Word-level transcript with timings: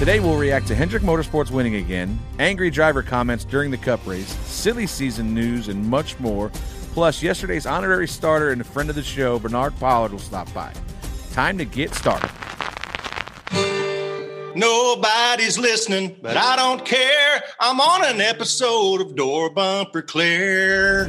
Today 0.00 0.18
we'll 0.18 0.36
react 0.36 0.66
to 0.66 0.74
Hendrick 0.74 1.04
Motorsports 1.04 1.52
winning 1.52 1.76
again, 1.76 2.18
angry 2.40 2.68
driver 2.68 3.00
comments 3.02 3.44
during 3.44 3.70
the 3.70 3.78
Cup 3.78 4.04
race, 4.04 4.26
silly 4.44 4.88
season 4.88 5.32
news, 5.32 5.68
and 5.68 5.88
much 5.88 6.18
more. 6.18 6.50
Plus, 6.92 7.22
yesterday's 7.22 7.64
honorary 7.64 8.08
starter 8.08 8.50
and 8.50 8.60
a 8.60 8.64
friend 8.64 8.90
of 8.90 8.96
the 8.96 9.02
show, 9.04 9.38
Bernard 9.38 9.74
Pollard, 9.78 10.10
will 10.10 10.18
stop 10.18 10.52
by. 10.52 10.72
Time 11.32 11.56
to 11.58 11.64
get 11.64 11.94
started. 11.94 12.28
Nobody's 14.56 15.58
listening, 15.58 16.16
but 16.20 16.36
I 16.36 16.56
don't 16.56 16.84
care. 16.84 17.42
I'm 17.60 17.80
on 17.80 18.04
an 18.04 18.20
episode 18.20 19.00
of 19.00 19.14
Door 19.14 19.50
Bumper 19.50 20.02
Clear. 20.02 21.08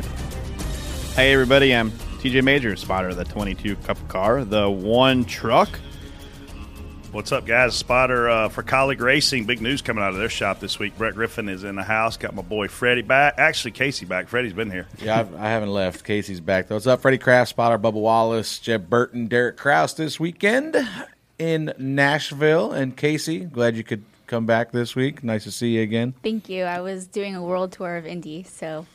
Hey 1.15 1.33
everybody, 1.33 1.75
I'm 1.75 1.89
TJ 1.91 2.43
Majors, 2.43 2.81
spotter 2.81 3.09
of 3.09 3.17
the 3.17 3.25
22 3.25 3.77
Cup 3.77 3.97
car, 4.07 4.45
the 4.45 4.69
one 4.69 5.25
truck. 5.25 5.69
What's 7.15 7.31
up, 7.31 7.45
guys? 7.45 7.73
Spotter 7.73 8.27
uh, 8.27 8.49
for 8.49 8.61
Kaulig 8.61 8.99
Racing. 8.99 9.45
Big 9.45 9.61
news 9.61 9.81
coming 9.81 10.03
out 10.03 10.09
of 10.09 10.17
their 10.17 10.27
shop 10.27 10.59
this 10.59 10.79
week. 10.79 10.97
Brett 10.97 11.15
Griffin 11.15 11.47
is 11.47 11.63
in 11.63 11.75
the 11.77 11.83
house. 11.83 12.17
Got 12.17 12.35
my 12.35 12.41
boy 12.41 12.67
Freddie 12.67 13.03
back. 13.03 13.35
Actually, 13.37 13.71
Casey 13.71 14.05
back. 14.05 14.27
Freddie's 14.27 14.51
been 14.51 14.69
here. 14.69 14.85
Yeah, 15.01 15.21
I've, 15.21 15.33
I 15.33 15.47
haven't 15.47 15.71
left. 15.71 16.03
Casey's 16.03 16.41
back 16.41 16.67
though. 16.67 16.75
What's 16.75 16.87
up, 16.87 16.99
Freddie 16.99 17.17
Kraft, 17.17 17.51
spotter, 17.51 17.79
Bubba 17.79 17.93
Wallace, 17.93 18.59
Jeb 18.59 18.89
Burton, 18.89 19.27
Derek 19.27 19.55
Kraus 19.55 19.93
this 19.93 20.19
weekend 20.19 20.75
in 21.39 21.73
Nashville. 21.77 22.73
And 22.73 22.97
Casey, 22.97 23.45
glad 23.45 23.77
you 23.77 23.85
could 23.85 24.03
come 24.27 24.45
back 24.45 24.73
this 24.73 24.93
week. 24.93 25.23
Nice 25.23 25.45
to 25.45 25.51
see 25.51 25.77
you 25.77 25.83
again. 25.83 26.15
Thank 26.21 26.49
you. 26.49 26.65
I 26.65 26.81
was 26.81 27.07
doing 27.07 27.33
a 27.33 27.41
world 27.41 27.71
tour 27.71 27.95
of 27.95 28.05
Indy, 28.05 28.43
so 28.43 28.85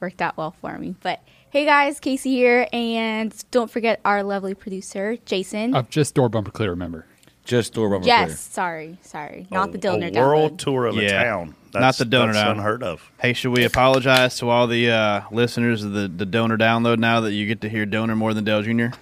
worked 0.00 0.20
out 0.20 0.36
well 0.36 0.50
for 0.60 0.76
me. 0.78 0.96
But 1.00 1.22
hey 1.50 1.64
guys, 1.64 2.00
Casey 2.00 2.30
here, 2.32 2.66
and 2.72 3.32
don't 3.52 3.70
forget 3.70 4.00
our 4.04 4.24
lovely 4.24 4.54
producer, 4.54 5.16
Jason. 5.26 5.76
Uh, 5.76 5.82
just 5.82 6.16
door 6.16 6.28
bumper 6.28 6.50
clear, 6.50 6.70
remember. 6.70 7.06
Just 7.48 7.72
door 7.74 7.88
bumper 7.88 8.06
yes, 8.06 8.26
clear. 8.26 8.36
sorry, 8.36 8.98
sorry. 9.02 9.46
Not 9.50 9.72
the 9.72 9.78
A- 9.78 9.80
Dillner 9.80 10.14
a 10.14 10.20
world 10.20 10.52
download. 10.52 10.58
tour 10.58 10.86
of 10.86 10.94
the 10.96 11.02
Yeah. 11.02 11.24
town. 11.24 11.54
Not 11.74 11.96
the 11.96 12.04
donor 12.04 12.32
that's 12.32 12.44
down. 12.44 12.56
unheard 12.58 12.82
of. 12.82 13.10
Hey, 13.20 13.32
should 13.32 13.50
we 13.52 13.64
apologize 13.64 14.38
to 14.38 14.48
all 14.48 14.66
the 14.66 14.90
uh, 14.90 15.20
listeners 15.30 15.82
of 15.84 15.92
the, 15.92 16.08
the 16.08 16.24
donor 16.26 16.56
download 16.56 16.98
now 16.98 17.20
that 17.20 17.32
you 17.32 17.46
get 17.46 17.60
to 17.62 17.68
hear 17.68 17.84
donor 17.86 18.16
more 18.16 18.32
than 18.34 18.44
Dale 18.44 18.62
Jr.? 18.62 18.96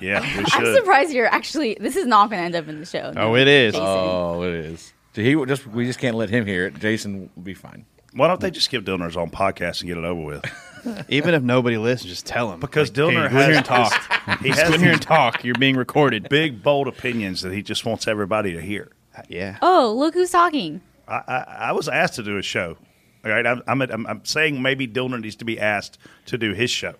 Yeah, 0.00 0.20
we 0.20 0.26
I'm 0.38 0.44
should. 0.46 0.76
surprised 0.76 1.12
you're 1.12 1.26
actually. 1.26 1.76
This 1.80 1.96
is 1.96 2.06
not 2.06 2.30
going 2.30 2.40
to 2.40 2.44
end 2.46 2.54
up 2.56 2.68
in 2.68 2.80
the 2.80 2.86
show. 2.86 3.12
Oh, 3.16 3.34
it 3.36 3.48
is. 3.48 3.72
Jason. 3.74 3.86
Oh, 3.86 4.42
it 4.42 4.54
is. 4.54 4.92
He 5.14 5.36
will 5.36 5.46
just 5.46 5.66
we 5.66 5.84
just 5.86 5.98
can't 5.98 6.16
let 6.16 6.30
him 6.30 6.44
hear 6.46 6.66
it. 6.66 6.78
Jason 6.80 7.30
will 7.36 7.42
be 7.42 7.54
fine. 7.54 7.84
Why 8.12 8.28
don't 8.28 8.40
they 8.40 8.50
just 8.50 8.70
give 8.70 8.84
donors 8.84 9.12
his 9.12 9.16
own 9.16 9.30
podcast 9.30 9.80
and 9.80 9.88
get 9.88 9.96
it 9.98 10.04
over 10.04 10.20
with? 10.20 10.44
Even 11.08 11.34
if 11.34 11.42
nobody 11.42 11.76
listens, 11.78 12.10
just 12.10 12.26
tell 12.26 12.50
them. 12.50 12.60
Because 12.60 12.90
Dillner 12.90 13.28
hey, 13.28 13.34
go 13.34 13.38
here 13.38 13.48
has 13.48 13.56
and 13.58 13.66
talk. 13.66 14.38
He 14.40 14.48
Just 14.48 14.60
has 14.62 14.70
go 14.70 14.78
here 14.78 14.92
and 14.92 15.02
talk. 15.02 15.44
You're 15.44 15.54
being 15.54 15.76
recorded. 15.76 16.28
big, 16.28 16.62
bold 16.62 16.88
opinions 16.88 17.42
that 17.42 17.52
he 17.52 17.62
just 17.62 17.84
wants 17.84 18.06
everybody 18.08 18.52
to 18.52 18.60
hear. 18.60 18.90
Uh, 19.16 19.22
yeah. 19.28 19.58
Oh, 19.62 19.94
look 19.96 20.14
who's 20.14 20.30
talking. 20.30 20.80
I, 21.08 21.14
I, 21.26 21.56
I 21.68 21.72
was 21.72 21.88
asked 21.88 22.14
to 22.14 22.22
do 22.22 22.36
a 22.38 22.42
show. 22.42 22.76
All 23.24 23.30
right, 23.30 23.46
I'm, 23.46 23.62
I'm, 23.66 23.80
I'm, 23.82 24.06
I'm 24.06 24.24
saying 24.24 24.60
maybe 24.60 24.86
Dillner 24.86 25.20
needs 25.20 25.36
to 25.36 25.44
be 25.44 25.58
asked 25.58 25.98
to 26.26 26.36
do 26.36 26.52
his 26.52 26.70
show. 26.70 26.94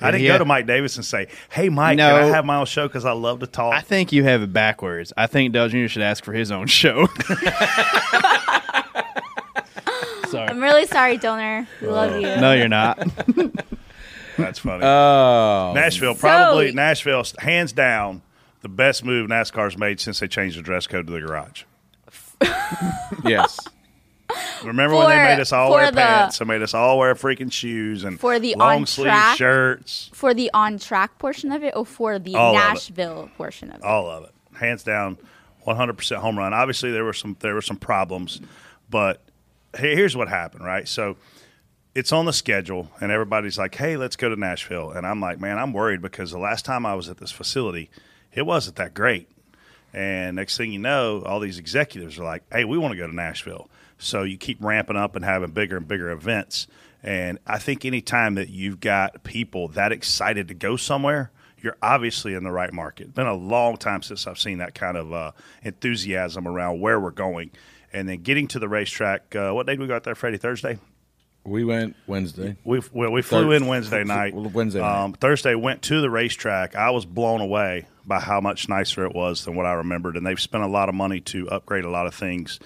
I 0.00 0.10
didn't 0.10 0.24
Yeah. 0.24 0.32
go 0.32 0.38
to 0.38 0.44
Mike 0.44 0.66
Davis 0.66 0.96
and 0.96 1.04
say, 1.04 1.28
"Hey, 1.48 1.68
Mike, 1.68 1.96
No. 1.96 2.08
can 2.18 2.24
I 2.24 2.26
have 2.34 2.44
my 2.44 2.56
own 2.56 2.66
show?" 2.66 2.88
Because 2.88 3.04
I 3.04 3.12
love 3.12 3.38
to 3.38 3.46
talk. 3.46 3.72
I 3.72 3.80
think 3.82 4.10
you 4.10 4.24
have 4.24 4.42
it 4.42 4.52
backwards. 4.52 5.12
I 5.16 5.28
think 5.28 5.52
Dale 5.52 5.68
Jr. 5.68 5.86
should 5.86 6.02
ask 6.02 6.24
for 6.24 6.32
his 6.32 6.50
own 6.50 6.66
show. 6.66 7.06
Sorry. 10.32 10.48
I'm 10.48 10.60
really 10.62 10.86
sorry, 10.86 11.18
donor. 11.18 11.68
We 11.80 11.88
love 11.88 12.12
oh. 12.12 12.18
you. 12.18 12.40
No, 12.40 12.54
you're 12.54 12.68
not. 12.68 12.98
That's 14.38 14.58
funny. 14.58 14.82
Oh, 14.82 15.72
Nashville, 15.74 16.14
probably 16.14 16.72
Nashville, 16.72 17.22
hands 17.38 17.72
down, 17.72 18.22
the 18.62 18.68
best 18.68 19.04
move 19.04 19.28
NASCAR's 19.28 19.76
made 19.76 20.00
since 20.00 20.20
they 20.20 20.28
changed 20.28 20.58
the 20.58 20.62
dress 20.62 20.86
code 20.86 21.06
to 21.06 21.12
the 21.12 21.20
garage. 21.20 21.64
yes. 23.24 23.58
Remember 24.64 24.96
when 24.96 25.08
they 25.10 25.16
For- 25.16 25.24
made 25.24 25.40
us 25.40 25.52
all 25.52 25.68
for 25.68 25.74
wear 25.76 25.90
the- 25.90 25.96
pants? 25.98 26.38
They 26.38 26.44
made 26.46 26.62
us 26.62 26.72
all 26.72 26.98
wear 26.98 27.14
freaking 27.14 27.52
shoes 27.52 28.04
and 28.04 28.18
For 28.18 28.38
the 28.38 28.54
long 28.54 28.80
on 28.80 28.86
sleeve 28.86 29.06
track- 29.08 29.36
shirts. 29.36 30.10
For 30.14 30.32
the 30.32 30.50
on 30.54 30.78
track 30.78 31.18
portion 31.18 31.52
of 31.52 31.62
it, 31.62 31.74
or 31.76 31.84
for 31.84 32.18
the 32.18 32.34
All 32.36 32.56
of 32.56 32.62
it. 32.62 32.64
Nashville 32.68 33.30
portion 33.36 33.70
of 33.70 33.76
it? 33.80 33.84
all 33.84 34.08
of 34.08 34.24
it, 34.24 34.32
hands 34.56 34.82
down, 34.82 35.18
one 35.64 35.76
hundred 35.76 35.98
percent 35.98 36.22
home 36.22 36.38
run. 36.38 36.54
Obviously, 36.54 36.90
there 36.90 37.04
were 37.04 37.12
some 37.12 37.36
there 37.40 37.54
were 37.54 37.60
some 37.62 37.76
problems, 37.76 38.40
but 38.88 39.20
he- 39.26 39.31
here's 39.76 40.16
what 40.16 40.28
happened. 40.28 40.64
Right, 40.64 40.86
so 40.86 41.16
it's 41.94 42.12
on 42.12 42.24
the 42.24 42.32
schedule, 42.32 42.90
and 43.00 43.12
everybody's 43.12 43.58
like, 43.58 43.74
"Hey, 43.74 43.96
let's 43.96 44.16
go 44.16 44.28
to 44.28 44.36
Nashville," 44.36 44.90
and 44.90 45.06
I'm 45.06 45.20
like, 45.20 45.40
"Man, 45.40 45.58
I'm 45.58 45.72
worried 45.72 46.02
because 46.02 46.30
the 46.30 46.38
last 46.38 46.64
time 46.64 46.86
I 46.86 46.94
was 46.94 47.08
at 47.08 47.18
this 47.18 47.30
facility, 47.30 47.90
it 48.32 48.42
wasn't 48.42 48.76
that 48.76 48.94
great." 48.94 49.28
And 49.94 50.36
next 50.36 50.56
thing 50.56 50.72
you 50.72 50.78
know, 50.78 51.22
all 51.26 51.38
these 51.40 51.58
executives 51.58 52.18
are 52.18 52.24
like, 52.24 52.42
"Hey, 52.50 52.64
we 52.64 52.78
want 52.78 52.92
to 52.92 52.98
go 52.98 53.06
to 53.06 53.14
Nashville." 53.14 53.68
So 53.98 54.22
you 54.24 54.36
keep 54.36 54.58
ramping 54.60 54.96
up 54.96 55.14
and 55.14 55.24
having 55.24 55.52
bigger 55.52 55.76
and 55.76 55.86
bigger 55.86 56.10
events. 56.10 56.66
And 57.02 57.38
I 57.46 57.58
think 57.58 57.84
anytime 57.84 58.34
that 58.34 58.48
you've 58.48 58.80
got 58.80 59.22
people 59.22 59.68
that 59.68 59.92
excited 59.92 60.48
to 60.48 60.54
go 60.54 60.76
somewhere, 60.76 61.30
you're 61.60 61.76
obviously 61.80 62.34
in 62.34 62.42
the 62.42 62.50
right 62.50 62.72
market. 62.72 63.06
It's 63.06 63.14
been 63.14 63.26
a 63.26 63.34
long 63.34 63.76
time 63.76 64.02
since 64.02 64.26
I've 64.26 64.38
seen 64.38 64.58
that 64.58 64.74
kind 64.74 64.96
of 64.96 65.12
uh, 65.12 65.32
enthusiasm 65.62 66.48
around 66.48 66.80
where 66.80 66.98
we're 66.98 67.10
going. 67.10 67.50
And 67.92 68.08
then 68.08 68.22
getting 68.22 68.48
to 68.48 68.58
the 68.58 68.68
racetrack. 68.68 69.36
Uh, 69.36 69.52
what 69.52 69.66
day 69.66 69.72
did 69.72 69.80
we 69.80 69.86
go 69.86 69.96
out 69.96 70.04
there, 70.04 70.14
Friday? 70.14 70.38
Thursday. 70.38 70.78
We 71.44 71.64
went 71.64 71.96
Wednesday. 72.06 72.56
We 72.64 72.80
well, 72.92 73.10
we 73.10 73.20
flew 73.20 73.50
in 73.50 73.66
Wednesday 73.66 74.04
night. 74.04 74.32
Wednesday 74.34 74.80
night. 74.80 75.04
Um, 75.04 75.12
Thursday 75.12 75.54
went 75.56 75.82
to 75.82 76.00
the 76.00 76.08
racetrack. 76.08 76.76
I 76.76 76.90
was 76.90 77.04
blown 77.04 77.40
away 77.40 77.86
by 78.06 78.20
how 78.20 78.40
much 78.40 78.68
nicer 78.68 79.04
it 79.04 79.14
was 79.14 79.44
than 79.44 79.56
what 79.56 79.66
I 79.66 79.72
remembered, 79.72 80.16
and 80.16 80.24
they've 80.24 80.40
spent 80.40 80.62
a 80.62 80.68
lot 80.68 80.88
of 80.88 80.94
money 80.94 81.20
to 81.20 81.48
upgrade 81.50 81.84
a 81.84 81.90
lot 81.90 82.06
of 82.06 82.14
things. 82.14 82.60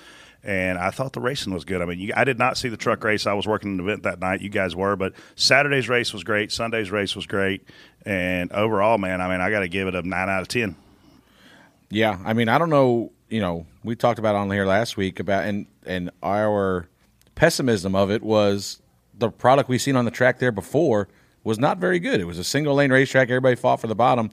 And 0.45 0.79
I 0.79 0.91
thought 0.91 1.13
the 1.13 1.21
racing 1.21 1.53
was 1.55 1.65
good. 1.65 1.83
I 1.83 1.87
mean, 1.87 1.99
you, 1.99 2.13
I 2.15 2.25
did 2.25 2.39
not 2.39 2.57
see 2.57 2.69
the 2.69 2.77
truck 2.77 3.03
race. 3.03 3.27
I 3.27 3.33
was 3.33 3.47
working 3.47 3.73
an 3.73 3.81
event 3.81 4.05
that 4.05 4.21
night. 4.21 4.43
You 4.43 4.51
guys 4.51 4.77
were, 4.77 4.95
but 4.95 5.15
Saturday's 5.35 5.89
race 5.89 6.13
was 6.13 6.23
great. 6.23 6.53
Sunday's 6.53 6.91
race 6.91 7.17
was 7.17 7.27
great. 7.27 7.67
And 8.05 8.53
overall, 8.53 8.99
man, 8.99 9.21
I 9.21 9.29
mean, 9.29 9.41
I 9.41 9.51
got 9.51 9.61
to 9.61 9.69
give 9.69 9.89
it 9.89 9.95
a 9.95 10.03
nine 10.07 10.29
out 10.29 10.43
of 10.43 10.49
ten. 10.49 10.77
Yeah, 11.89 12.19
I 12.25 12.35
mean, 12.35 12.49
I 12.49 12.59
don't 12.59 12.71
know. 12.71 13.13
You 13.29 13.41
know, 13.41 13.67
we 13.83 13.97
talked 13.97 14.19
about 14.19 14.37
on 14.37 14.51
here 14.51 14.67
last 14.67 14.97
week 14.97 15.19
about 15.21 15.45
and 15.47 15.67
and 15.85 16.11
our 16.23 16.89
pessimism 17.35 17.95
of 17.95 18.11
it 18.11 18.23
was 18.23 18.81
the 19.19 19.31
product 19.31 19.69
we've 19.69 19.83
seen 19.83 19.97
on 19.97 20.05
the 20.05 20.11
track 20.11 20.39
there 20.39 20.53
before 20.53 21.09
was 21.43 21.59
not 21.59 21.79
very 21.79 21.99
good. 21.99 22.21
It 22.21 22.25
was 22.25 22.39
a 22.39 22.45
single 22.45 22.75
lane 22.75 22.93
racetrack. 22.93 23.29
Everybody 23.29 23.57
fought 23.57 23.81
for 23.81 23.87
the 23.89 23.95
bottom, 23.95 24.31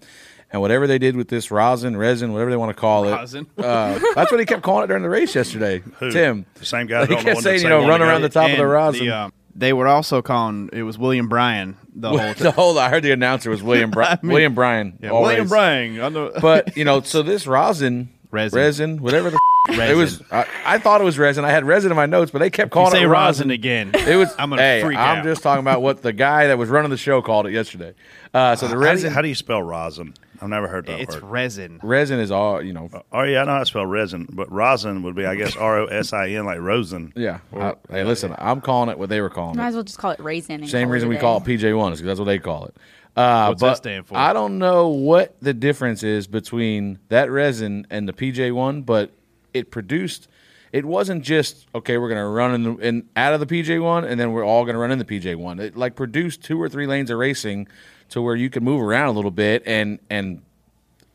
and 0.52 0.62
whatever 0.62 0.86
they 0.88 0.98
did 1.00 1.16
with 1.16 1.28
this 1.28 1.50
rosin, 1.52 1.98
resin, 1.98 2.34
whatever 2.34 2.52
they 2.52 2.58
want 2.58 2.70
to 2.76 2.80
call 2.80 3.06
it, 3.08 3.14
uh, 3.58 4.00
that's 4.16 4.32
what 4.32 4.40
he 4.40 4.46
kept 4.46 4.62
calling 4.64 4.84
it 4.84 4.88
during 4.88 5.04
the 5.04 5.10
race 5.10 5.34
yesterday. 5.36 5.80
Who? 6.00 6.12
Tim, 6.12 6.46
The 6.56 6.66
same 6.66 6.86
guy. 6.88 7.06
He 7.08 7.16
kept 7.16 7.42
saying, 7.42 7.62
you 7.62 7.70
know, 7.70 7.88
run 7.88 8.02
around 8.02 8.22
the 8.22 8.30
top 8.30 8.50
of 8.52 8.58
the 8.58 8.64
And 8.64 8.72
rosin. 8.72 9.10
um, 9.10 9.34
they 9.56 9.74
were 9.74 9.88
also 9.88 10.22
calling 10.22 10.70
it 10.74 10.84
was 10.84 10.98
William 10.98 11.30
Bryan 11.30 11.78
the 11.96 12.10
whole 12.10 12.18
the 12.34 12.34
time. 12.36 12.54
whole 12.54 12.78
I 12.80 12.90
heard 12.90 13.04
the 13.04 13.12
announcer 13.12 13.50
was 13.52 13.62
William 13.64 13.90
Bry- 13.92 14.18
mean- 14.22 14.32
William 14.34 14.54
Bryan. 14.56 14.98
Yeah. 15.02 15.12
William 15.14 15.48
Bryan. 15.48 16.00
I 16.02 16.10
know. 16.10 16.32
But 16.42 16.76
you 16.78 16.84
know, 16.86 17.02
so 17.02 17.22
this 17.22 17.46
rosin, 17.48 18.10
Resin. 18.34 19.02
whatever 19.02 19.30
the 19.30 19.40
it 19.70 19.96
was. 19.96 20.22
I, 20.30 20.46
I 20.66 20.78
thought 20.78 21.00
it 21.00 21.06
was 21.06 21.18
resin. 21.18 21.46
I 21.46 21.50
had 21.50 21.64
resin 21.66 21.90
in 21.92 21.96
my 21.96 22.06
notes, 22.06 22.32
but 22.32 22.40
they 22.40 22.50
kept 22.50 22.68
you 22.72 22.74
calling 22.74 22.92
say 22.92 23.04
it 23.04 23.08
rosin 23.08 23.48
rosin. 23.48 23.52
again. 23.52 23.92
It 23.94 24.18
was. 24.18 24.34
I'm 24.38 24.50
gonna 24.50 24.62
hey, 24.62 24.82
freak 24.82 24.98
I'm 24.98 25.20
out. 25.20 25.24
just 25.24 25.42
talking 25.42 25.62
about 25.62 25.82
what 25.82 26.02
the 26.02 26.12
guy 26.12 26.48
that 26.48 26.58
was 26.58 26.68
running 26.70 26.90
the 26.92 26.98
show 26.98 27.22
called 27.22 27.46
it 27.48 27.54
yesterday. 27.54 27.94
Uh, 28.34 28.56
so 28.58 28.68
the 28.68 28.74
How 28.74 28.80
do, 28.80 28.80
you, 28.80 28.86
resin. 28.92 29.14
how 29.14 29.22
do 29.22 29.28
you 29.30 29.36
spell 29.36 29.62
rosin? 29.64 30.16
I've 30.42 30.50
never 30.50 30.68
heard 30.68 30.88
that 30.88 31.00
It's 31.00 31.16
word. 31.16 31.24
resin. 31.24 31.80
Resin 31.82 32.20
is 32.20 32.30
all 32.30 32.62
you 32.62 32.74
know. 32.74 32.90
Oh 33.14 33.22
yeah, 33.24 33.44
I 33.44 33.46
know 33.46 33.52
how 33.54 33.60
to 33.60 33.66
spell 33.66 33.86
resin, 33.86 34.28
but 34.34 34.52
rosin 34.52 35.02
would 35.04 35.16
be, 35.16 35.26
I 35.26 35.36
guess, 35.36 35.56
R 35.58 35.80
O 35.80 35.86
S 35.86 36.12
I 36.12 36.30
N, 36.32 36.46
like 36.46 36.60
rosin. 36.60 37.14
Yeah. 37.16 37.40
I- 37.56 37.76
hey, 37.90 38.04
listen, 38.04 38.36
I'm 38.38 38.60
calling 38.60 38.90
it 38.90 39.00
what 39.00 39.08
they 39.08 39.22
were 39.22 39.30
calling 39.30 39.56
Might 39.56 39.66
it. 39.66 39.68
as 39.70 39.74
well 39.76 39.84
just 39.84 39.98
call 40.00 40.12
it 40.12 40.20
raisin. 40.20 40.56
and 40.62 40.70
Same 40.70 40.90
reason 40.90 41.08
a 41.08 41.10
we 41.10 41.16
day. 41.16 41.22
call 41.22 41.38
it 41.38 41.44
PJ 41.46 41.78
one 41.78 41.94
is 41.94 42.00
because 42.00 42.08
that's 42.18 42.20
what 42.20 42.26
they 42.26 42.40
call 42.40 42.66
it. 42.66 42.76
Uh, 43.16 43.48
What's 43.48 43.62
that 43.62 43.68
but 43.68 43.76
stand 43.76 44.08
for? 44.08 44.18
I 44.18 44.34
don't 44.34 44.58
know 44.58 44.88
what 44.88 45.36
the 45.40 45.54
difference 45.54 46.02
is 46.04 46.26
between 46.28 47.00
that 47.10 47.30
resin 47.30 47.86
and 47.90 48.08
the 48.08 48.14
PJ 48.14 48.54
one, 48.54 48.82
but 48.82 49.12
it 49.54 49.70
produced. 49.70 50.28
It 50.72 50.86
wasn't 50.86 51.24
just 51.24 51.68
okay. 51.76 52.00
We're 52.00 52.10
gonna 52.10 52.28
run 52.28 52.54
in, 52.56 52.64
the, 52.64 52.76
in 52.78 53.10
out 53.16 53.34
of 53.34 53.40
the 53.40 53.46
PJ 53.46 53.82
one, 53.82 54.04
and 54.04 54.20
then 54.20 54.32
we're 54.32 54.44
all 54.44 54.66
gonna 54.66 54.80
run 54.80 54.92
in 54.92 54.98
the 54.98 55.06
PJ 55.06 55.36
one. 55.36 55.60
It 55.60 55.78
like 55.78 55.96
produced 55.96 56.44
two 56.44 56.60
or 56.60 56.68
three 56.68 56.88
lanes 56.88 57.12
of 57.12 57.20
racing 57.20 57.68
to 58.10 58.22
where 58.22 58.36
you 58.36 58.50
can 58.50 58.64
move 58.64 58.82
around 58.82 59.10
a 59.10 59.12
little 59.12 59.32
bit, 59.32 59.62
and 59.68 60.00
and 60.10 60.42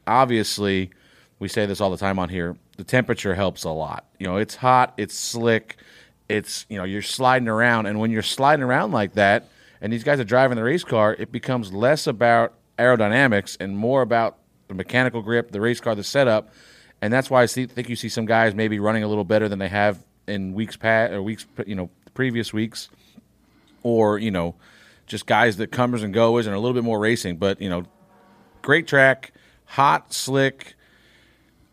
obviously, 0.07 0.91
we 1.41 1.49
say 1.49 1.67
this 1.67 1.81
all 1.81 1.91
the 1.91 1.97
time 1.97 2.21
on 2.21 2.29
here. 2.29 2.57
The 2.77 2.85
temperature 2.85 3.35
helps 3.35 3.65
a 3.65 3.71
lot. 3.71 4.07
You 4.21 4.29
know, 4.29 4.37
it's 4.37 4.55
hot, 4.55 4.95
it's 4.97 5.19
slick, 5.19 5.79
it's 6.29 6.65
you 6.69 6.79
know 6.79 6.85
you're 6.85 7.03
sliding 7.03 7.49
around, 7.49 7.87
and 7.87 7.99
when 7.99 8.13
you're 8.13 8.23
sliding 8.23 8.63
around 8.63 8.93
like 8.93 9.15
that, 9.15 9.49
and 9.81 9.93
these 9.93 10.05
guys 10.05 10.21
are 10.21 10.25
driving 10.25 10.57
the 10.57 10.65
race 10.65 10.85
car, 10.85 11.15
it 11.19 11.31
becomes 11.33 11.73
less 11.73 12.07
about 12.07 12.55
aerodynamics 12.79 13.57
and 13.61 13.77
more 13.77 14.03
about 14.03 14.39
the 14.69 14.75
mechanical 14.75 15.23
grip, 15.23 15.51
the 15.51 15.61
race 15.61 15.81
car, 15.81 15.95
the 15.95 16.05
setup, 16.05 16.51
and 17.01 17.13
that's 17.13 17.31
why 17.31 17.43
I 17.43 17.47
see, 17.47 17.67
think 17.67 17.89
you 17.89 17.97
see 17.97 18.09
some 18.09 18.27
guys 18.27 18.55
maybe 18.55 18.79
running 18.81 19.03
a 19.03 19.09
little 19.09 19.25
better 19.25 19.49
than 19.49 19.59
they 19.59 19.69
have 19.69 20.05
in 20.27 20.53
weeks 20.53 20.77
past 20.77 21.13
or 21.13 21.23
weeks 21.23 21.47
you 21.67 21.75
know 21.75 21.91
previous 22.15 22.53
weeks, 22.53 22.89
or 23.83 24.19
you 24.19 24.31
know 24.31 24.55
just 25.07 25.27
guys 25.27 25.57
that 25.57 25.71
comers 25.73 26.03
and 26.03 26.13
goers 26.13 26.47
and 26.47 26.55
a 26.55 26.59
little 26.59 26.75
bit 26.75 26.85
more 26.85 26.99
racing, 26.99 27.37
but 27.39 27.61
you 27.61 27.69
know 27.71 27.85
great 28.63 28.87
track, 28.87 29.33
hot, 29.65 30.13
slick. 30.13 30.75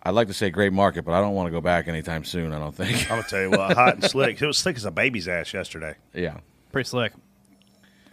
I'd 0.03 0.11
like 0.13 0.27
to 0.27 0.33
say 0.35 0.51
great 0.51 0.71
market, 0.71 1.03
but 1.03 1.13
I 1.15 1.19
don't 1.19 1.33
want 1.33 1.47
to 1.47 1.51
go 1.51 1.61
back 1.61 1.87
anytime 1.87 2.23
soon. 2.23 2.53
I 2.53 2.59
don't 2.59 2.75
think. 2.75 3.03
I'm 3.11 3.17
gonna 3.17 3.23
tell 3.23 3.41
you 3.41 3.49
what, 3.49 3.75
hot 3.75 3.95
and 3.95 4.03
slick. 4.09 4.39
It 4.41 4.45
was 4.45 4.57
slick 4.59 4.75
as 4.77 4.85
a 4.85 4.91
baby's 4.91 5.27
ass 5.27 5.51
yesterday. 5.53 5.95
yeah, 6.13 6.37
Pretty 6.71 6.87
slick. 6.87 7.11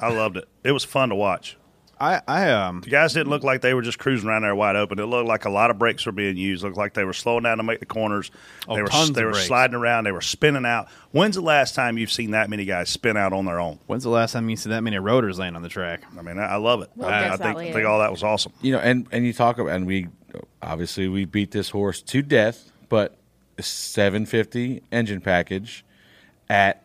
I 0.03 0.13
loved 0.13 0.37
it. 0.37 0.49
It 0.65 0.73
was 0.73 0.85
fun 0.85 1.09
to 1.11 1.15
watch. 1.15 1.57
I, 2.01 2.21
I 2.27 2.51
um 2.51 2.81
The 2.81 2.91
guys 2.91 3.13
didn't 3.13 3.31
look 3.31 3.45
like 3.45 3.61
they 3.61 3.75
were 3.75 3.83
just 3.83 4.01
cruising 4.01 4.29
around 4.29 4.43
there 4.43 4.57
wide 4.57 4.75
open. 4.75 4.99
It 4.99 5.05
looked 5.05 5.29
like 5.29 5.45
a 5.45 5.51
lot 5.51 5.71
of 5.71 5.79
brakes 5.79 6.05
were 6.05 6.11
being 6.11 6.37
used. 6.37 6.65
It 6.65 6.67
looked 6.67 6.77
like 6.77 6.95
they 6.95 7.05
were 7.05 7.13
slowing 7.13 7.45
down 7.45 7.59
to 7.59 7.63
make 7.63 7.79
the 7.79 7.87
corners. 7.87 8.33
Oh, 8.67 8.75
they 8.75 8.83
were 8.83 8.89
tons 8.89 9.13
they 9.13 9.21
of 9.21 9.27
were 9.27 9.33
brakes. 9.33 9.47
sliding 9.47 9.77
around. 9.77 10.03
They 10.03 10.11
were 10.11 10.21
spinning 10.21 10.67
out. 10.67 10.89
When's 11.13 11.37
the 11.37 11.43
last 11.43 11.77
time 11.77 11.99
you've 11.99 12.11
seen 12.11 12.33
that 12.33 12.51
many 12.51 12.65
guys 12.65 12.89
spin 12.91 13.17
out 13.17 13.33
on 13.33 13.45
their 13.45 13.61
own? 13.61 13.79
when's 13.87 14.03
the 14.03 14.11
last 14.11 14.33
time 14.33 14.51
you 14.51 14.57
see 14.57 14.71
that 14.71 14.81
many 14.83 14.99
rotors 14.99 15.39
laying 15.39 15.55
on 15.55 15.63
the 15.63 15.69
track? 15.69 16.03
I 16.19 16.23
mean, 16.23 16.41
I, 16.41 16.47
I 16.47 16.57
love 16.57 16.83
it. 16.83 16.91
We'll 16.97 17.07
I, 17.09 17.29
I 17.29 17.37
think 17.37 17.57
I 17.57 17.73
think 17.73 17.87
all 17.87 18.01
that 18.01 18.11
was 18.11 18.25
awesome. 18.25 18.53
you 18.61 18.73
know, 18.73 18.81
and 18.81 19.07
and 19.13 19.25
you 19.25 19.33
talk 19.33 19.59
about, 19.59 19.71
and 19.71 19.87
we 19.87 20.09
obviously 20.61 21.07
we 21.07 21.25
beat 21.25 21.53
this 21.53 21.71
horse 21.71 22.03
to 22.03 22.21
death, 22.21 22.73
but 22.89 23.17
750 23.61 24.83
engine 24.91 25.21
package 25.21 25.85
at 26.49 26.82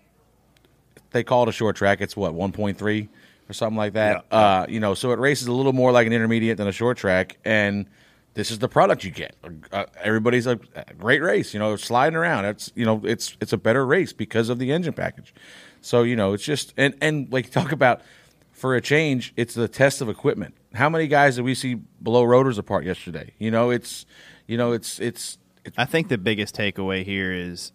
they 1.17 1.23
call 1.23 1.43
it 1.43 1.49
a 1.49 1.51
short 1.51 1.75
track. 1.75 1.99
It's 2.01 2.15
what 2.15 2.33
1.3 2.33 3.09
or 3.49 3.53
something 3.53 3.77
like 3.77 3.93
that. 3.93 4.25
Yeah. 4.31 4.37
Uh, 4.37 4.65
you 4.69 4.79
know, 4.79 4.93
so 4.93 5.11
it 5.11 5.19
races 5.19 5.47
a 5.47 5.51
little 5.51 5.73
more 5.73 5.91
like 5.91 6.07
an 6.07 6.13
intermediate 6.13 6.57
than 6.57 6.67
a 6.67 6.71
short 6.71 6.97
track, 6.97 7.37
and 7.43 7.87
this 8.33 8.51
is 8.51 8.59
the 8.59 8.67
product 8.67 9.03
you 9.03 9.11
get. 9.11 9.35
Uh, 9.71 9.85
everybody's 10.03 10.45
a, 10.45 10.59
a 10.75 10.93
great 10.93 11.21
race. 11.21 11.53
You 11.53 11.59
know, 11.59 11.75
sliding 11.75 12.15
around. 12.15 12.45
It's 12.45 12.71
you 12.75 12.85
know, 12.85 13.01
it's 13.03 13.35
it's 13.41 13.53
a 13.53 13.57
better 13.57 13.85
race 13.85 14.13
because 14.13 14.49
of 14.49 14.59
the 14.59 14.71
engine 14.71 14.93
package. 14.93 15.33
So 15.81 16.03
you 16.03 16.15
know, 16.15 16.33
it's 16.33 16.43
just 16.43 16.73
and 16.77 16.95
and 17.01 17.31
like 17.31 17.49
talk 17.51 17.71
about 17.71 18.01
for 18.51 18.75
a 18.75 18.81
change, 18.81 19.33
it's 19.37 19.53
the 19.53 19.67
test 19.67 20.01
of 20.01 20.09
equipment. 20.09 20.55
How 20.73 20.89
many 20.89 21.07
guys 21.07 21.35
did 21.35 21.45
we 21.45 21.53
see 21.53 21.75
blow 22.01 22.23
rotors 22.23 22.57
apart 22.57 22.85
yesterday? 22.85 23.33
You 23.37 23.51
know, 23.51 23.69
it's 23.69 24.05
you 24.47 24.57
know, 24.57 24.71
it's 24.71 24.99
it's, 24.99 25.37
it's 25.63 25.77
I 25.77 25.85
think 25.85 26.09
the 26.09 26.17
biggest 26.17 26.55
takeaway 26.55 27.03
here 27.05 27.31
is 27.31 27.71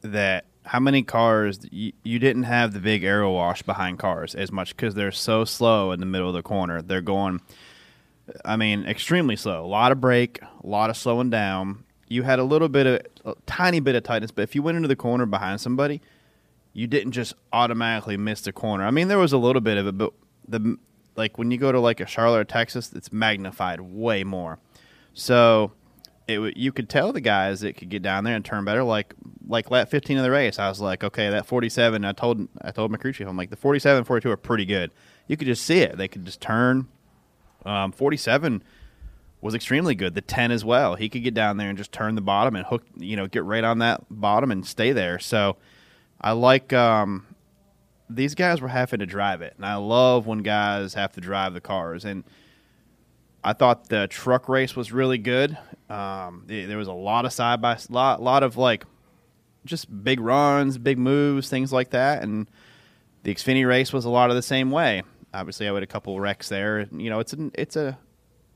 that 0.00 0.46
how 0.64 0.80
many 0.80 1.02
cars 1.02 1.60
you, 1.70 1.92
you 2.02 2.18
didn't 2.18 2.44
have 2.44 2.72
the 2.72 2.80
big 2.80 3.04
aero 3.04 3.32
wash 3.32 3.62
behind 3.62 3.98
cars 3.98 4.34
as 4.34 4.52
much 4.52 4.76
because 4.76 4.94
they're 4.94 5.12
so 5.12 5.44
slow 5.44 5.92
in 5.92 6.00
the 6.00 6.06
middle 6.06 6.28
of 6.28 6.34
the 6.34 6.42
corner. 6.42 6.82
They're 6.82 7.00
going, 7.00 7.40
I 8.44 8.56
mean, 8.56 8.86
extremely 8.86 9.36
slow. 9.36 9.64
A 9.64 9.66
lot 9.66 9.92
of 9.92 10.00
brake, 10.00 10.40
a 10.42 10.66
lot 10.66 10.90
of 10.90 10.96
slowing 10.96 11.30
down. 11.30 11.84
You 12.08 12.22
had 12.22 12.38
a 12.38 12.44
little 12.44 12.68
bit 12.68 12.86
of, 12.86 13.00
a 13.24 13.34
tiny 13.46 13.80
bit 13.80 13.94
of 13.94 14.04
tightness, 14.04 14.30
but 14.30 14.42
if 14.42 14.54
you 14.54 14.62
went 14.62 14.76
into 14.76 14.88
the 14.88 14.96
corner 14.96 15.26
behind 15.26 15.60
somebody, 15.60 16.00
you 16.72 16.86
didn't 16.86 17.12
just 17.12 17.34
automatically 17.52 18.16
miss 18.16 18.42
the 18.42 18.52
corner. 18.52 18.84
I 18.84 18.90
mean, 18.90 19.08
there 19.08 19.18
was 19.18 19.32
a 19.32 19.38
little 19.38 19.60
bit 19.60 19.78
of 19.78 19.86
it, 19.86 19.98
but 19.98 20.12
the 20.46 20.78
like 21.16 21.36
when 21.38 21.50
you 21.50 21.58
go 21.58 21.72
to 21.72 21.80
like 21.80 22.00
a 22.00 22.06
Charlotte 22.06 22.48
Texas, 22.48 22.92
it's 22.92 23.12
magnified 23.12 23.80
way 23.80 24.24
more. 24.24 24.58
So 25.14 25.72
it 26.28 26.56
you 26.56 26.72
could 26.72 26.88
tell 26.88 27.12
the 27.12 27.20
guys 27.20 27.60
that 27.60 27.76
could 27.76 27.88
get 27.88 28.02
down 28.02 28.24
there 28.24 28.34
and 28.36 28.44
turn 28.44 28.64
better. 28.64 28.82
Like 28.82 29.14
like 29.46 29.70
lap 29.70 29.88
15 29.88 30.18
of 30.18 30.22
the 30.22 30.30
race, 30.30 30.58
I 30.58 30.68
was 30.68 30.80
like, 30.80 31.04
okay, 31.04 31.30
that 31.30 31.46
47. 31.46 32.04
I 32.04 32.12
told 32.12 32.48
I 32.60 32.70
told 32.70 32.90
my 32.90 32.98
crew 32.98 33.12
chief, 33.12 33.26
I'm 33.26 33.36
like, 33.36 33.50
the 33.50 33.56
47, 33.56 34.04
42 34.04 34.30
are 34.30 34.36
pretty 34.36 34.64
good. 34.64 34.92
You 35.26 35.36
could 35.36 35.46
just 35.46 35.64
see 35.64 35.78
it. 35.78 35.96
They 35.96 36.08
could 36.08 36.24
just 36.24 36.40
turn. 36.40 36.88
Um, 37.64 37.92
47 37.92 38.62
was 39.40 39.54
extremely 39.54 39.94
good. 39.94 40.14
The 40.14 40.20
10 40.20 40.50
as 40.50 40.64
well. 40.64 40.94
He 40.94 41.08
could 41.08 41.22
get 41.22 41.34
down 41.34 41.56
there 41.56 41.68
and 41.68 41.78
just 41.78 41.92
turn 41.92 42.14
the 42.14 42.20
bottom 42.20 42.56
and 42.56 42.66
hook, 42.66 42.84
you 42.96 43.16
know, 43.16 43.26
get 43.26 43.44
right 43.44 43.64
on 43.64 43.78
that 43.78 44.02
bottom 44.08 44.50
and 44.50 44.66
stay 44.66 44.92
there. 44.92 45.18
So 45.18 45.56
I 46.20 46.32
like 46.32 46.72
um, 46.72 47.26
these 48.08 48.34
guys 48.34 48.60
were 48.60 48.68
having 48.68 49.00
to 49.00 49.06
drive 49.06 49.42
it, 49.42 49.54
and 49.56 49.66
I 49.66 49.76
love 49.76 50.26
when 50.26 50.38
guys 50.38 50.94
have 50.94 51.12
to 51.12 51.20
drive 51.20 51.54
the 51.54 51.60
cars. 51.60 52.04
And 52.04 52.24
I 53.44 53.52
thought 53.54 53.88
the 53.88 54.06
truck 54.08 54.48
race 54.48 54.76
was 54.76 54.92
really 54.92 55.18
good. 55.18 55.56
Um, 55.90 56.44
the- 56.46 56.66
there 56.66 56.78
was 56.78 56.88
a 56.88 56.92
lot 56.92 57.24
of 57.24 57.32
side 57.32 57.60
by 57.60 57.76
lot, 57.90 58.22
lot 58.22 58.42
of 58.42 58.56
like 58.56 58.84
just 59.64 60.04
big 60.04 60.20
runs, 60.20 60.78
big 60.78 60.98
moves, 60.98 61.48
things 61.48 61.72
like 61.72 61.90
that. 61.90 62.22
And 62.22 62.46
the 63.24 63.34
Xfinity 63.34 63.66
race 63.66 63.92
was 63.92 64.04
a 64.04 64.10
lot 64.10 64.30
of 64.30 64.36
the 64.36 64.42
same 64.42 64.70
way. 64.70 65.02
Obviously, 65.34 65.68
I 65.68 65.72
had 65.74 65.82
a 65.82 65.86
couple 65.86 66.18
wrecks 66.20 66.48
there. 66.48 66.86
You 66.92 67.10
know, 67.10 67.20
it's 67.20 67.32
a 67.32 67.50
it's 67.54 67.76
a 67.76 67.98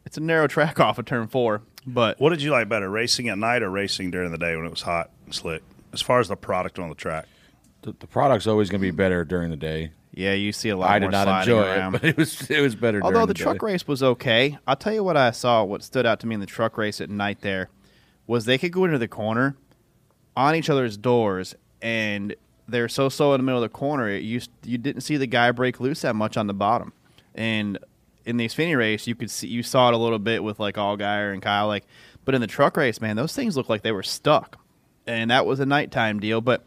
it's 0.04 0.16
a 0.16 0.20
narrow 0.20 0.46
track 0.48 0.78
off 0.80 0.98
of 0.98 1.04
turn 1.04 1.26
four, 1.28 1.62
but 1.86 2.20
What 2.20 2.30
did 2.30 2.42
you 2.42 2.50
like 2.50 2.68
better, 2.68 2.88
racing 2.90 3.28
at 3.28 3.38
night 3.38 3.62
or 3.62 3.70
racing 3.70 4.10
during 4.10 4.30
the 4.30 4.38
day 4.38 4.54
when 4.56 4.66
it 4.66 4.70
was 4.70 4.82
hot 4.82 5.10
and 5.24 5.34
slick? 5.34 5.62
As 5.92 6.02
far 6.02 6.20
as 6.20 6.28
the 6.28 6.36
product 6.36 6.78
on 6.78 6.88
the 6.90 6.94
track, 6.94 7.26
the, 7.82 7.92
the 7.98 8.06
product's 8.06 8.46
always 8.46 8.68
going 8.68 8.80
to 8.80 8.86
be 8.86 8.90
better 8.90 9.24
during 9.24 9.50
the 9.50 9.56
day. 9.56 9.90
Yeah, 10.16 10.32
you 10.32 10.50
see 10.50 10.70
a 10.70 10.76
lot. 10.76 10.90
I 10.90 10.98
more 10.98 11.10
did 11.10 11.12
not 11.12 11.42
enjoy 11.42 11.62
around. 11.62 11.94
it, 11.96 12.00
but 12.00 12.08
it 12.08 12.16
was 12.16 12.50
it 12.50 12.60
was 12.60 12.74
better. 12.74 13.02
Although 13.02 13.26
the 13.26 13.34
the 13.34 13.34
truck 13.34 13.60
race 13.60 13.86
was 13.86 14.02
okay, 14.02 14.58
I'll 14.66 14.74
tell 14.74 14.94
you 14.94 15.04
what 15.04 15.16
I 15.16 15.30
saw. 15.30 15.62
What 15.62 15.84
stood 15.84 16.06
out 16.06 16.20
to 16.20 16.26
me 16.26 16.34
in 16.34 16.40
the 16.40 16.46
truck 16.46 16.78
race 16.78 17.02
at 17.02 17.10
night 17.10 17.42
there 17.42 17.68
was 18.26 18.46
they 18.46 18.56
could 18.56 18.72
go 18.72 18.86
into 18.86 18.96
the 18.96 19.08
corner 19.08 19.56
on 20.34 20.54
each 20.54 20.70
other's 20.70 20.96
doors, 20.96 21.54
and 21.82 22.34
they're 22.66 22.88
so 22.88 23.10
slow 23.10 23.34
in 23.34 23.40
the 23.40 23.44
middle 23.44 23.62
of 23.62 23.70
the 23.70 23.76
corner. 23.76 24.10
You 24.10 24.40
you 24.64 24.78
didn't 24.78 25.02
see 25.02 25.18
the 25.18 25.26
guy 25.26 25.50
break 25.50 25.80
loose 25.80 26.00
that 26.00 26.16
much 26.16 26.38
on 26.38 26.46
the 26.46 26.54
bottom, 26.54 26.94
and 27.34 27.78
in 28.24 28.38
the 28.38 28.48
Xfinity 28.48 28.76
race, 28.76 29.06
you 29.06 29.14
could 29.14 29.30
see 29.30 29.48
you 29.48 29.62
saw 29.62 29.88
it 29.88 29.94
a 29.94 29.98
little 29.98 30.18
bit 30.18 30.42
with 30.42 30.58
like 30.58 30.76
Allgaier 30.76 31.34
and 31.34 31.42
Kyle, 31.42 31.66
like, 31.66 31.84
but 32.24 32.34
in 32.34 32.40
the 32.40 32.46
truck 32.46 32.78
race, 32.78 33.02
man, 33.02 33.16
those 33.16 33.34
things 33.34 33.54
looked 33.54 33.68
like 33.68 33.82
they 33.82 33.92
were 33.92 34.02
stuck, 34.02 34.58
and 35.06 35.30
that 35.30 35.44
was 35.44 35.60
a 35.60 35.66
nighttime 35.66 36.20
deal, 36.20 36.40
but. 36.40 36.64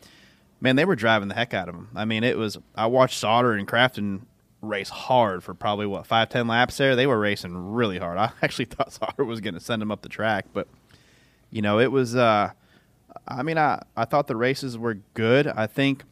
Man, 0.61 0.75
they 0.75 0.85
were 0.85 0.95
driving 0.95 1.29
the 1.29 1.35
heck 1.35 1.53
out 1.53 1.69
of 1.69 1.75
them. 1.75 1.89
I 1.95 2.05
mean, 2.05 2.23
it 2.23 2.37
was. 2.37 2.57
I 2.75 2.87
watched 2.87 3.17
Sauter 3.17 3.53
and 3.53 3.67
Crafton 3.67 4.21
race 4.61 4.89
hard 4.89 5.41
for 5.41 5.53
probably 5.53 5.85
what 5.87 6.05
five 6.05 6.29
ten 6.29 6.47
laps 6.47 6.77
there. 6.77 6.95
They 6.95 7.07
were 7.07 7.19
racing 7.19 7.55
really 7.73 7.97
hard. 7.97 8.17
I 8.17 8.31
actually 8.41 8.65
thought 8.65 8.91
Sauter 8.91 9.23
was 9.23 9.39
going 9.39 9.53
to 9.53 9.59
send 9.59 9.81
them 9.81 9.91
up 9.91 10.01
the 10.01 10.09
track, 10.09 10.45
but 10.53 10.67
you 11.49 11.61
know 11.61 11.79
it 11.79 11.91
was. 11.91 12.15
Uh, 12.15 12.51
I 13.27 13.43
mean, 13.43 13.57
I 13.57 13.81
I 13.95 14.05
thought 14.05 14.27
the 14.27 14.35
races 14.35 14.77
were 14.77 14.95
good. 15.13 15.47
I 15.47 15.65
think 15.67 16.03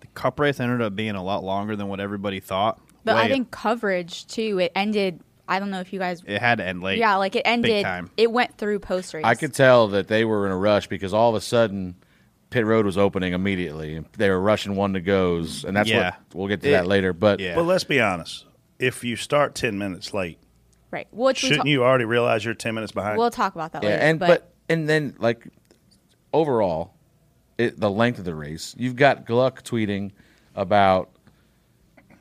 the 0.00 0.06
Cup 0.08 0.38
race 0.38 0.60
ended 0.60 0.82
up 0.82 0.94
being 0.94 1.14
a 1.14 1.22
lot 1.22 1.42
longer 1.44 1.74
than 1.76 1.88
what 1.88 2.00
everybody 2.00 2.40
thought. 2.40 2.78
But 3.04 3.16
I 3.16 3.22
Way- 3.24 3.28
think 3.30 3.50
coverage 3.50 4.26
too. 4.26 4.58
It 4.58 4.72
ended. 4.74 5.20
I 5.48 5.58
don't 5.58 5.70
know 5.70 5.80
if 5.80 5.92
you 5.92 5.98
guys. 5.98 6.22
it 6.26 6.40
had 6.40 6.58
to 6.58 6.64
end 6.64 6.82
late. 6.82 6.98
Yeah, 6.98 7.16
like 7.16 7.34
it 7.36 7.42
ended. 7.44 7.84
time. 7.84 8.10
It 8.16 8.30
went 8.30 8.56
through 8.58 8.78
post 8.78 9.12
race. 9.12 9.24
I 9.24 9.34
could 9.34 9.52
tell 9.52 9.88
that 9.88 10.08
they 10.08 10.24
were 10.24 10.46
in 10.46 10.52
a 10.52 10.56
rush 10.56 10.86
because 10.86 11.12
all 11.12 11.30
of 11.30 11.34
a 11.34 11.40
sudden 11.40 11.96
pit 12.52 12.64
road 12.64 12.86
was 12.86 12.96
opening 12.96 13.32
immediately. 13.32 14.04
They 14.16 14.30
were 14.30 14.40
rushing 14.40 14.76
one 14.76 14.92
to 14.92 15.00
goes, 15.00 15.64
and 15.64 15.76
that's 15.76 15.88
Yeah. 15.88 16.10
what 16.10 16.14
we'll 16.34 16.48
get 16.48 16.60
to 16.62 16.68
It- 16.68 16.72
that 16.72 16.86
later. 16.86 17.12
But 17.12 17.40
yeah. 17.40 17.54
but 17.56 17.64
let's 17.64 17.84
be 17.84 18.00
honest. 18.00 18.44
If 18.78 19.02
you 19.02 19.16
start 19.16 19.54
ten 19.56 19.78
minutes 19.78 20.12
late, 20.14 20.38
right. 20.90 21.08
Which 21.10 21.42
we 21.42 21.48
shouldn't 21.48 21.66
ta- 21.66 21.70
you 21.70 21.82
already 21.84 22.04
realize 22.04 22.44
you're 22.44 22.54
ten 22.54 22.74
minutes 22.74 22.92
behind? 22.92 23.18
We'll 23.18 23.30
talk 23.30 23.54
about 23.54 23.72
that 23.72 23.82
yeah, 23.82 23.90
later. 23.90 24.02
and 24.02 24.18
but, 24.20 24.26
but, 24.28 24.52
and 24.68 24.88
then 24.88 25.14
like 25.18 25.46
overall, 26.32 26.94
it, 27.58 27.78
the 27.78 27.90
length 27.90 28.18
of 28.18 28.24
the 28.24 28.34
race. 28.34 28.74
You've 28.78 28.96
got 28.96 29.26
Gluck 29.26 29.62
tweeting 29.62 30.10
about 30.54 31.10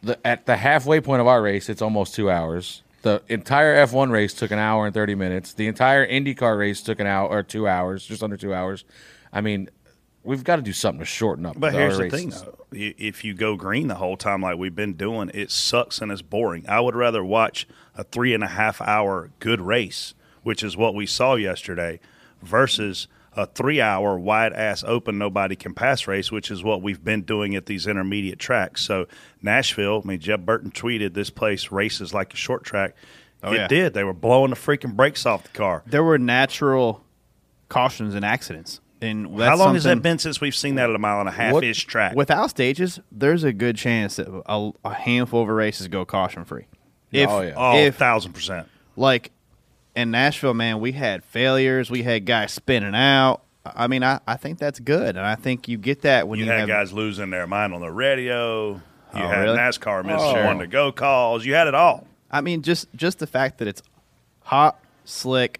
the 0.03 0.19
at 0.25 0.45
the 0.45 0.55
halfway 0.57 1.01
point 1.01 1.21
of 1.21 1.27
our 1.27 1.41
race. 1.41 1.69
It's 1.69 1.81
almost 1.81 2.15
two 2.15 2.29
hours. 2.29 2.83
The 3.03 3.23
entire 3.29 3.83
F1 3.87 4.11
race 4.11 4.33
took 4.33 4.51
an 4.51 4.59
hour 4.59 4.85
and 4.85 4.93
thirty 4.93 5.15
minutes. 5.15 5.53
The 5.53 5.65
entire 5.67 6.07
IndyCar 6.07 6.57
race 6.59 6.81
took 6.83 6.99
an 6.99 7.07
hour 7.07 7.27
or 7.27 7.41
two 7.41 7.67
hours, 7.67 8.05
just 8.05 8.21
under 8.21 8.37
two 8.37 8.53
hours. 8.53 8.85
I 9.33 9.41
mean, 9.41 9.69
we've 10.23 10.43
got 10.43 10.57
to 10.57 10.61
do 10.61 10.73
something 10.73 10.99
to 10.99 11.05
shorten 11.05 11.45
up. 11.45 11.59
But 11.59 11.71
the 11.71 11.79
here's 11.79 11.95
other 11.95 12.09
the 12.09 12.17
thing, 12.17 12.29
though. 12.29 12.57
If 12.71 13.23
you 13.23 13.33
go 13.33 13.55
green 13.55 13.87
the 13.87 13.95
whole 13.95 14.17
time 14.17 14.41
like 14.41 14.57
we've 14.57 14.75
been 14.75 14.93
doing, 14.93 15.31
it 15.33 15.51
sucks 15.51 16.01
and 16.01 16.11
it's 16.11 16.21
boring. 16.21 16.65
I 16.67 16.79
would 16.79 16.95
rather 16.95 17.23
watch 17.23 17.67
a 17.95 18.03
three 18.03 18.33
and 18.33 18.43
a 18.43 18.47
half 18.47 18.81
hour 18.81 19.31
good 19.39 19.61
race, 19.61 20.13
which 20.43 20.63
is 20.63 20.77
what 20.77 20.95
we 20.95 21.05
saw 21.05 21.35
yesterday, 21.35 21.99
versus 22.41 23.07
a 23.33 23.45
three 23.45 23.79
hour 23.79 24.17
wide 24.19 24.53
ass 24.53 24.83
open 24.85 25.17
nobody 25.17 25.55
can 25.55 25.73
pass 25.73 26.07
race, 26.07 26.31
which 26.31 26.51
is 26.51 26.63
what 26.63 26.81
we've 26.81 27.03
been 27.03 27.21
doing 27.21 27.55
at 27.55 27.65
these 27.65 27.87
intermediate 27.87 28.39
tracks. 28.39 28.81
So 28.81 29.07
Nashville, 29.41 30.01
I 30.03 30.07
mean, 30.07 30.19
Jeff 30.19 30.41
Burton 30.41 30.71
tweeted 30.71 31.13
this 31.13 31.29
place 31.29 31.71
races 31.71 32.13
like 32.13 32.33
a 32.33 32.37
short 32.37 32.63
track. 32.63 32.95
Oh, 33.43 33.53
it 33.53 33.57
yeah. 33.57 33.67
did. 33.67 33.93
They 33.93 34.03
were 34.03 34.13
blowing 34.13 34.51
the 34.51 34.55
freaking 34.55 34.95
brakes 34.95 35.25
off 35.25 35.43
the 35.43 35.49
car. 35.49 35.83
There 35.87 36.03
were 36.03 36.19
natural 36.19 37.03
cautions 37.69 38.13
and 38.13 38.23
accidents. 38.23 38.81
And 39.01 39.39
How 39.41 39.57
long 39.57 39.73
has 39.73 39.83
that 39.85 40.01
been 40.03 40.19
since 40.19 40.39
we've 40.39 40.53
seen 40.55 40.75
that 40.75 40.89
at 40.89 40.95
a 40.95 40.99
mile 40.99 41.19
and 41.19 41.27
a 41.27 41.31
half 41.31 41.61
ish 41.63 41.85
track? 41.85 42.15
Without 42.15 42.49
stages, 42.51 42.99
there's 43.11 43.43
a 43.43 43.51
good 43.51 43.75
chance 43.75 44.17
that 44.17 44.27
a, 44.45 44.71
a 44.85 44.93
handful 44.93 45.41
of 45.41 45.47
races 45.49 45.87
go 45.87 46.05
caution 46.05 46.45
free. 46.45 46.65
If, 47.11 47.27
Oh, 47.29 47.41
yeah. 47.41 47.53
oh, 47.57 47.77
if 47.77 47.95
thousand 47.95 48.33
percent. 48.33 48.67
like 48.95 49.31
in 49.95 50.11
Nashville, 50.11 50.53
man, 50.53 50.79
we 50.79 50.91
had 50.91 51.23
failures. 51.23 51.89
We 51.89 52.03
had 52.03 52.25
guys 52.25 52.51
spinning 52.53 52.93
out. 52.95 53.41
I 53.65 53.87
mean, 53.87 54.03
I, 54.03 54.19
I 54.27 54.37
think 54.37 54.57
that's 54.59 54.79
good, 54.79 55.17
and 55.17 55.25
I 55.25 55.35
think 55.35 55.67
you 55.67 55.77
get 55.77 56.01
that 56.03 56.27
when 56.27 56.39
You, 56.39 56.45
you, 56.45 56.51
had 56.51 56.59
have 56.61 56.67
guys 56.67 56.93
losing 56.93 57.29
their 57.31 57.45
mind 57.47 57.73
on 57.73 57.81
the 57.81 57.91
radio. 57.91 58.73
You 58.75 58.81
Oh, 59.13 59.27
had 59.27 59.41
really? 59.41 59.57
NASCAR 59.57 60.05
missing 60.05 60.19
Oh. 60.37 60.45
one 60.45 60.59
to 60.59 60.67
go 60.67 60.91
calls. 60.91 61.45
You 61.45 61.53
had 61.53 61.67
it 61.67 61.75
all. 61.75 62.07
I 62.31 62.41
mean, 62.41 62.61
just 62.61 62.87
just 62.95 63.19
the 63.19 63.27
fact 63.27 63.57
that 63.57 63.67
it's 63.67 63.81
hot, 64.43 64.79
slick. 65.05 65.59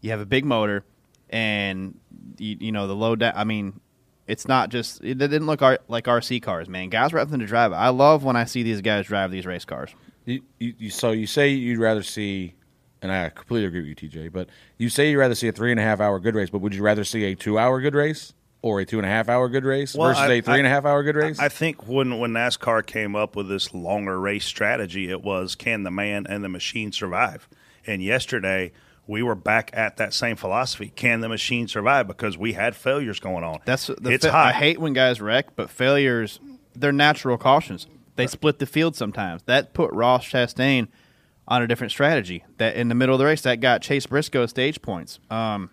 You 0.00 0.10
have 0.10 0.20
a 0.20 0.26
big 0.26 0.44
motor, 0.44 0.84
and 1.30 1.98
you, 2.38 2.56
you 2.60 2.72
know 2.72 2.86
the 2.86 2.94
low 2.96 3.16
down. 3.16 3.32
I 3.36 3.44
mean, 3.44 3.80
it's 4.26 4.46
not 4.48 4.68
just 4.70 5.02
it 5.02 5.18
didn't 5.18 5.46
look 5.46 5.62
ar- 5.62 5.80
like 5.88 6.04
RC 6.04 6.42
cars, 6.42 6.68
man. 6.68 6.88
Guys 6.88 7.12
were 7.12 7.18
having 7.18 7.40
to 7.40 7.46
drive. 7.46 7.72
it. 7.72 7.76
I 7.76 7.88
love 7.88 8.24
when 8.24 8.36
I 8.36 8.44
see 8.44 8.62
these 8.62 8.80
guys 8.80 9.06
drive 9.06 9.30
these 9.30 9.46
race 9.46 9.64
cars. 9.64 9.90
You, 10.24 10.42
you, 10.58 10.74
you, 10.78 10.90
so 10.90 11.12
you 11.12 11.26
say 11.26 11.48
you'd 11.48 11.78
rather 11.78 12.02
see, 12.02 12.54
and 13.00 13.10
I 13.10 13.30
completely 13.30 13.66
agree 13.66 13.88
with 13.88 14.02
you, 14.02 14.10
TJ. 14.10 14.32
But 14.32 14.48
you 14.76 14.88
say 14.90 15.10
you'd 15.10 15.18
rather 15.18 15.34
see 15.34 15.48
a 15.48 15.52
three 15.52 15.70
and 15.70 15.80
a 15.80 15.82
half 15.82 16.00
hour 16.00 16.18
good 16.18 16.34
race, 16.34 16.50
but 16.50 16.58
would 16.58 16.74
you 16.74 16.82
rather 16.82 17.04
see 17.04 17.24
a 17.24 17.34
two 17.34 17.58
hour 17.58 17.80
good 17.80 17.94
race 17.94 18.34
or 18.60 18.80
a 18.80 18.84
two 18.84 18.98
and 18.98 19.06
a 19.06 19.08
half 19.08 19.28
hour 19.28 19.48
good 19.48 19.64
race 19.64 19.94
Well, 19.94 20.08
versus 20.08 20.22
I- 20.24 20.32
a 20.34 20.42
three 20.42 20.58
and 20.58 20.66
a 20.66 20.70
half 20.70 20.84
hour 20.84 21.02
good 21.02 21.16
race? 21.16 21.38
I 21.38 21.48
think 21.48 21.86
when 21.88 22.18
when 22.18 22.32
NASCAR 22.32 22.84
came 22.84 23.16
up 23.16 23.36
with 23.36 23.48
this 23.48 23.72
longer 23.72 24.20
race 24.20 24.44
strategy, 24.44 25.08
it 25.08 25.22
was 25.22 25.54
can 25.54 25.84
the 25.84 25.90
man 25.90 26.26
and 26.28 26.44
the 26.44 26.48
machine 26.50 26.92
survive? 26.92 27.48
And 27.86 28.02
yesterday 28.02 28.72
we 29.08 29.22
were 29.24 29.34
back 29.34 29.70
at 29.72 29.96
that 29.96 30.14
same 30.14 30.36
philosophy: 30.36 30.92
can 30.94 31.20
the 31.20 31.28
machine 31.28 31.66
survive? 31.66 32.06
Because 32.06 32.38
we 32.38 32.52
had 32.52 32.76
failures 32.76 33.18
going 33.18 33.42
on. 33.42 33.58
That's 33.64 33.88
the 33.88 34.10
it's 34.10 34.24
fa- 34.24 34.30
hot. 34.30 34.46
I 34.46 34.52
hate 34.52 34.78
when 34.78 34.92
guys 34.92 35.20
wreck, 35.20 35.56
but 35.56 35.68
failures 35.68 36.38
they're 36.76 36.92
natural 36.92 37.36
cautions. 37.36 37.88
They 38.14 38.26
split 38.26 38.58
the 38.58 38.66
field 38.66 38.96
sometimes. 38.96 39.42
That 39.44 39.74
put 39.74 39.92
Ross 39.92 40.24
Chastain 40.26 40.88
on 41.46 41.62
a 41.62 41.66
different 41.66 41.92
strategy. 41.92 42.44
That 42.58 42.76
in 42.76 42.88
the 42.88 42.94
middle 42.94 43.14
of 43.14 43.18
the 43.18 43.24
race, 43.24 43.42
that 43.42 43.60
got 43.60 43.80
Chase 43.80 44.06
Briscoe 44.06 44.46
stage 44.46 44.82
points. 44.82 45.18
Um, 45.30 45.70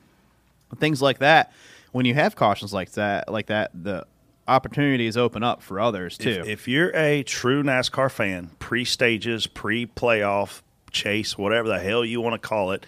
things 0.78 1.02
like 1.02 1.20
that. 1.20 1.52
When 1.92 2.06
you 2.06 2.14
have 2.14 2.36
cautions 2.36 2.74
like 2.74 2.92
that, 2.92 3.32
like 3.32 3.48
that, 3.48 3.72
the 3.74 4.06
opportunities 4.48 5.18
open 5.18 5.44
up 5.44 5.62
for 5.62 5.80
others 5.80 6.18
too. 6.18 6.42
If, 6.42 6.48
if 6.48 6.68
you're 6.68 6.96
a 6.96 7.24
true 7.24 7.64
NASCAR 7.64 8.12
fan, 8.12 8.52
pre 8.60 8.86
stages, 8.86 9.48
pre 9.48 9.88
playoff 9.88 10.62
chase, 10.92 11.38
whatever 11.38 11.68
the 11.68 11.80
hell 11.80 12.06
you 12.06 12.22
want 12.22 12.40
to 12.40 12.48
call 12.48 12.72
it, 12.72 12.86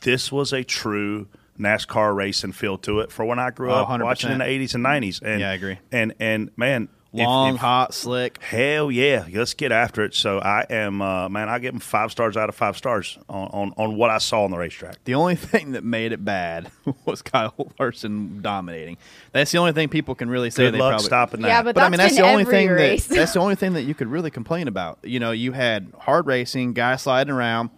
this 0.00 0.30
was 0.32 0.52
a 0.52 0.62
true 0.64 1.26
NASCAR 1.58 2.14
race 2.14 2.44
and 2.44 2.54
feel 2.54 2.76
to 2.78 3.00
it 3.00 3.10
for 3.10 3.24
when 3.24 3.38
I 3.38 3.50
grew 3.50 3.70
Oh, 3.70 3.76
up 3.76 4.00
watching 4.00 4.30
in 4.30 4.38
the 4.38 4.44
80s 4.44 4.74
and 4.74 4.84
90s. 4.84 5.22
And, 5.22 5.40
Yeah, 5.40 5.50
I 5.50 5.54
agree. 5.54 5.78
And 5.90 6.14
and 6.20 6.50
man, 6.56 6.88
if- 7.14 7.24
Long, 7.26 7.54
if- 7.54 7.60
hot, 7.62 7.94
slick. 7.94 8.42
Hell 8.42 8.90
yeah, 8.90 9.24
let's 9.32 9.54
get 9.54 9.72
after 9.72 10.04
it. 10.04 10.14
So 10.14 10.38
I 10.38 10.66
am, 10.68 11.00
uh, 11.00 11.30
man, 11.30 11.48
I 11.48 11.58
give 11.58 11.72
them 11.72 11.80
five 11.80 12.12
stars 12.12 12.36
out 12.36 12.50
of 12.50 12.54
five 12.54 12.76
stars 12.76 13.16
on, 13.30 13.48
on, 13.54 13.72
on 13.78 13.96
what 13.96 14.10
I 14.10 14.18
saw 14.18 14.44
on 14.44 14.50
the 14.50 14.58
racetrack. 14.58 15.02
The 15.04 15.14
only 15.14 15.34
thing 15.36 15.72
that 15.72 15.82
made 15.82 16.12
it 16.12 16.22
bad 16.26 16.70
was 17.06 17.22
Kyle 17.22 17.54
Larson 17.80 18.42
dominating. 18.42 18.98
That's 19.32 19.50
the 19.50 19.56
only 19.56 19.72
thing 19.72 19.88
people 19.88 20.14
can 20.14 20.28
really 20.28 20.50
say. 20.50 20.64
Good 20.64 20.74
they 20.74 20.78
luck 20.78 20.90
probably, 20.90 21.06
stopping 21.06 21.40
that. 21.40 21.48
Yeah, 21.48 21.62
but 21.62 21.74
But 21.74 21.84
I 21.84 21.88
mean, 21.88 21.96
That's 21.96 22.16
that's 22.16 22.20
the 22.20 22.28
only 22.30 22.44
thing 22.44 22.68
race. 22.68 23.06
that 23.06 23.14
that's 23.14 23.32
the 23.32 23.40
only 23.40 23.54
thing 23.54 23.72
that 23.72 23.84
you 23.84 23.94
could 23.94 24.08
really 24.08 24.30
complain 24.30 24.68
about. 24.68 24.98
You 25.02 25.18
know, 25.18 25.30
you 25.30 25.52
had 25.52 25.90
hard 25.98 26.26
racing, 26.26 26.74
guys 26.74 27.00
sliding 27.00 27.32
around, 27.32 27.70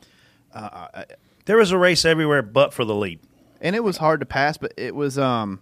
there 1.48 1.56
was 1.56 1.72
a 1.72 1.78
race 1.78 2.04
everywhere 2.04 2.42
but 2.42 2.72
for 2.72 2.84
the 2.84 2.94
lead. 2.94 3.18
and 3.60 3.74
it 3.74 3.82
was 3.82 3.96
hard 3.96 4.20
to 4.20 4.26
pass. 4.26 4.56
But 4.56 4.72
it 4.76 4.94
was, 4.94 5.18
um, 5.18 5.60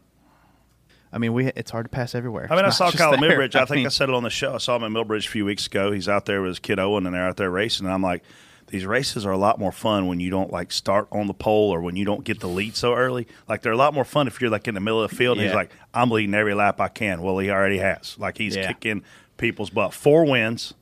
I 1.13 1.19
mean, 1.19 1.33
we 1.33 1.47
it's 1.47 1.71
hard 1.71 1.87
to 1.87 1.89
pass 1.91 2.15
everywhere. 2.15 2.47
I 2.51 2.57
mean, 2.57 2.65
I 2.67 2.71
saw 2.71 2.91
Kyle 2.91 3.13
there. 3.13 3.21
Millbridge. 3.21 3.55
I, 3.55 3.65
think 3.65 3.77
mean, 3.79 3.87
I 3.87 3.89
said 3.89 4.09
it 4.11 4.15
on 4.15 4.23
the 4.23 4.31
show. 4.31 4.55
I 4.55 4.59
saw 4.59 4.77
him 4.77 4.85
at 4.85 4.91
Millbridge 4.91 5.27
a 5.27 5.31
few 5.31 5.45
weeks 5.47 5.67
ago. 5.67 5.93
He's 5.93 6.09
out 6.09 6.27
there 6.27 6.43
with 6.43 6.51
his 6.51 6.59
kid 6.59 6.79
Owen, 6.79 7.07
and 7.07 7.15
they're 7.15 7.27
out 7.27 7.37
there 7.39 7.51
racing. 7.51 7.87
And 7.87 7.95
I'm 7.95 8.03
like, 8.03 8.23
these 8.67 8.85
races 8.85 9.25
are 9.25 9.31
a 9.31 9.39
lot 9.39 9.59
more 9.61 9.71
fun 9.73 10.09
when 10.09 10.19
you 10.19 10.29
don't 10.29 10.51
like 10.51 10.73
start 10.73 11.07
on 11.13 11.29
the 11.29 11.35
pole 11.35 11.71
or 11.73 11.81
when 11.81 11.95
you 11.95 12.05
don't 12.05 12.25
get 12.25 12.41
the 12.41 12.49
lead 12.49 12.75
so 12.77 12.95
early. 12.95 13.29
Like 13.49 13.63
they're 13.63 13.73
a 13.73 13.77
lot 13.77 13.95
more 13.95 14.05
fun 14.05 14.27
if 14.27 14.41
you're 14.41 14.51
like 14.51 14.67
in 14.67 14.75
the 14.75 14.81
middle 14.81 15.01
of 15.03 15.09
the 15.11 15.17
field. 15.17 15.39
And 15.39 15.47
he's 15.47 15.55
like, 15.55 15.71
I'm 15.95 16.11
leading 16.11 16.35
every 16.35 16.53
lap 16.55 16.81
I 16.81 16.89
can. 16.89 17.23
Well, 17.23 17.39
he 17.39 17.49
already 17.49 17.79
has. 17.79 18.17
Like 18.19 18.37
he's 18.37 18.57
Yeah. 18.57 18.67
kicking 18.73 19.05
people's 19.37 19.71
butt. 19.71 19.95
Four 19.95 20.25
wins. 20.25 20.75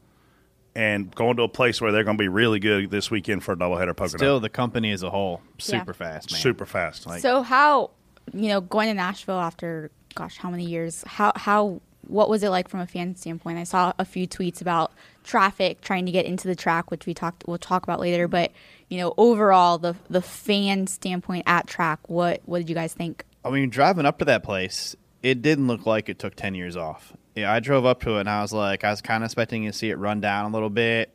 And 0.77 1.15
going 1.15 1.37
to 1.37 1.45
a 1.45 1.49
place 1.49 1.81
where 1.81 1.93
they're 1.93 2.03
going 2.05 2.17
to 2.17 2.23
be 2.23 2.29
really 2.29 2.59
good 2.59 2.91
this 2.91 3.11
weekend 3.11 3.45
for 3.45 3.53
a 3.53 3.57
doubleheader 3.57 3.97
Pocono. 3.97 4.17
still 4.19 4.41
the 4.41 4.49
company 4.49 4.91
as 4.91 5.03
a 5.05 5.11
whole 5.11 5.41
super 5.59 5.93
Yeah. 5.93 5.93
fast, 5.93 6.33
man. 6.33 6.41
super 6.41 6.67
fast. 6.67 7.07
Like, 7.07 7.23
so 7.23 7.43
how 7.43 7.91
you 8.33 8.49
know 8.49 8.61
going 8.61 8.89
to 8.89 8.95
Nashville 8.95 9.39
after 9.39 9.91
gosh 10.17 10.37
how 10.37 10.51
many 10.51 10.65
years? 10.65 11.05
How 11.07 11.33
how 11.37 11.81
what 12.09 12.29
was 12.29 12.43
it 12.43 12.51
like 12.51 12.69
from 12.69 12.81
a 12.81 12.87
fan 12.87 13.15
standpoint? 13.17 13.57
I 13.59 13.65
saw 13.65 13.93
a 13.99 14.05
few 14.05 14.27
tweets 14.27 14.61
about 14.61 14.93
traffic 15.23 15.81
trying 15.81 16.07
to 16.07 16.13
get 16.13 16.27
into 16.27 16.49
the 16.49 16.57
track, 16.57 16.91
which 16.91 17.07
we 17.07 17.15
talked 17.15 17.45
we'll 17.47 17.57
talk 17.59 17.83
about 17.85 18.01
later. 18.01 18.27
But 18.27 18.51
you 18.89 18.99
know 18.99 19.15
overall 19.17 19.79
the 19.79 19.95
the 20.11 20.23
fan 20.23 20.87
standpoint 20.89 21.45
at 21.47 21.67
track, 21.69 22.01
what 22.09 22.41
what 22.47 22.59
did 22.59 22.69
you 22.69 22.75
guys 22.75 22.93
think? 22.95 23.25
I 23.45 23.51
mean, 23.51 23.71
driving 23.71 24.07
up 24.07 24.19
to 24.19 24.25
that 24.25 24.43
place, 24.43 24.97
it 25.23 25.41
didn't 25.41 25.69
look 25.69 25.87
like 25.87 26.09
it 26.09 26.19
took 26.19 26.35
10 26.35 26.55
years 26.55 26.77
off. 26.77 27.13
Yeah, 27.35 27.53
I 27.53 27.61
drove 27.61 27.85
up 27.85 28.01
to 28.03 28.17
it 28.17 28.21
and 28.21 28.31
I 28.31 28.43
was 28.43 28.53
like, 28.53 28.85
I 28.85 28.91
was 28.91 29.03
kind 29.03 29.25
of 29.25 29.27
expecting 29.27 29.65
to 29.65 29.73
see 29.73 29.91
it 29.91 29.99
run 29.99 30.21
down 30.21 30.51
a 30.51 30.55
little 30.55 30.71
bit. 30.71 31.15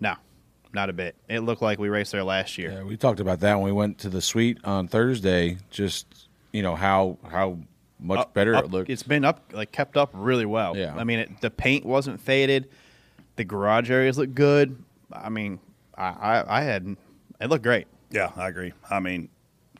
No, 0.00 0.14
not 0.74 0.90
a 0.90 0.92
bit. 0.92 1.16
It 1.28 1.40
looked 1.40 1.62
like 1.62 1.78
we 1.78 1.88
raced 1.88 2.12
there 2.12 2.22
last 2.24 2.58
year. 2.58 2.70
Yeah, 2.72 2.82
we 2.82 2.96
talked 2.96 3.20
about 3.20 3.40
that 3.40 3.54
when 3.54 3.64
we 3.64 3.72
went 3.72 3.98
to 4.00 4.08
the 4.10 4.20
suite 4.20 4.58
on 4.64 4.88
Thursday. 4.88 5.56
Just 5.70 6.28
you 6.52 6.62
know 6.62 6.74
how 6.76 7.18
how 7.30 7.58
much 7.98 8.18
Up- 8.20 8.34
better 8.34 8.54
up- 8.56 8.64
it 8.64 8.70
looked. 8.70 8.90
It's 8.90 9.02
been 9.02 9.24
up, 9.24 9.52
like 9.52 9.72
kept 9.72 9.96
up 9.96 10.10
really 10.12 10.44
well. 10.46 10.76
Yeah. 10.76 10.94
I 10.96 11.04
mean, 11.04 11.20
it, 11.20 11.40
the 11.40 11.50
paint 11.50 11.86
wasn't 11.86 12.20
faded. 12.20 12.68
The 13.36 13.44
garage 13.44 13.90
areas 13.90 14.18
look 14.18 14.34
good. 14.34 14.82
I 15.12 15.28
mean, 15.30 15.58
I, 15.96 16.04
I, 16.04 16.58
I 16.58 16.62
had, 16.62 16.96
it 17.40 17.48
looked 17.48 17.64
great. 17.64 17.86
yeah, 18.10 18.30
I 18.36 18.48
agree. 18.48 18.72
I 18.90 19.00
mean, 19.00 19.28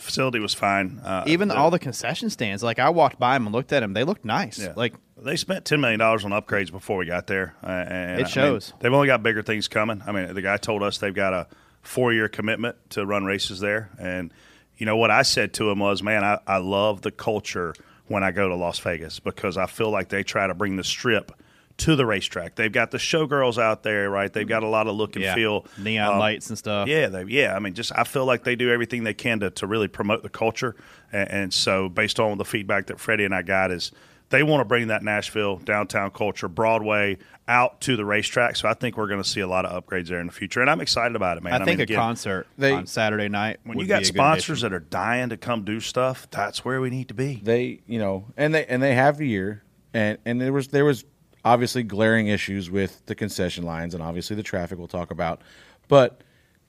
facility 0.04 0.38
was 0.38 0.54
fine. 0.54 1.00
Uh, 1.04 1.25
Even 1.26 1.50
all 1.50 1.70
the 1.70 1.78
concession 1.78 2.30
stands, 2.30 2.62
like 2.62 2.78
I 2.78 2.90
walked 2.90 3.18
by 3.18 3.34
them 3.34 3.46
and 3.46 3.54
looked 3.54 3.73
at 3.73 3.80
them, 3.80 3.92
they 3.94 4.04
looked 4.04 4.25
nice. 4.25 4.58
Yeah. 4.58 4.75
Like 4.76 4.94
they 5.16 5.37
spent 5.37 5.64
ten 5.64 5.80
million 5.80 5.99
dollars 6.00 6.25
on 6.25 6.30
upgrades 6.32 6.70
before 6.70 6.96
we 6.99 7.06
got 7.06 7.26
there, 7.26 7.54
uh, 7.62 7.66
and 7.66 8.20
It 8.20 8.26
I 8.26 8.28
shows. 8.28 8.70
mean, 8.73 8.78
they've 8.80 8.92
only 8.92 9.06
got 9.06 9.23
bigger 9.23 9.42
things 9.42 9.68
coming. 9.68 10.02
I 10.06 10.12
mean, 10.12 10.32
the 10.34 10.42
guy 10.42 10.56
told 10.56 10.82
us 10.82 10.99
they've 10.99 11.14
got 11.14 11.32
a 11.32 11.46
four-year 11.82 12.28
commitment 12.28 12.76
to 12.90 13.04
run 13.06 13.25
races 13.25 13.61
there, 13.61 13.90
and 13.99 14.32
you 14.76 14.87
know 14.87 14.96
what 14.96 15.11
I 15.11 15.23
said 15.23 15.52
to 15.54 15.70
him 15.70 15.78
was, 15.78 16.02
"Man, 16.02 16.23
I, 16.25 16.38
I 16.46 16.58
love 16.58 17.02
the 17.02 17.11
culture 17.11 17.75
when 18.06 18.23
I 18.23 18.30
go 18.32 18.49
to 18.49 18.54
Las 18.54 18.78
Vegas 18.80 19.18
because 19.20 19.56
I 19.56 19.66
feel 19.66 19.90
like 19.90 20.08
they 20.11 20.23
try 20.23 20.46
to 20.46 20.54
bring 20.54 20.76
the 20.76 20.84
strip." 20.84 21.32
To 21.78 21.97
the 21.97 22.07
racetrack, 22.07 22.54
they've 22.54 22.71
got 22.71 22.93
the 22.93 22.99
showgirls 22.99 23.59
out 23.61 23.83
there, 23.83 24.09
right? 24.09 24.33
They've 24.33 24.47
got 24.47 24.62
a 24.62 24.69
lot 24.69 24.87
of 24.87 24.95
look 24.95 25.16
and 25.16 25.25
yeah, 25.25 25.35
feel, 25.35 25.66
neon 25.76 26.12
Um, 26.12 26.19
lights 26.21 26.49
and 26.49 26.57
stuff. 26.57 26.87
yeah, 26.87 27.09
they, 27.09 27.25
yeah. 27.25 27.57
I 27.57 27.59
mean, 27.59 27.75
just 27.75 27.90
I 27.97 28.04
feel 28.04 28.25
like 28.25 28.45
they 28.45 28.54
do 28.54 28.71
everything 28.71 29.02
they 29.02 29.12
can 29.12 29.40
to, 29.40 29.50
to 29.50 29.66
really 29.66 29.88
promote 29.88 30.23
the 30.23 30.28
culture, 30.28 30.76
and, 31.12 31.28
and 31.31 31.52
so 31.52 31.88
based 31.88 32.21
on 32.21 32.38
the 32.38 32.45
feedback 32.45 32.87
that 32.87 33.00
Freddie 33.00 33.25
and 33.25 33.35
I 33.35 33.43
got 33.43 33.73
is 33.73 33.90
they 34.31 34.45
want 34.45 34.61
to 34.61 34.64
bring 34.64 34.87
that 34.87 35.02
Nashville 35.02 35.57
downtown 35.57 36.11
culture, 36.12 36.47
Broadway, 36.49 37.19
out 37.49 37.81
to 37.83 37.97
the 37.97 38.04
racetrack. 38.04 38.54
So 38.57 38.69
I 38.69 38.75
think 38.75 38.97
we're 38.97 39.09
going 39.09 39.23
to 39.23 39.28
see 39.28 39.40
a 39.40 39.47
lot 39.49 39.66
of 39.66 39.85
upgrades 39.85 40.07
there 40.09 40.21
in 40.21 40.28
the 40.28 40.33
future, 40.33 40.61
and 40.61 40.71
I'm 40.71 40.81
excited 40.81 41.16
about 41.16 41.38
it, 41.38 41.43
man. 41.43 41.54
I 41.54 41.59
think 41.64 41.66
mean, 41.78 41.81
a 41.81 41.83
again, 41.83 41.97
concert 41.99 42.47
they- 42.57 42.71
on 42.73 42.87
Saturday 42.87 43.28
night. 43.28 43.59
when 43.64 43.76
would 43.76 43.83
you 43.83 43.87
be 43.88 43.95
got 43.95 44.02
a 44.02 44.04
sponsors 44.04 44.61
that 44.61 44.73
are 44.73 44.78
dying 44.78 45.31
to 45.31 45.37
come 45.37 45.64
do 45.64 45.81
stuff, 45.81 46.28
that's 46.31 46.64
where 46.64 46.81
we 46.81 46.88
need 46.90 47.09
to 47.09 47.14
be. 47.14 47.40
they 47.43 47.81
you 47.88 47.99
know 47.99 48.26
and 48.37 48.54
they 48.54 48.64
and 48.66 48.81
they 48.81 48.95
have 48.95 49.19
a 49.19 49.25
year 49.26 49.64
and 49.93 50.19
and 50.25 50.40
there 50.40 50.52
was 50.52 50.69
there 50.69 50.85
was 50.85 51.04
obviously 51.44 51.82
glaring 51.82 52.28
issues 52.28 52.70
with 52.70 53.04
the 53.06 53.14
concession 53.14 53.64
lines 53.64 53.94
and 53.94 54.02
obviously 54.02 54.34
the 54.36 54.42
traffic 54.42 54.78
we'll 54.78 54.88
talk 54.88 55.10
about 55.10 55.40
but 55.88 56.22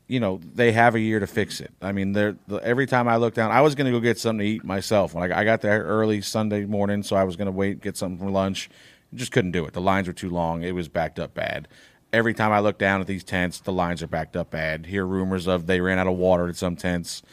you 0.07 0.19
know 0.19 0.39
they 0.53 0.71
have 0.71 0.95
a 0.95 0.99
year 0.99 1.19
to 1.19 1.27
fix 1.27 1.59
it. 1.59 1.71
I 1.81 1.91
mean 1.91 2.11
they're 2.11 2.35
the, 2.47 2.57
every 2.57 2.85
time 2.85 3.07
i 3.07 3.15
look 3.15 3.33
down 3.33 3.51
i 3.51 3.61
was 3.61 3.75
going 3.75 3.85
to 3.85 3.91
go 3.91 3.99
get 3.99 4.19
something 4.19 4.45
to 4.45 4.45
eat 4.45 4.63
myself. 4.63 5.13
When 5.13 5.31
I, 5.31 5.39
I 5.39 5.43
got 5.43 5.61
there 5.61 5.83
early 5.83 6.21
sunday 6.21 6.65
morning 6.65 7.03
so 7.03 7.15
i 7.15 7.23
was 7.23 7.35
going 7.35 7.47
to 7.47 7.51
wait 7.51 7.81
get 7.81 7.97
something 7.97 8.19
for 8.19 8.31
lunch. 8.31 8.69
Just 9.13 9.31
couldn't 9.31 9.51
do 9.51 9.65
it. 9.65 9.73
The 9.73 9.81
lines 9.81 10.07
were 10.07 10.13
too 10.13 10.29
long. 10.29 10.63
It 10.63 10.73
was 10.73 10.89
backed 10.89 11.19
up 11.19 11.33
bad. 11.33 11.67
Every 12.11 12.33
time 12.33 12.51
i 12.51 12.59
look 12.59 12.77
down 12.77 13.01
at 13.01 13.07
these 13.07 13.23
tents 13.23 13.59
the 13.59 13.73
lines 13.73 14.03
are 14.03 14.07
backed 14.07 14.35
up 14.35 14.51
bad. 14.51 14.85
Hear 14.85 15.05
rumors 15.05 15.47
of 15.47 15.67
they 15.67 15.81
ran 15.81 15.99
out 15.99 16.07
of 16.07 16.17
water 16.17 16.47
at 16.47 16.55
some 16.55 16.75
tents. 16.75 17.23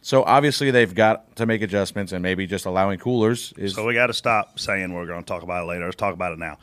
So 0.00 0.22
obviously 0.22 0.70
they've 0.70 0.94
got 0.94 1.36
to 1.36 1.46
make 1.46 1.60
adjustments, 1.60 2.12
and 2.12 2.22
maybe 2.22 2.46
just 2.46 2.66
allowing 2.66 2.98
coolers 2.98 3.52
is. 3.56 3.74
So 3.74 3.84
we 3.84 3.94
got 3.94 4.06
to 4.06 4.14
stop 4.14 4.58
saying 4.58 4.92
we're 4.92 5.06
going 5.06 5.22
to 5.22 5.26
talk 5.26 5.42
about 5.42 5.64
it 5.64 5.66
later. 5.66 5.84
Let's 5.84 5.96
talk 5.96 6.14
about 6.14 6.32
it 6.32 6.38
now. 6.38 6.58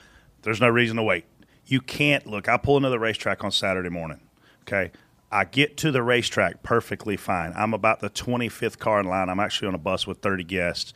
There's 0.45 0.61
no 0.61 0.69
reason 0.69 0.97
to 0.97 1.03
wait. 1.03 1.25
You 1.65 1.81
can't 1.81 2.27
look. 2.27 2.47
I 2.47 2.57
pull 2.57 2.77
into 2.77 2.89
the 2.89 2.99
racetrack 2.99 3.43
on 3.43 3.51
Saturday 3.51 3.89
morning. 3.89 4.21
Okay. 4.61 4.91
I 5.31 5.43
get 5.43 5.75
to 5.77 5.91
the 5.91 6.03
racetrack 6.03 6.61
perfectly 6.61 7.17
fine. 7.17 7.51
I'm 7.55 7.73
about 7.73 7.99
the 7.99 8.11
25th 8.11 8.77
car 8.77 8.99
in 8.99 9.07
line. 9.07 9.27
I'm 9.27 9.39
actually 9.39 9.69
on 9.69 9.75
a 9.75 9.79
bus 9.79 10.05
with 10.05 10.19
30 10.19 10.43
guests. 10.43 10.93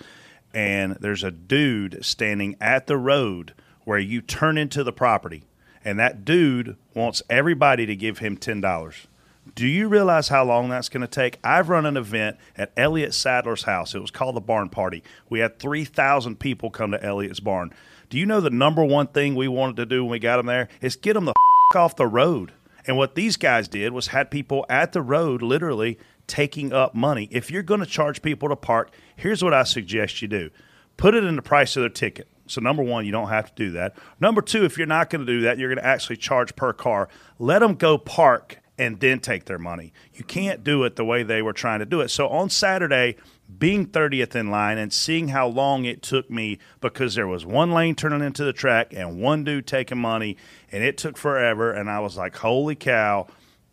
And 0.54 0.98
there's 1.02 1.24
a 1.24 1.32
dude 1.32 2.06
standing 2.06 2.56
at 2.62 2.86
the 2.86 2.98
road 2.98 3.56
where 3.86 3.98
you 3.98 4.22
turn 4.22 4.60
into 4.60 4.84
the 4.84 4.94
property. 4.94 5.44
And 5.84 5.98
that 5.98 6.24
dude 6.26 6.78
wants 6.94 7.24
everybody 7.28 7.88
to 7.88 7.96
give 7.96 8.20
him 8.20 8.38
$10. 8.38 9.08
Do 9.56 9.68
you 9.68 9.88
realize 9.88 10.28
how 10.28 10.46
long 10.46 10.70
that's 10.70 10.90
going 10.90 11.02
to 11.02 11.08
take? 11.08 11.40
I've 11.44 11.70
run 11.70 11.88
an 11.88 11.98
event 11.98 12.38
at 12.56 12.72
Elliott 12.78 13.16
Sadler's 13.16 13.64
house. 13.64 13.96
It 13.96 14.00
was 14.00 14.12
called 14.12 14.36
the 14.36 14.42
Barn 14.42 14.70
Party. 14.70 15.04
We 15.28 15.40
had 15.40 15.58
3,000 15.58 16.40
people 16.40 16.70
come 16.70 16.92
to 16.92 17.04
Elliott's 17.04 17.40
barn. 17.40 17.74
Do 18.10 18.18
you 18.18 18.26
know 18.26 18.42
the 18.42 18.50
number 18.50 18.84
one 18.84 19.08
thing 19.08 19.36
we 19.36 19.48
wanted 19.48 19.76
to 19.78 19.86
do 19.86 20.04
when 20.04 20.12
we 20.12 20.20
got 20.20 20.38
them 20.38 20.48
there 20.48 20.68
is 20.82 20.96
get 20.96 21.14
them 21.14 21.26
the 21.26 21.32
f- 21.32 21.76
off 21.76 21.96
the 21.96 22.08
road. 22.08 22.52
And 22.88 22.98
what 22.98 23.14
these 23.14 23.38
guys 23.38 23.68
did 23.68 23.94
was 23.94 24.08
had 24.08 24.32
people 24.32 24.66
at 24.68 24.94
the 24.94 25.02
road 25.02 25.44
literally 25.44 26.00
taking 26.26 26.74
up 26.74 26.96
money. 26.96 27.28
If 27.32 27.52
you're 27.52 27.62
going 27.62 27.82
to 27.82 27.86
charge 27.86 28.24
people 28.24 28.50
to 28.50 28.56
park, 28.56 28.92
here's 29.16 29.44
what 29.44 29.54
I 29.54 29.64
suggest 29.64 30.22
you 30.22 30.28
do. 30.28 30.50
Put 30.98 31.14
it 31.14 31.24
in 31.24 31.36
the 31.36 31.42
price 31.44 31.76
of 31.78 31.82
their 31.82 31.90
ticket. 31.90 32.28
So 32.48 32.62
number 32.62 32.82
one, 32.82 33.06
you 33.06 33.12
don't 33.12 33.30
have 33.30 33.54
to 33.54 33.64
do 33.64 33.72
that. 33.74 33.96
Number 34.20 34.42
two, 34.42 34.66
if 34.66 34.78
you're 34.78 34.88
not 34.88 35.12
going 35.12 35.26
to 35.26 35.32
do 35.32 35.42
that, 35.42 35.60
you're 35.60 35.70
going 35.70 35.84
to 35.84 35.86
actually 35.86 36.18
charge 36.18 36.56
per 36.56 36.74
car. 36.74 37.10
Let 37.38 37.60
them 37.60 37.76
go 37.76 38.00
park 38.00 38.58
and 38.80 39.00
then 39.00 39.20
take 39.20 39.46
their 39.46 39.60
money. 39.60 39.94
You 40.14 40.24
can't 40.24 40.64
do 40.64 40.84
it 40.84 40.96
the 40.96 41.06
way 41.06 41.22
they 41.22 41.44
were 41.44 41.54
trying 41.54 41.80
to 41.80 41.86
do 41.86 42.02
it. 42.02 42.10
So 42.10 42.28
on 42.30 42.50
Saturday, 42.50 43.18
being 43.58 43.88
30th 43.88 44.36
in 44.36 44.52
line 44.52 44.78
and 44.78 44.94
seeing 44.94 45.30
how 45.30 45.48
long 45.48 45.86
it 45.86 46.02
took 46.02 46.30
me 46.30 46.60
because 46.82 47.16
there 47.16 47.28
was 47.28 47.46
one 47.46 47.72
lane 47.72 47.96
turning 47.96 48.22
into 48.22 48.44
the 48.44 48.54
track 48.54 48.94
and 48.94 49.20
one 49.20 49.44
dude 49.44 49.66
taking 49.66 49.98
money 49.98 50.38
and 50.72 50.84
it 50.84 50.98
took 50.98 51.18
forever 51.18 51.72
and 51.72 51.90
I 51.90 52.00
was 52.00 52.16
like, 52.16 52.36
"Holy 52.38 52.76
cow, 52.76 53.28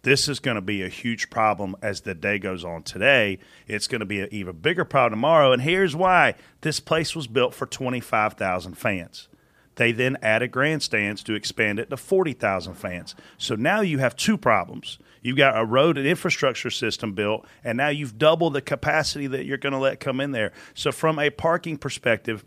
this 0.06 0.28
is 0.28 0.38
going 0.38 0.54
to 0.54 0.61
be 0.61 0.85
a 0.85 0.88
huge 0.88 1.30
problem 1.30 1.75
as 1.83 2.02
the 2.02 2.14
day 2.14 2.38
goes 2.38 2.64
on 2.64 2.85
today. 2.85 3.40
It's 3.66 3.88
going 3.88 3.99
to 3.99 4.06
be 4.06 4.21
an 4.21 4.28
even 4.30 4.56
bigger 4.56 4.85
problem 4.85 5.18
tomorrow. 5.18 5.50
And 5.50 5.62
here's 5.62 5.97
why 5.97 6.37
this 6.61 6.78
place 6.78 7.16
was 7.16 7.26
built 7.26 7.54
for 7.54 7.66
25,000 7.66 8.78
fans. 8.78 9.26
They 9.75 9.90
then 9.90 10.16
added 10.23 10.52
grandstands 10.52 11.25
to 11.25 11.35
expand 11.35 11.80
it 11.80 11.90
to 11.90 11.97
40,000 11.97 12.75
fans. 12.75 13.16
So 13.37 13.56
now 13.56 13.80
you 13.80 13.99
have 13.99 14.14
two 14.14 14.38
problems. 14.38 15.00
You've 15.26 15.37
got 15.37 15.59
a 15.59 15.64
road 15.64 15.99
and 15.99 16.06
infrastructure 16.06 16.71
system 16.71 17.12
built, 17.12 17.47
and 17.64 17.76
now 17.76 17.88
you've 17.88 18.16
doubled 18.16 18.52
the 18.52 18.61
capacity 18.61 19.26
that 19.26 19.45
you're 19.45 19.59
going 19.59 19.73
to 19.73 19.78
let 19.78 19.99
come 19.99 20.21
in 20.21 20.30
there. 20.30 20.52
So, 20.75 20.92
from 20.92 21.18
a 21.18 21.30
parking 21.30 21.78
perspective, 21.78 22.45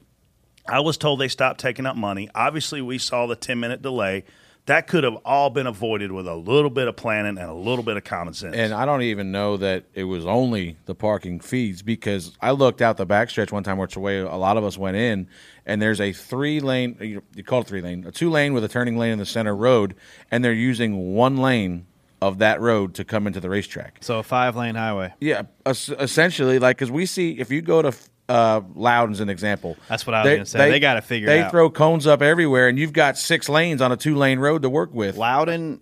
I 0.66 0.80
was 0.80 0.98
told 0.98 1.20
they 1.20 1.28
stopped 1.28 1.60
taking 1.60 1.86
up 1.86 1.98
money. 1.98 2.30
Obviously, 2.34 2.82
we 2.82 2.98
saw 2.98 3.28
the 3.28 3.36
10 3.36 3.60
minute 3.60 3.82
delay. 3.82 4.24
That 4.68 4.88
could 4.88 5.04
have 5.04 5.18
all 5.26 5.50
been 5.50 5.68
avoided 5.68 6.14
with 6.14 6.26
a 6.26 6.36
little 6.36 6.70
bit 6.70 6.88
of 6.88 6.96
planning 6.96 7.38
and 7.38 7.50
a 7.50 7.54
little 7.54 7.84
bit 7.84 7.98
of 7.98 8.06
common 8.06 8.34
sense. 8.34 8.56
And 8.56 8.74
I 8.74 8.86
don't 8.86 9.02
even 9.02 9.34
know 9.34 9.58
that 9.58 9.84
it 9.94 10.06
was 10.06 10.26
only 10.26 10.78
the 10.86 10.96
parking 10.96 11.42
fees 11.42 11.82
because 11.82 12.38
I 12.40 12.52
looked 12.52 12.82
out 12.82 12.96
the 12.96 13.06
backstretch 13.06 13.52
one 13.52 13.64
time, 13.64 13.78
which 13.78 13.96
the 13.96 14.00
way 14.00 14.20
a 14.20 14.36
lot 14.36 14.56
of 14.56 14.64
us 14.64 14.78
went 14.78 14.96
in, 14.96 15.28
and 15.66 15.82
there's 15.82 16.00
a 16.00 16.14
three 16.14 16.62
lane, 16.62 17.22
you 17.36 17.44
call 17.44 17.62
it 17.62 17.68
three 17.68 17.82
lane, 17.82 18.06
a 18.06 18.12
two 18.12 18.30
lane 18.30 18.54
with 18.54 18.64
a 18.64 18.70
turning 18.70 18.98
lane 18.98 19.12
in 19.12 19.20
the 19.20 19.26
center 19.26 19.54
road, 19.54 19.96
and 20.32 20.46
they're 20.46 20.54
using 20.54 21.14
one 21.14 21.36
lane 21.36 21.88
of 22.22 22.40
that 22.40 22.60
road 22.62 22.96
to 22.96 23.06
come 23.06 23.28
into 23.28 23.40
the 23.40 23.50
racetrack. 23.50 23.98
So 24.02 24.20
a 24.20 24.24
five 24.24 24.56
lane 24.56 24.76
highway. 24.76 25.14
Yeah, 25.20 25.44
es- 25.66 25.90
essentially, 25.90 26.60
like 26.60 26.78
because 26.78 26.92
we 26.92 27.06
see 27.06 27.40
if 27.40 27.50
you 27.52 27.62
go 27.62 27.82
to 27.82 27.94
uh, 28.28 28.62
Loudon's 28.76 29.20
an 29.22 29.30
example. 29.30 29.78
That's 29.88 30.06
what 30.06 30.14
I 30.14 30.24
was 30.24 30.32
gonna 30.34 30.46
say. 30.46 30.70
They 30.70 30.80
gotta 30.80 31.02
figure 31.02 31.30
out. 31.30 31.32
They 31.34 31.42
out. 31.42 31.52
throw 31.52 31.70
cones 31.70 32.06
up 32.08 32.22
everywhere, 32.22 32.68
and 32.68 32.78
you've 32.78 32.94
got 32.94 33.18
six 33.18 33.48
lanes 33.50 33.82
on 33.82 33.92
a 33.92 33.98
two 33.98 34.16
lane 34.16 34.40
road 34.40 34.62
to 34.64 34.70
work 34.70 34.94
with. 34.94 35.18
Loudon 35.18 35.82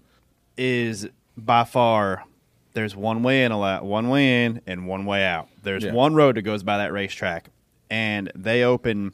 is 0.58 1.08
by 1.36 1.64
far 1.64 2.24
there's 2.74 2.96
one 2.96 3.24
way 3.24 3.44
in 3.44 3.52
a 3.52 3.60
lot, 3.60 3.84
one 3.86 4.08
way 4.10 4.46
in 4.46 4.62
and 4.68 4.88
one 4.88 5.06
way 5.06 5.26
out. 5.26 5.48
There's 5.64 5.84
Yeah. 5.84 5.94
one 5.94 6.14
road 6.14 6.36
that 6.38 6.44
goes 6.44 6.62
by 6.64 6.78
that 6.78 6.94
racetrack, 6.94 7.50
and 7.90 8.32
they 8.36 8.64
open 8.64 9.14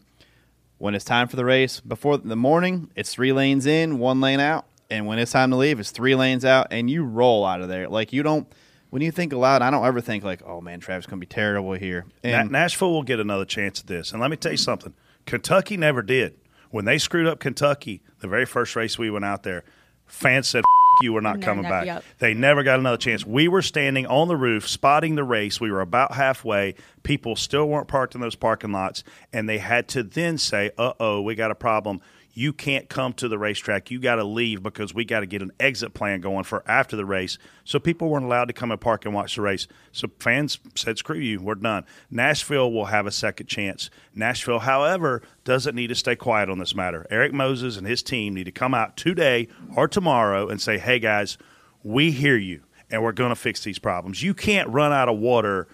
when 0.80 0.96
it's 0.96 1.06
time 1.06 1.30
for 1.30 1.38
the 1.38 1.46
race. 1.46 1.80
Before 1.80 2.17
the 2.17 2.36
morning, 2.36 2.91
it's 2.95 3.13
three 3.13 3.32
lanes 3.32 3.65
in, 3.65 4.00
one 4.00 4.19
lane 4.19 4.41
out, 4.41 4.65
and 4.89 5.06
when 5.08 5.19
it's 5.19 5.32
time 5.32 5.50
to 5.52 5.56
leave, 5.56 5.80
it's 5.80 5.91
three 5.91 6.15
lanes 6.15 6.46
out, 6.46 6.67
and 6.72 6.89
you 6.89 7.04
roll 7.04 7.46
out 7.46 7.62
of 7.62 7.67
there. 7.69 7.88
Like 7.89 8.13
you 8.13 8.24
don't. 8.24 8.48
When 8.89 9.02
you 9.02 9.12
think 9.12 9.34
aloud, 9.34 9.63
I 9.63 9.72
don't 9.72 9.84
ever 9.86 10.02
think 10.02 10.24
like, 10.24 10.41
"Oh 10.46 10.62
man, 10.62 10.80
Travis 10.80 11.06
gonna 11.08 11.19
be 11.19 11.26
terrible 11.26 11.74
here." 11.74 12.06
Na- 12.24 12.30
And 12.41 12.52
Nashville 12.52 12.91
will 12.91 13.02
get 13.04 13.19
another 13.19 13.46
chance 13.46 13.80
at 13.80 13.88
this. 13.88 14.12
And 14.12 14.22
let 14.22 14.30
me 14.30 14.38
tell 14.38 14.52
you 14.52 14.58
something 14.58 14.93
Kentucky 15.26 15.78
never 15.78 16.02
did. 16.04 16.36
When 16.69 16.86
they 16.86 16.98
screwed 17.00 17.26
up 17.28 17.39
Kentucky, 17.39 18.02
the 18.19 18.28
very 18.28 18.46
first 18.46 18.76
race 18.76 18.98
we 19.00 19.10
went 19.10 19.26
out 19.26 19.43
there, 19.43 19.63
fans 20.06 20.48
said, 20.48 20.60
F- 20.60 21.04
you, 21.04 21.13
we're 21.13 21.22
not 21.22 21.39
No, 21.39 21.46
coming 21.46 21.63
never- 21.63 21.74
back. 21.74 21.86
yep. 21.86 22.04
They 22.19 22.34
never 22.36 22.62
got 22.63 22.80
another 22.80 22.98
chance. 22.98 23.26
We 23.26 23.48
were 23.48 23.62
standing 23.63 24.06
on 24.08 24.28
the 24.28 24.36
roof, 24.36 24.67
spotting 24.67 25.15
the 25.15 25.24
race. 25.24 25.60
We 25.62 25.72
were 25.72 25.82
about 25.82 26.13
halfway. 26.13 26.76
People 27.04 27.36
still 27.36 27.67
weren't 27.67 27.88
parked 27.88 28.13
in 28.15 28.22
those 28.22 28.36
parking 28.36 28.72
lots. 28.72 29.04
And 29.32 29.48
they 29.50 29.58
had 29.60 29.88
to 29.89 30.04
then 30.04 30.38
say, 30.38 30.69
uh 30.78 30.93
oh, 31.00 31.22
we 31.22 31.34
got 31.36 31.50
a 31.52 31.56
problem. 31.56 32.00
You 32.36 32.52
can't 32.52 32.89
come 32.89 33.13
to 33.13 33.28
the 33.28 33.38
racetrack. 33.38 33.91
You 33.91 34.00
got 34.00 34.15
to 34.15 34.24
leave 34.24 34.63
because 34.63 34.91
we 34.91 35.06
got 35.06 35.19
to 35.19 35.28
get 35.28 35.43
an 35.43 35.52
exit 35.60 35.93
plan 35.93 36.19
going 36.19 36.46
for 36.46 36.63
after 36.65 36.96
the 36.96 37.06
race. 37.06 37.38
So 37.63 37.80
people 37.80 38.10
weren't 38.10 38.26
allowed 38.26 38.46
to 38.46 38.54
come 38.54 38.72
and 38.72 38.82
park 38.82 39.06
and 39.06 39.13
watch 39.13 39.36
the 39.36 39.43
race. 39.43 39.67
So 39.91 40.10
fans 40.19 40.58
said, 40.74 40.98
screw 40.98 41.19
you, 41.19 41.39
we're 41.39 41.56
done. 41.56 41.86
Nashville 42.10 42.72
will 42.72 42.86
have 42.86 43.06
a 43.06 43.12
second 43.12 43.46
chance. 43.46 43.91
Nashville, 44.15 44.60
however, 44.60 45.22
doesn't 45.43 45.76
need 45.76 45.88
to 45.88 45.96
stay 45.96 46.15
quiet 46.15 46.50
on 46.50 46.58
this 46.58 46.74
matter. 46.74 47.06
Erik 47.12 47.34
Moses 47.34 47.78
and 47.78 47.86
his 47.86 48.02
team 48.02 48.34
need 48.34 48.46
to 48.46 48.52
come 48.52 48.74
out 48.74 48.98
today 48.98 49.48
or 49.76 49.88
tomorrow 49.88 50.50
and 50.50 50.60
say, 50.60 50.80
hey, 50.80 50.98
guys, 50.98 51.38
we 51.84 52.10
hear 52.10 52.38
you 52.38 52.63
and 52.89 53.04
we're 53.04 53.12
going 53.12 53.30
to 53.30 53.36
fix 53.36 53.63
these 53.63 53.78
problems. 53.78 54.24
You 54.24 54.34
can't 54.34 54.69
run 54.69 54.91
out 54.91 55.08
of 55.08 55.19
water. 55.19 55.67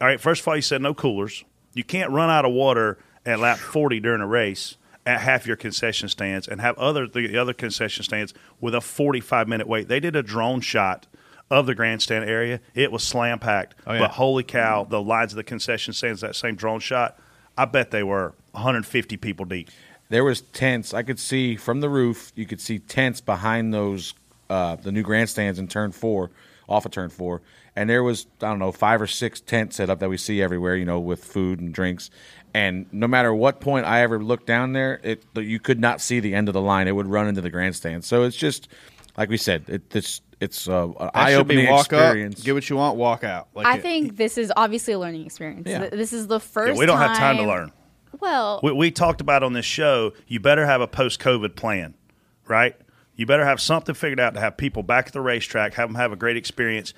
All 0.00 0.08
right, 0.08 0.20
first 0.20 0.40
of 0.40 0.48
all, 0.48 0.56
you 0.56 0.62
said 0.62 0.80
no 0.80 0.94
coolers. 0.94 1.44
You 1.74 1.84
can't 1.84 2.10
run 2.10 2.30
out 2.30 2.46
of 2.46 2.52
water 2.52 2.98
at 3.26 3.40
lap 3.40 3.58
40 3.58 4.00
during 4.00 4.22
a 4.22 4.26
race 4.26 4.78
at 5.08 5.22
half 5.22 5.46
your 5.46 5.56
concession 5.56 6.08
stands 6.08 6.46
and 6.46 6.60
have 6.60 6.76
other 6.78 7.08
the 7.08 7.38
other 7.38 7.54
concession 7.54 8.04
stands 8.04 8.34
with 8.60 8.74
a 8.74 8.80
45 8.80 9.48
minute 9.48 9.66
wait. 9.66 9.88
They 9.88 10.00
did 10.00 10.14
a 10.14 10.22
drone 10.22 10.60
shot 10.60 11.06
of 11.50 11.64
the 11.64 11.74
grandstand 11.74 12.28
area. 12.28 12.60
It 12.74 12.92
was 12.92 13.02
slam 13.02 13.38
packed. 13.38 13.74
Oh, 13.86 13.94
yeah. 13.94 14.00
But 14.00 14.10
holy 14.12 14.42
cow, 14.42 14.84
the 14.84 15.00
lines 15.00 15.32
of 15.32 15.38
the 15.38 15.44
concession 15.44 15.94
stands 15.94 16.20
that 16.20 16.36
same 16.36 16.56
drone 16.56 16.80
shot, 16.80 17.18
I 17.56 17.64
bet 17.64 17.90
they 17.90 18.02
were 18.02 18.34
150 18.52 19.16
people 19.16 19.46
deep. 19.46 19.70
there 20.10 20.24
was 20.24 20.42
tents. 20.42 20.92
I 20.92 21.02
could 21.02 21.18
see 21.18 21.56
from 21.56 21.80
the 21.80 21.88
roof. 21.88 22.30
You 22.34 22.44
could 22.44 22.60
see 22.60 22.78
tents 22.78 23.22
behind 23.22 23.72
those 23.72 24.12
uh, 24.50 24.76
the 24.76 24.92
new 24.92 25.02
grandstands 25.02 25.58
in 25.58 25.68
turn 25.68 25.92
four, 25.92 26.30
off 26.68 26.84
of 26.84 26.92
turn 26.92 27.08
four, 27.08 27.40
and 27.74 27.88
there 27.88 28.02
was 28.02 28.26
I 28.42 28.48
don't 28.48 28.58
know 28.58 28.72
five 28.72 29.00
or 29.00 29.06
six 29.06 29.40
tents 29.40 29.76
set 29.76 29.88
up 29.88 30.00
that 30.00 30.08
we 30.10 30.18
see 30.18 30.42
everywhere. 30.42 30.76
You 30.76 30.84
know, 30.84 31.00
with 31.00 31.24
food 31.24 31.60
and 31.60 31.72
drinks. 31.72 32.10
And 32.54 32.86
no 32.92 33.06
matter 33.06 33.32
what 33.34 33.60
point 33.60 33.86
I 33.86 34.02
ever 34.02 34.22
looked 34.22 34.46
down 34.46 34.72
there, 34.72 35.00
it 35.02 35.24
you 35.36 35.60
could 35.60 35.78
not 35.80 36.00
see 36.00 36.20
the 36.20 36.34
end 36.34 36.48
of 36.48 36.54
the 36.54 36.60
line. 36.60 36.88
It 36.88 36.92
would 36.92 37.06
run 37.06 37.28
into 37.28 37.40
the 37.40 37.50
grandstand. 37.50 38.04
So 38.04 38.22
it's 38.24 38.36
just 38.36 38.68
like 39.16 39.28
we 39.28 39.36
said. 39.36 39.64
It, 39.68 39.94
it's 39.94 40.22
it's 40.40 40.68
uh, 40.68 40.88
an 40.88 41.10
eye 41.14 41.34
opening 41.34 41.68
walk 41.68 41.86
experience. 41.86 42.40
up, 42.40 42.44
get 42.44 42.54
what 42.54 42.70
you 42.70 42.76
want, 42.76 42.96
walk 42.96 43.24
out. 43.24 43.48
Like 43.54 43.66
I 43.66 43.76
it- 43.76 43.82
think 43.82 44.16
this 44.16 44.38
is 44.38 44.52
obviously 44.56 44.94
a 44.94 44.98
learning 44.98 45.26
experience. 45.26 45.68
Yeah. 45.68 45.88
This 45.88 46.12
is 46.12 46.26
the 46.26 46.40
first. 46.40 46.74
Yeah, 46.74 46.78
we 46.78 46.86
don't 46.86 46.98
have 46.98 47.16
time 47.16 47.36
to 47.38 47.44
learn. 47.44 47.72
Well, 48.20 48.60
We, 48.62 48.72
we 48.72 48.90
talked 48.90 49.20
about 49.20 49.42
on 49.42 49.52
this 49.52 49.66
show, 49.66 50.12
you 50.26 50.40
better 50.40 50.64
have 50.66 50.80
a 50.80 50.88
post 50.88 51.20
COVID 51.20 51.54
plan, 51.56 51.94
right? 52.46 52.74
You 53.16 53.26
better 53.26 53.44
have 53.44 53.60
something 53.60 53.94
figured 53.94 54.18
out 54.18 54.34
to 54.34 54.40
have 54.40 54.56
people 54.56 54.82
back 54.82 55.08
at 55.08 55.12
the 55.12 55.20
racetrack, 55.20 55.74
have 55.74 55.88
them 55.88 55.96
have 55.96 56.12
a 56.12 56.16
great 56.16 56.36
experience. 56.36 56.94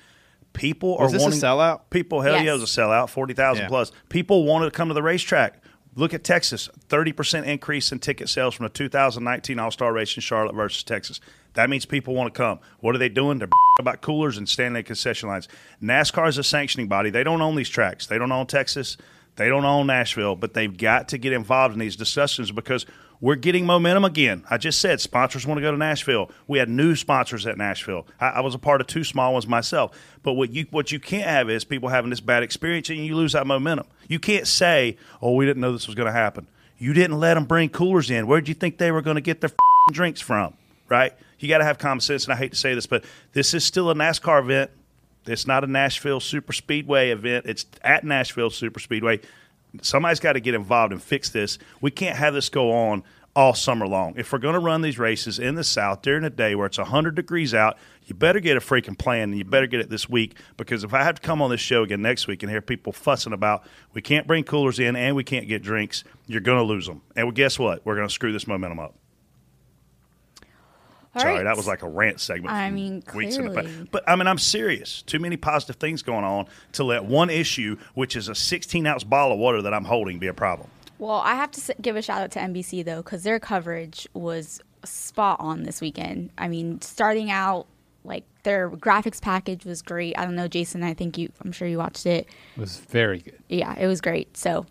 People 0.53 0.97
Was 0.97 1.09
are 1.09 1.13
this 1.13 1.21
a 1.21 1.25
wanting 1.25 1.39
sellout? 1.39 1.81
People, 1.89 2.21
hell 2.21 2.33
yeah, 2.35 2.41
Yes. 2.43 2.49
it 2.57 2.61
was 2.61 2.77
a 2.77 2.81
sellout, 2.81 3.09
forty 3.09 3.33
thousand 3.33 3.63
Yeah. 3.63 3.69
plus. 3.69 3.91
People 4.09 4.45
wanted 4.45 4.65
to 4.65 4.71
come 4.71 4.87
to 4.89 4.93
the 4.93 5.03
racetrack. 5.03 5.61
Look 5.95 6.13
at 6.13 6.23
Texas, 6.23 6.69
thirty 6.87 7.11
percent 7.11 7.45
increase 7.47 7.91
in 7.91 7.99
ticket 7.99 8.29
sales 8.29 8.53
from 8.55 8.65
the 8.65 8.69
2019 8.69 9.59
All 9.59 9.71
Star 9.71 9.91
race 9.93 10.15
in 10.15 10.21
Charlotte 10.21 10.55
versus 10.55 10.83
Texas. 10.83 11.19
That 11.53 11.69
means 11.69 11.85
people 11.85 12.13
want 12.15 12.33
to 12.33 12.37
come. 12.37 12.59
What 12.79 12.95
are 12.95 12.97
they 12.97 13.09
doing? 13.09 13.39
They're 13.39 13.49
about 13.79 14.01
coolers 14.01 14.37
and 14.37 14.47
standing 14.47 14.79
at 14.79 14.85
concession 14.85 15.27
lines. 15.27 15.47
NASCAR 15.81 16.29
is 16.29 16.37
a 16.37 16.43
sanctioning 16.43 16.87
body. 16.87 17.09
They 17.09 17.23
don't 17.23 17.41
own 17.41 17.55
these 17.55 17.69
tracks. 17.69 18.07
They 18.07 18.17
don't 18.17 18.31
own 18.31 18.45
Texas. 18.47 18.95
They 19.37 19.47
don't 19.49 19.65
own 19.65 19.87
Nashville, 19.87 20.35
but 20.35 20.53
they've 20.53 20.75
got 20.77 21.07
to 21.09 21.17
get 21.17 21.33
involved 21.33 21.73
in 21.73 21.79
these 21.79 21.95
discussions 21.95 22.51
because 22.51 22.85
we're 23.21 23.35
getting 23.35 23.67
momentum 23.67 24.03
again. 24.03 24.43
I 24.49 24.57
just 24.57 24.81
said 24.81 24.99
sponsors 24.99 25.45
want 25.45 25.59
to 25.59 25.61
go 25.61 25.71
to 25.71 25.77
Nashville. 25.77 26.31
We 26.47 26.57
had 26.57 26.67
new 26.67 26.95
sponsors 26.95 27.45
at 27.45 27.57
Nashville. 27.57 28.07
I, 28.19 28.27
I 28.29 28.39
was 28.41 28.55
a 28.55 28.59
part 28.59 28.81
of 28.81 28.87
two 28.87 29.03
small 29.03 29.33
ones 29.33 29.47
myself. 29.47 29.95
But 30.23 30.33
what 30.33 30.51
you 30.51 30.65
what 30.71 30.91
you 30.91 30.99
can't 30.99 31.27
have 31.27 31.49
is 31.49 31.63
people 31.63 31.89
having 31.89 32.09
this 32.09 32.19
bad 32.19 32.41
experience 32.41 32.89
and 32.89 33.05
you 33.05 33.15
lose 33.15 33.33
that 33.33 33.45
momentum. 33.45 33.85
You 34.07 34.19
can't 34.19 34.47
say, 34.47 34.97
"Oh, 35.21 35.35
we 35.35 35.45
didn't 35.45 35.61
know 35.61 35.71
this 35.71 35.87
was 35.87 35.95
going 35.95 36.07
to 36.07 36.11
happen." 36.11 36.47
You 36.79 36.93
didn't 36.93 37.19
let 37.19 37.35
them 37.35 37.45
bring 37.45 37.69
coolers 37.69 38.09
in. 38.09 38.25
Where'd 38.25 38.47
you 38.47 38.55
think 38.55 38.79
they 38.79 38.91
were 38.91 39.03
going 39.03 39.15
to 39.15 39.21
get 39.21 39.39
their 39.39 39.51
drinks 39.91 40.19
from? 40.19 40.55
Right? 40.89 41.13
You 41.37 41.47
got 41.47 41.59
to 41.59 41.63
have 41.63 41.77
common 41.77 42.01
sense. 42.01 42.23
And 42.23 42.33
I 42.33 42.35
hate 42.35 42.51
to 42.51 42.57
say 42.57 42.73
this, 42.73 42.87
but 42.87 43.05
this 43.33 43.53
is 43.53 43.63
still 43.63 43.91
a 43.91 43.93
NASCAR 43.93 44.41
event. 44.41 44.71
It's 45.27 45.45
not 45.45 45.63
a 45.63 45.67
Nashville 45.67 46.19
Super 46.19 46.53
Speedway 46.53 47.11
event. 47.11 47.45
It's 47.45 47.67
at 47.83 48.03
Nashville 48.03 48.49
Super 48.49 48.79
Speedway. 48.79 49.19
Somebody's 49.81 50.19
got 50.19 50.33
to 50.33 50.39
get 50.39 50.53
involved 50.53 50.91
and 50.91 51.01
fix 51.01 51.29
this. 51.29 51.57
We 51.79 51.91
can't 51.91 52.17
have 52.17 52.33
this 52.33 52.49
go 52.49 52.71
on 52.71 53.03
all 53.35 53.53
summer 53.53 53.87
long. 53.87 54.13
If 54.17 54.33
we're 54.33 54.39
going 54.39 54.53
to 54.53 54.59
run 54.59 54.81
these 54.81 54.99
races 54.99 55.39
in 55.39 55.55
the 55.55 55.63
South 55.63 56.01
during 56.01 56.23
a 56.23 56.29
day 56.29 56.55
where 56.55 56.65
it's 56.65 56.77
100 56.77 57.15
degrees 57.15 57.53
out, 57.53 57.77
you 58.03 58.13
better 58.13 58.39
get 58.39 58.57
a 58.57 58.59
freaking 58.59 58.97
plan 58.97 59.29
and 59.29 59.37
you 59.37 59.45
better 59.45 59.67
get 59.67 59.79
it 59.79 59.89
this 59.89 60.09
week 60.09 60.35
because 60.57 60.83
if 60.83 60.93
I 60.93 61.03
have 61.03 61.15
to 61.15 61.21
come 61.21 61.41
on 61.41 61.49
this 61.49 61.61
show 61.61 61.83
again 61.83 62.01
next 62.01 62.27
week 62.27 62.43
and 62.43 62.49
hear 62.51 62.61
people 62.61 62.91
fussing 62.91 63.31
about 63.31 63.63
we 63.93 64.01
can't 64.01 64.27
bring 64.27 64.43
coolers 64.43 64.79
in 64.79 64.95
and 64.95 65.15
we 65.15 65.23
can't 65.23 65.47
get 65.47 65.61
drinks, 65.63 66.03
you're 66.27 66.41
going 66.41 66.57
to 66.57 66.63
lose 66.63 66.87
them. 66.87 67.01
And 67.15 67.33
guess 67.33 67.57
what? 67.57 67.85
We're 67.85 67.95
going 67.95 68.07
to 68.07 68.13
screw 68.13 68.33
this 68.33 68.47
momentum 68.47 68.79
up. 68.79 68.95
All 71.13 71.21
Sorry, 71.21 71.33
right. 71.35 71.43
that 71.43 71.57
was 71.57 71.67
like 71.67 71.83
a 71.83 71.89
rant 71.89 72.21
segment. 72.21 72.53
I 72.53 72.71
mean, 72.71 73.03
weeks 73.13 73.35
in 73.35 73.45
the 73.45 73.51
clearly. 73.51 73.69
past. 73.69 73.91
But 73.91 74.07
I 74.07 74.15
mean, 74.15 74.27
I'm 74.27 74.37
serious. 74.37 75.01
Too 75.01 75.19
many 75.19 75.35
positive 75.35 75.75
things 75.75 76.01
going 76.01 76.23
on 76.23 76.45
to 76.73 76.85
let 76.85 77.03
one 77.03 77.29
issue, 77.29 77.77
which 77.95 78.15
is 78.15 78.29
a 78.29 78.35
16 78.35 78.87
ounce 78.87 79.03
bottle 79.03 79.33
of 79.33 79.39
water 79.39 79.61
that 79.61 79.73
I'm 79.73 79.83
holding, 79.85 80.19
be 80.19 80.27
a 80.27 80.33
problem. 80.33 80.69
Well, 80.99 81.17
I 81.17 81.35
have 81.35 81.51
to 81.51 81.75
give 81.81 81.95
a 81.97 82.01
shout 82.01 82.21
out 82.21 82.31
to 82.31 82.39
NBC 82.39 82.85
though, 82.85 83.01
because 83.01 83.23
their 83.23 83.39
coverage 83.39 84.07
was 84.13 84.61
spot 84.85 85.37
on 85.39 85.63
this 85.63 85.81
weekend. 85.81 86.29
I 86.37 86.47
mean, 86.47 86.79
starting 86.81 87.29
out 87.29 87.67
like 88.03 88.23
their 88.43 88.69
graphics 88.69 89.21
package 89.21 89.65
was 89.65 89.81
great. 89.81 90.17
I 90.17 90.23
don't 90.23 90.35
know, 90.35 90.47
Jason. 90.47 90.81
I 90.81 90.93
think 90.93 91.17
you. 91.17 91.29
I'm 91.43 91.51
sure 91.51 91.67
you 91.67 91.77
watched 91.77 92.05
it. 92.05 92.27
It 92.55 92.59
was 92.59 92.77
very 92.77 93.19
good. 93.19 93.37
Yeah, 93.49 93.77
it 93.77 93.87
was 93.87 93.99
great. 93.99 94.37
So, 94.37 94.65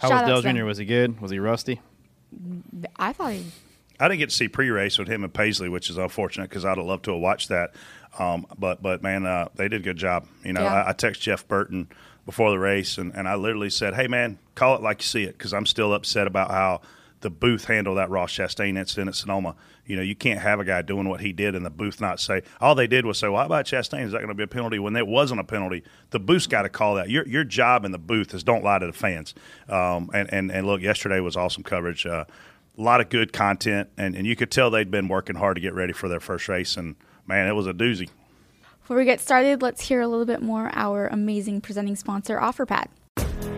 How 0.00 0.08
shout 0.08 0.28
was 0.28 0.42
to 0.42 0.52
Dale. 0.52 0.54
Jr.? 0.60 0.64
Was 0.66 0.78
he 0.78 0.84
good? 0.84 1.20
Was 1.20 1.30
he 1.30 1.38
rusty? 1.38 1.80
I 2.96 3.12
thought 3.12 3.32
he 3.32 3.46
I 3.98 4.08
didn't 4.08 4.18
get 4.20 4.30
to 4.30 4.34
see 4.36 4.48
pre-race 4.48 4.98
with 4.98 5.08
him 5.08 5.24
and 5.24 5.32
Paisley, 5.32 5.68
which 5.68 5.90
is 5.90 5.96
unfortunate 5.96 6.48
because 6.48 6.64
I'd 6.64 6.76
have 6.78 6.86
loved 6.86 7.04
to 7.06 7.12
have 7.12 7.20
watched 7.20 7.48
that. 7.48 7.74
Um, 8.18 8.46
but 8.58 8.82
but 8.82 9.02
man, 9.02 9.26
uh, 9.26 9.48
they 9.54 9.68
did 9.68 9.80
a 9.80 9.84
good 9.84 9.96
job. 9.96 10.26
You 10.44 10.52
know, 10.52 10.62
Yeah. 10.62 10.82
I, 10.84 10.90
I 10.90 10.92
texted 10.92 11.20
Jeff 11.20 11.46
Burton 11.48 11.88
before 12.24 12.50
the 12.50 12.58
race, 12.58 12.98
and, 12.98 13.14
and 13.14 13.28
I 13.28 13.34
literally 13.36 13.70
said, 13.70 13.94
"Hey 13.94 14.08
man, 14.08 14.38
call 14.54 14.74
it 14.74 14.82
like 14.82 15.00
you 15.02 15.06
see 15.06 15.22
it," 15.24 15.36
because 15.38 15.52
I'm 15.52 15.66
still 15.66 15.92
upset 15.94 16.26
about 16.26 16.50
how 16.50 16.80
the 17.20 17.30
booth 17.30 17.64
handled 17.64 17.98
that 17.98 18.10
Ross 18.10 18.32
Chastain 18.32 18.76
incident 18.78 19.08
at 19.08 19.14
Sonoma. 19.14 19.54
You 19.86 19.96
know, 19.96 20.02
you 20.02 20.14
can't 20.16 20.40
have 20.40 20.58
a 20.60 20.64
guy 20.64 20.82
doing 20.82 21.08
what 21.08 21.20
he 21.20 21.32
did 21.32 21.54
and 21.54 21.64
the 21.64 21.70
booth 21.70 22.00
not 22.00 22.18
say. 22.18 22.42
All 22.60 22.74
they 22.74 22.86
did 22.88 23.06
was 23.06 23.18
say, 23.18 23.28
"Well, 23.28 23.38
how 23.40 23.46
about 23.46 23.66
Chastain? 23.66 24.02
Is 24.04 24.12
that 24.12 24.18
going 24.18 24.28
to 24.28 24.34
be 24.34 24.42
a 24.42 24.48
penalty?" 24.48 24.78
When 24.78 24.94
there 24.94 25.04
wasn't 25.04 25.40
a 25.40 25.44
penalty, 25.44 25.82
the 26.10 26.18
booth's 26.18 26.46
got 26.46 26.62
to 26.62 26.68
call 26.68 26.94
that. 26.96 27.08
Your 27.10 27.26
your 27.28 27.44
job 27.44 27.84
in 27.84 27.92
the 27.92 27.98
booth 27.98 28.34
is 28.34 28.42
don't 28.42 28.64
lie 28.64 28.78
to 28.78 28.86
the 28.86 28.92
fans. 28.92 29.34
Um, 29.68 30.10
and 30.14 30.32
and 30.32 30.50
and 30.50 30.66
look, 30.66 30.80
yesterday 30.80 31.20
was 31.20 31.36
awesome 31.36 31.62
coverage. 31.62 32.06
Uh, 32.06 32.24
a 32.78 32.82
lot 32.82 33.00
of 33.00 33.08
good 33.08 33.32
content, 33.32 33.88
and, 33.96 34.14
and 34.14 34.26
you 34.26 34.36
could 34.36 34.50
tell 34.50 34.70
they'd 34.70 34.90
been 34.90 35.08
working 35.08 35.36
hard 35.36 35.56
to 35.56 35.60
get 35.60 35.74
ready 35.74 35.92
for 35.92 36.08
their 36.08 36.20
first 36.20 36.48
race. 36.48 36.76
And 36.76 36.96
man, 37.26 37.48
it 37.48 37.52
was 37.52 37.66
a 37.66 37.72
doozy. 37.72 38.08
Before 38.80 38.96
we 38.96 39.04
get 39.04 39.20
started, 39.20 39.62
let's 39.62 39.86
hear 39.86 40.00
a 40.00 40.08
little 40.08 40.26
bit 40.26 40.42
more 40.42 40.70
our 40.72 41.08
amazing 41.08 41.60
presenting 41.60 41.96
sponsor, 41.96 42.38
OfferPad. 42.38 42.86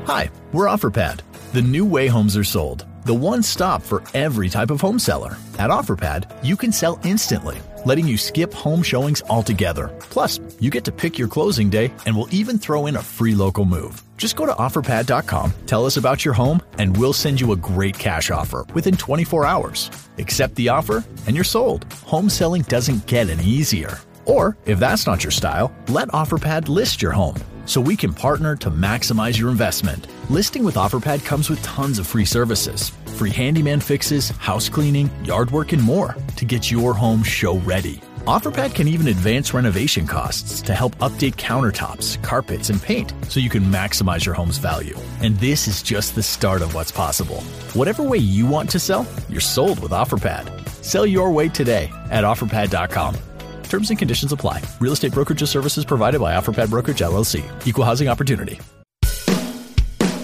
Hi, 0.06 0.30
we're 0.52 0.66
OfferPad, 0.66 1.20
the 1.52 1.60
new 1.60 1.84
way 1.84 2.06
homes 2.06 2.34
are 2.34 2.44
sold, 2.44 2.86
the 3.04 3.12
one 3.12 3.42
stop 3.42 3.82
for 3.82 4.02
every 4.14 4.48
type 4.48 4.70
of 4.70 4.80
home 4.80 4.98
seller. 4.98 5.36
At 5.58 5.68
OfferPad, 5.68 6.42
you 6.42 6.56
can 6.56 6.72
sell 6.72 6.98
instantly, 7.04 7.58
letting 7.84 8.08
you 8.08 8.16
skip 8.16 8.54
home 8.54 8.82
showings 8.82 9.22
altogether. 9.28 9.94
Plus, 10.00 10.40
you 10.60 10.70
get 10.70 10.86
to 10.86 10.92
pick 10.92 11.18
your 11.18 11.28
closing 11.28 11.68
day, 11.68 11.92
and 12.06 12.16
we'll 12.16 12.32
even 12.32 12.56
throw 12.56 12.86
in 12.86 12.96
a 12.96 13.02
free 13.02 13.34
local 13.34 13.66
move. 13.66 14.02
Just 14.18 14.34
go 14.34 14.44
to 14.46 14.52
OfferPad.com, 14.52 15.52
tell 15.66 15.86
us 15.86 15.96
about 15.96 16.24
your 16.24 16.34
home, 16.34 16.60
and 16.76 16.94
we'll 16.96 17.12
send 17.12 17.40
you 17.40 17.52
a 17.52 17.56
great 17.56 17.96
cash 17.96 18.32
offer 18.32 18.66
within 18.74 18.96
24 18.96 19.46
hours. 19.46 19.90
Accept 20.18 20.56
the 20.56 20.68
offer, 20.68 21.04
and 21.26 21.36
you're 21.36 21.44
sold. 21.44 21.90
Home 22.06 22.28
selling 22.28 22.62
doesn't 22.62 23.06
get 23.06 23.30
any 23.30 23.44
easier. 23.44 23.96
Or, 24.26 24.58
if 24.66 24.80
that's 24.80 25.06
not 25.06 25.22
your 25.22 25.30
style, 25.30 25.72
let 25.88 26.08
OfferPad 26.08 26.68
list 26.68 27.00
your 27.00 27.12
home 27.12 27.36
so 27.64 27.80
we 27.80 27.96
can 27.96 28.12
partner 28.12 28.56
to 28.56 28.70
maximize 28.72 29.38
your 29.38 29.50
investment. 29.50 30.08
Listing 30.30 30.64
with 30.64 30.74
OfferPad 30.74 31.24
comes 31.24 31.48
with 31.48 31.62
tons 31.62 31.98
of 31.98 32.06
free 32.06 32.24
services 32.24 32.90
free 33.06 33.30
handyman 33.30 33.80
fixes, 33.80 34.30
house 34.30 34.68
cleaning, 34.68 35.10
yard 35.24 35.50
work, 35.50 35.72
and 35.72 35.82
more 35.82 36.14
to 36.36 36.44
get 36.44 36.70
your 36.70 36.94
home 36.94 37.22
show 37.22 37.58
ready. 37.58 38.00
OfferPad 38.28 38.74
can 38.74 38.86
even 38.88 39.08
advance 39.08 39.54
renovation 39.54 40.06
costs 40.06 40.60
to 40.60 40.74
help 40.74 40.94
update 40.98 41.36
countertops, 41.36 42.22
carpets, 42.22 42.68
and 42.68 42.78
paint 42.82 43.14
so 43.26 43.40
you 43.40 43.48
can 43.48 43.64
maximize 43.72 44.26
your 44.26 44.34
home's 44.34 44.58
value. 44.58 44.94
And 45.22 45.34
this 45.38 45.66
is 45.66 45.82
just 45.82 46.14
the 46.14 46.22
start 46.22 46.60
of 46.60 46.74
what's 46.74 46.92
possible. 46.92 47.40
Whatever 47.72 48.02
way 48.02 48.18
you 48.18 48.46
want 48.46 48.68
to 48.68 48.78
sell, 48.78 49.06
you're 49.30 49.40
sold 49.40 49.80
with 49.80 49.92
OfferPad. 49.92 50.68
Sell 50.84 51.06
your 51.06 51.30
way 51.30 51.48
today 51.48 51.90
at 52.10 52.22
OfferPad.com. 52.22 53.16
Terms 53.62 53.88
and 53.88 53.98
conditions 53.98 54.30
apply. 54.30 54.60
Real 54.78 54.92
estate 54.92 55.12
brokerage 55.12 55.48
services 55.48 55.86
provided 55.86 56.20
by 56.20 56.34
OfferPad 56.34 56.68
Brokerage 56.68 57.00
LLC. 57.00 57.66
Equal 57.66 57.86
housing 57.86 58.08
opportunity. 58.08 58.60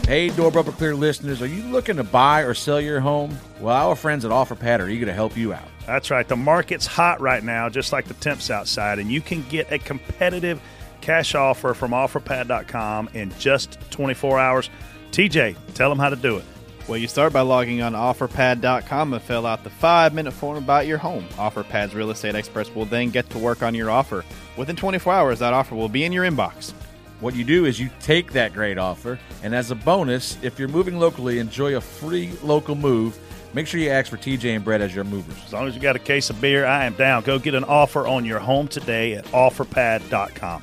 Hey, 0.06 0.28
Door 0.28 0.50
Bumper 0.50 0.72
Clear 0.72 0.94
listeners, 0.94 1.40
are 1.40 1.46
you 1.46 1.62
looking 1.62 1.96
to 1.96 2.04
buy 2.04 2.42
or 2.42 2.52
sell 2.52 2.82
your 2.82 3.00
home? 3.00 3.34
Well, 3.60 3.88
our 3.88 3.96
friends 3.96 4.26
at 4.26 4.30
OfferPad 4.30 4.80
are 4.80 4.90
eager 4.90 5.06
to 5.06 5.14
help 5.14 5.38
you 5.38 5.54
out. 5.54 5.68
That's 5.86 6.10
right. 6.10 6.26
The 6.26 6.36
market's 6.36 6.86
hot 6.86 7.20
right 7.20 7.42
now, 7.42 7.68
just 7.68 7.92
like 7.92 8.06
the 8.06 8.14
temps 8.14 8.50
outside, 8.50 8.98
and 8.98 9.10
you 9.10 9.20
can 9.20 9.42
get 9.48 9.70
a 9.70 9.78
competitive 9.78 10.60
cash 11.00 11.34
offer 11.34 11.74
from 11.74 11.90
OfferPad.com 11.90 13.10
in 13.12 13.30
just 13.38 13.78
24 13.90 14.38
hours. 14.40 14.70
TJ, 15.10 15.56
tell 15.74 15.90
them 15.90 15.98
how 15.98 16.08
to 16.08 16.16
do 16.16 16.38
it. 16.38 16.44
Well, 16.88 16.98
you 16.98 17.08
start 17.08 17.32
by 17.32 17.40
logging 17.40 17.80
on 17.80 17.94
offerpad.com 17.94 19.14
and 19.14 19.22
fill 19.22 19.46
out 19.46 19.64
the 19.64 19.70
five 19.70 20.12
minute 20.12 20.32
form 20.32 20.58
about 20.58 20.86
your 20.86 20.98
home. 20.98 21.26
OfferPad's 21.30 21.94
real 21.94 22.10
estate 22.10 22.34
experts 22.34 22.74
will 22.74 22.84
then 22.84 23.10
get 23.10 23.30
to 23.30 23.38
work 23.38 23.62
on 23.62 23.74
your 23.74 23.90
offer. 23.90 24.22
Within 24.56 24.76
24 24.76 25.12
hours, 25.12 25.38
that 25.38 25.54
offer 25.54 25.74
will 25.74 25.88
be 25.88 26.04
in 26.04 26.12
your 26.12 26.24
inbox. 26.24 26.72
What 27.20 27.34
you 27.34 27.44
do 27.44 27.64
is 27.64 27.80
you 27.80 27.88
take 28.00 28.32
that 28.32 28.52
great 28.52 28.76
offer, 28.76 29.18
and 29.42 29.54
as 29.54 29.70
a 29.70 29.74
bonus, 29.74 30.36
if 30.42 30.58
you're 30.58 30.68
moving 30.68 30.98
locally, 30.98 31.38
enjoy 31.38 31.76
a 31.76 31.80
free 31.80 32.32
local 32.42 32.74
move. 32.74 33.18
Make 33.54 33.68
sure 33.68 33.78
you 33.78 33.90
ask 33.90 34.10
for 34.10 34.16
TJ 34.16 34.56
and 34.56 34.64
Brett 34.64 34.80
as 34.80 34.92
your 34.92 35.04
movers. 35.04 35.36
As 35.46 35.52
long 35.52 35.68
as 35.68 35.76
you 35.76 35.80
got 35.80 35.94
a 35.94 36.00
case 36.00 36.28
of 36.28 36.40
beer, 36.40 36.66
I 36.66 36.86
am 36.86 36.94
down. 36.94 37.22
Go 37.22 37.38
get 37.38 37.54
an 37.54 37.62
offer 37.62 38.04
on 38.04 38.24
your 38.24 38.40
home 38.40 38.66
today 38.66 39.14
at 39.14 39.24
OfferPad.com. 39.26 40.62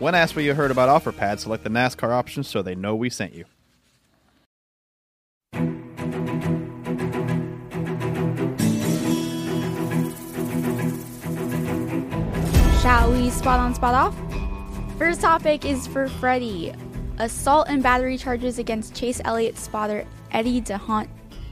When 0.00 0.16
asked 0.16 0.34
what 0.34 0.44
you 0.44 0.52
heard 0.52 0.72
about 0.72 0.88
OfferPad, 0.88 1.38
select 1.38 1.62
the 1.62 1.70
NASCAR 1.70 2.10
option 2.10 2.42
so 2.42 2.60
they 2.60 2.74
know 2.74 2.96
we 2.96 3.10
sent 3.10 3.32
you. 3.32 3.44
Shall 12.82 13.12
we 13.12 13.30
spot 13.30 13.60
on, 13.60 13.76
spot 13.76 13.94
off? 13.94 14.98
First 14.98 15.20
topic 15.20 15.64
is 15.64 15.86
for 15.86 16.08
Freddie. 16.08 16.74
Assault 17.18 17.68
and 17.68 17.84
battery 17.84 18.18
charges 18.18 18.58
against 18.58 18.96
Chase 18.96 19.20
Elliott's 19.24 19.68
father, 19.68 20.04
Eddie 20.32 20.60
D'Hondt 20.60 21.08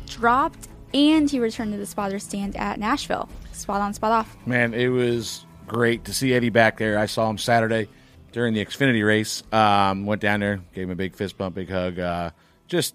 dropped, 0.08 0.69
and 0.92 1.30
he 1.30 1.38
returned 1.38 1.72
to 1.72 1.78
the 1.78 1.86
spotter 1.86 2.18
stand 2.18 2.56
at 2.56 2.78
Nashville. 2.78 3.28
Spot 3.52 3.80
on, 3.80 3.94
spot 3.94 4.12
off. 4.12 4.36
Man, 4.46 4.74
it 4.74 4.88
was 4.88 5.44
great 5.66 6.04
to 6.06 6.14
see 6.14 6.34
Eddie 6.34 6.50
back 6.50 6.78
there. 6.78 6.98
I 6.98 7.06
saw 7.06 7.28
him 7.30 7.38
Saturday 7.38 7.88
during 8.32 8.54
the 8.54 8.64
Xfinity 8.64 9.06
race. 9.06 9.42
Um, 9.52 10.06
went 10.06 10.20
down 10.20 10.40
there, 10.40 10.60
gave 10.74 10.84
him 10.84 10.90
a 10.90 10.96
big 10.96 11.14
fist 11.14 11.36
bump, 11.38 11.54
big 11.54 11.70
hug. 11.70 11.98
Uh, 11.98 12.30
just 12.66 12.94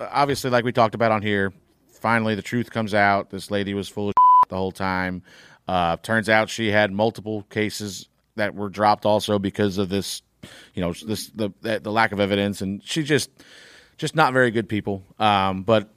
obviously, 0.00 0.50
like 0.50 0.64
we 0.64 0.72
talked 0.72 0.94
about 0.94 1.12
on 1.12 1.22
here, 1.22 1.52
finally 1.92 2.34
the 2.34 2.42
truth 2.42 2.70
comes 2.70 2.94
out. 2.94 3.30
This 3.30 3.50
lady 3.50 3.74
was 3.74 3.88
full 3.88 4.08
of 4.08 4.14
the 4.48 4.56
whole 4.56 4.72
time. 4.72 5.22
Uh, 5.68 5.96
turns 5.98 6.28
out 6.28 6.48
she 6.48 6.70
had 6.70 6.92
multiple 6.92 7.42
cases 7.44 8.08
that 8.36 8.54
were 8.54 8.68
dropped 8.68 9.06
also 9.06 9.38
because 9.38 9.78
of 9.78 9.88
this, 9.88 10.22
you 10.74 10.82
know, 10.82 10.92
this 10.92 11.30
the 11.30 11.50
the 11.60 11.92
lack 11.92 12.12
of 12.12 12.20
evidence, 12.20 12.60
and 12.60 12.82
she 12.84 13.02
just 13.02 13.30
just 13.98 14.16
not 14.16 14.32
very 14.32 14.50
good 14.50 14.68
people. 14.68 15.04
Um, 15.18 15.62
but 15.62 15.90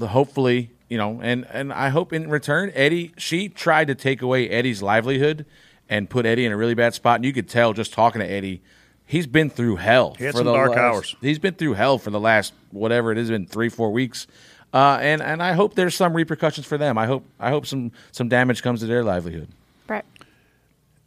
hopefully, 0.00 0.70
you 0.88 0.98
know, 0.98 1.20
and 1.22 1.46
and 1.50 1.72
I 1.72 1.88
hope 1.90 2.12
in 2.12 2.30
return, 2.30 2.70
Eddie, 2.74 3.12
she 3.16 3.48
tried 3.48 3.88
to 3.88 3.94
take 3.94 4.22
away 4.22 4.48
Eddie's 4.48 4.82
livelihood 4.82 5.44
and 5.88 6.08
put 6.08 6.26
Eddie 6.26 6.44
in 6.44 6.52
a 6.52 6.56
really 6.56 6.74
bad 6.74 6.94
spot. 6.94 7.16
And 7.16 7.24
you 7.24 7.32
could 7.32 7.48
tell 7.48 7.72
just 7.72 7.92
talking 7.92 8.20
to 8.20 8.26
Eddie, 8.30 8.62
he's 9.06 9.26
been 9.26 9.50
through 9.50 9.76
hell. 9.76 10.14
He 10.18 10.24
had 10.24 10.32
for 10.32 10.38
some 10.38 10.46
the 10.46 10.52
dark 10.52 10.70
last- 10.70 10.78
hours. 10.78 11.16
He's 11.20 11.38
been 11.38 11.54
through 11.54 11.74
hell 11.74 11.98
for 11.98 12.10
the 12.10 12.20
last 12.20 12.52
whatever 12.70 13.12
it 13.12 13.18
has 13.18 13.30
been 13.30 13.46
three 13.46 13.68
four 13.68 13.90
weeks. 13.92 14.26
Uh, 14.72 14.98
and 15.00 15.22
and 15.22 15.42
I 15.42 15.52
hope 15.52 15.74
there's 15.74 15.94
some 15.94 16.14
repercussions 16.14 16.66
for 16.66 16.76
them. 16.76 16.98
I 16.98 17.06
hope 17.06 17.24
I 17.40 17.50
hope 17.50 17.66
some 17.66 17.92
some 18.12 18.28
damage 18.28 18.62
comes 18.62 18.80
to 18.80 18.86
their 18.86 19.02
livelihood. 19.02 19.48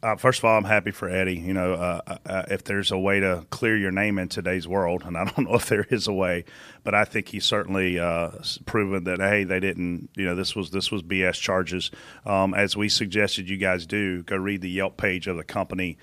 Uh, 0.02 0.16
first 0.16 0.40
of 0.40 0.44
all, 0.44 0.58
I'm 0.58 0.64
happy 0.64 0.90
for 0.90 1.08
Eddie. 1.08 1.36
You 1.36 1.54
know, 1.54 1.74
uh, 1.74 2.00
uh, 2.26 2.42
if 2.50 2.64
there's 2.64 2.90
a 2.90 2.98
way 2.98 3.20
to 3.20 3.46
clear 3.50 3.76
your 3.76 3.92
name 3.92 4.18
in 4.18 4.28
today's 4.28 4.66
world, 4.66 5.04
and 5.06 5.16
I 5.16 5.24
don't 5.36 5.48
know 5.48 5.54
if 5.54 5.66
there 5.66 5.86
is 5.90 6.08
a 6.08 6.12
way, 6.12 6.44
but 6.82 6.92
I 6.92 7.04
think 7.04 7.28
he's 7.28 7.44
certainly 7.44 8.00
uh, 8.00 8.30
proven 8.66 9.04
that 9.04 9.20
hey, 9.20 9.44
they 9.44 9.60
didn't. 9.60 10.10
You 10.16 10.24
know, 10.24 10.34
this 10.34 10.56
was 10.56 10.70
this 10.70 10.90
was 10.90 11.02
BS 11.02 11.34
charges. 11.34 11.92
Um, 12.26 12.52
as 12.52 12.76
we 12.76 12.88
suggested, 12.88 13.48
you 13.48 13.58
guys 13.58 13.86
do 13.86 14.24
go 14.24 14.36
read 14.36 14.60
the 14.60 14.70
Yelp 14.70 14.96
page 14.96 15.28
of 15.28 15.36
the 15.36 15.44
company 15.44 15.98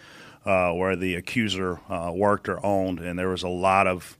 uh, 0.45 0.71
where 0.71 0.95
the 0.95 1.15
accuser 1.15 1.81
uh, 1.89 2.11
worked 2.15 2.47
or 2.47 2.65
owned, 2.65 2.99
and 2.99 3.19
there 3.19 3.29
was 3.29 3.43
a 3.43 3.49
lot 3.49 3.85
of 3.85 4.17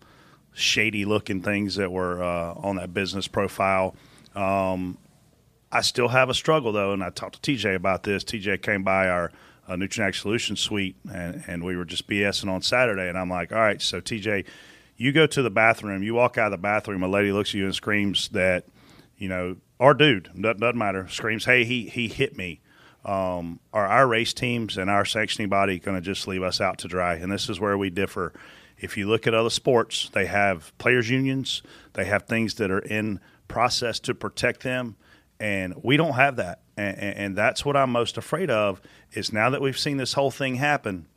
shady 0.51 1.05
looking 1.05 1.41
things 1.41 1.75
that 1.75 1.89
were 1.89 2.21
uh, 2.21 2.53
on 2.55 2.75
that 2.75 2.93
business 2.93 3.29
profile. 3.29 3.95
Um, 4.35 4.97
I 5.71 5.81
still 5.81 6.09
have 6.09 6.29
a 6.29 6.33
struggle 6.33 6.73
though, 6.73 6.91
and 6.91 7.01
I 7.01 7.11
talked 7.11 7.41
to 7.41 7.51
TJ 7.51 7.75
about 7.75 8.03
this. 8.03 8.25
TJ 8.25 8.61
came 8.61 8.83
by 8.83 9.07
our 9.07 9.31
a 9.69 9.77
Nutrient 9.77 10.15
Solution 10.15 10.55
suite, 10.55 10.95
and, 11.13 11.43
and 11.47 11.63
we 11.63 11.77
were 11.77 11.85
just 11.85 12.07
BSing 12.07 12.51
on 12.51 12.61
Saturday. 12.61 13.07
And 13.07 13.17
I'm 13.17 13.29
like, 13.29 13.51
all 13.51 13.59
right, 13.59 13.81
so 13.81 14.01
TJ, 14.01 14.45
you 14.97 15.11
go 15.11 15.27
to 15.27 15.41
the 15.41 15.51
bathroom, 15.51 16.01
you 16.03 16.15
walk 16.15 16.37
out 16.37 16.47
of 16.47 16.51
the 16.51 16.57
bathroom, 16.57 17.03
a 17.03 17.07
lady 17.07 17.31
looks 17.31 17.51
at 17.51 17.55
you 17.55 17.65
and 17.65 17.75
screams 17.75 18.29
that, 18.29 18.65
you 19.17 19.29
know, 19.29 19.57
our 19.79 19.93
dude, 19.93 20.29
doesn't, 20.41 20.59
doesn't 20.59 20.77
matter, 20.77 21.07
screams, 21.07 21.45
hey, 21.45 21.63
he, 21.63 21.87
he 21.87 22.07
hit 22.07 22.35
me. 22.35 22.59
Um, 23.05 23.59
are 23.71 23.85
our 23.85 24.07
race 24.07 24.33
teams 24.33 24.77
and 24.77 24.89
our 24.89 25.05
sanctioning 25.05 25.49
body 25.49 25.79
going 25.79 25.95
to 25.95 26.01
just 26.01 26.27
leave 26.27 26.43
us 26.43 26.59
out 26.59 26.79
to 26.79 26.87
dry? 26.87 27.15
And 27.15 27.31
this 27.31 27.47
is 27.47 27.59
where 27.59 27.77
we 27.77 27.89
differ. 27.89 28.33
If 28.77 28.97
you 28.97 29.07
look 29.07 29.27
at 29.27 29.33
other 29.33 29.49
sports, 29.49 30.09
they 30.11 30.25
have 30.25 30.77
players' 30.79 31.09
unions, 31.09 31.61
they 31.93 32.05
have 32.05 32.23
things 32.23 32.55
that 32.55 32.71
are 32.71 32.79
in 32.79 33.19
process 33.47 33.99
to 34.01 34.15
protect 34.15 34.63
them, 34.63 34.95
and 35.39 35.75
we 35.83 35.95
don't 35.95 36.13
have 36.13 36.37
that. 36.37 36.61
And, 36.79 36.97
and, 36.97 37.17
and 37.17 37.35
that's 37.35 37.65
what 37.65 37.75
I'm 37.75 37.91
most 37.91 38.17
afraid 38.17 38.49
of 38.49 38.81
is 39.11 39.33
now 39.33 39.49
that 39.49 39.61
we've 39.61 39.77
seen 39.77 39.97
this 39.97 40.13
whole 40.13 40.31
thing 40.31 40.55
happen. 40.55 41.07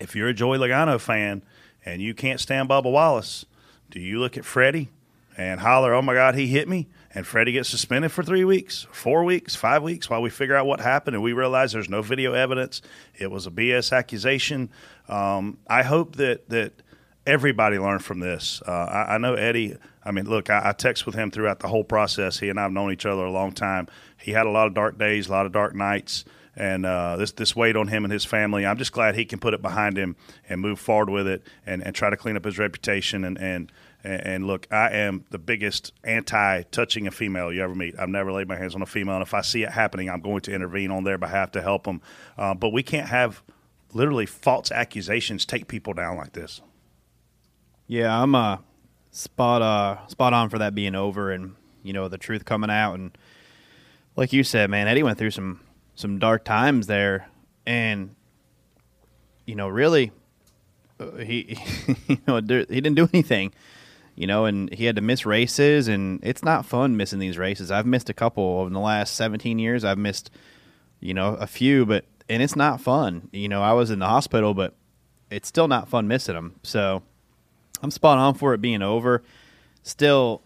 If 0.00 0.16
you're 0.16 0.28
a 0.28 0.34
Joey 0.34 0.58
Logano 0.58 1.00
fan 1.00 1.44
and 1.84 2.02
you 2.02 2.12
can't 2.12 2.40
stand 2.40 2.68
Bubba 2.68 2.90
Wallace, 2.90 3.46
do 3.88 4.00
you 4.00 4.18
look 4.18 4.36
at 4.36 4.44
Freddie 4.44 4.88
and 5.36 5.60
holler, 5.60 5.94
"Oh 5.94 6.02
my 6.02 6.14
God, 6.14 6.34
he 6.34 6.48
hit 6.48 6.68
me"? 6.68 6.88
And 7.14 7.24
Freddie 7.24 7.52
gets 7.52 7.68
suspended 7.68 8.10
for 8.10 8.24
three 8.24 8.44
weeks, 8.44 8.88
four 8.90 9.22
weeks, 9.24 9.54
five 9.54 9.82
weeks 9.84 10.10
while 10.10 10.22
we 10.22 10.30
figure 10.30 10.56
out 10.56 10.66
what 10.66 10.80
happened 10.80 11.14
and 11.14 11.22
we 11.22 11.32
realize 11.32 11.72
there's 11.72 11.88
no 11.88 12.02
video 12.02 12.32
evidence. 12.32 12.82
It 13.16 13.30
was 13.30 13.46
a 13.46 13.50
BS 13.50 13.92
accusation. 13.92 14.70
Um, 15.08 15.58
I 15.68 15.84
hope 15.84 16.16
that 16.16 16.48
that 16.48 16.82
everybody 17.26 17.78
learned 17.78 18.04
from 18.04 18.18
this. 18.20 18.62
Uh, 18.66 18.70
I, 18.70 19.14
I, 19.14 19.18
know 19.18 19.34
Eddie. 19.34 19.76
I 20.04 20.10
mean, 20.10 20.28
look, 20.28 20.50
I, 20.50 20.70
I 20.70 20.72
text 20.72 21.06
with 21.06 21.14
him 21.14 21.30
throughout 21.30 21.60
the 21.60 21.68
whole 21.68 21.84
process. 21.84 22.38
He 22.38 22.48
and 22.48 22.58
I 22.58 22.62
have 22.62 22.72
known 22.72 22.92
each 22.92 23.06
other 23.06 23.24
a 23.24 23.30
long 23.30 23.52
time. 23.52 23.88
He 24.20 24.32
had 24.32 24.46
a 24.46 24.50
lot 24.50 24.66
of 24.66 24.74
dark 24.74 24.98
days, 24.98 25.28
a 25.28 25.32
lot 25.32 25.46
of 25.46 25.52
dark 25.52 25.74
nights 25.74 26.24
and 26.56 26.84
uh, 26.84 27.16
this 27.16 27.32
this 27.32 27.54
weight 27.54 27.76
on 27.76 27.88
him 27.88 28.04
and 28.04 28.12
his 28.12 28.24
family. 28.24 28.66
I'm 28.66 28.76
just 28.76 28.92
glad 28.92 29.14
he 29.14 29.24
can 29.24 29.38
put 29.38 29.54
it 29.54 29.62
behind 29.62 29.96
him 29.96 30.16
and 30.48 30.60
move 30.60 30.78
forward 30.78 31.08
with 31.08 31.26
it 31.26 31.42
and, 31.64 31.82
and 31.82 31.94
try 31.94 32.10
to 32.10 32.16
clean 32.16 32.36
up 32.36 32.44
his 32.44 32.58
reputation. 32.58 33.24
And, 33.24 33.38
and 33.38 33.72
and 34.02 34.46
look, 34.46 34.66
I 34.70 34.90
am 34.90 35.24
the 35.30 35.38
biggest 35.38 35.92
anti 36.04 36.62
touching 36.64 37.06
a 37.06 37.10
female 37.10 37.52
you 37.52 37.62
ever 37.62 37.74
meet. 37.74 37.94
I've 37.98 38.08
never 38.08 38.32
laid 38.32 38.48
my 38.48 38.56
hands 38.56 38.74
on 38.74 38.82
a 38.82 38.86
female, 38.86 39.16
and 39.16 39.22
if 39.22 39.34
I 39.34 39.42
see 39.42 39.62
it 39.62 39.70
happening, 39.70 40.08
I'm 40.08 40.20
going 40.20 40.40
to 40.42 40.52
intervene 40.52 40.90
on 40.90 41.04
their 41.04 41.18
behalf 41.18 41.52
to 41.52 41.62
help 41.62 41.84
them. 41.84 42.00
Uh, 42.36 42.54
but 42.54 42.70
we 42.70 42.82
can't 42.82 43.08
have 43.08 43.42
literally 43.92 44.26
false 44.26 44.70
accusations 44.70 45.44
take 45.44 45.68
people 45.68 45.92
down 45.92 46.16
like 46.16 46.32
this. 46.32 46.60
Yeah, 47.86 48.22
I'm 48.22 48.34
uh, 48.34 48.58
spot 49.10 49.62
uh, 49.62 50.06
spot 50.08 50.32
on 50.32 50.48
for 50.48 50.58
that 50.58 50.74
being 50.74 50.94
over, 50.94 51.30
and 51.30 51.54
you 51.82 51.92
know 51.92 52.08
the 52.08 52.18
truth 52.18 52.44
coming 52.44 52.70
out, 52.70 52.94
and 52.94 53.16
like 54.16 54.32
you 54.32 54.44
said, 54.44 54.70
man, 54.70 54.88
Eddie 54.88 55.02
went 55.02 55.18
through 55.18 55.30
some 55.30 55.60
some 55.94 56.18
dark 56.18 56.44
times 56.44 56.86
there, 56.86 57.28
and 57.66 58.14
you 59.46 59.54
know, 59.54 59.68
really, 59.68 60.12
uh, 60.98 61.16
he 61.16 61.58
you 62.06 62.18
know 62.26 62.36
he 62.36 62.64
didn't 62.64 62.94
do 62.94 63.08
anything, 63.12 63.52
you 64.14 64.26
know, 64.26 64.44
and 64.44 64.72
he 64.72 64.84
had 64.84 64.96
to 64.96 65.02
miss 65.02 65.26
races, 65.26 65.88
and 65.88 66.20
it's 66.22 66.42
not 66.42 66.66
fun 66.66 66.96
missing 66.96 67.18
these 67.18 67.38
races. 67.38 67.70
I've 67.70 67.86
missed 67.86 68.08
a 68.08 68.14
couple 68.14 68.66
in 68.66 68.72
the 68.72 68.80
last 68.80 69.14
17 69.14 69.58
years. 69.58 69.84
I've 69.84 69.98
missed, 69.98 70.30
you 71.00 71.14
know, 71.14 71.34
a 71.34 71.46
few, 71.46 71.86
but 71.86 72.04
and 72.28 72.42
it's 72.42 72.56
not 72.56 72.80
fun. 72.80 73.28
You 73.32 73.48
know, 73.48 73.62
I 73.62 73.72
was 73.72 73.90
in 73.90 73.98
the 73.98 74.06
hospital, 74.06 74.54
but 74.54 74.74
it's 75.30 75.48
still 75.48 75.68
not 75.68 75.88
fun 75.88 76.08
missing 76.08 76.34
them. 76.34 76.56
So 76.62 77.02
I'm 77.82 77.90
spot 77.90 78.18
on 78.18 78.34
for 78.34 78.54
it 78.54 78.60
being 78.60 78.82
over. 78.82 79.22
Still, 79.82 80.42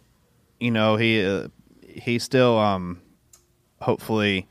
you 0.61 0.71
know, 0.71 0.97
he 0.97 1.25
uh, 1.25 1.49
he 1.83 2.19
still 2.19 2.59
um 2.59 3.01
hopefully 3.81 4.47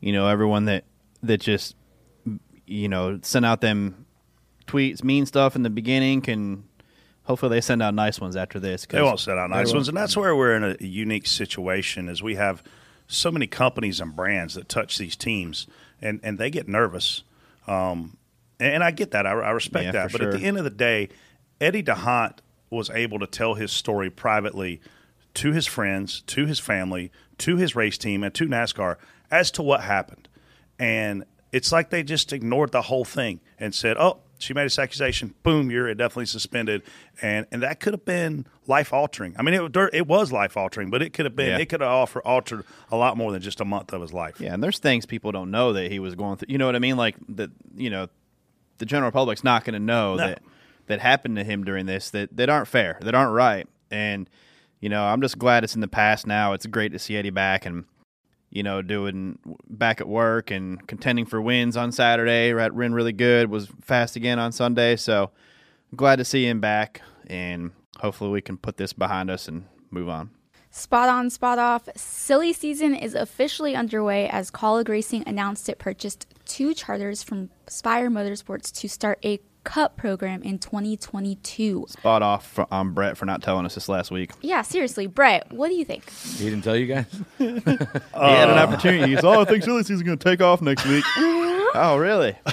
you 0.00 0.12
know 0.12 0.28
everyone 0.28 0.66
that 0.66 0.84
that 1.22 1.40
just 1.40 1.74
you 2.66 2.88
know 2.88 3.18
sent 3.22 3.44
out 3.44 3.60
them 3.60 4.06
tweets 4.66 5.02
mean 5.02 5.26
stuff 5.26 5.56
in 5.56 5.62
the 5.62 5.70
beginning 5.70 6.20
can 6.20 6.64
hopefully 7.24 7.50
they 7.50 7.60
send 7.60 7.82
out 7.82 7.94
nice 7.94 8.20
ones 8.20 8.36
after 8.36 8.60
this 8.60 8.86
they 8.86 9.02
won't 9.02 9.20
send 9.20 9.38
out 9.38 9.50
nice 9.50 9.72
ones 9.72 9.88
and 9.88 9.96
that's 9.96 10.16
where 10.16 10.36
we're 10.36 10.54
in 10.54 10.64
a 10.64 10.76
unique 10.80 11.26
situation 11.26 12.08
is 12.08 12.22
we 12.22 12.34
have 12.36 12.62
so 13.06 13.30
many 13.30 13.46
companies 13.46 14.00
and 14.00 14.14
brands 14.14 14.54
that 14.54 14.68
touch 14.68 14.98
these 14.98 15.16
teams 15.16 15.66
and 16.00 16.20
and 16.22 16.38
they 16.38 16.50
get 16.50 16.68
nervous 16.68 17.22
um, 17.66 18.16
and, 18.58 18.82
I 18.82 18.92
get 18.92 19.10
that 19.10 19.26
I, 19.26 19.32
I 19.32 19.50
respect 19.50 19.84
yeah, 19.84 19.92
that 19.92 20.12
but 20.12 20.22
sure. 20.22 20.30
at 20.30 20.38
the 20.38 20.46
end 20.46 20.56
of 20.56 20.64
the 20.64 20.70
day 20.70 21.10
Eddie 21.60 21.82
D'Hondt 21.82 22.38
was 22.70 22.88
able 22.90 23.18
to 23.18 23.26
tell 23.26 23.54
his 23.54 23.72
story 23.72 24.08
privately 24.08 24.80
to 25.34 25.52
his 25.52 25.66
friends 25.66 26.22
to 26.28 26.46
his 26.46 26.58
family 26.58 27.10
to 27.38 27.56
his 27.56 27.74
race 27.76 27.98
team 27.98 28.22
and 28.24 28.34
to 28.34 28.46
NASCAR 28.46 28.96
as 29.30 29.50
to 29.52 29.62
what 29.62 29.82
happened. 29.82 30.28
And 30.78 31.24
it's 31.52 31.72
like 31.72 31.90
they 31.90 32.02
just 32.02 32.32
ignored 32.32 32.72
the 32.72 32.82
whole 32.82 33.04
thing 33.04 33.40
and 33.58 33.74
said, 33.74 33.96
"Oh, 33.98 34.18
she 34.38 34.54
made 34.54 34.66
this 34.66 34.78
accusation. 34.78 35.34
Boom, 35.42 35.70
you're 35.70 35.92
definitely 35.94 36.26
suspended." 36.26 36.82
And 37.22 37.46
and 37.50 37.62
that 37.62 37.80
could 37.80 37.94
have 37.94 38.04
been 38.04 38.46
life 38.66 38.92
altering. 38.92 39.34
I 39.38 39.42
mean, 39.42 39.54
it 39.54 39.76
it 39.92 40.06
was 40.06 40.30
life 40.30 40.56
altering, 40.56 40.90
but 40.90 41.02
it 41.02 41.12
could 41.14 41.24
have 41.24 41.34
been 41.34 41.48
Yeah. 41.50 41.58
it 41.58 41.66
could 41.68 41.80
have 41.80 41.90
offer, 41.90 42.20
altered 42.20 42.64
a 42.92 42.96
lot 42.96 43.16
more 43.16 43.32
than 43.32 43.40
just 43.42 43.60
a 43.60 43.64
month 43.64 43.92
of 43.92 44.00
his 44.02 44.12
life. 44.12 44.40
yeah 44.40 44.52
and 44.54 44.62
there's 44.62 44.78
things 44.78 45.06
people 45.06 45.32
don't 45.32 45.50
know 45.50 45.72
that 45.72 45.90
he 45.90 45.98
was 45.98 46.14
going 46.14 46.36
through 46.36 46.46
you 46.50 46.58
know 46.58 46.66
what 46.66 46.76
i 46.76 46.78
mean 46.78 46.96
like 46.96 47.16
that 47.28 47.50
you 47.76 47.90
know 47.90 48.08
the 48.78 48.86
general 48.86 49.10
public's 49.10 49.42
not 49.42 49.64
going 49.64 49.74
to 49.74 49.78
know 49.80 50.14
No. 50.16 50.26
that 50.28 50.42
that 50.86 51.00
happened 51.00 51.36
to 51.36 51.44
him 51.44 51.64
during 51.64 51.86
this 51.86 52.10
that 52.10 52.36
that 52.36 52.48
aren't 52.48 52.68
fair 52.68 52.98
that 53.02 53.14
aren't 53.14 53.32
right 53.32 53.66
and 53.90 54.28
you 54.80 54.88
know 54.88 55.04
i'm 55.04 55.20
just 55.20 55.38
glad 55.38 55.64
it's 55.64 55.74
in 55.74 55.80
the 55.80 55.88
past 55.88 56.26
now 56.26 56.52
it's 56.52 56.66
great 56.66 56.92
to 56.92 56.98
see 56.98 57.16
eddie 57.16 57.30
back 57.30 57.66
and 57.66 57.84
you 58.50 58.62
know, 58.62 58.82
doing 58.82 59.38
back 59.68 60.00
at 60.00 60.08
work 60.08 60.50
and 60.50 60.86
contending 60.86 61.26
for 61.26 61.40
wins 61.40 61.76
on 61.76 61.92
Saturday. 61.92 62.52
Ran 62.52 62.74
ran 62.74 62.94
really 62.94 63.12
good. 63.12 63.50
Was 63.50 63.68
fast 63.82 64.16
again 64.16 64.38
on 64.38 64.52
Sunday. 64.52 64.96
So 64.96 65.30
glad 65.94 66.16
to 66.16 66.24
see 66.24 66.46
him 66.46 66.60
back, 66.60 67.02
and 67.26 67.72
hopefully 67.98 68.30
we 68.30 68.40
can 68.40 68.56
put 68.56 68.76
this 68.76 68.92
behind 68.92 69.30
us 69.30 69.48
and 69.48 69.66
move 69.90 70.08
on. 70.08 70.30
Spot 70.70 71.08
on, 71.08 71.30
spot 71.30 71.58
off. 71.58 71.88
Silly 71.96 72.52
season 72.52 72.94
is 72.94 73.14
officially 73.14 73.74
underway 73.74 74.28
as 74.28 74.50
Kaulig 74.50 74.88
Racing 74.88 75.24
announced 75.26 75.68
it 75.68 75.78
purchased 75.78 76.26
two 76.44 76.74
charters 76.74 77.22
from 77.22 77.50
Spire 77.66 78.10
Motorsports 78.10 78.72
to 78.80 78.88
start 78.88 79.18
a 79.24 79.40
Cup 79.64 79.96
program 79.96 80.42
in 80.42 80.58
2022. 80.58 81.86
Spot 81.88 82.22
off 82.22 82.46
for, 82.46 82.66
on 82.72 82.92
Brett 82.92 83.16
for 83.16 83.26
not 83.26 83.42
telling 83.42 83.66
us 83.66 83.74
this 83.74 83.88
last 83.88 84.10
week. 84.10 84.32
Yeah, 84.40 84.62
seriously, 84.62 85.06
Brett, 85.06 85.52
what 85.52 85.68
do 85.68 85.74
you 85.74 85.84
think? 85.84 86.10
He 86.10 86.44
didn't 86.44 86.62
tell 86.62 86.76
you 86.76 86.86
guys. 86.86 87.06
he 87.38 87.44
had 87.44 88.48
an 88.50 88.58
opportunity. 88.58 89.14
He's, 89.14 89.24
oh, 89.24 89.40
I 89.40 89.44
think 89.44 89.64
silly 89.64 89.82
season's 89.82 90.02
going 90.02 90.18
to 90.18 90.24
take 90.24 90.40
off 90.40 90.62
next 90.62 90.86
week. 90.86 91.04
Uh-huh. 91.16 91.70
oh, 91.74 91.96
really? 91.96 92.36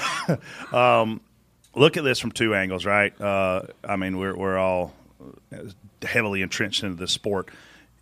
Um, 0.73 1.21
look 1.75 1.97
at 1.97 2.03
this 2.03 2.19
from 2.19 2.31
two 2.31 2.55
angles, 2.55 2.83
right? 2.83 3.19
Uh, 3.21 3.63
I 3.83 3.95
mean, 3.95 4.17
we're 4.17 4.35
we're 4.35 4.57
all 4.57 4.93
uh, 5.53 5.57
heavily 6.01 6.41
entrenched 6.41 6.83
into 6.83 6.95
this 6.95 7.11
sport. 7.11 7.49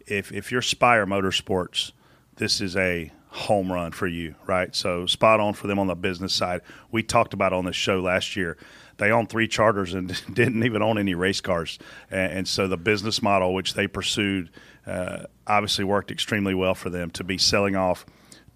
If 0.07 0.31
if 0.31 0.51
you're 0.51 0.61
Spire 0.61 1.05
Motorsports, 1.05 1.91
this 2.37 2.61
is 2.61 2.77
a 2.77 3.11
home 3.27 3.71
run 3.71 3.91
for 3.91 4.07
you, 4.07 4.35
right? 4.45 4.75
So 4.75 5.05
spot 5.07 5.39
on 5.39 5.53
for 5.53 5.67
them 5.67 5.79
on 5.79 5.87
the 5.87 5.95
business 5.95 6.33
side. 6.33 6.61
We 6.91 7.03
talked 7.03 7.33
about 7.33 7.51
on 7.51 7.65
this 7.65 7.75
show 7.75 7.99
last 7.99 8.35
year. 8.35 8.57
They 8.97 9.11
own 9.11 9.27
three 9.27 9.47
charters 9.47 9.93
and 9.93 10.21
didn't 10.33 10.63
even 10.63 10.81
own 10.81 10.97
any 10.97 11.15
race 11.15 11.41
cars, 11.41 11.79
and, 12.11 12.31
and 12.31 12.47
so 12.47 12.67
the 12.67 12.77
business 12.77 13.21
model 13.21 13.53
which 13.53 13.73
they 13.73 13.87
pursued 13.87 14.49
uh, 14.85 15.23
obviously 15.47 15.83
worked 15.83 16.11
extremely 16.11 16.53
well 16.53 16.75
for 16.75 16.89
them 16.89 17.09
to 17.11 17.23
be 17.23 17.37
selling 17.37 17.75
off 17.75 18.05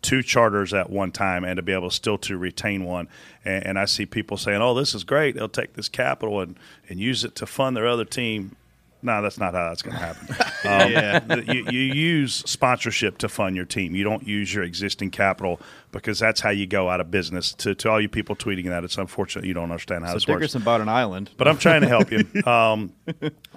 two 0.02 0.22
charters 0.22 0.74
at 0.74 0.90
one 0.90 1.12
time 1.12 1.44
and 1.44 1.58
to 1.58 1.62
be 1.62 1.74
able 1.74 1.90
still 1.90 2.18
to 2.18 2.38
retain 2.38 2.84
one. 2.86 3.08
And, 3.44 3.66
and 3.66 3.80
I 3.80 3.86
see 3.86 4.06
people 4.06 4.38
saying, 4.38 4.62
"Oh, 4.62 4.74
this 4.74 4.94
is 4.94 5.04
great. 5.04 5.36
They'll 5.36 5.50
take 5.50 5.74
this 5.74 5.90
capital 5.90 6.40
and 6.42 6.58
and 6.90 7.00
use 7.00 7.24
it 7.24 7.36
to 7.36 7.46
fund 7.46 7.76
their 7.76 7.88
other 7.88 8.06
team." 8.06 8.56
No, 9.08 9.22
that's 9.22 9.40
not 9.40 9.54
how 9.54 9.70
that's 9.70 9.82
going 9.82 9.96
to 9.98 10.00
happen. 10.04 10.36
Um, 10.64 10.92
Yeah. 10.92 11.36
you, 11.54 11.66
you 11.70 11.80
use 11.80 12.34
sponsorship 12.46 13.20
to 13.20 13.30
fund 13.30 13.56
your 13.56 13.64
team. 13.64 13.96
You 13.96 14.04
don't 14.04 14.28
use 14.28 14.54
your 14.54 14.64
existing 14.64 15.12
capital 15.12 15.62
because 15.92 16.20
that's 16.20 16.42
how 16.42 16.50
you 16.50 16.68
go 16.68 16.90
out 16.90 17.00
of 17.00 17.10
business. 17.10 17.54
To, 17.56 17.74
to 17.76 17.90
all 17.90 18.02
you 18.02 18.10
people 18.10 18.36
tweeting 18.36 18.66
that, 18.66 18.84
it's 18.84 18.98
unfortunate 18.98 19.46
you 19.46 19.54
don't 19.54 19.72
understand 19.72 20.04
how 20.04 20.10
So 20.10 20.16
this 20.16 20.28
works 20.28 20.40
Dickerson 20.42 20.64
bought 20.64 20.82
an 20.82 20.90
island. 20.90 21.30
but 21.38 21.48
I'm 21.48 21.58
trying 21.58 21.82
to 21.82 21.88
help 21.88 22.12
you. 22.12 22.26
Um, 22.48 22.92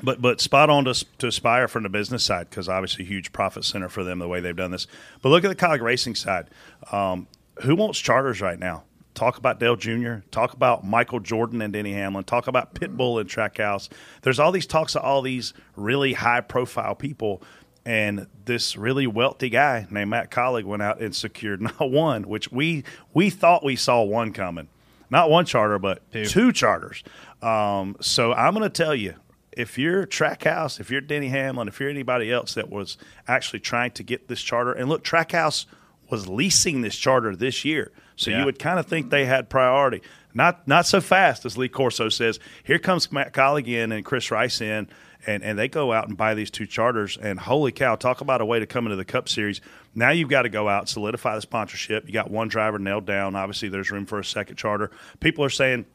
but 0.02 0.20
but 0.22 0.40
spot 0.40 0.70
on 0.70 0.84
to, 0.84 1.04
to 1.18 1.26
aspire 1.28 1.66
from 1.68 1.82
the 1.82 1.88
business 1.88 2.22
side 2.22 2.48
because 2.50 2.68
obviously 2.68 3.04
huge 3.04 3.32
profit 3.32 3.64
center 3.64 3.88
for 3.88 4.04
them 4.04 4.18
the 4.20 4.28
way 4.28 4.40
they've 4.40 4.54
done 4.54 4.70
this. 4.70 4.86
But 5.22 5.30
look 5.30 5.44
at 5.44 5.48
the 5.48 5.56
Kaulig 5.56 5.80
racing 5.80 6.14
side. 6.14 6.46
Um, 6.92 7.26
who 7.62 7.74
wants 7.74 7.98
charters 7.98 8.40
right 8.40 8.58
now? 8.58 8.84
Talk 9.20 9.36
about 9.36 9.60
Dale 9.60 9.76
Jr. 9.76 10.20
Talk 10.30 10.54
about 10.54 10.82
Michael 10.82 11.20
Jordan 11.20 11.60
and 11.60 11.74
Denny 11.74 11.92
Hamlin. 11.92 12.24
Talk 12.24 12.46
about 12.46 12.72
Pitbull 12.74 13.20
and 13.20 13.28
Trackhouse. 13.28 13.90
There's 14.22 14.38
all 14.38 14.50
these 14.50 14.64
talks 14.66 14.96
of 14.96 15.02
all 15.02 15.20
these 15.20 15.52
really 15.76 16.14
high 16.14 16.40
profile 16.40 16.94
people. 16.94 17.42
And 17.84 18.28
this 18.46 18.78
really 18.78 19.06
wealthy 19.06 19.50
guy 19.50 19.86
named 19.90 20.08
Matt 20.08 20.30
Kaulig 20.30 20.64
went 20.64 20.80
out 20.80 21.02
and 21.02 21.14
secured 21.14 21.60
not 21.80 21.90
one, 21.90 22.28
which 22.28 22.50
we 22.50 22.82
we 23.12 23.28
thought 23.28 23.62
we 23.62 23.76
saw 23.76 24.02
one 24.02 24.32
coming, 24.32 24.68
not 25.10 25.28
one 25.28 25.44
charter, 25.44 25.78
but 25.78 26.00
Two. 26.10 26.24
two 26.24 26.50
charters. 26.50 27.04
Um, 27.42 27.96
so 28.00 28.32
I'm 28.32 28.54
going 28.54 28.62
to 28.62 28.70
tell 28.70 28.94
you, 28.94 29.16
if 29.52 29.76
you're 29.76 30.06
Trackhouse, 30.06 30.80
if 30.80 30.90
you're 30.90 31.02
Denny 31.02 31.28
Hamlin, 31.28 31.68
if 31.68 31.78
you're 31.78 31.90
anybody 31.90 32.32
else 32.32 32.54
that 32.54 32.70
was 32.70 32.96
actually 33.28 33.60
trying 33.60 33.90
to 33.90 34.02
get 34.02 34.28
this 34.28 34.40
charter, 34.40 34.72
and 34.72 34.88
look, 34.88 35.04
Trackhouse 35.04 35.66
was 36.08 36.26
leasing 36.26 36.80
this 36.80 36.96
charter 36.96 37.36
this 37.36 37.66
year. 37.66 37.92
So 38.20 38.30
Yeah. 38.30 38.40
you 38.40 38.44
would 38.44 38.58
kind 38.58 38.78
of 38.78 38.84
think 38.84 39.08
they 39.08 39.24
had 39.24 39.48
priority. 39.48 40.02
Not 40.34 40.68
not 40.68 40.84
so 40.86 41.00
fast, 41.00 41.46
as 41.46 41.56
Lee 41.56 41.68
Corso 41.70 42.10
says. 42.10 42.38
Here 42.62 42.78
comes 42.78 43.10
Matt 43.10 43.32
Colligan 43.32 43.92
and 43.96 44.04
Chris 44.04 44.30
Rice 44.30 44.60
in, 44.60 44.88
and, 45.26 45.42
and 45.42 45.58
they 45.58 45.68
go 45.68 45.90
out 45.92 46.06
and 46.06 46.18
buy 46.18 46.34
these 46.34 46.50
two 46.50 46.66
charters. 46.66 47.16
And 47.20 47.40
holy 47.40 47.72
cow, 47.72 47.96
talk 47.96 48.20
about 48.20 48.42
a 48.42 48.44
way 48.44 48.58
to 48.58 48.66
come 48.66 48.84
into 48.84 48.96
the 48.96 49.06
Cup 49.06 49.26
Series. 49.26 49.62
Now 49.94 50.10
you've 50.10 50.28
got 50.28 50.42
to 50.42 50.50
go 50.50 50.68
out, 50.68 50.86
solidify 50.88 51.34
the 51.34 51.40
sponsorship. 51.40 52.06
You 52.06 52.12
got 52.12 52.30
one 52.30 52.48
driver 52.48 52.78
nailed 52.78 53.06
down. 53.06 53.34
Obviously, 53.36 53.70
there's 53.70 53.90
room 53.90 54.04
for 54.04 54.18
a 54.18 54.24
second 54.24 54.56
charter. 54.56 54.90
People 55.20 55.42
are 55.42 55.50
saying 55.50 55.86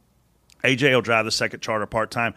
AJ 0.63 0.93
will 0.95 1.01
drive 1.01 1.25
the 1.25 1.31
second 1.31 1.59
charter 1.61 1.85
part 1.85 2.09
time. 2.09 2.33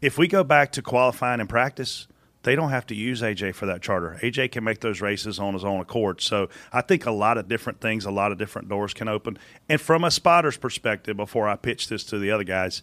If 0.00 0.16
we 0.16 0.28
go 0.28 0.44
back 0.44 0.70
to 0.72 0.82
qualifying 0.82 1.40
and 1.40 1.48
practice, 1.48 2.06
they 2.44 2.54
don't 2.54 2.70
have 2.70 2.86
to 2.86 2.94
use 2.94 3.22
AJ 3.22 3.54
for 3.54 3.66
that 3.66 3.82
charter. 3.82 4.18
AJ 4.22 4.52
can 4.52 4.64
make 4.64 4.80
those 4.80 5.00
races 5.00 5.38
on 5.38 5.54
his 5.54 5.64
own 5.64 5.80
accord. 5.80 6.20
So 6.20 6.48
I 6.72 6.82
think 6.82 7.06
a 7.06 7.10
lot 7.10 7.38
of 7.38 7.48
different 7.48 7.80
things, 7.80 8.04
a 8.04 8.10
lot 8.10 8.32
of 8.32 8.38
different 8.38 8.68
doors 8.68 8.94
can 8.94 9.08
open. 9.08 9.38
And 9.68 9.80
from 9.80 10.04
a 10.04 10.10
spotter's 10.10 10.56
perspective, 10.56 11.16
before 11.16 11.48
I 11.48 11.56
pitch 11.56 11.88
this 11.88 12.04
to 12.04 12.18
the 12.18 12.30
other 12.30 12.44
guys, 12.44 12.82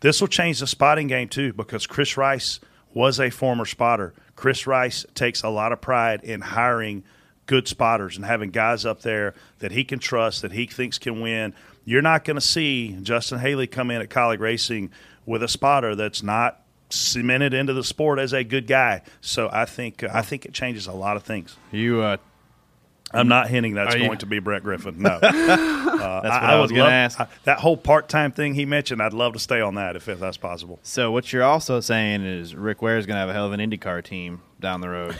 this 0.00 0.20
will 0.20 0.28
change 0.28 0.60
the 0.60 0.66
spotting 0.66 1.08
game 1.08 1.28
too 1.28 1.52
because 1.52 1.86
Chris 1.86 2.16
Rice 2.16 2.60
was 2.92 3.18
a 3.18 3.30
former 3.30 3.64
spotter. 3.64 4.14
Chris 4.36 4.66
Rice 4.66 5.04
takes 5.14 5.42
a 5.42 5.48
lot 5.48 5.72
of 5.72 5.80
pride 5.80 6.22
in 6.22 6.40
hiring 6.40 7.02
good 7.46 7.68
spotters 7.68 8.16
and 8.16 8.24
having 8.24 8.50
guys 8.50 8.86
up 8.86 9.02
there 9.02 9.34
that 9.58 9.72
he 9.72 9.84
can 9.84 9.98
trust, 9.98 10.42
that 10.42 10.52
he 10.52 10.66
thinks 10.66 10.98
can 10.98 11.20
win. 11.20 11.52
You're 11.84 12.02
not 12.02 12.24
going 12.24 12.36
to 12.36 12.40
see 12.40 12.96
Justin 13.02 13.40
Haley 13.40 13.66
come 13.66 13.90
in 13.90 14.00
at 14.00 14.08
Kaulig 14.08 14.38
Racing 14.38 14.90
with 15.26 15.42
a 15.42 15.48
spotter 15.48 15.94
that's 15.94 16.22
not 16.22 16.63
cemented 16.94 17.54
into 17.54 17.72
the 17.72 17.84
sport 17.84 18.18
as 18.18 18.32
a 18.32 18.44
good 18.44 18.66
guy. 18.66 19.02
So 19.20 19.48
I 19.52 19.64
think 19.64 20.02
I 20.04 20.22
think 20.22 20.44
it 20.44 20.52
changes 20.52 20.86
a 20.86 20.92
lot 20.92 21.16
of 21.16 21.22
things. 21.22 21.56
You 21.72 22.00
uh, 22.00 22.16
I'm 23.12 23.28
not 23.28 23.48
hinting 23.48 23.74
that's 23.74 23.94
Are 23.94 23.98
you- 23.98 24.06
going 24.06 24.18
to 24.18 24.26
be 24.26 24.40
Brett 24.40 24.62
Griffin. 24.62 25.00
No, 25.00 25.18
that's 25.20 25.36
what 25.36 26.24
I, 26.26 26.60
was 26.60 26.70
going 26.72 26.84
to 26.84 26.90
ask. 26.92 27.20
I- 27.20 27.28
that 27.44 27.60
whole 27.60 27.76
part 27.76 28.08
time 28.08 28.32
thing 28.32 28.54
he 28.54 28.64
mentioned. 28.64 29.00
I'd 29.02 29.12
love 29.12 29.34
to 29.34 29.38
stay 29.38 29.60
on 29.60 29.76
that 29.76 29.96
if 29.96 30.06
that's 30.06 30.36
possible. 30.36 30.80
So 30.82 31.12
what 31.12 31.32
you're 31.32 31.44
also 31.44 31.80
saying 31.80 32.22
is 32.24 32.54
Rick 32.54 32.82
Ware 32.82 32.98
is 32.98 33.06
going 33.06 33.14
to 33.14 33.20
have 33.20 33.28
a 33.28 33.32
hell 33.32 33.46
of 33.46 33.52
an 33.52 33.60
IndyCar 33.60 34.02
team 34.02 34.42
down 34.60 34.80
the 34.80 34.88
road. 34.88 35.16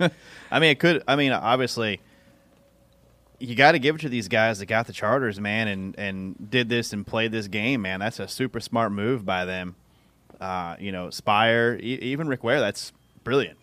I 0.50 0.60
mean, 0.60 0.70
it 0.70 0.78
could. 0.78 1.02
I 1.06 1.16
mean, 1.16 1.32
obviously, 1.32 2.00
you 3.38 3.54
got 3.54 3.72
to 3.72 3.78
give 3.78 3.96
it 3.96 4.00
to 4.02 4.08
these 4.08 4.28
guys 4.28 4.58
that 4.60 4.66
got 4.66 4.86
the 4.86 4.92
charters, 4.92 5.40
man, 5.40 5.68
and 5.68 5.98
and 5.98 6.50
did 6.50 6.68
this 6.68 6.92
and 6.92 7.06
played 7.06 7.32
this 7.32 7.48
game, 7.48 7.82
man. 7.82 8.00
That's 8.00 8.18
a 8.20 8.28
super 8.28 8.60
smart 8.60 8.92
move 8.92 9.26
by 9.26 9.44
them. 9.44 9.76
Uh, 10.40 10.76
you 10.78 10.92
know, 10.92 11.10
Spire, 11.10 11.76
e- 11.80 11.98
even 12.02 12.28
Rick 12.28 12.44
Ware, 12.44 12.60
that's 12.60 12.92
brilliant. 13.24 13.58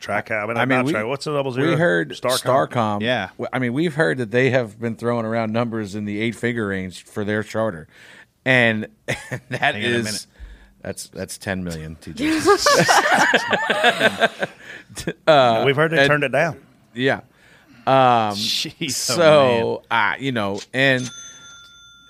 Track 0.00 0.30
I 0.30 0.44
mean, 0.46 0.56
I 0.58 0.66
mean, 0.66 0.78
not 0.78 0.84
we, 0.84 0.92
track. 0.92 1.06
What's 1.06 1.24
the 1.24 1.32
double 1.32 1.52
zero? 1.52 1.70
we 1.70 1.76
heard 1.76 2.10
Starcom. 2.10 2.68
Starcom. 2.68 3.00
Yeah. 3.00 3.30
I 3.52 3.58
mean, 3.58 3.72
we've 3.72 3.94
heard 3.94 4.18
that 4.18 4.30
they 4.30 4.50
have 4.50 4.78
been 4.78 4.94
throwing 4.96 5.24
around 5.24 5.52
numbers 5.52 5.94
in 5.94 6.04
the 6.04 6.20
eight 6.20 6.34
figure 6.34 6.68
range 6.68 7.04
for 7.04 7.24
their 7.24 7.42
charter, 7.42 7.88
and 8.44 8.88
that 9.06 9.50
Hang 9.50 9.76
on 9.76 9.82
a 9.82 9.84
is 9.84 10.04
minute. 10.04 10.26
that's 10.82 11.08
that's 11.08 11.38
ten 11.38 11.64
million. 11.64 11.96
TJ. 11.96 12.18
We've 15.66 15.76
heard 15.76 15.90
they 15.92 15.98
and- 15.98 16.08
turned 16.08 16.24
it 16.24 16.32
down. 16.32 16.60
yeah. 16.94 17.20
Jeez, 17.86 18.66
oh, 18.66 18.76
man. 18.80 18.90
So, 18.90 19.82
uh, 19.90 20.14
you 20.18 20.32
know, 20.32 20.60
and 20.74 21.08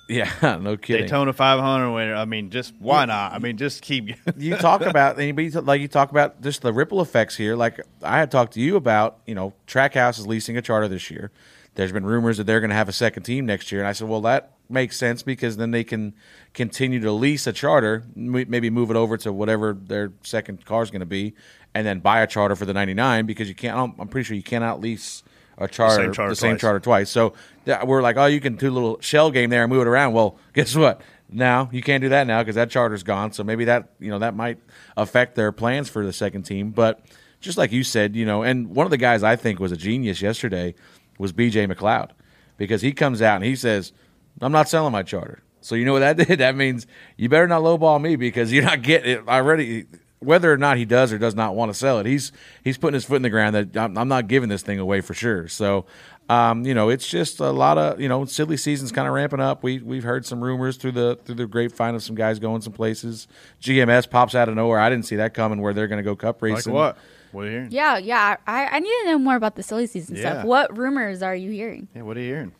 yeah, 0.08 0.30
no 0.60 0.76
kidding. 0.76 1.02
Daytona 1.02 1.32
500 1.32 1.92
winner. 1.92 2.14
I 2.14 2.24
mean, 2.24 2.50
just 2.50 2.74
why 2.78 3.04
not? 3.04 3.32
I 3.32 3.38
mean, 3.38 3.56
just 3.56 3.82
keep. 3.82 4.14
you 4.36 4.56
talk 4.56 4.82
about 4.82 5.18
anybody 5.18 5.50
like 5.50 5.80
you 5.80 5.88
talk 5.88 6.10
about 6.10 6.40
just 6.42 6.62
the 6.62 6.72
ripple 6.72 7.00
effects 7.00 7.36
here. 7.36 7.56
Like 7.56 7.80
I 8.02 8.18
had 8.18 8.30
talked 8.30 8.54
to 8.54 8.60
you 8.60 8.76
about, 8.76 9.18
you 9.26 9.34
know, 9.34 9.54
Trackhouse 9.66 10.18
is 10.18 10.26
leasing 10.26 10.56
a 10.56 10.62
charter 10.62 10.88
this 10.88 11.10
year. 11.10 11.30
There's 11.74 11.92
been 11.92 12.06
rumors 12.06 12.38
that 12.38 12.44
they're 12.44 12.60
going 12.60 12.70
to 12.70 12.76
have 12.76 12.88
a 12.88 12.92
second 12.92 13.24
team 13.24 13.44
next 13.44 13.70
year, 13.70 13.82
and 13.82 13.88
I 13.88 13.92
said, 13.92 14.08
well, 14.08 14.22
that 14.22 14.52
makes 14.68 14.96
sense 14.96 15.22
because 15.22 15.58
then 15.58 15.72
they 15.72 15.84
can 15.84 16.14
continue 16.54 17.00
to 17.00 17.12
lease 17.12 17.46
a 17.46 17.52
charter, 17.52 18.02
maybe 18.14 18.70
move 18.70 18.90
it 18.90 18.96
over 18.96 19.16
to 19.18 19.32
whatever 19.32 19.74
their 19.74 20.12
second 20.22 20.64
car 20.64 20.82
is 20.82 20.90
going 20.90 21.00
to 21.00 21.06
be, 21.06 21.34
and 21.74 21.86
then 21.86 22.00
buy 22.00 22.22
a 22.22 22.26
charter 22.26 22.56
for 22.56 22.64
the 22.64 22.72
99 22.72 23.26
because 23.26 23.48
you 23.48 23.54
can't. 23.54 23.76
I'm 23.76 23.94
I'm 23.98 24.08
pretty 24.08 24.24
sure 24.24 24.36
you 24.36 24.42
cannot 24.42 24.80
lease 24.80 25.22
a 25.58 25.68
charter, 25.68 26.04
same 26.04 26.12
charter 26.12 26.30
the 26.30 26.36
same 26.36 26.58
charter 26.58 26.80
twice. 26.80 27.10
So 27.10 27.34
yeah, 27.64 27.84
we're 27.84 28.02
like, 28.02 28.16
oh, 28.16 28.26
you 28.26 28.40
can 28.40 28.56
do 28.56 28.68
a 28.68 28.72
little 28.72 29.00
shell 29.00 29.30
game 29.30 29.50
there 29.50 29.62
and 29.62 29.72
move 29.72 29.82
it 29.82 29.88
around. 29.88 30.12
Well, 30.12 30.38
guess 30.52 30.74
what? 30.74 31.00
Now 31.28 31.68
you 31.72 31.82
can't 31.82 32.00
do 32.00 32.08
that 32.10 32.26
now 32.26 32.42
because 32.42 32.54
that 32.54 32.70
charter's 32.70 33.02
gone. 33.02 33.32
So 33.32 33.42
maybe 33.42 33.64
that 33.64 33.90
you 33.98 34.10
know 34.10 34.18
that 34.18 34.34
might 34.34 34.58
affect 34.96 35.34
their 35.34 35.52
plans 35.52 35.88
for 35.88 36.04
the 36.04 36.12
second 36.12 36.44
team. 36.44 36.70
But 36.70 37.00
just 37.40 37.58
like 37.58 37.72
you 37.72 37.82
said, 37.82 38.14
you 38.14 38.24
know, 38.24 38.42
and 38.42 38.68
one 38.68 38.86
of 38.86 38.90
the 38.90 38.96
guys 38.96 39.22
I 39.22 39.36
think 39.36 39.58
was 39.58 39.72
a 39.72 39.76
genius 39.76 40.22
yesterday 40.22 40.74
was 41.18 41.32
B.J. 41.32 41.66
McLeod 41.66 42.10
because 42.56 42.82
he 42.82 42.92
comes 42.92 43.22
out 43.22 43.36
and 43.36 43.44
he 43.44 43.56
says, 43.56 43.92
"I'm 44.40 44.52
not 44.52 44.68
selling 44.68 44.92
my 44.92 45.02
charter." 45.02 45.42
So 45.60 45.74
you 45.74 45.84
know 45.84 45.94
what 45.94 46.00
that 46.00 46.16
did? 46.28 46.38
That 46.38 46.54
means 46.54 46.86
you 47.16 47.28
better 47.28 47.48
not 47.48 47.62
lowball 47.62 48.00
me 48.00 48.16
because 48.16 48.52
you're 48.52 48.62
not 48.62 48.82
getting 48.82 49.10
it 49.10 49.28
already. 49.28 49.86
Whether 50.20 50.50
or 50.52 50.56
not 50.56 50.78
he 50.78 50.84
does 50.86 51.12
or 51.12 51.18
does 51.18 51.34
not 51.34 51.54
want 51.54 51.70
to 51.70 51.78
sell 51.78 51.98
it, 51.98 52.06
he's 52.06 52.32
he's 52.64 52.78
putting 52.78 52.94
his 52.94 53.04
foot 53.04 53.16
in 53.16 53.22
the 53.22 53.30
ground 53.30 53.54
that 53.54 53.76
I'm, 53.76 53.98
I'm 53.98 54.08
not 54.08 54.28
giving 54.28 54.48
this 54.48 54.62
thing 54.62 54.78
away 54.78 55.02
for 55.02 55.12
sure. 55.12 55.46
So, 55.46 55.84
um, 56.30 56.64
you 56.64 56.72
know, 56.72 56.88
it's 56.88 57.06
just 57.06 57.38
a 57.38 57.50
lot 57.50 57.76
of 57.76 58.00
you 58.00 58.08
know, 58.08 58.24
silly 58.24 58.56
season's 58.56 58.92
kind 58.92 59.06
of 59.06 59.12
ramping 59.12 59.40
up. 59.40 59.62
We 59.62 59.78
we've 59.80 60.04
heard 60.04 60.24
some 60.24 60.42
rumors 60.42 60.78
through 60.78 60.92
the 60.92 61.18
through 61.24 61.34
the 61.34 61.46
grapevine 61.46 61.94
of 61.94 62.02
some 62.02 62.16
guys 62.16 62.38
going 62.38 62.62
some 62.62 62.72
places. 62.72 63.28
GMS 63.60 64.08
pops 64.08 64.34
out 64.34 64.48
of 64.48 64.54
nowhere. 64.54 64.78
I 64.80 64.88
didn't 64.88 65.04
see 65.04 65.16
that 65.16 65.34
coming. 65.34 65.60
Where 65.60 65.74
they're 65.74 65.86
going 65.86 65.98
to 66.02 66.02
go 66.02 66.16
cup 66.16 66.40
like 66.40 66.52
racing. 66.54 66.72
what? 66.72 66.96
What 67.32 67.42
are 67.42 67.44
you 67.46 67.50
hearing? 67.52 67.70
Yeah, 67.70 67.98
yeah. 67.98 68.36
I, 68.46 68.66
I 68.68 68.80
need 68.80 68.88
to 69.02 69.10
know 69.10 69.18
more 69.18 69.36
about 69.36 69.56
the 69.56 69.62
silly 69.62 69.86
season 69.86 70.16
Yeah. 70.16 70.20
stuff. 70.32 70.44
What 70.46 70.78
rumors 70.78 71.22
are 71.22 71.34
you 71.36 71.50
hearing? 71.50 71.88
Yeah, 71.94 72.02
what 72.02 72.16
are 72.16 72.20
you 72.20 72.26
hearing? 72.32 72.52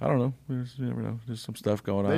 I 0.00 0.06
don't 0.08 0.18
know. 0.18 0.34
There's, 0.48 0.74
you 0.78 0.86
never 0.86 1.00
know. 1.00 1.18
There's 1.26 1.40
some 1.40 1.54
stuff 1.56 1.82
going 1.82 2.04
on. 2.06 2.12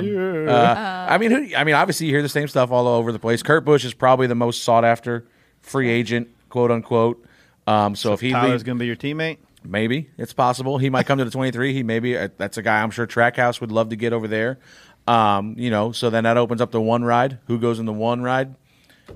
Uh, 0.49 1.07
I 1.09 1.17
mean, 1.17 1.31
who, 1.31 1.55
I 1.55 1.63
mean, 1.63 1.75
obviously 1.75 2.07
you 2.07 2.13
hear 2.13 2.21
the 2.21 2.27
same 2.29 2.47
stuff 2.49 2.71
all 2.71 2.87
over 2.87 3.11
the 3.11 3.19
place. 3.19 3.41
Kurt 3.41 3.63
Busch 3.63 3.85
is 3.85 3.93
probably 3.93 4.27
the 4.27 4.35
most 4.35 4.63
sought 4.63 4.83
after 4.83 5.25
free 5.61 5.89
agent, 5.89 6.27
quote 6.49 6.71
unquote. 6.71 7.23
Um, 7.67 7.95
so, 7.95 8.13
if 8.13 8.19
he 8.19 8.31
Tyler's 8.31 8.51
leaves, 8.51 8.63
going 8.63 8.77
to 8.77 8.81
be 8.81 8.87
your 8.87 8.95
teammate. 8.95 9.37
maybe 9.63 10.09
it's 10.17 10.33
possible 10.33 10.77
he 10.77 10.89
might 10.89 11.05
come 11.05 11.19
to 11.19 11.25
the 11.25 11.31
23. 11.31 11.73
He 11.73 11.83
maybe 11.83 12.17
uh, 12.17 12.29
that's 12.37 12.57
a 12.57 12.61
guy 12.61 12.81
I'm 12.81 12.91
sure 12.91 13.07
Trackhouse 13.07 13.61
would 13.61 13.71
love 13.71 13.89
to 13.89 13.95
get 13.95 14.11
over 14.11 14.27
there. 14.27 14.59
Um, 15.07 15.55
you 15.57 15.69
know, 15.69 15.91
so 15.91 16.09
then 16.09 16.25
that 16.25 16.35
opens 16.37 16.61
up 16.61 16.71
the 16.71 16.81
one 16.81 17.03
ride. 17.03 17.39
Who 17.47 17.59
goes 17.59 17.79
in 17.79 17.85
the 17.85 17.93
one 17.93 18.21
ride? 18.21 18.55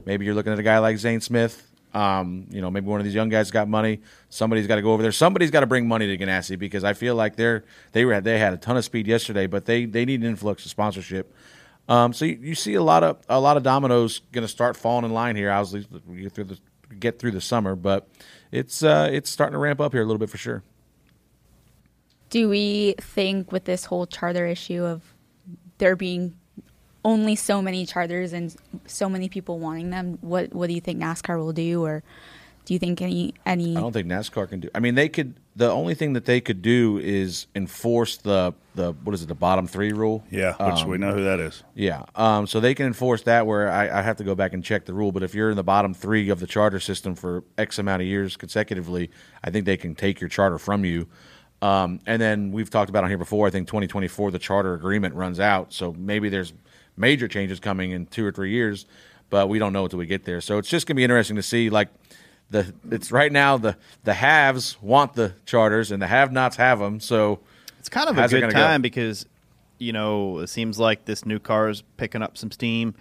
Maybe 0.06 0.26
you're 0.26 0.36
looking 0.36 0.54
at 0.54 0.60
a 0.60 0.64
guy 0.64 0.80
like 0.80 0.98
Zane 0.98 1.22
Smith. 1.22 1.70
Um, 1.94 2.48
you 2.50 2.60
know, 2.60 2.72
maybe 2.72 2.88
one 2.88 3.00
of 3.00 3.04
these 3.04 3.14
young 3.14 3.30
guys 3.30 3.52
got 3.52 3.68
money. 3.68 4.02
Somebody's 4.30 4.66
got 4.66 4.76
to 4.76 4.82
go 4.82 4.94
over 4.94 5.04
there. 5.04 5.12
Somebody's 5.12 5.52
got 5.52 5.60
to 5.60 5.68
bring 5.68 5.88
money 5.88 6.08
to 6.08 6.24
Ganassi 6.24 6.58
because 6.58 6.84
I 6.84 6.94
feel 6.94 7.16
like 7.16 7.36
they're 7.36 7.66
they 7.92 8.04
were 8.04 8.20
they 8.20 8.40
had 8.40 8.54
a 8.54 8.58
ton 8.58 8.78
of 8.78 8.84
speed 8.84 9.08
yesterday, 9.08 9.46
but 9.46 9.66
they 9.66 9.86
they 9.86 10.06
need 10.06 10.22
an 10.22 10.28
influx 10.28 10.66
of 10.66 10.72
sponsorship. 10.72 11.34
Um, 11.88 12.14
so 12.14 12.26
you, 12.26 12.40
you 12.42 12.56
see 12.56 12.74
a 12.76 12.84
lot 12.84 13.04
of 13.04 13.18
a 13.30 13.40
lot 13.40 13.58
of 13.58 13.64
dominoes 13.64 14.22
going 14.32 14.44
to 14.44 14.48
start 14.48 14.76
falling 14.78 15.06
in 15.06 15.14
line 15.14 15.36
here. 15.36 15.52
Obviously, 15.52 15.86
get 16.22 16.32
through 16.32 16.46
the 16.46 16.60
get 17.00 17.20
through 17.20 17.32
the 17.32 17.42
summer, 17.42 17.76
but 17.76 18.08
it's 18.52 18.84
uh, 18.84 19.10
it's 19.12 19.30
starting 19.30 19.54
to 19.54 19.60
ramp 19.60 19.80
up 19.82 19.92
here 19.92 20.02
a 20.02 20.06
little 20.06 20.20
bit 20.20 20.30
for 20.30 20.38
sure. 20.38 20.64
Do 22.30 22.50
we 22.50 22.96
think 23.00 23.52
with 23.52 23.66
this 23.66 23.86
whole 23.86 24.08
charter 24.08 24.48
issue 24.48 24.84
of 24.84 25.14
there 25.78 25.96
being 25.96 26.36
only 27.06 27.36
so 27.36 27.62
many 27.62 27.86
charters 27.86 28.34
and 28.34 28.56
so 28.86 29.10
many 29.10 29.30
people 29.30 29.60
wanting 29.60 29.90
them, 29.90 30.18
what 30.22 30.54
what 30.54 30.68
do 30.68 30.74
you 30.74 30.82
think 30.82 31.00
NASCAR 31.00 31.38
will 31.38 31.54
do, 31.54 31.84
or 31.84 32.04
do 32.66 32.74
you 32.74 32.80
think 32.80 33.02
any 33.02 33.34
any? 33.46 33.76
I 33.76 33.82
don't 33.82 33.92
think 33.92 34.08
NASCAR 34.08 34.50
can 34.50 34.62
do. 34.62 34.70
I 34.74 34.80
mean, 34.80 34.96
they 34.96 35.10
could. 35.10 35.36
The 35.56 35.70
only 35.70 35.94
thing 35.94 36.14
that 36.14 36.26
they 36.26 36.42
could 36.42 36.62
do 36.62 36.98
is 36.98 37.48
enforce 37.56 38.18
the 38.18 38.54
the 38.76 38.94
what 39.04 39.14
is 39.14 39.22
it, 39.22 39.28
the 39.28 39.36
bottom 39.36 39.68
three 39.68 39.92
rule. 39.92 40.24
Yeah, 40.32 40.54
which 40.54 40.84
Um, 40.84 40.90
we 40.90 40.98
know 40.98 41.14
who 41.14 41.24
that 41.24 41.40
is. 41.40 41.64
Yeah. 41.76 42.04
Um, 42.16 42.48
so 42.48 42.60
they 42.60 42.74
can 42.74 42.88
enforce 42.88 43.22
that 43.24 43.46
where 43.46 43.70
I, 43.70 44.00
I 44.00 44.02
have 44.02 44.18
to 44.18 44.24
go 44.24 44.34
back 44.34 44.54
and 44.54 44.64
check 44.64 44.86
the 44.86 44.94
rule. 44.94 45.12
But 45.12 45.24
if 45.24 45.36
you're 45.36 45.50
in 45.50 45.58
the 45.58 45.64
bottom 45.64 45.94
three 45.94 46.30
of 46.30 46.40
the 46.40 46.48
charter 46.48 46.80
system 46.80 47.16
for 47.16 47.44
X 47.58 47.78
amount 47.78 48.02
of 48.02 48.08
years 48.08 48.36
consecutively, 48.36 49.12
I 49.44 49.52
think 49.52 49.66
they 49.66 49.78
can 49.78 49.94
take 49.94 50.22
your 50.22 50.30
charter 50.30 50.58
from 50.58 50.86
you. 50.86 51.08
Um, 51.62 52.02
and 52.06 52.22
then 52.22 52.52
we've 52.52 52.70
talked 52.70 52.90
about 52.90 53.06
on 53.06 53.10
here 53.10 53.18
before, 53.18 53.48
I 53.48 53.50
think 53.50 53.68
2024, 53.68 54.32
the 54.32 54.40
charter 54.40 54.74
agreement 54.74 55.16
runs 55.16 55.40
out. 55.40 55.72
So 55.72 55.94
maybe 55.94 56.28
there's 56.28 56.52
major 56.98 57.28
changes 57.28 57.60
coming 57.60 57.92
in 57.92 58.06
two 58.06 58.26
or 58.26 58.32
three 58.32 58.52
years, 58.52 58.86
but 59.30 59.50
we 59.50 59.60
don't 59.60 59.74
know 59.74 59.84
until 59.86 60.00
we 60.00 60.06
get 60.06 60.26
there. 60.26 60.42
So 60.42 60.58
it's 60.58 60.70
just 60.70 60.86
going 60.86 60.96
to 60.96 61.00
be 61.00 61.04
interesting 61.04 61.36
to 61.38 61.44
see 61.44 61.70
like 61.70 61.90
the, 62.50 62.74
it's 62.92 63.12
right 63.12 63.32
now 63.32 63.58
the, 63.58 63.76
the 64.04 64.14
haves 64.14 64.82
want 64.82 65.14
the 65.14 65.34
charters 65.46 65.92
and 65.92 66.02
the 66.02 66.08
have 66.08 66.32
nots 66.32 66.56
have 66.58 66.80
them. 66.80 67.00
So 67.00 67.40
It's 67.80 67.90
kind 67.90 68.10
of 68.10 68.18
a 68.18 68.28
good 68.28 68.42
gonna 68.42 68.54
go? 68.54 68.60
time 68.60 68.82
because, 68.82 69.26
you 69.80 69.92
know, 69.92 70.40
it 70.40 70.48
seems 70.48 70.78
like 70.78 71.06
this 71.06 71.26
new 71.26 71.40
car 71.40 71.70
is 71.70 71.82
picking 71.98 72.22
up 72.22 72.38
some 72.38 72.52
steam. 72.52 72.94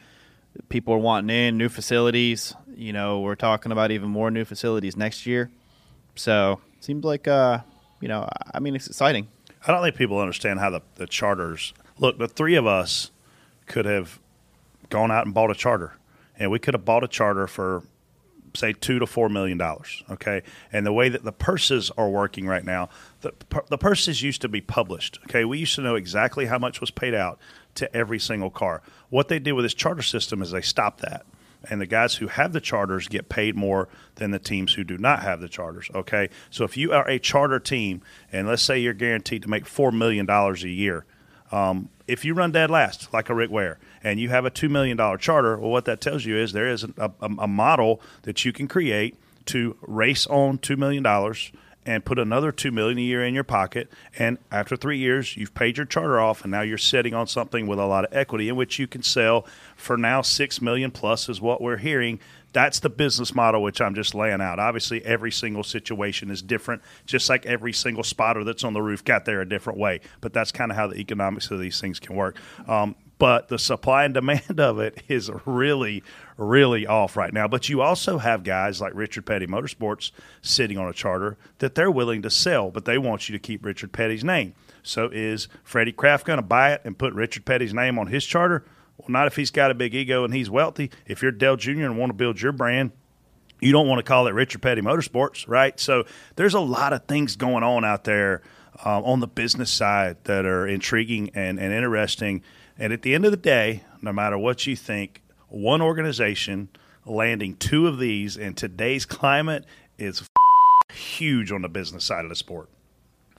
People 0.68 0.94
are 0.94 0.98
wanting 0.98 1.34
in 1.36 1.58
new 1.58 1.68
facilities. 1.68 2.54
You 2.74 2.92
know, 2.92 3.20
we're 3.20 3.34
talking 3.34 3.72
about 3.72 3.90
even 3.90 4.08
more 4.08 4.30
new 4.30 4.44
facilities 4.44 4.96
next 4.96 5.26
year. 5.26 5.50
So 6.14 6.60
seems 6.80 7.04
like, 7.04 7.28
uh, 7.28 7.58
you 8.00 8.08
know, 8.08 8.28
I 8.54 8.58
mean, 8.60 8.74
it's 8.74 8.86
exciting. 8.86 9.28
I 9.66 9.70
don't 9.72 9.82
think 9.82 9.96
people 9.96 10.18
understand 10.18 10.60
how 10.60 10.70
the, 10.70 10.80
the 10.96 11.06
charters 11.06 11.72
look. 11.98 12.18
The 12.18 12.26
three 12.28 12.56
of 12.56 12.66
us 12.66 13.10
could 13.66 13.84
have 13.84 14.18
gone 14.88 15.10
out 15.10 15.24
and 15.24 15.34
bought 15.34 15.50
a 15.50 15.54
charter, 15.54 15.96
and 16.38 16.50
we 16.50 16.58
could 16.58 16.74
have 16.74 16.84
bought 16.84 17.04
a 17.04 17.08
charter 17.08 17.46
for 17.46 17.82
say 18.54 18.72
two 18.72 18.98
to 18.98 19.06
four 19.06 19.28
million 19.28 19.58
dollars. 19.58 20.02
Okay, 20.10 20.42
and 20.72 20.84
the 20.86 20.92
way 20.92 21.08
that 21.08 21.24
the 21.24 21.32
purses 21.32 21.90
are 21.96 22.08
working 22.08 22.46
right 22.46 22.64
now, 22.64 22.88
the 23.20 23.32
the 23.68 23.78
purses 23.78 24.22
used 24.22 24.42
to 24.42 24.48
be 24.48 24.60
published. 24.60 25.18
Okay, 25.24 25.44
we 25.44 25.58
used 25.58 25.74
to 25.76 25.80
know 25.82 25.94
exactly 25.94 26.46
how 26.46 26.58
much 26.58 26.80
was 26.80 26.90
paid 26.90 27.14
out 27.14 27.38
to 27.74 27.94
every 27.96 28.18
single 28.18 28.50
car. 28.50 28.82
What 29.10 29.28
they 29.28 29.38
did 29.38 29.52
with 29.52 29.64
this 29.64 29.74
charter 29.74 30.02
system 30.02 30.42
is 30.42 30.50
they 30.50 30.60
stopped 30.60 31.00
that. 31.00 31.24
And 31.70 31.80
the 31.80 31.86
guys 31.86 32.16
who 32.16 32.26
have 32.26 32.52
the 32.52 32.60
charters 32.60 33.06
get 33.06 33.28
paid 33.28 33.54
more 33.54 33.88
than 34.16 34.32
the 34.32 34.40
teams 34.40 34.74
who 34.74 34.82
do 34.82 34.98
not 34.98 35.22
have 35.22 35.40
the 35.40 35.48
charters. 35.48 35.88
Okay. 35.94 36.28
So 36.50 36.64
if 36.64 36.76
you 36.76 36.92
are 36.92 37.08
a 37.08 37.20
charter 37.20 37.60
team, 37.60 38.02
and 38.32 38.48
let's 38.48 38.62
say 38.62 38.80
you're 38.80 38.94
guaranteed 38.94 39.42
to 39.42 39.48
make 39.48 39.64
$4 39.64 39.92
million 39.92 40.28
a 40.28 40.54
year, 40.66 41.04
um, 41.52 41.88
if 42.12 42.26
you 42.26 42.34
run 42.34 42.52
dead 42.52 42.70
last, 42.70 43.12
like 43.12 43.30
a 43.30 43.34
Rick 43.34 43.50
Ware, 43.50 43.78
and 44.04 44.20
you 44.20 44.28
have 44.28 44.44
a 44.44 44.50
$2 44.50 44.68
million 44.68 44.98
charter, 45.18 45.58
well, 45.58 45.70
what 45.70 45.86
that 45.86 46.00
tells 46.00 46.26
you 46.26 46.36
is 46.36 46.52
there 46.52 46.68
is 46.68 46.84
a, 46.84 47.10
a, 47.20 47.26
a 47.38 47.48
model 47.48 48.02
that 48.22 48.44
you 48.44 48.52
can 48.52 48.68
create 48.68 49.16
to 49.46 49.76
race 49.80 50.26
on 50.26 50.58
$2 50.58 50.76
million 50.76 51.04
and 51.84 52.04
put 52.04 52.18
another 52.18 52.52
two 52.52 52.70
million 52.70 52.98
a 52.98 53.02
year 53.02 53.24
in 53.24 53.34
your 53.34 53.42
pocket. 53.44 53.90
And 54.16 54.38
after 54.52 54.76
three 54.76 54.98
years 54.98 55.36
you've 55.36 55.54
paid 55.54 55.76
your 55.76 55.86
charter 55.86 56.20
off 56.20 56.42
and 56.42 56.50
now 56.50 56.60
you're 56.60 56.78
sitting 56.78 57.14
on 57.14 57.26
something 57.26 57.66
with 57.66 57.78
a 57.78 57.86
lot 57.86 58.04
of 58.04 58.14
equity 58.14 58.48
in 58.48 58.56
which 58.56 58.78
you 58.78 58.86
can 58.86 59.02
sell 59.02 59.46
for 59.74 59.96
now 59.96 60.22
six 60.22 60.60
million 60.60 60.92
plus 60.92 61.28
is 61.28 61.40
what 61.40 61.60
we're 61.60 61.78
hearing 61.78 62.20
that's 62.52 62.80
the 62.80 62.90
business 62.90 63.34
model 63.34 63.62
which 63.62 63.80
i'm 63.80 63.94
just 63.94 64.14
laying 64.14 64.40
out 64.40 64.58
obviously 64.58 65.04
every 65.04 65.32
single 65.32 65.62
situation 65.62 66.30
is 66.30 66.42
different 66.42 66.82
just 67.06 67.28
like 67.28 67.46
every 67.46 67.72
single 67.72 68.04
spotter 68.04 68.44
that's 68.44 68.64
on 68.64 68.72
the 68.72 68.82
roof 68.82 69.04
got 69.04 69.24
there 69.24 69.40
a 69.40 69.48
different 69.48 69.78
way 69.78 70.00
but 70.20 70.32
that's 70.32 70.52
kind 70.52 70.70
of 70.70 70.76
how 70.76 70.86
the 70.86 70.96
economics 70.96 71.50
of 71.50 71.58
these 71.58 71.80
things 71.80 71.98
can 71.98 72.14
work 72.16 72.36
um, 72.68 72.94
but 73.22 73.46
the 73.46 73.58
supply 73.58 74.02
and 74.02 74.14
demand 74.14 74.58
of 74.58 74.80
it 74.80 75.00
is 75.06 75.30
really, 75.44 76.02
really 76.36 76.88
off 76.88 77.16
right 77.16 77.32
now. 77.32 77.46
But 77.46 77.68
you 77.68 77.80
also 77.80 78.18
have 78.18 78.42
guys 78.42 78.80
like 78.80 78.92
Richard 78.96 79.26
Petty 79.26 79.46
Motorsports 79.46 80.10
sitting 80.40 80.76
on 80.76 80.88
a 80.88 80.92
charter 80.92 81.38
that 81.58 81.76
they're 81.76 81.88
willing 81.88 82.22
to 82.22 82.30
sell, 82.30 82.72
but 82.72 82.84
they 82.84 82.98
want 82.98 83.28
you 83.28 83.32
to 83.34 83.38
keep 83.38 83.64
Richard 83.64 83.92
Petty's 83.92 84.24
name. 84.24 84.54
So 84.82 85.08
is 85.12 85.46
Freddie 85.62 85.92
Kraft 85.92 86.26
going 86.26 86.38
to 86.38 86.42
buy 86.42 86.72
it 86.72 86.80
and 86.84 86.98
put 86.98 87.14
Richard 87.14 87.44
Petty's 87.44 87.72
name 87.72 87.96
on 87.96 88.08
his 88.08 88.26
charter? 88.26 88.64
Well, 89.02 89.10
not 89.10 89.26
if 89.26 89.36
he's 89.36 89.50
got 89.50 89.70
a 89.70 89.74
big 89.74 89.94
ego 89.94 90.24
and 90.24 90.34
he's 90.34 90.50
wealthy. 90.50 90.90
If 91.06 91.22
you're 91.22 91.32
Dale 91.32 91.56
Jr. 91.56 91.82
and 91.82 91.98
want 91.98 92.10
to 92.10 92.14
build 92.14 92.40
your 92.40 92.52
brand, 92.52 92.92
you 93.60 93.72
don't 93.72 93.86
want 93.86 93.98
to 93.98 94.02
call 94.02 94.26
it 94.26 94.34
Richard 94.34 94.62
Petty 94.62 94.80
Motorsports, 94.80 95.46
right? 95.48 95.78
So 95.78 96.04
there's 96.36 96.54
a 96.54 96.60
lot 96.60 96.92
of 96.92 97.04
things 97.04 97.36
going 97.36 97.62
on 97.62 97.84
out 97.84 98.04
there 98.04 98.42
um, 98.84 99.04
on 99.04 99.20
the 99.20 99.26
business 99.26 99.70
side 99.70 100.16
that 100.24 100.44
are 100.44 100.66
intriguing 100.66 101.30
and, 101.34 101.60
and 101.60 101.72
interesting 101.72 102.42
and 102.78 102.92
at 102.92 103.02
the 103.02 103.14
end 103.14 103.24
of 103.24 103.30
the 103.30 103.36
day, 103.36 103.84
no 104.00 104.12
matter 104.12 104.38
what 104.38 104.66
you 104.66 104.76
think, 104.76 105.22
one 105.48 105.82
organization 105.82 106.68
landing 107.04 107.56
two 107.56 107.86
of 107.86 107.98
these 107.98 108.36
in 108.36 108.54
today's 108.54 109.04
climate 109.04 109.64
is 109.98 110.26
huge 110.92 111.52
on 111.52 111.62
the 111.62 111.68
business 111.68 112.04
side 112.04 112.24
of 112.24 112.28
the 112.28 112.36
sport. 112.36 112.68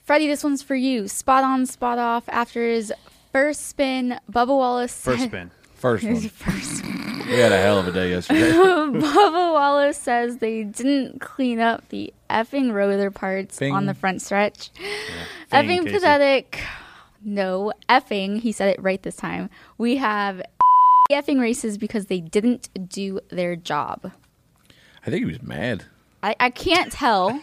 Freddie, 0.02 0.28
this 0.28 0.44
one's 0.44 0.62
for 0.62 0.74
you. 0.74 1.08
Spot 1.08 1.42
on, 1.42 1.66
spot 1.66 1.98
off. 1.98 2.24
After 2.28 2.66
his 2.66 2.92
first 3.34 3.66
spin, 3.66 4.20
Bubba 4.30 4.56
Wallace. 4.56 4.94
First 4.98 5.24
spin. 5.24 5.50
First 5.74 6.04
one. 6.04 6.28
first 6.30 6.82
We 7.26 7.38
had 7.40 7.52
a 7.52 7.60
hell 7.60 7.78
of 7.78 7.88
a 7.88 7.92
day 7.92 8.10
yesterday. 8.10 8.52
Bubba 8.52 9.52
Wallace 9.52 9.98
says 9.98 10.38
they 10.38 10.62
didn't 10.62 11.20
clean 11.20 11.58
up 11.58 11.86
the 11.88 12.14
effing 12.30 12.72
rotor 12.72 13.10
parts 13.10 13.58
Bing. 13.58 13.74
on 13.74 13.84
the 13.86 13.92
front 13.92 14.22
stretch. 14.22 14.70
Bing, 14.72 14.86
effing 15.52 15.82
Casey. 15.84 15.92
pathetic. 15.92 16.60
No, 17.22 17.72
effing. 17.88 18.40
He 18.40 18.52
said 18.52 18.68
it 18.70 18.82
right 18.82 19.02
this 19.02 19.16
time. 19.16 19.50
We 19.76 19.96
have 19.96 20.40
effing 21.10 21.40
races 21.40 21.76
because 21.76 22.06
they 22.06 22.20
didn't 22.20 22.70
do 22.88 23.20
their 23.30 23.56
job. 23.56 24.12
I 25.06 25.10
think 25.10 25.18
he 25.18 25.24
was 25.26 25.42
mad. 25.42 25.84
I, 26.22 26.36
I 26.40 26.50
can't 26.50 26.90
tell. 26.92 27.38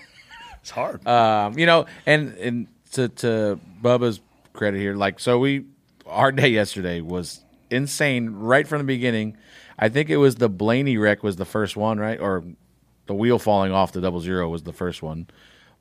It's 0.61 0.71
hard. 0.71 1.05
Um, 1.05 1.59
you 1.59 1.65
know, 1.65 1.85
and 2.07 2.33
and 2.37 2.67
to 2.93 3.09
to 3.09 3.59
Bubba's 3.83 4.19
credit 4.53 4.79
here, 4.79 4.95
like 4.95 5.19
so 5.19 5.37
we 5.37 5.65
our 6.11 6.31
day 6.31 6.49
yesterday 6.49 7.01
was 7.01 7.43
insane 7.69 8.29
right 8.31 8.67
from 8.67 8.79
the 8.79 8.83
beginning. 8.83 9.37
I 9.79 9.89
think 9.89 10.09
it 10.09 10.17
was 10.17 10.35
the 10.35 10.49
Blaney 10.49 10.97
wreck 10.97 11.23
was 11.23 11.37
the 11.37 11.45
first 11.45 11.75
one, 11.75 11.99
right? 11.99 12.19
Or 12.19 12.43
the 13.07 13.13
wheel 13.13 13.39
falling 13.39 13.71
off 13.71 13.91
the 13.91 14.01
double 14.01 14.19
zero 14.19 14.49
was 14.49 14.63
the 14.63 14.73
first 14.73 15.01
one. 15.01 15.27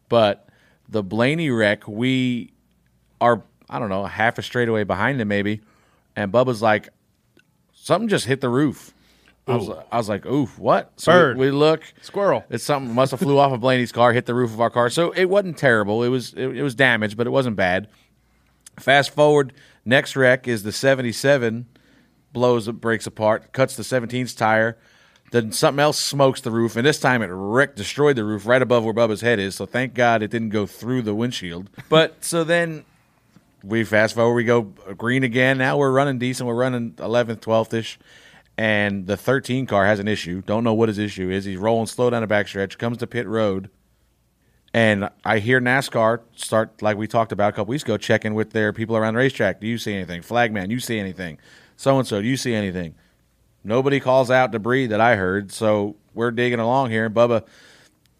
But 0.08 0.48
the 0.88 1.02
Blaney 1.02 1.50
wreck, 1.50 1.86
we 1.86 2.52
are 3.20 3.42
I 3.68 3.78
don't 3.78 3.88
know, 3.88 4.04
half 4.04 4.38
a 4.38 4.42
straightaway 4.42 4.84
behind 4.84 5.20
him 5.20 5.28
maybe. 5.28 5.60
And 6.16 6.32
Bubba's 6.32 6.60
like, 6.60 6.88
something 7.72 8.08
just 8.08 8.26
hit 8.26 8.40
the 8.40 8.48
roof. 8.48 8.92
I 9.46 9.56
was, 9.56 9.70
I 9.90 9.96
was 9.96 10.08
like, 10.08 10.26
ooh, 10.26 10.46
what? 10.58 10.92
So 10.96 11.12
Bird. 11.12 11.36
we, 11.36 11.46
we 11.46 11.52
look. 11.52 11.82
Squirrel. 12.02 12.44
It's 12.50 12.62
something 12.62 12.94
must 12.94 13.10
have 13.10 13.20
flew 13.20 13.38
off 13.38 13.52
of 13.52 13.60
Blaney's 13.60 13.90
car, 13.90 14.12
hit 14.12 14.26
the 14.26 14.34
roof 14.34 14.52
of 14.52 14.60
our 14.60 14.70
car. 14.70 14.90
So 14.90 15.10
it 15.12 15.24
wasn't 15.24 15.56
terrible. 15.56 16.02
It 16.04 16.08
was 16.08 16.34
it, 16.34 16.56
it 16.56 16.62
was 16.62 16.74
damaged, 16.74 17.16
but 17.16 17.26
it 17.26 17.30
wasn't 17.30 17.56
bad. 17.56 17.88
Fast 18.78 19.10
forward, 19.14 19.52
next 19.90 20.16
wreck 20.16 20.48
is 20.48 20.62
the 20.62 20.72
77 20.72 21.66
blows 22.32 22.68
up 22.68 22.76
breaks 22.76 23.06
apart, 23.06 23.52
cuts 23.52 23.76
the 23.76 23.82
17's 23.82 24.34
tire. 24.34 24.78
Then 25.32 25.52
something 25.52 25.80
else 25.80 25.98
smokes 25.98 26.40
the 26.40 26.50
roof, 26.50 26.74
and 26.74 26.84
this 26.84 26.98
time 26.98 27.22
it 27.22 27.26
wrecked, 27.26 27.76
destroyed 27.76 28.16
the 28.16 28.24
roof 28.24 28.46
right 28.46 28.62
above 28.62 28.84
where 28.84 28.94
Bubba's 28.94 29.20
head 29.20 29.38
is. 29.38 29.54
So 29.54 29.66
thank 29.66 29.94
God 29.94 30.22
it 30.22 30.30
didn't 30.30 30.48
go 30.48 30.66
through 30.66 31.02
the 31.02 31.14
windshield. 31.14 31.70
But 31.88 32.24
so 32.24 32.42
then 32.42 32.84
we 33.62 33.84
fast 33.84 34.14
forward, 34.14 34.34
we 34.34 34.44
go 34.44 34.62
green 34.62 35.22
again. 35.22 35.58
Now 35.58 35.76
we're 35.76 35.92
running 35.92 36.18
decent. 36.18 36.48
We're 36.48 36.54
running 36.54 36.92
11th, 36.94 37.40
12th 37.40 37.74
ish. 37.74 37.98
And 38.58 39.06
the 39.06 39.16
13 39.16 39.66
car 39.66 39.86
has 39.86 40.00
an 40.00 40.08
issue. 40.08 40.42
Don't 40.42 40.64
know 40.64 40.74
what 40.74 40.88
his 40.88 40.98
issue 40.98 41.30
is. 41.30 41.44
He's 41.44 41.56
rolling 41.56 41.86
slow 41.86 42.10
down 42.10 42.22
the 42.22 42.28
backstretch, 42.28 42.76
comes 42.78 42.98
to 42.98 43.06
pit 43.06 43.28
road. 43.28 43.70
And 44.72 45.10
I 45.24 45.40
hear 45.40 45.60
NASCAR 45.60 46.20
start, 46.36 46.80
like 46.80 46.96
we 46.96 47.08
talked 47.08 47.32
about 47.32 47.48
a 47.48 47.52
couple 47.52 47.70
weeks 47.70 47.82
ago, 47.82 47.96
checking 47.96 48.34
with 48.34 48.50
their 48.50 48.72
people 48.72 48.96
around 48.96 49.14
the 49.14 49.18
racetrack. 49.18 49.60
Do 49.60 49.66
you 49.66 49.78
see 49.78 49.94
anything? 49.94 50.22
Flagman, 50.22 50.70
you 50.70 50.78
see 50.78 50.98
anything? 50.98 51.38
So 51.76 51.98
and 51.98 52.06
so, 52.06 52.22
do 52.22 52.28
you 52.28 52.36
see 52.36 52.54
anything? 52.54 52.94
Nobody 53.64 53.98
calls 53.98 54.30
out 54.30 54.52
debris 54.52 54.86
that 54.86 55.00
I 55.00 55.16
heard. 55.16 55.50
So 55.50 55.96
we're 56.14 56.30
digging 56.30 56.60
along 56.60 56.90
here. 56.90 57.06
And 57.06 57.14
Bubba 57.14 57.44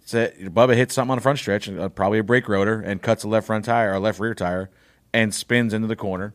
said, 0.05 0.36
Bubba 0.55 0.74
hits 0.74 0.94
something 0.94 1.12
on 1.12 1.18
the 1.18 1.22
front 1.22 1.38
stretch, 1.38 1.68
uh, 1.68 1.88
probably 1.88 2.18
a 2.18 2.24
brake 2.24 2.48
rotor, 2.48 2.80
and 2.80 3.01
cuts 3.01 3.22
the 3.22 3.28
left 3.28 3.46
front 3.46 3.64
tire 3.64 3.92
or 3.92 4.01
left 4.01 4.18
rear 4.18 4.34
tire 4.34 4.70
and 5.12 5.32
spins 5.32 5.72
into 5.72 5.86
the 5.86 5.96
corner. 5.96 6.34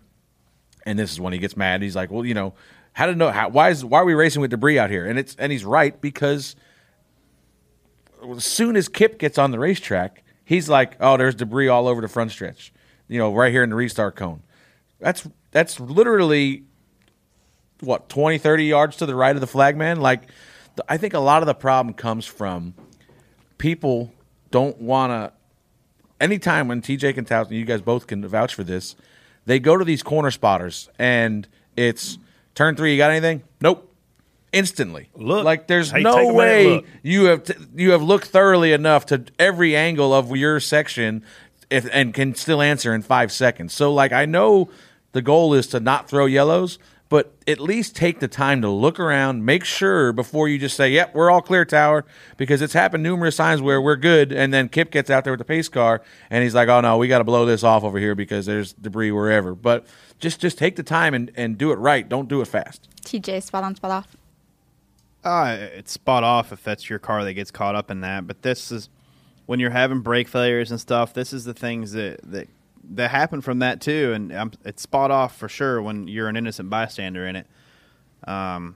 And 0.85 0.97
this 0.97 1.11
is 1.11 1.19
when 1.19 1.33
he 1.33 1.39
gets 1.39 1.57
mad. 1.57 1.81
He's 1.81 1.95
like, 1.95 2.11
"Well, 2.11 2.25
you 2.25 2.33
know, 2.33 2.53
how 2.93 3.07
to 3.07 3.15
know 3.15 3.31
how, 3.31 3.49
why 3.49 3.69
is 3.69 3.83
why 3.83 3.99
are 3.99 4.05
we 4.05 4.13
racing 4.13 4.41
with 4.41 4.51
debris 4.51 4.77
out 4.77 4.91
here?" 4.91 5.05
And 5.05 5.17
it's 5.17 5.35
and 5.37 5.51
he's 5.51 5.65
right 5.65 5.99
because 5.99 6.55
as 8.35 8.45
soon 8.45 8.75
as 8.75 8.87
Kip 8.87 9.17
gets 9.19 9.37
on 9.37 9.51
the 9.51 9.59
racetrack, 9.59 10.23
he's 10.43 10.69
like, 10.69 10.95
"Oh, 10.99 11.17
there's 11.17 11.35
debris 11.35 11.67
all 11.67 11.87
over 11.87 12.01
the 12.01 12.07
front 12.07 12.31
stretch." 12.31 12.73
You 13.07 13.19
know, 13.19 13.33
right 13.33 13.51
here 13.51 13.63
in 13.63 13.69
the 13.69 13.75
restart 13.75 14.15
cone. 14.15 14.41
That's 14.99 15.27
that's 15.51 15.79
literally 15.79 16.63
what 17.81 18.09
20 18.09 18.37
30 18.37 18.65
yards 18.65 18.95
to 18.97 19.05
the 19.05 19.13
right 19.13 19.35
of 19.35 19.41
the 19.41 19.47
flagman 19.47 19.99
like 19.99 20.29
i 20.87 20.95
think 20.95 21.13
a 21.13 21.19
lot 21.19 21.43
of 21.43 21.45
the 21.45 21.53
problem 21.53 21.93
comes 21.93 22.25
from 22.25 22.73
people 23.57 24.13
don't 24.49 24.79
want 24.79 25.11
to 25.11 25.33
anytime 26.19 26.67
when 26.67 26.81
TJ 26.81 27.25
tell 27.25 27.51
you 27.51 27.65
guys 27.65 27.81
both 27.81 28.07
can 28.07 28.25
vouch 28.27 28.53
for 28.53 28.63
this, 28.63 28.95
they 29.45 29.59
go 29.59 29.77
to 29.77 29.85
these 29.85 30.03
corner 30.03 30.31
spotters 30.31 30.89
and 30.97 31.47
it's 31.75 32.17
turn 32.53 32.75
three. 32.75 32.91
You 32.93 32.97
got 32.97 33.11
anything? 33.11 33.43
Nope. 33.61 33.91
Instantly, 34.55 35.09
Look. 35.15 35.43
like 35.43 35.67
there's 35.67 35.91
Hey, 35.91 36.01
no 36.01 36.33
way 36.33 36.83
you 37.03 37.25
have 37.25 37.43
t- 37.43 37.53
you 37.75 37.91
have 37.91 38.01
looked 38.01 38.27
thoroughly 38.27 38.71
enough 38.71 39.05
to 39.07 39.25
every 39.37 39.75
angle 39.75 40.13
of 40.13 40.35
your 40.35 40.59
section, 40.59 41.23
if, 41.69 41.87
and 41.91 42.13
can 42.13 42.33
still 42.35 42.61
answer 42.61 42.93
in 42.95 43.01
five 43.01 43.31
seconds. 43.31 43.73
So, 43.73 43.93
like, 43.93 44.13
I 44.13 44.25
know 44.25 44.69
the 45.11 45.21
goal 45.21 45.53
is 45.53 45.67
to 45.67 45.79
not 45.79 46.07
throw 46.09 46.25
yellows, 46.25 46.79
but 47.09 47.33
at 47.47 47.59
least 47.59 47.95
take 47.95 48.19
the 48.19 48.27
time 48.27 48.61
to 48.61 48.69
look 48.69 48.99
around, 48.99 49.45
make 49.45 49.63
sure 49.63 50.11
before 50.11 50.47
you 50.47 50.57
just 50.57 50.75
say, 50.75 50.89
"Yep, 50.89 51.13
we're 51.13 51.29
all 51.29 51.41
clear, 51.41 51.63
tower," 51.65 52.05
because 52.37 52.61
it's 52.61 52.73
happened 52.73 53.03
numerous 53.03 53.35
times 53.35 53.61
where 53.61 53.79
we're 53.81 53.95
good, 53.97 54.31
and 54.31 54.53
then 54.53 54.69
Kip 54.69 54.89
gets 54.89 55.09
out 55.09 55.23
there 55.23 55.33
with 55.33 55.39
the 55.39 55.45
pace 55.45 55.69
car, 55.69 56.01
and 56.29 56.43
he's 56.43 56.55
like, 56.55 56.67
"Oh 56.69 56.81
no, 56.81 56.97
we 56.97 57.07
got 57.07 57.19
to 57.19 57.23
blow 57.23 57.45
this 57.45 57.63
off 57.63 57.83
over 57.83 57.99
here 57.99 58.15
because 58.15 58.45
there's 58.45 58.73
debris 58.73 59.11
wherever." 59.11 59.53
But 59.53 59.85
just 60.17 60.39
just 60.39 60.57
take 60.57 60.77
the 60.77 60.83
time 60.83 61.13
and, 61.13 61.29
and 61.35 61.57
do 61.57 61.71
it 61.71 61.75
right. 61.75 62.07
Don't 62.07 62.27
do 62.29 62.41
it 62.41 62.47
fast. 62.47 62.87
TJ, 63.03 63.43
spot 63.43 63.63
on, 63.63 63.75
spot 63.75 63.91
off. 63.91 64.15
Uh, 65.25 65.57
it's 65.73 65.91
spot 65.91 66.23
off 66.23 66.51
if 66.51 66.63
that's 66.63 66.89
your 66.89 66.99
car 66.99 67.23
that 67.23 67.33
gets 67.33 67.49
caught 67.49 67.73
up 67.73 67.89
in 67.89 68.01
that. 68.01 68.27
But 68.27 68.43
this 68.43 68.71
is 68.71 68.89
when 69.47 69.59
you're 69.59 69.71
having 69.71 70.01
brake 70.01 70.27
failures 70.27 70.69
and 70.69 70.79
stuff. 70.79 71.13
This 71.13 71.33
is 71.33 71.45
the 71.45 71.53
things 71.53 71.93
that 71.93 72.19
that 72.31 72.47
that 72.91 73.09
happen 73.09 73.41
from 73.41 73.59
that 73.59 73.81
too, 73.81 74.13
and 74.13 74.55
it's 74.63 74.83
spot 74.83 75.09
off 75.09 75.35
for 75.35 75.49
sure 75.49 75.81
when 75.81 76.07
you're 76.07 76.29
an 76.29 76.37
innocent 76.37 76.69
bystander 76.69 77.25
in 77.25 77.35
it. 77.37 77.47
Um, 78.27 78.75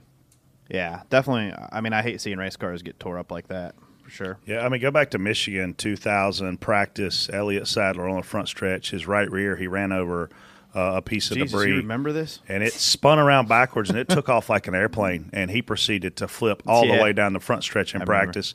yeah, 0.68 1.02
definitely. 1.08 1.54
I 1.72 1.80
mean, 1.80 1.92
I 1.92 2.02
hate 2.02 2.20
seeing 2.20 2.38
race 2.38 2.56
cars 2.56 2.82
get 2.82 2.98
tore 2.98 3.18
up 3.18 3.30
like 3.30 3.48
that 3.48 3.76
for 4.02 4.10
sure. 4.10 4.38
Yeah, 4.44 4.64
I 4.64 4.68
mean, 4.68 4.80
go 4.80 4.90
back 4.90 5.10
to 5.10 5.18
Michigan 5.18 5.74
2000 5.74 6.60
practice. 6.60 7.30
Elliott 7.32 7.68
Sadler 7.68 8.08
on 8.08 8.16
the 8.16 8.22
front 8.22 8.48
stretch, 8.48 8.90
his 8.90 9.06
right 9.06 9.30
rear, 9.30 9.56
he 9.56 9.68
ran 9.68 9.92
over 9.92 10.30
uh, 10.74 10.92
a 10.96 11.02
piece 11.02 11.30
of 11.30 11.36
Jesus, 11.36 11.50
debris. 11.52 11.68
you 11.70 11.76
remember 11.78 12.12
this? 12.12 12.40
and 12.48 12.62
it 12.62 12.72
spun 12.72 13.18
around 13.18 13.48
backwards 13.48 13.90
and 13.90 13.98
it 13.98 14.08
took 14.08 14.28
off 14.28 14.48
like 14.48 14.68
an 14.68 14.74
airplane 14.74 15.28
and 15.32 15.50
he 15.50 15.62
proceeded 15.62 16.16
to 16.16 16.28
flip 16.28 16.62
all 16.66 16.84
Yeah. 16.86 16.96
the 16.96 17.02
way 17.02 17.12
down 17.12 17.32
the 17.32 17.40
front 17.40 17.62
stretch 17.64 17.94
in 17.94 18.00
I 18.00 18.04
remember. 18.04 18.24
practice 18.26 18.54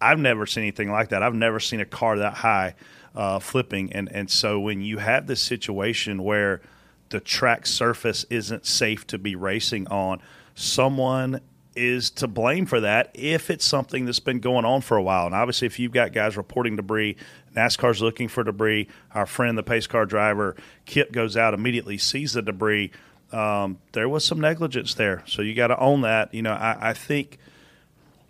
i've 0.00 0.18
never 0.20 0.46
seen 0.46 0.62
anything 0.62 0.90
like 0.92 1.08
that 1.08 1.22
i've 1.24 1.34
never 1.34 1.58
seen 1.58 1.80
a 1.80 1.84
car 1.84 2.18
that 2.18 2.34
high 2.34 2.74
uh, 3.16 3.40
flipping 3.40 3.92
and, 3.92 4.08
and 4.12 4.30
so 4.30 4.60
when 4.60 4.80
you 4.80 4.98
have 4.98 5.26
this 5.26 5.40
situation 5.40 6.22
where 6.22 6.60
the 7.08 7.18
track 7.18 7.66
surface 7.66 8.24
isn't 8.30 8.64
safe 8.64 9.04
to 9.08 9.18
be 9.18 9.34
racing 9.34 9.88
on 9.88 10.20
someone 10.54 11.40
is 11.74 12.10
to 12.10 12.26
blame 12.28 12.66
for 12.66 12.80
that 12.80 13.10
if 13.14 13.50
it's 13.50 13.64
something 13.64 14.04
that's 14.04 14.18
been 14.20 14.40
going 14.40 14.64
on 14.64 14.80
for 14.80 14.96
a 14.96 15.02
while. 15.02 15.26
And 15.26 15.34
obviously, 15.34 15.66
if 15.66 15.78
you've 15.78 15.92
got 15.92 16.12
guys 16.12 16.36
reporting 16.36 16.74
debris, 16.74 17.16
NASCAR's 17.58 18.00
looking 18.00 18.28
for 18.28 18.44
debris. 18.44 18.88
Our 19.14 19.26
friend, 19.26 19.58
the 19.58 19.62
pace 19.62 19.86
car 19.86 20.06
driver, 20.06 20.56
Kip, 20.86 21.12
goes 21.12 21.36
out 21.36 21.54
immediately, 21.54 21.98
sees 21.98 22.32
the 22.32 22.42
debris. 22.42 22.90
Um, 23.32 23.78
there 23.92 24.08
was 24.08 24.24
some 24.24 24.40
negligence 24.40 24.94
there, 24.94 25.22
so 25.26 25.42
you 25.42 25.54
got 25.54 25.66
to 25.68 25.78
own 25.78 26.02
that. 26.02 26.32
You 26.32 26.42
know, 26.42 26.52
I, 26.52 26.90
I 26.90 26.92
think 26.94 27.38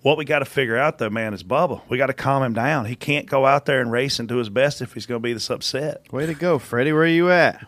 what 0.02 0.16
we 0.16 0.24
got 0.24 0.40
to 0.40 0.44
figure 0.44 0.76
out 0.76 0.98
though, 0.98 1.10
man, 1.10 1.34
is 1.34 1.42
Bubba. 1.42 1.82
We 1.88 1.98
got 1.98 2.06
to 2.06 2.14
calm 2.14 2.42
him 2.42 2.54
down. 2.54 2.86
He 2.86 2.96
can't 2.96 3.26
go 3.26 3.46
out 3.46 3.66
there 3.66 3.80
and 3.80 3.92
race 3.92 4.18
and 4.18 4.28
do 4.28 4.36
his 4.36 4.48
best 4.48 4.80
if 4.80 4.94
he's 4.94 5.06
going 5.06 5.20
to 5.20 5.22
be 5.22 5.32
this 5.32 5.50
upset. 5.50 6.12
Way 6.12 6.26
to 6.26 6.34
go, 6.34 6.58
Freddie. 6.58 6.92
Where 6.92 7.02
are 7.02 7.06
you 7.06 7.30
at? 7.30 7.66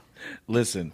Listen, 0.48 0.92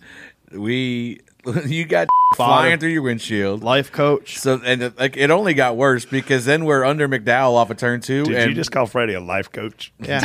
we 0.53 1.21
you 1.67 1.85
got 1.85 2.09
flying 2.35 2.79
through 2.79 2.91
your 2.91 3.03
windshield. 3.03 3.63
Life 3.63 3.93
coach. 3.93 4.39
So 4.39 4.61
and 4.65 4.83
it, 4.83 4.99
like 4.99 5.17
it 5.17 5.31
only 5.31 5.55
got 5.55 5.77
worse 5.77 6.05
because 6.05 6.45
then 6.45 6.65
we're 6.65 6.85
under 6.85 7.09
McDowell 7.09 7.55
off 7.55 7.71
of 7.71 7.77
turn 7.77 8.01
two. 8.01 8.25
Did 8.25 8.37
and 8.37 8.51
you 8.51 8.55
just 8.55 8.73
call 8.73 8.87
Freddie 8.87 9.15
a 9.15 9.21
life 9.21 9.51
coach? 9.53 9.93
Yeah. 10.07 10.21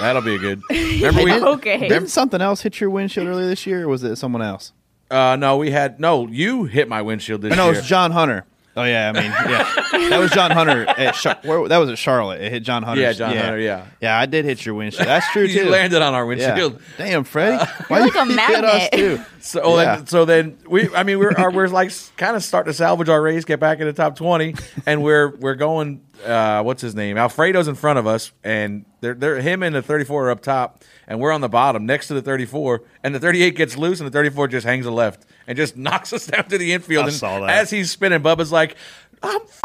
that'll 0.00 0.22
be 0.22 0.36
a 0.36 0.38
good. 0.38 0.62
Remember 0.70 1.24
we? 1.24 1.32
okay. 1.32 1.88
Didn't 1.88 2.08
something 2.08 2.40
else 2.40 2.60
hit 2.60 2.80
your 2.80 2.90
windshield 2.90 3.26
earlier 3.26 3.46
this 3.46 3.66
year, 3.66 3.84
or 3.84 3.88
was 3.88 4.04
it 4.04 4.16
someone 4.16 4.42
else? 4.42 4.72
Uh, 5.10 5.36
no, 5.36 5.56
we 5.56 5.70
had 5.70 5.98
no. 5.98 6.26
You 6.28 6.64
hit 6.64 6.88
my 6.88 7.02
windshield 7.02 7.42
this 7.42 7.56
no, 7.56 7.64
it 7.64 7.72
year. 7.72 7.80
was 7.80 7.86
John 7.86 8.12
Hunter. 8.12 8.44
Oh 8.76 8.82
yeah, 8.82 9.12
I 9.14 9.20
mean, 9.20 9.30
yeah, 9.30 10.08
that 10.10 10.18
was 10.18 10.32
John 10.32 10.50
Hunter 10.50 10.84
at 10.88 11.14
Char- 11.14 11.38
where, 11.44 11.68
that 11.68 11.78
was 11.78 11.90
at 11.90 11.98
Charlotte. 11.98 12.40
It 12.40 12.50
hit 12.50 12.64
John 12.64 12.82
Hunter. 12.82 13.02
Yeah, 13.02 13.12
John 13.12 13.36
Hunter, 13.36 13.58
yeah. 13.60 13.86
yeah. 14.00 14.18
I 14.18 14.26
did 14.26 14.44
hit 14.44 14.66
your 14.66 14.74
windshield. 14.74 15.06
That's 15.06 15.30
true 15.30 15.42
you 15.46 15.64
too. 15.64 15.70
landed 15.70 16.02
on 16.02 16.12
our 16.12 16.22
Yeah. 16.34 16.48
windshield. 16.54 16.82
Damn, 16.98 17.22
Freddie, 17.24 17.64
why 17.88 18.00
like 18.00 18.14
a 18.16 18.18
you 18.24 18.24
hit 18.36 18.64
us 18.64 18.90
magnet. 18.90 18.92
too? 18.92 19.20
So 19.44 19.60
oh, 19.62 19.78
Yeah. 19.78 19.96
then, 19.96 20.06
so 20.06 20.24
then 20.24 20.56
we, 20.66 20.88
I 20.94 21.02
mean, 21.02 21.18
we're 21.18 21.32
are, 21.36 21.52
we're 21.52 21.68
like 21.68 21.92
kind 22.16 22.34
of 22.34 22.42
starting 22.42 22.70
to 22.72 22.74
salvage 22.76 23.10
our 23.10 23.20
race, 23.20 23.44
get 23.44 23.60
back 23.60 23.78
in 23.78 23.86
the 23.86 23.92
top 23.92 24.16
twenty, 24.16 24.54
and 24.86 25.02
we're 25.02 25.36
we're 25.36 25.54
going. 25.54 26.00
Uh, 26.24 26.62
what's 26.62 26.80
his 26.80 26.94
name? 26.94 27.18
Alfredo's 27.18 27.68
in 27.68 27.74
front 27.74 27.98
of 27.98 28.06
us, 28.06 28.32
and 28.42 28.86
they're 29.02 29.12
they're 29.12 29.40
him 29.42 29.62
and 29.62 29.74
the 29.74 29.82
thirty 29.82 30.04
four 30.04 30.28
are 30.28 30.30
up 30.30 30.40
top, 30.40 30.82
and 31.06 31.20
we're 31.20 31.32
on 31.32 31.40
the 31.40 31.48
bottom 31.48 31.86
next 31.86 32.08
to 32.08 32.14
the 32.14 32.22
thirty 32.22 32.46
four, 32.46 32.82
and 33.02 33.14
the 33.14 33.20
thirty 33.20 33.42
eight 33.42 33.56
gets 33.56 33.76
loose, 33.76 34.00
and 34.00 34.06
the 34.06 34.12
thirty 34.12 34.30
four 34.30 34.48
just 34.48 34.66
hangs 34.66 34.86
a 34.86 34.90
left 34.90 35.26
and 35.46 35.56
just 35.56 35.76
knocks 35.78 36.12
us 36.12 36.26
down 36.26 36.48
to 36.48 36.58
the 36.58 36.72
infield. 36.72 37.04
I 37.04 37.08
and 37.08 37.16
saw 37.16 37.40
that. 37.40 37.50
as 37.50 37.70
he's 37.70 37.90
spinning, 37.90 38.20
Bubba's 38.20 38.52
like, 38.52 38.76
"I'm 39.22 39.40
f- 39.42 39.60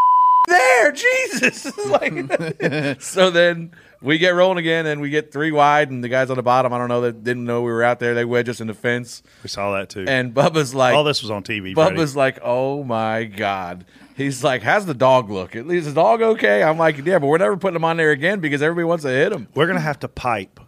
there, 0.48 0.92
Jesus!" 0.92 1.76
like, 1.86 3.00
so 3.02 3.30
then. 3.30 3.72
We 4.02 4.16
get 4.16 4.30
rolling 4.30 4.56
again, 4.56 4.86
and 4.86 5.02
we 5.02 5.10
get 5.10 5.30
three 5.30 5.52
wide, 5.52 5.90
and 5.90 6.02
the 6.02 6.08
guys 6.08 6.30
on 6.30 6.38
the 6.38 6.42
bottom, 6.42 6.72
I 6.72 6.78
don't 6.78 6.88
know, 6.88 7.02
that 7.02 7.22
didn't 7.22 7.44
know 7.44 7.60
we 7.60 7.70
were 7.70 7.82
out 7.82 7.98
there. 7.98 8.14
They 8.14 8.24
wedge 8.24 8.48
us 8.48 8.58
in 8.62 8.66
the 8.66 8.72
fence, 8.72 9.22
We 9.42 9.50
saw 9.50 9.72
that 9.74 9.90
too. 9.90 10.06
and 10.08 10.32
Bubba's 10.32 10.74
like, 10.74 10.94
all 10.94 11.04
this 11.04 11.20
was 11.20 11.30
on 11.30 11.42
TV. 11.42 11.74
Freddie. 11.74 11.96
Bubba's 11.98 12.16
like, 12.16 12.38
oh 12.42 12.82
my 12.82 13.24
god. 13.24 13.84
He's 14.16 14.42
like, 14.42 14.62
how's 14.62 14.86
the 14.86 14.94
dog 14.94 15.28
look? 15.28 15.54
At 15.54 15.66
least 15.66 15.84
the 15.86 15.92
dog 15.92 16.22
okay? 16.22 16.62
I'm 16.62 16.78
like, 16.78 16.96
yeah, 17.04 17.18
but 17.18 17.26
we're 17.26 17.36
never 17.36 17.58
putting 17.58 17.76
him 17.76 17.84
on 17.84 17.98
there 17.98 18.10
again 18.10 18.40
because 18.40 18.62
everybody 18.62 18.86
wants 18.86 19.04
to 19.04 19.10
hit 19.10 19.32
him. 19.34 19.48
We're 19.54 19.66
gonna 19.66 19.80
have 19.80 19.98
to 19.98 20.08
pipe 20.08 20.60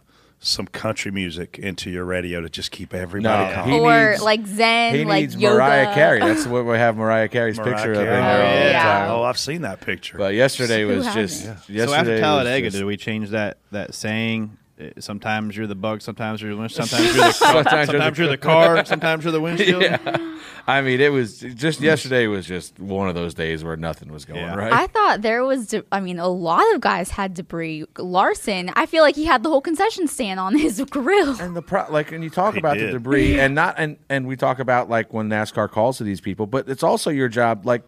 some 0.45 0.67
country 0.67 1.09
music 1.11 1.57
into 1.57 1.89
your 1.89 2.03
radio 2.05 2.41
to 2.41 2.49
just 2.49 2.71
keep 2.71 2.93
everybody 2.93 3.49
No, 3.49 3.53
calm. 3.55 3.69
he 3.69 3.79
or 3.79 4.09
needs- 4.11 4.21
like 4.21 4.45
Zen, 4.45 4.93
He 4.95 5.05
like 5.05 5.21
needs 5.21 5.35
yoga. 5.37 5.55
Mariah 5.55 5.93
Carey. 5.93 6.19
That's 6.19 6.45
what 6.47 6.65
we 6.65 6.75
have 6.77 6.97
Mariah 6.97 7.29
Carey's 7.29 7.57
Mariah 7.57 7.73
picture 7.75 7.91
of 7.93 7.99
in 7.99 8.05
Carey. 8.05 8.21
there 8.21 8.21
all 8.45 8.53
the 8.53 8.61
oh, 8.65 8.69
yeah. 8.69 8.83
time. 8.83 9.11
Oh, 9.11 9.23
I've 9.23 9.37
seen 9.39 9.61
that 9.61 9.79
picture. 9.81 10.17
But 10.17 10.33
yesterday 10.33 10.81
Who 10.81 10.89
was 10.89 11.05
hasn't? 11.05 11.27
just. 11.27 11.43
Yeah. 11.45 11.51
Yesterday 11.53 11.85
so 11.87 11.93
after 11.93 12.11
was 12.11 12.19
Talladega, 12.21 12.67
just- 12.67 12.77
did 12.77 12.85
we 12.85 12.97
change 12.97 13.29
that 13.29 13.57
that 13.71 13.93
saying? 13.95 14.57
Uh, 14.79 14.85
Sometimes 14.99 15.55
you're 15.55 15.67
the 15.67 15.75
bug, 15.75 16.01
sometimes 16.01 16.41
you're 16.41 16.51
the 16.51 16.57
wind, 16.57 16.71
sometimes 16.71 17.05
you're 17.15 17.25
the 17.25 17.31
Sometimes 17.31 17.89
sometimes, 17.89 18.17
you're 18.17 18.27
the- 18.27 18.33
the 18.33 18.37
car, 18.37 18.83
sometimes 18.85 19.23
you're 19.23 19.31
the 19.31 19.39
windshield. 19.41 19.83
Yeah. 19.83 20.29
I 20.65 20.81
mean, 20.81 20.99
it 21.01 21.11
was 21.11 21.39
just 21.41 21.79
yesterday 21.81 22.25
was 22.27 22.45
just 22.47 22.79
one 22.79 23.07
of 23.09 23.15
those 23.15 23.33
days 23.33 23.63
where 23.63 23.75
nothing 23.75 24.11
was 24.11 24.25
going 24.25 24.39
Yeah. 24.39 24.55
right. 24.55 24.71
I 24.73 24.87
thought 24.87 25.21
there 25.21 25.43
was, 25.43 25.67
de- 25.67 25.83
I 25.91 25.99
mean, 25.99 26.17
a 26.19 26.27
lot 26.27 26.63
of 26.73 26.81
guys 26.81 27.11
had 27.11 27.33
debris. 27.35 27.85
Larson, 27.99 28.71
I 28.75 28.85
feel 28.87 29.03
like 29.03 29.15
he 29.15 29.25
had 29.25 29.43
the 29.43 29.49
whole 29.49 29.61
concession 29.61 30.07
stand 30.07 30.39
on 30.39 30.57
his 30.57 30.81
grill. 30.89 31.39
and 31.39 31.55
the 31.55 31.61
pro- 31.61 31.91
like 31.91 32.11
and 32.11 32.23
you 32.23 32.29
talk 32.31 32.53
He 32.53 32.59
about 32.59 32.77
the 32.77 32.91
debris 32.91 33.39
and 33.39 33.53
not 33.53 33.75
and 33.77 33.97
and 34.09 34.25
we 34.25 34.35
talk 34.35 34.57
about 34.59 34.89
like 34.89 35.13
when 35.13 35.29
NASCAR 35.29 35.69
calls 35.69 35.97
to 35.99 36.03
these 36.03 36.21
people, 36.21 36.47
but 36.47 36.67
it's 36.69 36.83
also 36.83 37.09
your 37.11 37.27
job 37.29 37.65
like 37.65 37.83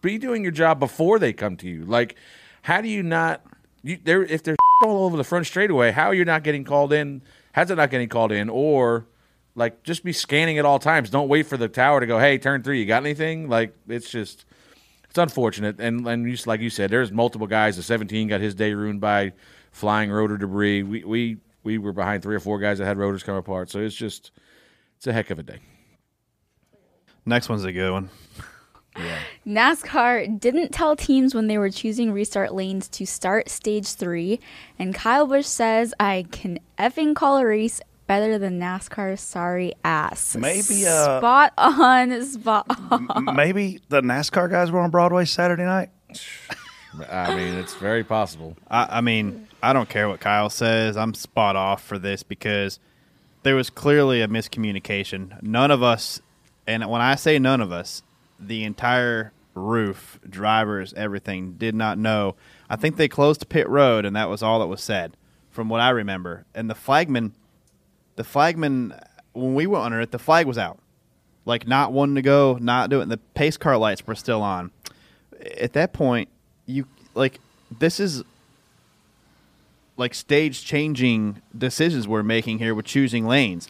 be 0.00 0.18
doing 0.18 0.42
your 0.42 0.52
job 0.52 0.80
before 0.80 1.18
they 1.18 1.32
come 1.32 1.56
to 1.58 1.68
you. 1.68 1.84
Like 1.84 2.16
how 2.62 2.80
do 2.80 2.88
you 2.88 3.02
not 3.02 3.42
you 3.84 3.98
there 4.02 4.22
if 4.24 4.42
there's 4.42 4.56
all 4.84 5.04
over 5.04 5.16
the 5.16 5.24
front 5.24 5.46
straightaway, 5.46 5.92
how 5.92 6.06
are 6.06 6.14
you 6.14 6.24
not 6.24 6.42
getting 6.42 6.64
called 6.64 6.92
in? 6.92 7.22
How's 7.52 7.70
it 7.70 7.76
not 7.76 7.90
getting 7.90 8.08
called 8.08 8.32
in 8.32 8.48
or 8.48 9.06
like 9.54 9.82
just 9.84 10.02
be 10.02 10.12
scanning 10.12 10.58
at 10.58 10.64
all 10.64 10.78
times. 10.78 11.10
Don't 11.10 11.28
wait 11.28 11.46
for 11.46 11.56
the 11.56 11.68
tower 11.68 12.00
to 12.00 12.06
go, 12.06 12.18
"Hey, 12.18 12.38
turn 12.38 12.62
3, 12.62 12.80
you 12.80 12.86
got 12.86 13.04
anything?" 13.04 13.48
Like 13.48 13.76
it's 13.88 14.10
just 14.10 14.44
it's 15.08 15.18
unfortunate, 15.18 15.78
and 15.78 16.06
and 16.08 16.28
you, 16.28 16.36
like 16.46 16.60
you 16.60 16.70
said, 16.70 16.90
there's 16.90 17.12
multiple 17.12 17.46
guys. 17.46 17.76
The 17.76 17.82
17 17.82 18.28
got 18.28 18.40
his 18.40 18.54
day 18.54 18.74
ruined 18.74 19.00
by 19.00 19.32
flying 19.70 20.10
rotor 20.10 20.36
debris. 20.36 20.82
We 20.82 21.04
we 21.04 21.36
we 21.62 21.78
were 21.78 21.92
behind 21.92 22.22
three 22.22 22.34
or 22.34 22.40
four 22.40 22.58
guys 22.58 22.78
that 22.78 22.86
had 22.86 22.98
rotors 22.98 23.22
come 23.22 23.36
apart. 23.36 23.70
So 23.70 23.78
it's 23.80 23.94
just 23.94 24.32
it's 24.96 25.06
a 25.06 25.12
heck 25.12 25.30
of 25.30 25.38
a 25.38 25.42
day. 25.42 25.60
Next 27.24 27.48
one's 27.48 27.64
a 27.64 27.72
good 27.72 27.92
one. 27.92 28.10
NASCAR 29.46 30.40
didn't 30.40 30.72
tell 30.72 30.96
teams 30.96 31.34
when 31.34 31.48
they 31.48 31.58
were 31.58 31.70
choosing 31.70 32.12
restart 32.12 32.54
lanes 32.54 32.88
to 32.88 33.04
start 33.06 33.50
stage 33.50 33.88
three, 33.92 34.40
and 34.78 34.94
Kyle 34.94 35.26
Busch 35.26 35.46
says, 35.46 35.92
I 36.00 36.26
can 36.32 36.58
effing 36.78 37.14
call 37.14 37.36
a 37.38 37.46
race 37.46 37.80
better 38.06 38.38
than 38.38 38.58
NASCAR's 38.58 39.20
sorry 39.20 39.74
ass. 39.84 40.34
Maybe, 40.36 40.86
uh, 40.86 41.18
spot 41.18 41.52
on, 41.58 42.22
spot 42.24 42.66
on. 42.90 43.08
M- 43.28 43.36
Maybe 43.36 43.80
the 43.90 44.00
NASCAR 44.00 44.50
guys 44.50 44.70
were 44.70 44.80
on 44.80 44.90
Broadway 44.90 45.26
Saturday 45.26 45.64
night. 45.64 45.90
I 47.10 47.34
mean, 47.34 47.54
it's 47.54 47.74
very 47.74 48.04
possible. 48.04 48.56
I, 48.70 48.98
I 48.98 49.00
mean, 49.00 49.48
I 49.62 49.72
don't 49.72 49.88
care 49.88 50.08
what 50.08 50.20
Kyle 50.20 50.48
says. 50.48 50.96
I'm 50.96 51.12
spot 51.12 51.56
off 51.56 51.82
for 51.82 51.98
this 51.98 52.22
because 52.22 52.78
there 53.42 53.56
was 53.56 53.68
clearly 53.68 54.22
a 54.22 54.28
miscommunication. 54.28 55.42
None 55.42 55.70
of 55.70 55.82
us, 55.82 56.22
and 56.66 56.88
when 56.88 57.02
I 57.02 57.16
say 57.16 57.38
none 57.38 57.60
of 57.60 57.72
us, 57.72 58.02
the 58.38 58.64
entire 58.64 59.32
roof, 59.54 60.18
drivers, 60.28 60.92
everything, 60.94 61.52
did 61.52 61.74
not 61.74 61.98
know. 61.98 62.34
I 62.68 62.76
think 62.76 62.96
they 62.96 63.08
closed 63.08 63.48
pit 63.48 63.68
road, 63.68 64.04
and 64.04 64.14
that 64.16 64.28
was 64.28 64.42
all 64.42 64.60
that 64.60 64.66
was 64.66 64.82
said, 64.82 65.16
from 65.50 65.68
what 65.68 65.80
I 65.80 65.90
remember. 65.90 66.44
And 66.54 66.68
the 66.68 66.74
flagman, 66.74 67.34
the 68.16 68.24
flagman, 68.24 68.98
when 69.32 69.54
we 69.54 69.66
were 69.66 69.78
under 69.78 70.00
it, 70.00 70.10
the 70.10 70.18
flag 70.18 70.46
was 70.46 70.58
out, 70.58 70.78
like 71.44 71.66
not 71.66 71.92
wanting 71.92 72.16
to 72.16 72.22
go, 72.22 72.58
not 72.60 72.90
doing. 72.90 73.08
The 73.08 73.18
pace 73.34 73.56
car 73.56 73.76
lights 73.76 74.06
were 74.06 74.14
still 74.14 74.42
on. 74.42 74.70
At 75.60 75.72
that 75.74 75.92
point, 75.92 76.28
you 76.66 76.86
like 77.14 77.40
this 77.78 78.00
is 78.00 78.22
like 79.96 80.14
stage 80.14 80.64
changing 80.64 81.40
decisions 81.56 82.08
we're 82.08 82.22
making 82.22 82.58
here 82.58 82.74
with 82.74 82.86
choosing 82.86 83.26
lanes. 83.26 83.68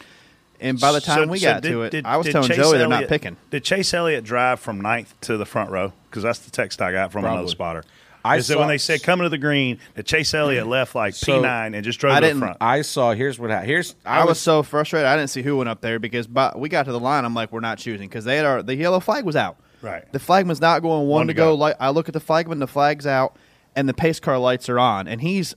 And 0.60 0.80
by 0.80 0.92
the 0.92 1.00
time 1.00 1.24
So- 1.24 1.30
we 1.30 1.38
so 1.38 1.46
got 1.52 1.62
did- 1.62 1.70
to 1.70 1.82
it, 1.82 1.90
did- 1.90 2.06
I 2.06 2.16
was 2.16 2.26
telling 2.28 2.48
Chase 2.48 2.56
Joey 2.56 2.78
they're 2.78 2.88
not 2.88 3.08
picking. 3.08 3.36
Did 3.50 3.64
Chase 3.64 3.92
Elliott 3.92 4.24
drive 4.24 4.60
from 4.60 4.80
ninth 4.80 5.14
to 5.22 5.36
the 5.36 5.44
front 5.46 5.70
row? 5.70 5.92
Because 6.10 6.22
that's 6.22 6.38
the 6.40 6.50
text 6.50 6.80
I 6.80 6.92
got 6.92 7.12
from 7.12 7.24
another 7.24 7.48
spotter. 7.48 7.84
I 8.26 8.36
Is 8.36 8.46
that 8.48 8.54
saw- 8.54 8.60
when 8.60 8.68
they 8.68 8.78
said 8.78 9.02
coming 9.02 9.24
to 9.24 9.28
the 9.28 9.36
green, 9.36 9.78
that 9.96 10.06
Chase 10.06 10.32
Elliott 10.32 10.66
left 10.66 10.94
like 10.94 11.14
So- 11.14 11.42
P9 11.42 11.74
and 11.74 11.84
just 11.84 11.98
drove 11.98 12.14
I 12.14 12.20
to 12.20 12.20
the 12.22 12.26
didn't- 12.28 12.40
front? 12.40 12.56
I 12.60 12.80
saw. 12.80 13.12
Here's 13.12 13.38
what. 13.38 13.50
happened. 13.50 13.68
Here's 13.68 13.94
I, 14.06 14.24
was, 14.24 14.38
so 14.40 14.62
frustrated. 14.62 15.06
I 15.06 15.16
didn't 15.16 15.28
see 15.28 15.42
who 15.42 15.58
went 15.58 15.68
up 15.68 15.82
there 15.82 15.98
because 15.98 16.26
by, 16.26 16.52
we 16.56 16.70
got 16.70 16.84
to 16.86 16.92
the 16.92 17.00
line. 17.00 17.26
I'm 17.26 17.34
like, 17.34 17.52
we're 17.52 17.60
not 17.60 17.76
choosing 17.76 18.08
because 18.08 18.24
they 18.24 18.36
had 18.36 18.46
our, 18.46 18.62
the 18.62 18.74
yellow 18.76 19.00
flag 19.00 19.24
was 19.26 19.36
out. 19.36 19.56
Right. 19.82 20.10
The 20.12 20.18
flagman's 20.18 20.62
not 20.62 20.80
going 20.80 21.00
one, 21.00 21.08
One 21.08 21.26
to 21.26 21.34
to 21.34 21.36
go. 21.36 21.50
go. 21.50 21.54
Like 21.56 21.76
I 21.78 21.90
look 21.90 22.08
at 22.08 22.14
the 22.14 22.20
flagman, 22.20 22.60
the 22.60 22.66
flag's 22.66 23.06
out, 23.06 23.36
and 23.76 23.86
the 23.86 23.92
pace 23.92 24.20
car 24.20 24.38
lights 24.38 24.70
are 24.70 24.78
on, 24.78 25.06
and 25.06 25.20
he's 25.20 25.54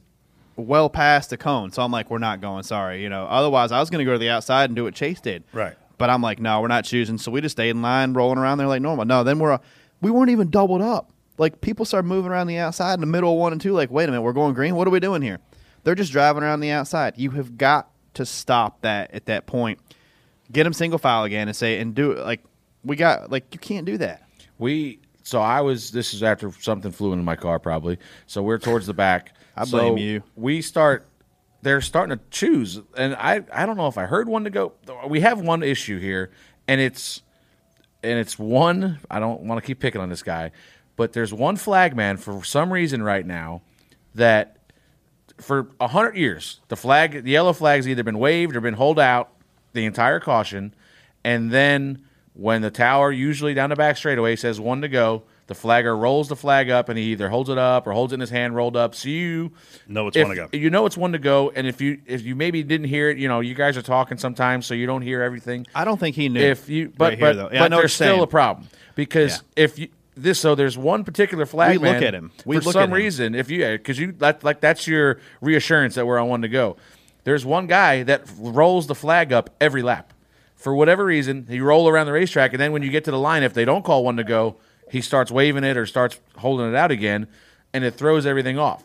well 0.58 0.90
past 0.90 1.30
the 1.30 1.38
cone. 1.38 1.72
So 1.72 1.82
I'm 1.82 1.92
like, 1.92 2.10
we're 2.10 2.18
not 2.18 2.42
going. 2.42 2.64
Sorry, 2.64 3.02
you 3.02 3.10
know. 3.10 3.26
Otherwise, 3.26 3.72
I 3.72 3.80
was 3.80 3.90
going 3.90 4.00
to 4.00 4.06
go 4.06 4.14
to 4.14 4.20
the 4.20 4.30
outside 4.30 4.70
and 4.70 4.76
do 4.76 4.84
what 4.84 4.94
Chase 4.94 5.22
did. 5.22 5.44
Right. 5.54 5.76
But 5.98 6.10
I'm 6.10 6.22
like, 6.22 6.40
no, 6.40 6.62
we're 6.62 6.68
not 6.68 6.84
choosing. 6.84 7.18
So 7.18 7.32
we 7.32 7.42
just 7.42 7.56
stayed 7.56 7.70
in 7.70 7.82
line, 7.82 8.14
rolling 8.14 8.38
around 8.38 8.58
there 8.58 8.68
like 8.68 8.82
normal. 8.82 9.06
No, 9.06 9.24
then 9.24 9.40
we're 9.40 9.60
we 10.02 10.12
weren't 10.12 10.30
even 10.30 10.50
doubled 10.50 10.82
up. 10.82 11.12
Like 11.38 11.62
people 11.62 11.86
started 11.86 12.08
moving 12.08 12.32
around 12.32 12.48
the 12.48 12.58
outside 12.58 12.96
in 12.96 13.00
the 13.00 13.08
middle 13.08 13.34
of 13.34 13.40
one 13.40 13.52
and 13.52 13.62
two. 13.62 13.74
Like, 13.74 13.92
wait 13.92 14.06
a 14.06 14.08
minute, 14.08 14.22
we're 14.22 14.34
going 14.34 14.54
green. 14.54 14.76
What 14.76 14.88
are 14.88 14.92
we 14.92 15.00
doing 15.00 15.22
here? 15.22 15.40
They're 15.84 15.96
just 15.96 16.12
driving 16.12 16.44
around 16.44 16.60
the 16.60 16.72
outside. 16.72 17.14
You 17.18 17.32
have 17.32 17.58
got 17.58 17.90
to 18.16 18.26
stop 18.26 18.82
that 18.82 19.14
at 19.14 19.26
that 19.28 19.46
point. 19.46 19.80
Get 20.52 20.64
them 20.64 20.74
single 20.74 21.00
file 21.00 21.24
again 21.24 21.48
and 21.48 21.56
say 21.56 21.80
and 21.80 21.94
do 21.94 22.12
it 22.12 22.20
like 22.26 22.44
we 22.84 22.96
got 22.96 23.32
like 23.32 23.54
you 23.54 23.60
can't 23.60 23.86
do 23.86 23.98
that. 24.00 24.24
We 24.58 25.00
so 25.28 25.42
I 25.42 25.60
was. 25.60 25.92
This 25.92 26.14
is 26.14 26.24
after 26.24 26.52
something 26.54 26.92
flew 26.92 27.12
into 27.12 27.24
my 27.24 27.36
car, 27.36 27.60
probably. 27.60 27.98
So 28.28 28.42
we're 28.42 28.60
towards 28.60 28.88
the 28.88 28.94
back. 28.94 29.34
I 29.58 29.66
So 29.66 29.78
blame 29.78 29.98
you. 29.98 30.24
We 30.36 30.62
start. 30.62 31.06
they're 31.62 31.82
starting 31.82 32.18
to 32.18 32.24
choose, 32.30 32.80
and 32.96 33.16
I 33.16 33.44
I 33.52 33.66
don't 33.66 33.78
know 33.78 33.88
if 33.88 33.98
I 33.98 34.06
heard 34.06 34.30
one 34.30 34.44
to 34.44 34.50
go. 34.50 34.74
We 35.08 35.22
have 35.22 35.42
one 35.42 35.64
issue 35.64 36.00
here, 36.00 36.30
and 36.68 36.80
it's 36.80 37.22
and 38.04 38.20
it's 38.20 38.38
one. 38.38 39.00
I 39.10 39.20
don't 39.20 39.42
want 39.42 39.62
to 39.62 39.66
keep 39.66 39.80
picking 39.80 40.00
on 40.00 40.10
this 40.10 40.24
guy, 40.24 40.52
but 40.96 41.14
there's 41.14 41.34
one 41.34 41.58
flagman 41.58 42.18
for 42.18 42.44
some 42.44 42.72
reason 42.72 43.02
right 43.02 43.26
now 43.26 43.62
that 44.16 44.58
for 45.40 45.68
a 45.80 45.88
hundred 45.88 46.16
years 46.16 46.62
the 46.68 46.76
flag, 46.76 47.24
the 47.24 47.32
yellow 47.32 47.54
flag's 47.54 47.88
either 47.88 48.04
been 48.04 48.20
waved 48.20 48.56
or 48.56 48.62
been 48.62 48.76
hold 48.76 49.00
out 49.00 49.34
the 49.74 49.86
entire 49.86 50.20
caution, 50.20 50.74
and 51.24 51.52
then 51.52 52.04
when 52.34 52.62
the 52.62 52.70
tower 52.72 53.12
usually 53.12 53.56
down 53.56 53.72
the 53.72 53.76
back 53.76 53.98
straightaway 53.98 54.36
says 54.36 54.60
one 54.60 54.82
to 54.82 54.88
go. 54.88 55.24
The 55.48 55.56
flagger 55.56 55.96
rolls 55.96 56.28
the 56.28 56.36
flag 56.36 56.70
up 56.70 56.90
and 56.90 56.98
he 57.00 57.06
either 57.14 57.30
holds 57.30 57.50
it 57.50 57.58
up 57.58 57.88
or 57.88 57.94
holds 57.94 58.12
it 58.12 58.16
in 58.16 58.20
his 58.20 58.30
hand 58.30 58.54
rolled 58.56 58.76
up. 58.76 58.94
So 58.94 59.08
you 59.08 59.52
Know 59.88 60.08
it's 60.08 60.18
if- 60.18 60.28
one 60.28 60.36
to 60.36 60.48
go. 60.52 60.58
You 60.58 60.70
know 60.70 60.86
it's 60.86 60.98
one 60.98 61.14
to 61.14 61.20
go, 61.20 61.52
and 61.56 61.66
if 61.66 61.80
you 61.82 62.00
if 62.06 62.24
you 62.24 62.36
maybe 62.36 62.64
didn't 62.64 62.88
hear 62.88 63.10
it, 63.10 63.18
you 63.18 63.28
know 63.30 63.40
you 63.40 63.54
guys 63.56 63.78
are 63.78 63.82
talking 63.82 64.18
sometimes, 64.18 64.66
so 64.66 64.74
you 64.74 64.86
don't 64.86 65.02
hear 65.04 65.22
everything 65.22 65.66
I 65.74 65.86
don't 65.86 66.00
think 66.00 66.16
he 66.18 66.28
knew. 66.30 66.42
if 66.42 66.68
you 66.68 66.92
but 66.98 67.12
right 67.12 67.18
here, 67.18 67.28
but, 67.30 67.36
though. 67.38 67.50
Yeah, 67.52 67.60
I 67.62 67.64
but 67.66 67.72
know 67.72 67.78
there's 67.80 67.94
still 67.94 68.08
saying. 68.16 68.24
a 68.24 68.28
problem 68.28 68.68
because 68.96 69.42
if 69.56 69.80
you 69.80 69.88
this 70.16 70.40
so 70.40 70.54
there's 70.56 70.78
one 70.78 71.04
particular 71.06 71.46
flag 71.46 71.80
We 71.80 71.88
look 71.94 72.02
at 72.02 72.14
him. 72.14 72.32
We 72.44 72.58
for 72.58 72.64
look 72.66 72.74
some 72.74 72.82
at 72.84 72.90
him. 72.90 72.94
reason 72.94 73.36
if 73.36 73.50
you 73.50 73.66
because 73.72 73.98
you 74.00 74.12
that, 74.14 74.44
like 74.44 74.60
that's 74.62 74.86
your 74.88 75.20
reassurance 75.42 75.96
that 75.96 76.06
we're 76.08 76.20
on 76.20 76.28
one 76.28 76.42
to 76.42 76.48
go 76.50 76.76
there's 77.24 77.46
one 77.46 77.68
guy 77.68 78.04
that 78.04 78.24
rolls 78.38 78.88
the 78.88 78.96
flag 78.96 79.32
up 79.32 79.50
every 79.62 79.82
lap 79.84 80.12
for 80.56 80.74
whatever 80.76 81.06
reason 81.06 81.46
he 81.48 81.60
roll 81.62 81.88
around 81.88 82.08
the 82.08 82.12
racetrack 82.12 82.52
and 82.52 82.60
then 82.60 82.72
when 82.72 82.82
you 82.84 82.90
get 82.90 83.04
to 83.06 83.12
the 83.12 83.18
line 83.20 83.44
if 83.44 83.54
they 83.54 83.64
don't 83.64 83.86
call 83.86 84.04
one 84.04 84.18
to 84.18 84.24
go 84.24 84.56
he 84.92 85.02
starts 85.02 85.32
waving 85.32 85.64
it 85.64 85.78
or 85.78 85.86
starts 85.86 86.20
holding 86.38 86.68
it 86.70 86.76
out 86.76 86.92
again 86.92 87.28
and 87.74 87.84
it 87.84 87.96
throws 87.96 88.26
everything 88.26 88.58
off 88.58 88.84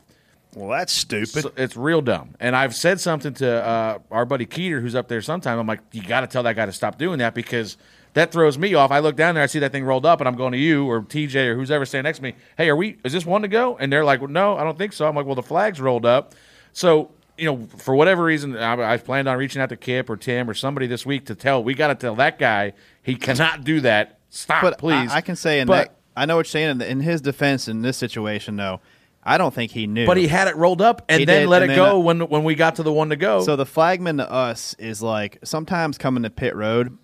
Well, 0.55 0.69
that's 0.69 0.93
stupid. 0.93 1.29
so 1.43 1.53
it's 1.57 1.77
real 1.77 2.01
dumb. 2.03 2.35
And 2.41 2.55
I've 2.57 2.75
said 2.75 3.01
something 3.01 3.35
to 3.35 3.65
uh, 3.65 3.99
our 4.11 4.25
buddy 4.25 4.45
Keeter, 4.47 4.81
who's 4.81 4.95
up 4.95 5.09
there 5.09 5.23
sometime. 5.23 5.59
I'm 5.59 5.67
like, 5.67 5.81
you 5.93 6.03
got 6.03 6.21
to 6.23 6.27
tell 6.27 6.43
that 6.43 6.57
guy 6.57 6.67
to 6.67 6.73
stop 6.73 6.99
doing 6.99 7.19
that 7.21 7.35
because 7.35 7.77
that 8.15 8.33
throws 8.33 8.59
me 8.59 8.75
off. 8.75 8.91
I 8.91 8.99
look 8.99 9.17
down 9.17 9.35
there, 9.35 9.43
I 9.43 9.47
see 9.47 9.61
that 9.61 9.73
thing 9.73 9.85
rolled 9.85 10.05
up, 10.05 10.21
and 10.21 10.29
I'm 10.29 10.37
going 10.37 10.53
to 10.53 10.59
you 10.59 10.87
or 10.87 11.01
TJ 11.01 11.47
or 11.47 11.55
who's 11.55 11.71
ever 11.71 11.87
standing 11.87 12.09
next 12.09 12.19
to 12.19 12.25
me. 12.25 12.35
Hey, 12.59 12.69
are 12.69 12.77
we? 12.77 12.99
Is 13.05 13.13
this 13.15 13.25
one 13.25 13.41
to 13.43 13.49
go? 13.49 13.79
And 13.79 13.91
they're 13.91 14.05
like, 14.05 14.21
well, 14.21 14.29
no, 14.31 14.59
I 14.59 14.65
don't 14.65 14.77
think 14.77 14.93
so. 14.93 15.09
I'm 15.09 15.15
like, 15.15 15.25
well, 15.25 15.35
the 15.35 15.43
flag's 15.43 15.81
rolled 15.81 16.05
up. 16.05 16.35
So 16.75 17.11
you 17.39 17.47
know, 17.47 17.67
for 17.79 17.95
whatever 17.95 18.23
reason, 18.23 18.55
I, 18.59 18.93
I 18.93 18.97
planned 18.99 19.27
on 19.29 19.39
reaching 19.39 19.63
out 19.63 19.71
to 19.71 19.77
Kip 19.77 20.11
or 20.11 20.19
Tim 20.19 20.51
or 20.51 20.55
somebody 20.55 20.87
this 20.87 21.07
week 21.07 21.25
to 21.27 21.35
tell. 21.35 21.65
We 21.65 21.73
got 21.73 21.89
to 21.89 21.95
tell 21.95 22.15
that 22.17 22.39
guy 22.39 22.75
he 23.03 23.15
cannot 23.15 23.65
do 23.65 23.81
that. 23.81 24.19
Stop, 24.35 24.63
but 24.63 24.79
please. 24.79 25.11
I, 25.13 25.17
I 25.17 25.21
can 25.21 25.37
say 25.37 25.61
in 25.61 25.67
But- 25.69 25.89
that 25.89 25.97
I 26.17 26.27
know 26.27 26.37
what 26.37 26.41
you're 26.47 26.51
saying. 26.51 26.71
In, 26.71 26.83
in 26.83 27.01
his 27.01 27.21
defense, 27.21 27.69
in 27.69 27.83
this 27.83 27.97
situation, 27.97 28.57
though, 28.57 28.81
I 29.23 29.39
don't 29.39 29.55
think 29.55 29.71
he 29.73 29.87
knew. 29.87 30.05
But 30.07 30.17
he 30.17 30.27
had 30.27 30.49
it 30.49 30.57
rolled 30.57 30.83
up 30.83 31.03
and 31.09 31.21
He 31.21 31.25
then 31.27 31.43
did, 31.43 31.49
let 31.49 31.63
and 31.63 31.71
it 31.71 31.75
then, 31.77 31.85
go 31.85 31.97
uh, 31.97 32.01
when 32.01 32.21
when 32.29 32.45
we 32.45 32.55
got 32.55 32.77
to 32.77 32.83
the 32.83 32.93
one 32.93 33.11
to 33.11 33.17
go. 33.17 33.43
So 33.43 33.57
the 33.57 33.67
flagman 33.67 34.17
to 34.19 34.31
us 34.31 34.75
is 34.79 35.03
like 35.03 35.39
sometimes 35.45 35.99
coming 35.99 36.23
to 36.25 36.31
pit 36.31 36.57
road, 36.57 36.97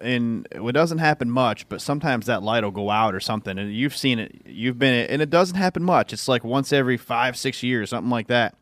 and 0.00 0.48
it 0.50 0.72
doesn't 0.72 0.98
happen 0.98 1.30
much, 1.30 1.68
but 1.68 1.80
sometimes 1.82 2.26
that 2.26 2.42
light 2.42 2.64
will 2.64 2.70
go 2.70 2.88
out 2.90 3.14
or 3.14 3.20
something, 3.20 3.58
and 3.58 3.74
you've 3.74 3.96
seen 3.96 4.18
it, 4.18 4.42
you've 4.46 4.78
been 4.78 4.94
it, 4.94 5.10
and 5.10 5.20
it 5.20 5.30
doesn't 5.30 5.56
happen 5.56 5.82
much. 5.84 6.12
It's 6.12 6.28
like 6.28 6.42
once 6.44 6.72
every 6.72 6.96
five, 6.96 7.36
six 7.36 7.62
years, 7.62 7.90
something 7.90 8.10
like 8.10 8.28
that. 8.28 8.54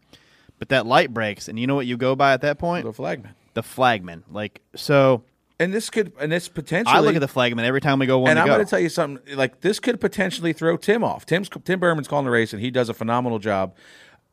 But 0.59 0.71
that 0.71 0.87
light 0.87 1.15
breaks, 1.15 1.47
and 1.49 1.59
you 1.59 1.67
know 1.69 1.77
what 1.77 1.87
you 1.87 1.97
go 1.97 2.17
by 2.17 2.33
at 2.33 2.41
that 2.41 2.59
point? 2.59 2.85
the 2.85 2.93
flagman. 2.93 3.35
The 3.55 3.63
flagman. 3.63 4.25
Like 4.31 4.61
so, 4.75 5.23
And 5.61 5.75
this 5.75 5.91
could 5.91 6.13
and 6.21 6.31
this 6.31 6.47
potentially. 6.49 6.97
I 6.97 7.01
look 7.01 7.17
at 7.17 7.21
the 7.21 7.29
flagman 7.29 7.65
every 7.65 7.81
time 7.81 7.99
we 7.99 8.07
go 8.07 8.21
one 8.21 8.31
and 8.31 8.39
I'm 8.39 8.47
going 8.47 8.61
to 8.61 8.67
tell 8.67 8.79
you 8.79 8.89
something. 8.89 9.37
Like 9.37 9.61
this 9.61 9.81
could 9.81 10.01
potentially 10.01 10.53
throw 10.53 10.77
Tim 10.77 11.03
off. 11.03 11.27
Tim's 11.27 11.49
Tim 11.65 11.81
Berman's 11.81 12.07
calling 12.07 12.25
the 12.25 12.31
race, 12.31 12.53
and 12.53 12.63
he 12.63 12.71
does 12.71 12.89
a 12.89 12.95
phenomenal 12.95 13.41
job. 13.41 13.75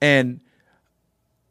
And 0.01 0.39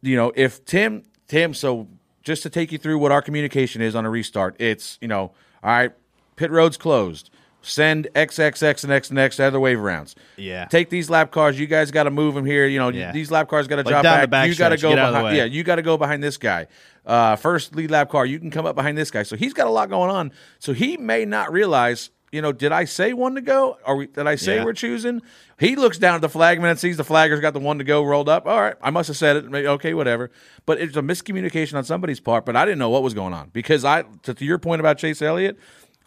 you 0.01 0.17
know, 0.17 0.33
if 0.37 0.65
Tim 0.65 1.03
Tim, 1.27 1.55
so 1.55 1.89
just 2.23 2.45
to 2.45 2.51
take 2.51 2.71
you 2.71 2.79
through 2.79 2.99
what 2.99 3.11
our 3.11 3.21
communication 3.21 3.83
is 3.83 3.97
on 3.97 4.05
a 4.05 4.11
restart, 4.11 4.55
it's 4.61 4.97
you 5.01 5.09
know, 5.09 5.33
all 5.63 5.71
right, 5.71 5.93
pit 6.37 6.53
road's 6.53 6.77
closed. 6.77 7.31
Send 7.67 8.09
XXX 8.15 8.85
and 8.85 8.93
X 8.93 9.11
and 9.11 9.19
X 9.19 9.37
to 9.37 9.45
other 9.45 9.59
wave 9.59 9.81
rounds. 9.81 10.15
Yeah. 10.37 10.67
Take 10.67 10.91
these 10.91 11.09
lap 11.09 11.31
cars. 11.31 11.59
You 11.59 11.67
guys 11.67 11.91
got 11.91 12.03
to 12.05 12.11
move 12.11 12.35
them 12.35 12.45
here. 12.45 12.67
You 12.67 12.79
know, 12.79 12.91
Yeah. 12.91 13.11
these 13.13 13.31
lap 13.31 13.49
cars 13.49 13.67
got 13.67 13.77
to 13.77 13.83
Like 13.83 13.91
drop 13.93 14.03
down 14.03 14.21
the 14.21 14.29
back. 14.29 14.31
back 14.45 14.49
You 14.49 14.55
got 14.55 14.69
to 14.71 14.77
go 14.77 14.91
get 14.91 14.99
out 14.99 15.09
of 15.09 15.15
the 15.15 15.19
behind. 15.21 15.37
Yeah, 15.39 15.45
you 15.45 15.63
got 15.65 15.77
to 15.77 15.83
go 15.83 15.97
behind 15.97 16.23
this 16.23 16.37
guy. 16.37 16.67
Uh, 17.07 17.37
first 17.37 17.75
lead 17.75 17.91
lap 17.91 18.11
car, 18.11 18.27
you 18.27 18.39
can 18.39 18.51
come 18.51 18.67
up 18.67 18.75
behind 18.77 18.97
this 18.99 19.11
guy. 19.11 19.23
So 19.23 19.37
he's 19.37 19.53
got 19.55 19.67
a 19.67 19.71
lot 19.71 19.89
going 19.89 20.11
on. 20.11 20.31
So 20.59 20.73
he 20.73 20.97
may 20.97 21.25
not 21.25 21.53
realize, 21.53 22.11
you 22.33 22.43
know, 22.43 22.53
did 22.53 22.73
I 22.73 22.85
say 22.85 23.13
one 23.13 23.35
to 23.35 23.41
go? 23.41 23.79
Or 23.87 23.97
we, 23.97 24.07
did 24.09 24.27
I 24.27 24.37
say 24.37 24.57
Yeah. 24.57 24.65
we're 24.65 24.73
choosing? 24.75 25.23
He 25.59 25.77
looks 25.77 25.99
down 25.99 26.17
at 26.17 26.21
the 26.21 26.29
flagman 26.29 26.71
and 26.71 26.79
sees 26.79 26.97
the 26.97 27.05
flagger's 27.05 27.41
got 27.41 27.53
the 27.55 27.61
one 27.61 27.79
to 27.79 27.85
go 27.85 28.03
rolled 28.03 28.29
up. 28.29 28.47
All 28.47 28.61
right, 28.61 28.75
I 28.83 28.91
must 28.91 29.07
have 29.09 29.17
said 29.17 29.37
it. 29.37 29.55
Okay, 29.55 29.95
whatever. 29.95 30.31
But 30.67 30.81
it's 30.81 30.97
a 30.97 31.03
miscommunication 31.03 31.75
on 31.77 31.85
somebody's 31.85 32.21
part. 32.21 32.45
But 32.45 32.57
I 32.57 32.65
didn't 32.65 32.79
know 32.79 32.91
what 32.91 33.03
was 33.03 33.15
going 33.15 33.33
on 33.33 33.51
because 33.53 33.85
I, 33.85 34.03
to, 34.25 34.35
to 34.35 34.45
your 34.45 34.59
point 34.59 34.81
about 34.81 34.99
Chase 34.99 35.23
Elliott, 35.23 35.59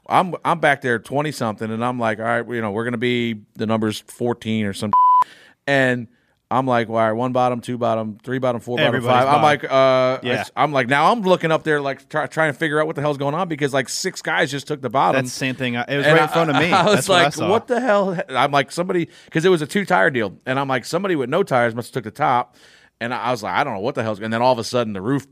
I'm 0.09 0.35
I'm 0.45 0.59
back 0.59 0.81
there 0.81 0.99
twenty 0.99 1.31
something, 1.31 1.69
and 1.71 1.83
I'm 1.83 1.99
like, 1.99 2.19
all 2.19 2.25
right, 2.25 2.47
you 2.47 2.61
know, 2.61 2.71
we're 2.71 2.83
gonna 2.85 2.97
be 2.97 3.41
the 3.55 3.65
numbers 3.65 4.03
fourteen 4.07 4.65
or 4.65 4.73
some, 4.73 4.91
and 5.67 6.07
I'm 6.49 6.65
like, 6.65 6.87
well, 6.87 6.99
all 7.01 7.07
right, 7.07 7.11
one 7.11 7.33
bottom, 7.33 7.59
two 7.59 7.77
bottom, 7.77 8.17
three 8.23 8.39
bottom, 8.39 8.61
four 8.61 8.77
bottom, 8.77 8.87
Everybody's 8.95 9.25
five. 9.25 9.35
I'm 9.35 9.41
like, 9.43 9.65
uh, 9.65 10.19
Yeah. 10.23 10.45
I, 10.55 10.63
am 10.63 10.71
like, 10.71 10.87
now 10.87 11.11
I'm 11.11 11.19
looking 11.23 11.51
up 11.51 11.63
there, 11.63 11.81
like 11.81 12.07
try, 12.07 12.25
trying 12.27 12.53
to 12.53 12.57
figure 12.57 12.79
out 12.79 12.87
what 12.87 12.95
the 12.95 13.01
hell's 13.01 13.17
going 13.17 13.35
on 13.35 13.49
because 13.49 13.73
like 13.73 13.89
six 13.89 14.21
guys 14.21 14.49
just 14.49 14.65
took 14.65 14.81
the 14.81 14.89
bottom. 14.89 15.21
That's 15.25 15.33
the 15.33 15.37
same 15.37 15.55
thing. 15.55 15.75
I- 15.75 15.83
It 15.89 15.97
was 15.97 16.05
And 16.05 16.13
right 16.13 16.21
I- 16.21 16.23
in 16.23 16.29
front 16.31 16.49
of 16.51 16.55
me. 16.61 16.71
I, 16.71 16.85
was 16.85 16.93
That's 16.95 17.09
what 17.09 17.19
I 17.19 17.23
like, 17.25 17.33
saw. 17.33 17.49
what 17.49 17.67
the 17.67 17.81
hell? 17.81 18.17
I'm 18.29 18.51
like, 18.53 18.71
somebody, 18.71 19.09
because 19.25 19.43
it 19.43 19.49
was 19.49 19.61
a 19.61 19.67
two 19.67 19.83
tire 19.83 20.09
deal. 20.09 20.37
And 20.45 20.57
I'm 20.57 20.69
like, 20.69 20.85
somebody 20.85 21.17
with 21.17 21.29
no 21.29 21.43
tires 21.43 21.75
must 21.75 21.89
have 21.93 22.01
took 22.01 22.13
the 22.13 22.17
top. 22.17 22.55
And 23.01 23.13
I 23.13 23.31
was 23.31 23.43
like, 23.43 23.53
I 23.53 23.65
don't 23.65 23.73
know 23.73 23.81
what 23.81 23.95
the 23.95 24.03
hell's 24.03 24.21
And 24.21 24.31
then 24.31 24.41
all 24.41 24.53
of 24.53 24.59
a 24.59 24.63
sudden, 24.63 24.93
the 24.93 25.01
roof, 25.01 25.27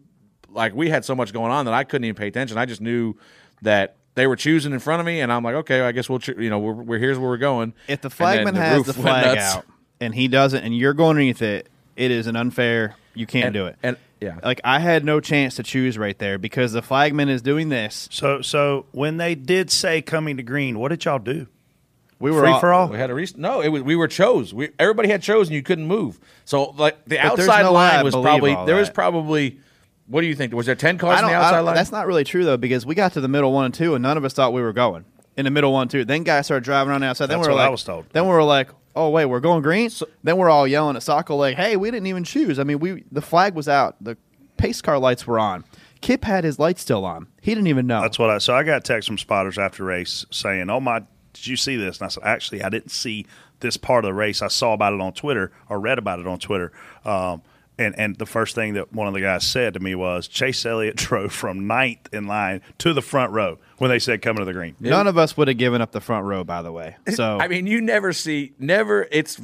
like, 0.50 0.76
we 0.76 0.90
had 0.90 1.06
so 1.06 1.16
much 1.16 1.32
going 1.32 1.50
on 1.54 1.64
that 1.64 1.74
I 1.74 1.86
couldn't 1.86 2.04
even 2.04 2.16
pay 2.16 2.28
attention. 2.28 2.58
I 2.58 2.66
just 2.66 2.82
knew 2.82 3.14
that 3.62 3.96
they 4.16 4.28
were 4.28 4.36
choosing 4.36 4.74
in 4.74 4.80
front 4.80 4.99
of 4.99 5.05
me. 5.05 5.22
And 5.22 5.32
I'm 5.32 5.43
like, 5.43 5.55
okay, 5.55 5.82
I 5.82 5.91
guess 5.91 6.09
we'll, 6.09 6.20
choo- 6.20 6.36
you 6.38 6.49
know, 6.49 6.59
we're, 6.59 6.74
we're 6.74 6.99
here's 6.99 7.18
where 7.20 7.30
we're 7.30 7.38
going. 7.38 7.74
If 7.88 8.01
the 8.01 8.07
And 8.07 8.11
then 8.11 8.18
flagman 8.18 8.55
has 8.55 8.84
the 8.86 8.91
went 8.93 9.01
flag 9.01 9.26
nuts. 9.38 9.55
out 9.57 9.66
and 10.01 10.16
he 10.16 10.28
doesn't, 10.28 10.63
and 10.63 10.76
you're 10.78 10.93
going 10.93 11.11
underneath 11.11 11.41
it, 11.41 11.68
it 11.95 12.11
is 12.11 12.28
an 12.28 12.36
unfair. 12.36 12.95
You 13.13 13.26
can't 13.28 13.45
And- 13.47 13.53
do 13.53 13.66
it. 13.68 13.76
and- 13.84 13.97
yeah. 14.22 14.39
like 14.43 14.61
I 14.63 14.80
had 14.80 15.03
no 15.05 15.20
chance 15.20 15.55
to 15.57 15.63
choose 15.63 15.97
right 15.97 16.18
there 16.18 16.38
because 16.38 16.72
the 16.72 16.82
flagman 16.82 17.28
is 17.30 17.41
doing 17.41 17.68
this. 17.70 18.07
So, 18.11 18.41
so 18.41 18.86
when 18.91 19.18
they 19.18 19.36
did 19.36 19.70
say 19.70 20.01
coming 20.01 20.38
to 20.38 20.43
green, 20.43 20.80
what 20.80 20.88
did 20.89 21.03
y'all 21.05 21.20
do? 21.20 21.47
We 22.18 22.32
were 22.32 22.39
Free 22.39 22.49
all, 22.51 22.59
for 22.61 22.74
all. 22.74 22.88
We 22.88 22.97
had 22.97 23.09
a 23.09 23.13
re- 23.13 23.28
no. 23.36 23.59
It 23.59 23.68
was 23.68 23.84
we 23.84 23.95
were 23.97 24.07
chose. 24.07 24.53
We 24.53 24.70
everybody 24.80 25.09
had 25.09 25.22
chosen. 25.22 25.53
You 25.53 25.61
couldn't 25.61 25.86
move. 25.86 26.18
So 26.45 26.72
like 26.78 27.03
the 27.05 27.18
But 27.22 27.36
there's 27.36 27.49
outside 27.49 27.63
no 27.63 27.74
way 27.74 27.78
I 27.82 27.95
line 27.97 28.05
was 28.05 28.13
believe 28.13 28.26
probably 28.26 28.53
all 28.53 28.66
there 28.66 28.78
was 28.78 28.88
that. 28.88 28.93
probably. 28.95 29.59
What 30.08 30.22
do 30.22 30.28
you 30.28 30.36
think? 30.36 30.53
Was 30.53 30.66
there 30.66 30.76
ten 30.76 30.97
cars 30.97 31.20
I 31.20 31.24
on 31.24 31.30
the 31.30 31.36
outside 31.36 31.60
line? 31.62 31.76
That's 31.76 31.91
not 31.91 32.08
really 32.08 32.24
true 32.24 32.45
though 32.45 32.58
because 32.58 32.86
we 32.86 32.95
got 32.95 33.14
to 33.14 33.22
the 33.22 33.28
middle 33.28 33.51
one 33.51 33.66
and 33.66 33.74
two 33.74 33.95
and 33.95 34.03
none 34.03 34.18
of 34.18 34.26
us 34.26 34.34
thought 34.34 34.53
we 34.53 34.62
were 34.62 34.74
going 34.74 35.06
in 35.38 35.45
the 35.45 35.51
middle 35.51 35.74
one 35.74 35.88
two. 35.88 36.06
Then 36.06 36.24
guys 36.24 36.45
started 36.45 36.64
driving 36.64 36.91
around 36.91 37.01
the 37.01 37.08
outside. 37.08 37.28
Then 37.28 37.39
That's 37.39 37.47
we 37.47 37.53
were 37.53 37.58
what 37.58 37.62
I 37.62 37.66
like, 37.66 37.72
was 37.72 37.84
told. 37.84 38.06
Then 38.12 38.24
we 38.24 38.30
were 38.30 38.43
like, 38.43 38.70
oh 38.95 39.10
wait, 39.10 39.26
we're 39.26 39.39
going 39.39 39.62
green. 39.62 39.89
then 40.24 40.38
we're 40.38 40.49
all 40.49 40.68
yelling 40.68 40.95
at 40.95 41.01
Socko 41.01 41.38
like, 41.38 41.58
hey, 41.58 41.76
we 41.76 41.89
didn't 41.91 42.08
even 42.08 42.24
choose. 42.24 42.60
I 42.60 42.64
mean, 42.64 42.80
we 42.80 43.03
the 43.12 43.22
flag 43.22 43.56
was 43.56 43.68
out. 43.68 43.95
The 44.01 44.18
pace 44.58 44.82
car 44.82 44.99
lights 44.99 45.26
were 45.26 45.39
on. 45.39 45.66
Kip 46.01 46.24
had 46.24 46.43
his 46.43 46.60
lights 46.60 46.82
still 46.82 47.03
on. 47.03 47.28
He 47.41 47.56
didn't 47.56 47.68
even 47.68 47.88
know. 47.88 48.01
That's 48.01 48.20
what 48.20 48.30
I. 48.30 48.38
So 48.38 48.53
I 48.53 48.64
got 48.64 48.84
text 48.86 49.08
from 49.08 49.18
spotters 49.18 49.58
after 49.58 49.84
race 49.84 50.26
saying, 50.30 50.70
"Oh 50.70 50.80
my, 50.80 50.99
did 51.34 51.47
you 51.47 51.58
see 51.58 51.78
this?" 51.78 51.97
And 51.97 52.06
I 52.06 52.10
said, 52.10 52.24
"Actually, 52.24 52.64
I 52.64 52.70
didn't 52.70 52.91
see 52.91 53.26
this 53.62 53.76
part 53.76 54.06
of 54.06 54.10
the 54.10 54.14
race. 54.14 54.41
I 54.41 54.49
saw 54.49 54.74
about 54.74 54.93
it 54.93 55.01
on 55.01 55.14
Twitter 55.14 55.51
or 55.68 55.80
read 55.80 55.97
about 55.97 56.20
it 56.20 56.28
on 56.28 56.38
Twitter." 56.38 56.72
Um, 57.06 57.41
and 57.78 57.98
and 57.98 58.16
the 58.18 58.26
first 58.26 58.56
thing 58.56 58.74
that 58.76 58.94
one 58.94 59.08
of 59.08 59.14
the 59.14 59.22
guys 59.22 59.46
said 59.46 59.74
to 59.76 59.80
me 59.80 59.96
was, 59.96 60.28
"Chase 60.28 60.66
Elliott 60.66 60.96
drove 60.98 61.32
from 61.34 61.68
ninth 61.68 62.08
in 62.14 62.28
line 62.28 62.62
to 62.80 62.94
the 62.94 63.02
front 63.02 63.32
row 63.32 63.58
when 63.78 63.90
they 63.90 64.00
said 64.00 64.22
coming 64.22 64.40
to 64.40 64.46
the 64.46 64.54
green." 64.54 64.76
None 64.80 65.08
of 65.08 65.18
us 65.18 65.36
would 65.38 65.48
have 65.48 65.58
given 65.58 65.82
up 65.82 65.92
the 65.92 66.02
front 66.02 66.26
row, 66.26 66.44
by 66.44 66.62
the 66.62 66.72
way. 66.72 66.96
So 67.16 67.40
I 67.40 67.48
mean, 67.48 67.68
you 67.68 67.82
never 67.82 68.14
see 68.14 68.54
never. 68.60 69.08
It's 69.12 69.40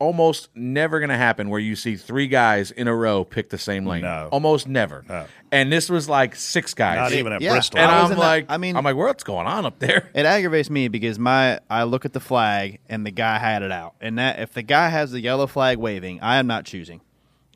almost 0.00 0.48
never 0.54 1.00
going 1.00 1.08
to 1.08 1.16
happen 1.16 1.48
where 1.50 1.58
you 1.58 1.74
see 1.74 1.96
three 1.96 2.28
guys 2.28 2.70
in 2.70 2.86
a 2.86 2.94
row 2.94 3.24
pick 3.24 3.50
the 3.50 3.58
same 3.58 3.84
lane. 3.84 4.02
No. 4.02 4.28
almost 4.30 4.68
never. 4.68 5.04
No. 5.08 5.26
And 5.50 5.72
this 5.72 5.90
was 5.90 6.08
like 6.08 6.36
six 6.36 6.72
guys. 6.72 6.98
Not 6.98 7.12
even 7.18 7.32
at 7.32 7.40
Yeah. 7.40 7.54
Bristol. 7.54 7.80
And 7.80 7.90
I 7.90 8.02
was 8.02 8.04
I'm 8.04 8.12
in 8.12 8.18
that- 8.18 8.24
like, 8.24 8.46
I 8.48 8.58
mean- 8.58 8.76
I'm 8.76 8.84
like, 8.84 8.94
what's 8.94 9.24
going 9.24 9.48
on 9.48 9.66
up 9.66 9.80
there? 9.80 10.08
It 10.14 10.24
aggravates 10.24 10.70
me 10.70 10.86
because 10.86 11.18
my 11.18 11.58
I 11.68 11.82
look 11.82 12.04
at 12.04 12.12
the 12.12 12.20
flag 12.20 12.78
and 12.88 13.04
the 13.04 13.10
guy 13.10 13.38
had 13.38 13.62
it 13.64 13.72
out, 13.72 13.94
and 14.00 14.18
that 14.18 14.38
if 14.38 14.52
the 14.52 14.62
guy 14.62 14.88
has 14.88 15.10
the 15.10 15.20
yellow 15.20 15.48
flag 15.48 15.78
waving, 15.78 16.20
I 16.22 16.36
am 16.36 16.46
not 16.46 16.64
choosing 16.64 17.00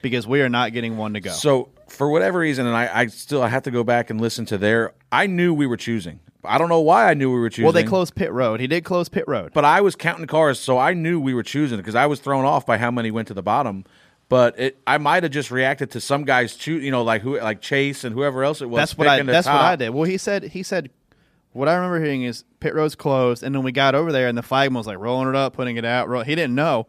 because 0.03 0.27
we 0.27 0.43
are 0.43 0.49
not 0.49 0.73
getting 0.73 0.97
one 0.97 1.15
to 1.15 1.21
go. 1.21 1.31
So 1.31 1.71
for 1.89 2.11
whatever 2.11 2.41
reason, 2.41 2.67
and 2.67 2.77
I, 2.77 3.01
I 3.01 3.07
still 3.07 3.43
I 3.43 3.49
have 3.49 3.63
to 3.65 3.71
go 3.71 3.85
back 3.85 4.11
and 4.11 4.21
listen 4.21 4.45
to 4.47 4.59
their. 4.59 4.93
I 5.11 5.27
knew 5.27 5.55
we 5.55 5.67
were 5.67 5.77
choosing. 5.77 6.21
I 6.45 6.59
don't 6.59 6.69
know 6.69 6.81
why 6.81 7.09
I 7.09 7.15
knew 7.15 7.33
we 7.33 7.39
were 7.39 7.51
choosing. 7.51 7.65
well, 7.65 7.73
they 7.73 7.85
closed 7.85 8.15
pit 8.17 8.33
road. 8.33 8.59
He 8.61 8.67
did 8.67 8.85
close 8.85 9.09
pit 9.09 9.25
road. 9.29 9.53
but 9.55 9.65
I 9.65 9.81
was 9.81 9.95
counting 9.95 10.27
cars, 10.27 10.59
so 10.59 10.77
I 10.77 10.93
knew 10.93 11.21
we 11.21 11.35
were 11.35 11.45
choosing 11.45 11.79
because 11.79 11.95
I 11.95 12.07
was 12.07 12.19
thrown 12.21 12.45
off 12.45 12.67
by 12.67 12.79
how 12.79 12.91
many 12.91 13.11
went 13.11 13.29
to 13.29 13.35
the 13.35 13.43
bottom. 13.43 13.85
But 14.29 14.59
it, 14.59 14.79
I 14.87 14.99
might 14.99 15.23
have 15.25 15.33
just 15.33 15.51
reacted 15.51 15.91
to 15.91 16.01
some 16.01 16.25
guys 16.25 16.57
choose, 16.57 16.83
you 16.83 16.91
know, 16.91 17.03
like 17.03 17.23
who, 17.23 17.39
like 17.39 17.61
Chase 17.61 18.03
and 18.03 18.15
whoever 18.15 18.43
else 18.43 18.63
it 18.63 18.71
was. 18.71 18.81
that's 18.81 18.97
what 18.99 19.07
I. 19.07 19.23
That's 19.23 19.47
what. 19.47 19.55
I 19.55 19.77
did. 19.77 19.91
Well, 19.91 20.05
he 20.05 20.19
said. 20.19 20.45
He 20.45 20.63
said. 20.63 20.91
What 21.53 21.69
I 21.69 21.75
remember 21.75 22.03
hearing 22.03 22.23
is 22.23 22.45
pit 22.61 22.75
road's 22.75 22.95
closed, 22.95 23.43
and 23.43 23.55
then 23.55 23.63
we 23.63 23.73
got 23.73 23.95
over 23.95 24.11
there, 24.11 24.27
and 24.29 24.39
the 24.39 24.43
flagman 24.43 24.79
was 24.79 24.87
like 24.87 24.97
rolling 24.99 25.29
it 25.29 25.37
up, 25.37 25.53
putting 25.53 25.77
it 25.77 25.85
out. 25.85 26.09
Roll, 26.09 26.23
he 26.23 26.35
didn't 26.35 26.55
know, 26.55 26.87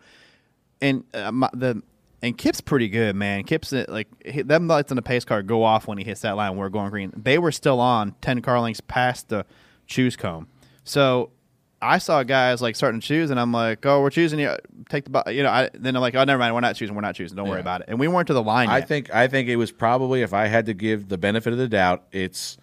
and 0.82 1.04
uh, 1.14 1.34
my, 1.34 1.50
the 1.54 1.84
and 2.24 2.38
Kip's 2.38 2.62
pretty 2.62 2.88
good, 2.88 3.18
man. 3.18 3.44
Kip's 3.44 3.74
uh, 3.74 3.86
like 3.90 4.08
them 4.46 4.68
lights 4.68 4.92
on 4.92 4.96
the 4.96 5.02
pace 5.02 5.26
car 5.26 5.44
go 5.44 5.64
off 5.64 5.88
when 5.88 5.98
he 5.98 6.06
hits 6.06 6.22
that 6.22 6.38
line. 6.38 6.56
We're 6.56 6.70
going 6.70 6.90
green. 6.90 7.12
They 7.16 7.38
were 7.38 7.52
still 7.52 7.82
on 7.82 8.16
ten 8.22 8.42
car 8.42 8.60
lengths 8.62 8.82
past 8.82 9.28
the 9.28 9.46
choose 9.88 10.16
cone. 10.16 10.48
So 10.86 11.32
I 11.82 11.98
saw 11.98 12.24
guys 12.24 12.62
like 12.62 12.78
starting 12.78 13.02
to 13.02 13.06
choose, 13.06 13.30
and 13.30 13.38
I'm 13.38 13.52
like, 13.52 13.86
"Oh, 13.86 14.02
we're 14.02 14.10
choosing 14.10 14.40
you. 14.40 14.56
Take 14.88 15.12
the, 15.12 15.24
you 15.34 15.44
know." 15.44 15.50
I, 15.50 15.70
then 15.74 15.98
I'm 15.98 16.02
like, 16.02 16.16
"Oh, 16.16 16.24
never 16.24 16.40
mind. 16.40 16.56
We're 16.56 16.62
not 16.62 16.78
choosing. 16.78 16.96
We're 16.96 17.02
not 17.02 17.16
choosing. 17.16 17.36
Don't 17.36 17.50
worry 17.50 17.60
about 17.60 17.82
it." 17.82 17.88
And 17.90 18.00
we 18.00 18.08
weren't 18.08 18.28
to 18.28 18.34
the 18.34 18.42
line. 18.42 18.70
I 18.70 18.80
yet. 18.80 18.88
think 18.88 19.14
I 19.14 19.28
think 19.28 19.50
it 19.50 19.58
was 19.58 19.74
probably 19.74 20.22
if 20.22 20.34
I 20.34 20.48
had 20.48 20.66
to 20.68 20.74
give 20.74 21.10
the 21.10 21.18
benefit 21.18 21.52
of 21.52 21.60
the 21.60 21.68
doubt, 21.68 22.06
it's 22.14 22.58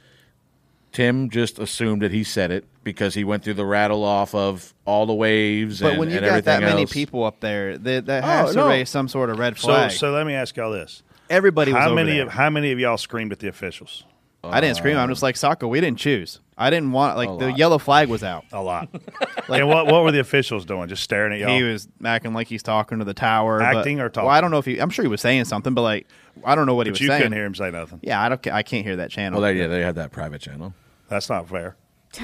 Tim 0.93 1.30
just 1.30 1.59
assumed 1.59 2.03
that 2.03 2.11
he 2.11 2.24
said 2.24 2.51
it 2.51 2.64
because 2.82 3.14
he 3.14 3.22
went 3.24 3.45
through 3.45 3.55
the 3.55 3.64
rattle 3.64 4.03
off 4.03 4.34
of 4.34 4.74
all 4.84 5.07
the 5.07 5.14
waves. 5.14 5.80
But 5.80 5.91
and, 5.93 5.99
when 6.01 6.11
you 6.11 6.16
and 6.16 6.26
got 6.26 6.45
that 6.45 6.55
everything 6.55 6.68
many 6.70 6.82
else. 6.82 6.93
people 6.93 7.24
up 7.24 7.41
there, 7.41 7.78
that, 7.78 8.07
that 8.07 8.24
has 8.24 8.51
Oh, 8.51 8.53
to 8.53 8.59
no. 8.59 8.68
raise 8.68 8.91
some 8.91 9.07
sort 9.09 9.30
of 9.30 9.38
red 9.38 9.57
flag. 9.57 9.93
so 9.93 10.11
let 10.12 10.26
me 10.26 10.34
ask 10.34 10.57
y'all 10.57 10.72
this: 10.72 11.03
Everybody 11.28 11.72
was 11.72 11.80
how 11.80 11.86
over 11.88 11.95
many 11.97 12.12
there. 12.14 12.22
of 12.26 12.32
how 12.32 12.51
many 12.51 12.72
of 12.72 12.78
y'all 12.80 12.97
screamed 12.99 13.32
at 13.32 13.38
the 13.38 13.49
officials? 13.49 14.05
I 14.43 14.62
didn't 14.62 14.76
scream. 14.78 14.97
I'm 14.97 15.11
just 15.11 15.22
like 15.22 15.36
Soccer. 15.36 15.68
We 15.68 15.82
didn't 15.82 15.99
choose. 15.99 16.41
I 16.57 16.70
didn't 16.70 16.93
want 16.93 17.16
like 17.18 17.38
the 17.38 17.53
yellow 17.53 17.76
flag 17.78 18.09
was 18.09 18.24
out. 18.24 18.45
A 18.53 18.62
lot. 18.62 18.88
and 19.49 19.68
what 19.68 19.86
what 19.86 20.03
were 20.03 20.12
the 20.12 20.20
officials 20.20 20.64
doing? 20.64 20.88
Just 20.88 21.03
staring 21.03 21.34
at 21.34 21.38
y'all. 21.41 21.55
He 21.57 21.62
was 21.62 21.88
acting 22.05 22.32
like 22.32 22.49
he's 22.49 22.62
talking 22.62 22.99
to 23.01 23.05
the 23.05 23.12
tower. 23.14 23.59
but- 23.59 23.76
Acting 23.76 24.01
or 24.01 24.09
talking? 24.09 24.26
Well, 24.28 24.34
I 24.34 24.41
don't 24.41 24.51
know 24.51 24.59
if 24.59 24.64
he. 24.64 24.78
I'm 24.78 24.88
sure 24.91 25.03
he 25.05 25.09
was 25.11 25.20
saying 25.20 25.45
something, 25.45 25.74
but 25.74 25.82
like 25.82 26.07
I 26.43 26.55
don't 26.55 26.64
know 26.66 26.74
what 26.74 26.86
he 26.86 26.91
was 26.91 27.01
you 27.03 27.09
saying. 27.09 27.18
You 27.18 27.24
couldn't 27.24 27.36
hear 27.36 27.45
him 27.45 27.55
say 27.55 27.70
nothing. 27.70 28.01
Yeah, 28.03 28.20
I 28.20 28.30
don't. 28.30 28.47
I 28.49 28.62
can't 28.62 28.84
hear 28.84 28.97
that 28.97 29.11
channel. 29.11 29.41
Well, 29.41 29.53
they, 29.53 29.59
yeah, 29.59 29.66
they 29.66 29.82
had 29.82 29.97
that 29.97 30.11
private 30.11 30.41
channel. 30.41 30.72
That's 31.11 31.28
not 31.28 31.46
fair. 31.48 31.76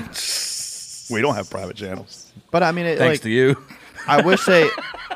we 1.11 1.20
don't 1.20 1.34
have 1.34 1.51
private 1.51 1.76
channels. 1.76 2.32
But 2.51 2.62
I 2.62 2.72
mean, 2.72 2.87
it, 2.87 2.99
Thanks 2.99 3.18
like, 3.18 3.22
to 3.22 3.30
you. 3.30 3.62
I 4.09 4.22
wish 4.24 4.45
they, 4.45 4.68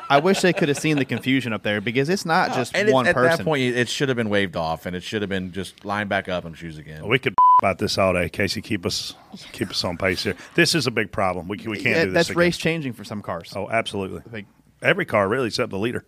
I 0.09 0.19
wish 0.19 0.41
they 0.41 0.51
could 0.53 0.67
have 0.67 0.77
seen 0.77 0.97
the 0.97 1.05
confusion 1.15 1.53
up 1.53 1.63
there 1.63 1.79
because 1.81 2.09
it's 2.09 2.25
not 2.25 2.53
just 2.53 2.75
and 2.75 2.89
it- 2.89 2.93
one 2.93 3.07
at 3.07 3.15
person. 3.15 3.37
that 3.37 3.43
point, 3.45 3.61
it 3.63 3.87
should 3.89 4.09
have 4.09 4.17
been 4.17 4.29
waved 4.29 4.55
off, 4.57 4.85
and 4.85 4.95
it 4.95 5.01
should 5.03 5.21
have 5.21 5.29
been 5.29 5.51
just 5.53 5.85
line 5.85 6.07
back 6.09 6.27
up 6.29 6.43
and 6.45 6.55
choose 6.55 6.77
again. 6.77 7.07
We 7.07 7.17
could 7.17 7.33
about 7.61 7.77
this 7.77 7.97
all 7.97 8.13
day, 8.13 8.27
Casey. 8.27 8.61
Keep 8.61 8.85
us 8.85 9.13
keep 9.53 9.69
us 9.69 9.83
on 9.83 9.95
pace 9.97 10.23
here. 10.23 10.35
This 10.55 10.75
is 10.75 10.87
a 10.87 10.91
big 10.91 11.11
problem. 11.11 11.47
We, 11.47 11.57
we 11.57 11.75
can't 11.77 11.85
Yeah, 11.85 12.03
do 12.05 12.11
this. 12.11 12.13
that's 12.13 12.29
again. 12.31 12.39
race 12.39 12.57
changing 12.57 12.93
for 12.93 13.03
some 13.03 13.21
cars. 13.21 13.53
Oh, 13.55 13.69
absolutely. 13.69 14.21
Like, 14.31 14.45
Every 14.81 15.05
car, 15.05 15.27
really, 15.29 15.47
except 15.47 15.69
the 15.69 15.77
leader. 15.77 16.03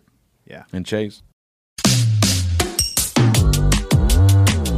yeah. 0.46 0.64
and 0.72 0.84
Chase. 0.84 1.22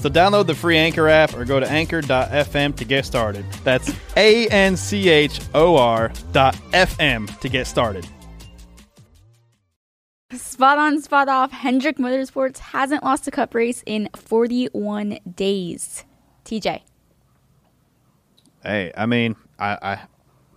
So 0.00 0.08
download 0.08 0.46
the 0.46 0.54
free 0.54 0.78
Anchor 0.78 1.08
app 1.08 1.34
or 1.34 1.44
go 1.44 1.60
to 1.60 1.70
anchor.fm 1.70 2.74
to 2.76 2.84
get 2.86 3.04
started. 3.04 3.44
That's 3.64 3.92
A 4.16 4.48
N 4.48 4.76
C 4.78 5.10
H 5.10 5.40
O 5.54 5.76
R 5.76 6.10
dot 6.32 6.54
FM 6.72 7.38
to 7.40 7.48
get 7.50 7.66
started. 7.66 8.06
Spot 10.32 10.78
on, 10.78 11.02
spot 11.02 11.28
off. 11.28 11.50
Hendrick 11.50 11.98
Motorsports 11.98 12.58
hasn't 12.58 13.02
lost 13.02 13.26
a 13.26 13.30
cup 13.30 13.54
race 13.54 13.82
in 13.84 14.08
41 14.14 15.18
days. 15.34 16.04
TJ. 16.44 16.80
Hey, 18.62 18.92
I 18.96 19.06
mean, 19.06 19.36
I, 19.58 19.98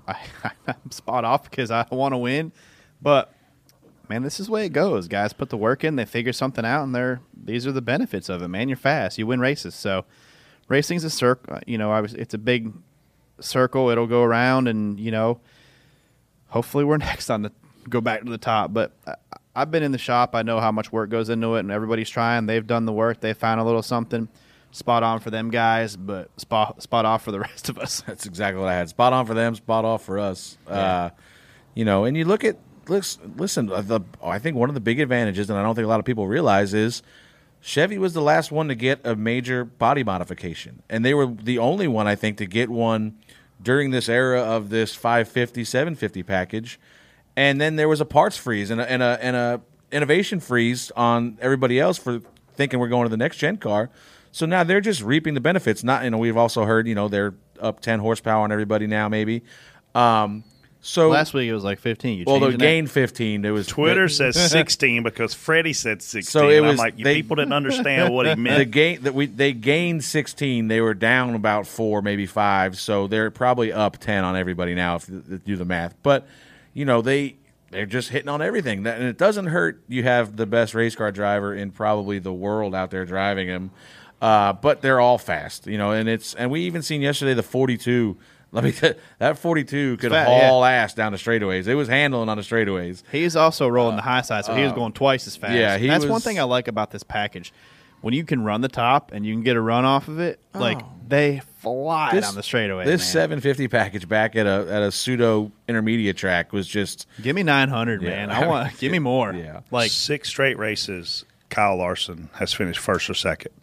I, 0.08 0.14
I 0.44 0.52
I'm 0.68 0.92
spot 0.92 1.26
off 1.26 1.50
because 1.50 1.70
I 1.70 1.86
want 1.92 2.14
to 2.14 2.18
win, 2.18 2.54
but 3.02 3.34
man, 4.14 4.22
this 4.22 4.40
is 4.40 4.46
the 4.46 4.52
way 4.52 4.66
it 4.66 4.74
goes. 4.74 5.08
Guys 5.08 5.34
put 5.34 5.50
the 5.50 5.58
work 5.58 5.84
in, 5.84 5.96
they 5.96 6.06
figure 6.06 6.34
something 6.34 6.64
out, 6.64 6.84
and 6.84 6.94
they're 6.94 7.22
these 7.34 7.66
are 7.66 7.72
the 7.72 7.82
benefits 7.82 8.30
of 8.30 8.42
it. 8.42 8.48
Man, 8.48 8.70
you're 8.70 8.78
fast, 8.78 9.18
you 9.18 9.26
win 9.26 9.40
races. 9.40 9.74
So, 9.74 10.06
racing's 10.68 11.04
a 11.04 11.10
circle. 11.10 11.60
You 11.66 11.78
know, 11.80 11.92
I 11.92 12.00
was 12.02 12.14
it's 12.14 12.34
a 12.34 12.38
big 12.38 12.74
circle. 13.40 13.90
It'll 13.90 14.08
go 14.08 14.22
around, 14.22 14.68
and 14.68 15.00
you 15.00 15.12
know, 15.12 15.40
hopefully 16.48 16.84
we're 16.84 16.98
next 17.10 17.30
on 17.30 17.42
the 17.42 17.52
go 17.90 18.02
back 18.02 18.24
to 18.24 18.30
the 18.30 18.38
top. 18.38 18.72
But 18.72 18.92
I, 19.08 19.16
I've 19.56 19.72
been 19.72 19.84
in 19.84 19.92
the 19.92 19.98
shop. 19.98 20.36
I 20.36 20.44
know 20.44 20.60
how 20.60 20.72
much 20.72 20.92
work 20.92 21.10
goes 21.10 21.30
into 21.30 21.56
it, 21.56 21.62
and 21.62 21.72
everybody's 21.72 22.10
trying. 22.10 22.46
They've 22.46 22.66
done 22.66 22.86
the 22.86 22.94
work. 22.94 23.20
They 23.20 23.34
found 23.34 23.60
a 23.62 23.64
little 23.64 23.84
something. 23.84 24.30
Spot 24.72 25.04
on 25.04 25.20
for 25.20 25.30
them 25.30 25.52
guys, 25.52 25.96
but 25.96 26.30
spot 26.40 26.82
spot 26.84 27.06
off 27.06 27.24
for 27.24 27.32
the 27.32 27.40
rest 27.48 27.70
of 27.70 27.80
us. 27.80 28.04
That's 28.06 28.28
exactly 28.28 28.62
what 28.62 28.70
I 28.70 28.76
had. 28.76 28.90
Spot 28.90 29.12
on 29.12 29.26
for 29.26 29.34
them, 29.34 29.56
spot 29.56 29.86
off 29.86 30.04
for 30.04 30.20
us. 30.20 30.58
Uh, 30.68 31.10
you 31.74 31.86
know, 31.86 32.06
and 32.06 32.16
you 32.16 32.26
look 32.26 32.44
at 32.44 32.58
listen. 32.88 33.72
uh, 33.72 33.82
The 33.82 34.02
I 34.24 34.40
think 34.40 34.58
one 34.58 34.70
of 34.70 34.76
the 34.76 34.82
big 34.82 35.00
advantages, 35.00 35.50
and 35.50 35.58
I 35.58 35.64
don't 35.64 35.76
think 35.76 35.86
a 35.86 35.90
lot 35.90 36.00
of 36.00 36.06
people 36.06 36.28
realize, 36.28 36.74
is 36.74 37.04
Chevy 37.62 37.98
was 37.98 38.14
the 38.14 38.22
last 38.22 38.52
one 38.52 38.68
to 38.68 38.76
get 38.76 39.00
a 39.06 39.16
major 39.16 39.64
body 39.64 40.04
modification, 40.04 40.84
and 40.90 41.04
they 41.06 41.14
were 41.14 41.28
the 41.28 41.58
only 41.60 41.88
one 41.88 42.08
I 42.08 42.16
think 42.16 42.38
to 42.38 42.46
get 42.46 42.70
one 42.70 43.18
during 43.62 43.92
this 43.92 44.10
era 44.10 44.42
of 44.42 44.70
this 44.70 44.94
550, 44.94 45.64
750 45.64 46.24
package. 46.24 46.80
And 47.36 47.60
then 47.60 47.78
there 47.78 47.88
was 47.88 48.02
a 48.02 48.06
parts 48.06 48.38
freeze 48.38 48.70
and 48.70 48.80
a, 48.82 48.92
and 48.92 49.02
a 49.02 49.18
and 49.22 49.36
a 49.36 49.62
innovation 49.92 50.40
freeze 50.40 50.92
on 50.96 51.38
everybody 51.42 51.80
else 51.80 51.98
for 51.98 52.22
thinking 52.56 52.80
we're 52.80 52.90
going 52.90 53.04
to 53.06 53.10
the 53.10 53.18
next 53.18 53.38
gen 53.38 53.58
car. 53.58 53.90
So 54.32 54.46
now 54.46 54.64
they're 54.64 54.82
just 54.82 55.02
reaping 55.02 55.34
the 55.34 55.42
benefits. 55.42 55.84
Not 55.84 56.04
you 56.04 56.10
know 56.10 56.18
we've 56.18 56.38
also 56.38 56.66
heard 56.66 56.88
you 56.88 56.96
know 56.96 57.08
they're 57.08 57.34
up 57.60 57.80
ten 57.80 58.00
horsepower 58.00 58.44
on 58.44 58.52
everybody 58.52 58.88
now 58.88 59.08
maybe. 59.08 59.44
Um, 59.96 60.44
so 60.86 61.08
Last 61.10 61.34
week 61.34 61.48
it 61.50 61.54
was 61.54 61.64
like 61.64 61.80
15. 61.80 62.20
You 62.20 62.24
well 62.28 62.36
they 62.36 62.46
changing 62.48 62.60
that? 62.60 62.66
gained 62.66 62.92
fifteen. 62.92 63.42
There 63.42 63.54
was 63.54 63.68
Twitter 63.68 64.10
says 64.10 64.36
16 64.52 65.02
because 65.02 65.34
Freddie 65.34 65.72
said 65.74 66.02
16. 66.02 66.24
So 66.30 66.50
it 66.50 66.58
and 66.58 66.68
I'm 66.68 66.76
like, 66.76 66.98
you 67.00 67.06
they- 67.06 67.16
people 67.16 67.38
didn't 67.38 67.54
understand 67.54 68.14
what 68.14 68.26
he 68.26 68.32
the 68.36 68.42
meant. 68.42 68.72
gain 68.72 69.02
that 69.04 69.14
we 69.16 69.26
they 69.28 69.54
gained 69.54 70.04
16 70.04 70.68
they 70.68 70.82
were 70.82 70.94
down 70.94 71.36
about 71.36 71.66
four 71.68 72.02
maybe 72.02 72.26
five 72.26 72.78
so 72.78 73.08
they're 73.08 73.32
probably 73.32 73.72
up 73.72 73.98
10 73.98 74.24
on 74.26 74.36
everybody 74.36 74.76
now 74.76 74.98
if 74.98 75.08
you 75.10 75.22
do 75.46 75.56
the 75.56 75.66
math 75.66 75.96
but 76.04 76.28
you 76.74 76.84
know 76.86 77.02
they 77.02 77.36
they're 77.72 77.86
just 77.86 78.10
hitting 78.10 78.30
on 78.30 78.42
everything 78.42 78.84
that, 78.84 79.00
and 79.00 79.08
it 79.08 79.18
doesn't 79.18 79.48
hurt 79.48 79.82
you 79.88 80.04
have 80.04 80.36
the 80.36 80.46
best 80.46 80.76
race 80.76 80.96
car 80.96 81.12
driver 81.12 81.56
in 81.56 81.72
probably 81.72 82.20
the 82.20 82.34
world 82.34 82.76
out 82.76 82.92
there 82.92 83.06
driving 83.06 83.48
him 83.48 83.72
uh, 84.22 84.54
but 84.54 84.82
they're 84.82 85.00
all 85.00 85.18
fast 85.18 85.66
you 85.66 85.78
know 85.78 85.92
and 85.92 86.08
it's 86.10 86.34
and 86.36 86.52
we 86.52 86.62
even 86.62 86.82
seen 86.82 87.02
yesterday 87.02 87.34
the 87.34 87.42
42 87.44 88.18
let 88.54 88.64
me 88.64 88.72
tell 88.72 88.94
that 89.18 89.38
42 89.38 89.98
could 89.98 90.12
fat, 90.12 90.28
haul 90.28 90.64
ass 90.64 90.94
down 90.94 91.12
the 91.12 91.18
straightaways 91.18 91.68
it 91.68 91.76
was 91.76 91.90
handling 91.90 92.30
on 92.30 92.38
the 92.38 92.44
straightaways 92.44 93.04
He's 93.12 93.36
also 93.36 93.68
rolling 93.68 93.98
the 93.98 94.02
high 94.02 94.22
side, 94.22 94.46
so 94.46 94.56
he 94.56 94.64
was 94.64 94.72
going 94.72 94.94
twice 94.94 95.28
as 95.28 95.36
fast. 95.36 95.52
Uh, 95.52 95.56
yeah, 95.58 95.78
he 95.78 95.88
that's 95.88 96.06
one 96.06 96.22
thing 96.22 96.40
I 96.40 96.44
like 96.44 96.68
about 96.70 96.92
this 96.92 97.04
package. 97.04 97.52
When 98.02 98.14
you 98.14 98.26
can 98.26 98.44
run 98.44 98.60
the 98.60 98.68
top 98.68 99.12
and 99.14 99.26
you 99.26 99.34
can 99.34 99.44
get 99.44 99.56
a 99.56 99.62
run 99.62 99.86
off 99.86 100.10
of 100.10 100.20
it, 100.20 100.40
like 100.54 100.80
they 101.08 101.42
fly 101.60 102.12
this, 102.12 102.26
down 102.26 102.36
the 102.36 102.44
straightaway. 102.44 102.84
Oh. 102.84 102.86
This 102.86 103.00
man. 103.02 103.40
750 103.40 103.68
package 103.70 104.10
back 104.10 104.36
at 104.36 104.46
a 104.46 104.68
at 104.70 104.82
a 104.84 104.92
pseudo 104.92 105.52
intermediate 105.70 106.18
track 106.18 106.52
was 106.52 106.68
just 106.68 107.08
Give 107.22 107.34
me 107.34 107.44
900, 107.44 108.02
Yeah. 108.02 108.10
man. 108.10 108.30
I 108.30 108.46
want 108.46 108.78
give 108.78 108.92
me 108.92 109.00
more. 109.14 109.32
Yeah. 109.34 109.62
Like 109.72 109.90
Six 109.90 110.28
straight 110.28 110.58
races, 110.58 111.24
Kyle 111.50 111.78
Larson 111.78 112.30
has 112.34 112.54
finished 112.54 112.80
first 112.80 113.10
or 113.10 113.14
second. 113.14 113.54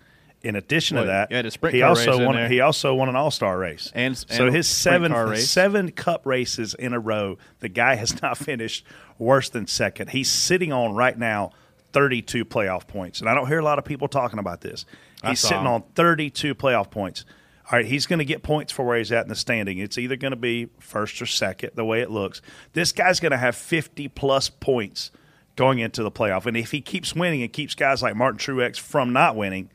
In 0.42 0.56
addition 0.56 0.94
Well, 0.96 1.04
to 1.04 1.08
that, 1.08 1.30
you 1.30 1.36
had 1.36 1.44
a 1.44 1.50
sprint 1.50 1.74
he 1.74 1.82
also 1.82 2.24
won. 2.24 2.50
He 2.50 2.60
also 2.60 2.94
won 2.94 3.08
an 3.10 3.16
All 3.16 3.30
Star 3.30 3.58
race, 3.58 3.92
And- 3.94 4.16
so 4.16 4.24
and 4.30 4.48
a 4.48 4.52
his 4.52 4.68
seven 4.68 5.36
seven 5.36 5.90
Cup 5.90 6.24
races 6.24 6.72
in 6.74 6.94
a 6.94 6.98
row, 7.00 7.36
the 7.58 7.68
guy 7.68 7.96
has 7.96 8.22
not 8.22 8.38
finished 8.46 8.84
worse 9.18 9.50
than 9.50 9.66
second. 9.66 10.10
He's 10.10 10.30
sitting 10.30 10.72
on 10.72 10.94
right 10.94 11.18
now 11.18 11.50
thirty 11.92 12.22
two 12.22 12.44
playoff 12.46 12.86
points, 12.86 13.20
and 13.20 13.28
I 13.28 13.34
don't 13.34 13.48
hear 13.48 13.58
a 13.58 13.64
lot 13.64 13.78
of 13.78 13.84
people 13.84 14.08
talking 14.08 14.38
about 14.38 14.62
this. 14.62 14.86
He's 15.26 15.40
sitting 15.40 15.58
him. 15.60 15.66
on 15.66 15.82
thirty 15.94 16.30
two 16.30 16.54
playoff 16.54 16.90
points. 16.90 17.24
All 17.70 17.76
right, 17.78 17.86
he's 17.86 18.06
going 18.06 18.18
to 18.18 18.24
get 18.24 18.42
points 18.42 18.72
for 18.72 18.84
where 18.84 18.98
he's 18.98 19.12
at 19.12 19.22
in 19.24 19.28
the 19.28 19.36
standing. 19.36 19.78
It's 19.78 19.96
either 19.96 20.16
going 20.16 20.32
to 20.32 20.36
be 20.36 20.70
first 20.80 21.22
or 21.22 21.26
second, 21.26 21.70
the 21.76 21.84
way 21.84 22.00
it 22.00 22.10
looks. 22.10 22.42
This 22.72 22.90
guy's 22.90 23.20
going 23.20 23.30
to 23.30 23.38
have 23.38 23.54
50 23.54 24.08
plus 24.08 24.48
points 24.48 25.12
going 25.54 25.78
into 25.78 26.02
the 26.02 26.10
playoff. 26.10 26.46
And 26.46 26.56
if 26.56 26.72
he 26.72 26.80
keeps 26.80 27.14
winning 27.14 27.42
and 27.42 27.52
keeps 27.52 27.76
guys 27.76 28.02
like 28.02 28.16
Martin 28.16 28.38
Truex 28.40 28.76
from 28.80 29.12
not 29.12 29.36
winning, 29.36 29.70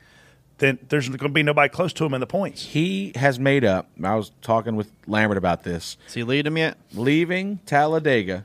then 0.58 0.78
there's 0.88 1.08
going 1.08 1.18
to 1.18 1.28
be 1.28 1.42
nobody 1.42 1.68
close 1.68 1.92
to 1.94 2.04
him 2.06 2.14
in 2.14 2.20
the 2.20 2.26
points. 2.26 2.62
He 2.64 3.12
has 3.14 3.38
made 3.38 3.64
up. 3.64 3.88
I 4.02 4.14
was 4.14 4.32
talking 4.42 4.74
with 4.76 4.90
Lambert 5.06 5.36
about 5.38 5.62
this. 5.64 5.96
Is 6.08 6.14
he 6.14 6.22
lead 6.22 6.46
him 6.46 6.56
yet? 6.56 6.78
Leaving 6.94 7.58
Talladega, 7.66 8.44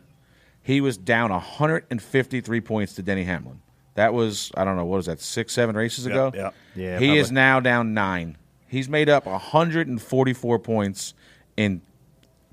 he 0.62 0.82
was 0.82 0.98
down 0.98 1.32
153 1.32 2.62
points 2.62 2.94
to 2.96 3.02
Denny 3.02 3.24
Hamlin. 3.24 3.62
That 3.96 4.14
was 4.14 4.52
I 4.56 4.64
don't 4.64 4.76
know 4.78 4.86
what 4.86 4.98
was 4.98 5.06
that 5.08 5.20
six 5.20 5.54
seven 5.54 5.76
races 5.76 6.06
Yeah, 6.06 6.12
ago. 6.28 6.32
yeah. 6.36 6.50
Yeah, 6.76 7.00
he 7.00 7.18
is 7.18 7.32
now 7.32 7.60
down 7.60 7.94
nine. 7.94 8.38
He's 8.68 8.88
made 8.88 9.10
up 9.10 9.26
144 9.26 10.60
points 10.60 11.14
in 11.58 11.82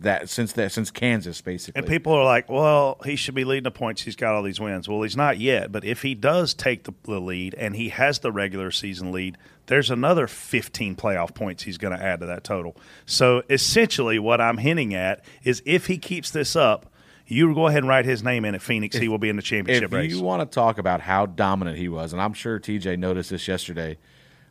that 0.00 0.28
since 0.28 0.52
that 0.52 0.72
since 0.72 0.90
Kansas 0.90 1.40
basically. 1.40 1.78
And 1.78 1.88
people 1.88 2.12
are 2.12 2.24
like, 2.24 2.48
well, 2.48 2.98
he 3.04 3.16
should 3.16 3.34
be 3.34 3.44
leading 3.44 3.64
the 3.64 3.70
points. 3.70 4.02
He's 4.02 4.16
got 4.16 4.34
all 4.34 4.42
these 4.42 4.60
wins. 4.60 4.88
Well, 4.88 5.02
he's 5.02 5.16
not 5.16 5.38
yet. 5.38 5.72
But 5.72 5.84
if 5.84 6.02
he 6.02 6.14
does 6.14 6.54
take 6.54 6.84
the, 6.84 6.94
the 7.04 7.20
lead 7.20 7.54
and 7.54 7.74
he 7.74 7.88
has 7.90 8.20
the 8.20 8.30
regular 8.30 8.70
season 8.70 9.12
lead, 9.12 9.36
there's 9.66 9.90
another 9.90 10.26
15 10.26 10.96
playoff 10.96 11.34
points 11.34 11.64
he's 11.64 11.78
going 11.78 11.96
to 11.96 12.02
add 12.02 12.20
to 12.20 12.26
that 12.26 12.44
total. 12.44 12.76
So 13.06 13.42
essentially, 13.50 14.18
what 14.18 14.40
I'm 14.40 14.58
hinting 14.58 14.94
at 14.94 15.24
is 15.42 15.62
if 15.66 15.86
he 15.86 15.98
keeps 15.98 16.30
this 16.30 16.56
up, 16.56 16.92
you 17.26 17.54
go 17.54 17.66
ahead 17.66 17.82
and 17.82 17.88
write 17.88 18.06
his 18.06 18.22
name 18.22 18.44
in 18.44 18.54
at 18.54 18.62
Phoenix. 18.62 18.96
he 18.96 19.06
will 19.06 19.18
be 19.18 19.28
in 19.28 19.36
the 19.36 19.42
championship 19.42 19.84
if 19.84 19.92
race. 19.92 20.10
you 20.10 20.22
want 20.22 20.40
to 20.40 20.54
talk 20.54 20.78
about 20.78 21.02
how 21.02 21.26
dominant 21.26 21.76
he 21.76 21.88
was, 21.88 22.14
and 22.14 22.22
I'm 22.22 22.32
sure 22.32 22.58
TJ 22.58 22.98
noticed 22.98 23.30
this 23.30 23.46
yesterday, 23.46 23.98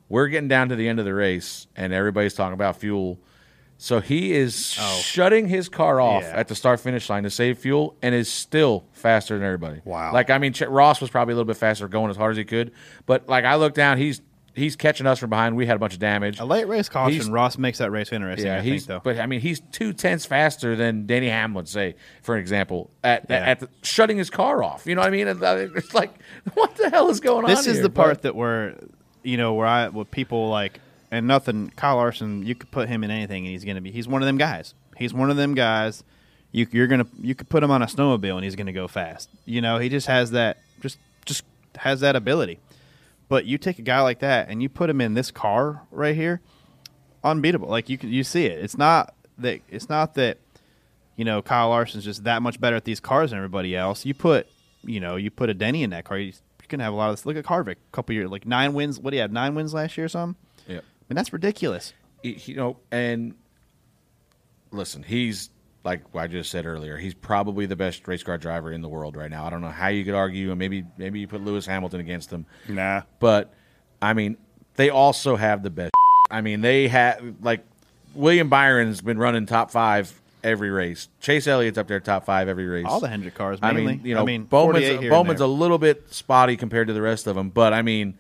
we're 0.10 0.28
getting 0.28 0.48
down 0.48 0.70
to 0.70 0.76
the 0.76 0.88
end 0.88 1.00
of 1.00 1.06
the 1.06 1.14
race, 1.14 1.66
and 1.76 1.92
everybody's 1.92 2.36
talking 2.36 2.54
about 2.54 2.78
fuel. 2.78 3.20
So 3.80 4.00
he 4.00 4.34
is 4.34 4.56
shutting 5.02 5.48
his 5.48 5.70
car 5.70 6.02
off 6.02 6.24
Yeah. 6.24 6.34
at 6.40 6.48
the 6.48 6.56
start 6.56 6.80
finish 6.80 7.10
line 7.10 7.24
to 7.24 7.30
save 7.30 7.60
fuel, 7.60 7.96
and 8.02 8.16
is 8.16 8.32
still 8.32 8.86
faster 8.94 9.36
than 9.38 9.46
everybody. 9.46 9.82
Wow. 9.86 10.12
Like 10.14 10.30
I 10.32 10.38
mean, 10.40 10.54
Ch- 10.54 10.62
Ross 10.64 11.00
was 11.00 11.10
probably 11.12 11.34
a 11.34 11.36
little 11.36 11.48
bit 11.48 11.58
faster, 11.58 11.88
going 11.88 12.10
as 12.10 12.18
hard 12.18 12.32
as 12.32 12.38
he 12.38 12.44
could, 12.46 12.72
but 13.06 13.30
like 13.30 13.46
I 13.46 13.56
look 13.56 13.74
down, 13.76 13.98
he's 14.00 14.22
he's 14.56 14.76
catching 14.76 15.06
us 15.06 15.20
from 15.20 15.30
behind. 15.30 15.56
We 15.56 15.68
had 15.68 15.76
a 15.76 15.80
bunch 15.80 15.94
of 15.94 16.00
damage. 16.00 16.40
A 16.40 16.46
late 16.46 16.68
race 16.68 16.90
caution. 16.90 17.14
He's- 17.14 17.30
Ross 17.30 17.60
makes 17.60 17.78
that 17.78 17.92
race 17.92 18.12
interesting. 18.12 18.48
Yeah, 18.48 18.58
I 18.58 18.62
he's 18.62 18.88
think, 18.88 19.04
though. 19.04 19.12
but 19.14 19.20
I 19.20 19.28
mean 19.28 19.42
he's 19.42 19.60
two 19.72 19.94
tenths 19.94 20.26
faster 20.26 20.76
than 20.76 21.06
Denny 21.06 21.28
Hamlin, 21.30 21.68
say 21.68 21.94
for 22.24 22.36
example, 22.38 22.90
at 23.04 23.28
Yeah. 23.30 23.36
at 23.46 23.60
the, 23.60 23.70
shutting 23.84 24.18
his 24.18 24.32
car 24.32 24.64
off. 24.64 24.88
You 24.88 24.96
know 24.96 25.02
what 25.02 25.08
I 25.08 25.12
mean? 25.12 25.28
Uh, 25.28 25.68
It's 25.76 25.94
like 25.94 26.14
what 26.56 26.76
the 26.78 26.90
hell 26.90 27.10
is 27.12 27.20
going 27.20 27.46
on? 27.46 27.52
this 27.52 27.68
is 27.68 27.76
here? 27.76 27.84
the 27.84 27.90
part 27.92 28.16
But- 28.16 28.22
that 28.24 28.36
where 28.36 28.74
you 29.24 29.38
know 29.38 29.54
where 29.54 29.68
I 29.68 29.90
what 29.90 30.10
people 30.10 30.50
like 30.50 30.80
and 31.12 31.28
nothing 31.28 31.72
Kyle 31.76 31.96
Larson 31.98 32.46
you 32.46 32.56
could 32.56 32.72
put 32.72 32.88
him 32.90 33.04
in 33.04 33.12
anything 33.12 33.46
and 33.46 33.52
he's 33.52 33.64
gonna 33.64 33.82
be 33.82 33.92
he's 33.92 34.08
one 34.08 34.22
of 34.22 34.26
them 34.26 34.38
guys 34.38 34.74
he's 34.98 35.14
one 35.14 35.30
of 35.32 35.38
them 35.38 35.54
guys 35.54 36.04
you 36.52 36.68
you're 36.72 36.88
gonna 36.88 37.08
you 37.22 37.34
could 37.36 37.50
put 37.50 37.64
him 37.64 37.72
on 37.72 37.82
a 37.82 37.86
snowmobile 37.86 38.36
and 38.36 38.44
he's 38.44 38.56
gonna 38.56 38.74
go 38.74 38.88
fast 38.88 39.30
you 39.46 39.62
know 39.62 39.78
he 39.80 39.90
just 39.90 40.08
has 40.08 40.32
that 40.32 40.58
just 40.82 40.98
just 41.26 41.44
has 41.78 42.00
that 42.02 42.16
ability 42.16 42.60
but 43.30 43.46
you 43.46 43.58
take 43.58 43.80
a 43.80 43.82
guy 43.84 44.02
like 44.02 44.20
that 44.20 44.50
and 44.50 44.62
you 44.62 44.70
put 44.70 44.90
him 44.90 45.00
in 45.02 45.14
this 45.14 45.32
car 45.32 45.84
right 45.92 46.16
here 46.16 46.42
unbeatable 47.24 47.68
like 47.68 47.90
you 47.90 47.98
can 47.98 48.10
you 48.10 48.24
see 48.24 48.46
it 48.46 48.60
it's 48.64 48.78
not 48.78 49.14
that 49.38 49.60
it's 49.70 49.90
not 49.90 50.14
that 50.16 50.38
you 51.16 51.26
know 51.26 51.42
Kyle 51.42 51.70
Larson's 51.70 52.04
just 52.06 52.24
that 52.26 52.42
much 52.42 52.60
better 52.60 52.76
at 52.76 52.86
these 52.86 53.00
cars 53.00 53.32
than 53.32 53.38
everybody 53.38 53.76
else. 53.76 54.06
You 54.06 54.14
put 54.14 54.48
you 54.84 55.00
know 55.00 55.16
you 55.16 55.32
put 55.32 55.50
a 55.50 55.54
Denny 55.54 55.82
in 55.84 55.90
that 55.90 56.06
car, 56.06 56.18
you- 56.20 56.34
you're 56.68 56.80
have 56.84 56.94
a 56.94 56.96
lot 56.96 57.10
of 57.10 57.16
this. 57.16 57.26
Look 57.26 57.38
at 57.38 57.46
Harvick, 57.46 57.72
a 57.78 57.92
couple 57.92 58.14
years 58.14 58.30
like 58.30 58.46
nine 58.46 58.74
wins. 58.74 59.00
What 59.00 59.12
do 59.12 59.16
you 59.18 59.22
have? 59.22 59.32
Nine 59.32 59.56
wins 59.56 59.74
last 59.74 59.98
year 59.98 60.06
or 60.06 60.10
something? 60.10 60.40
Yeah. 61.08 61.14
I 61.14 61.14
mean 61.14 61.16
that's 61.16 61.34
ridiculous. 61.34 61.94
Y- 62.24 62.38
you 62.46 62.56
know, 62.56 62.78
and 62.92 63.36
listen, 64.72 65.04
he's 65.04 65.50
like 65.84 66.02
I 66.16 66.28
just 66.28 66.52
said 66.52 66.66
earlier. 66.66 66.98
He's 66.98 67.14
probably 67.14 67.66
the 67.66 67.76
best 67.76 68.08
race 68.08 68.24
car 68.24 68.38
driver 68.38 68.72
in 68.72 68.82
the 68.82 68.90
world 68.90 69.16
right 69.16 69.32
now. 69.32 69.46
I 69.46 69.50
don't 69.50 69.62
know 69.62 69.70
how 69.70 69.88
you 69.88 70.04
could 70.04 70.14
argue, 70.16 70.50
and 70.52 70.60
maybe 70.60 70.84
maybe 70.98 71.20
you 71.20 71.28
put 71.28 71.42
Lewis 71.44 71.66
Hamilton 71.66 72.00
against 72.00 72.32
him. 72.32 72.46
nah. 72.68 73.04
But 73.20 73.54
I 74.02 74.14
mean, 74.14 74.38
they 74.76 74.90
also 74.90 75.36
have 75.36 75.64
the 75.64 75.70
best. 75.70 75.92
I 76.32 76.42
mean, 76.42 76.62
they 76.62 76.88
have 76.90 77.22
like 77.42 77.64
William 78.14 78.50
Byron's 78.50 79.02
been 79.02 79.18
running 79.18 79.46
top 79.46 79.72
five 79.72 80.20
every 80.44 80.70
race. 80.70 81.08
Chase 81.22 81.48
Elliott's 81.48 81.78
up 81.78 81.88
there 81.88 82.00
top 82.00 82.26
five 82.26 82.48
every 82.48 82.68
race. 82.68 82.86
All 82.88 83.00
the 83.00 83.08
Hendrick 83.08 83.36
cars, 83.36 83.60
I 83.62 83.72
mean, 83.74 84.02
you 84.04 84.14
know, 84.14 84.22
I 84.22 84.26
mean, 84.26 84.44
Bowman's, 84.44 84.86
48 84.86 84.90
here 84.90 85.00
and 85.02 85.10
Bowman's 85.10 85.42
a 85.42 85.48
little 85.48 85.78
bit 85.78 86.14
spotty 86.14 86.58
compared 86.58 86.88
to 86.88 86.94
the 86.94 87.02
rest 87.02 87.28
of 87.28 87.36
them, 87.36 87.50
but 87.50 87.74
I 87.74 87.82
mean, 87.82 88.18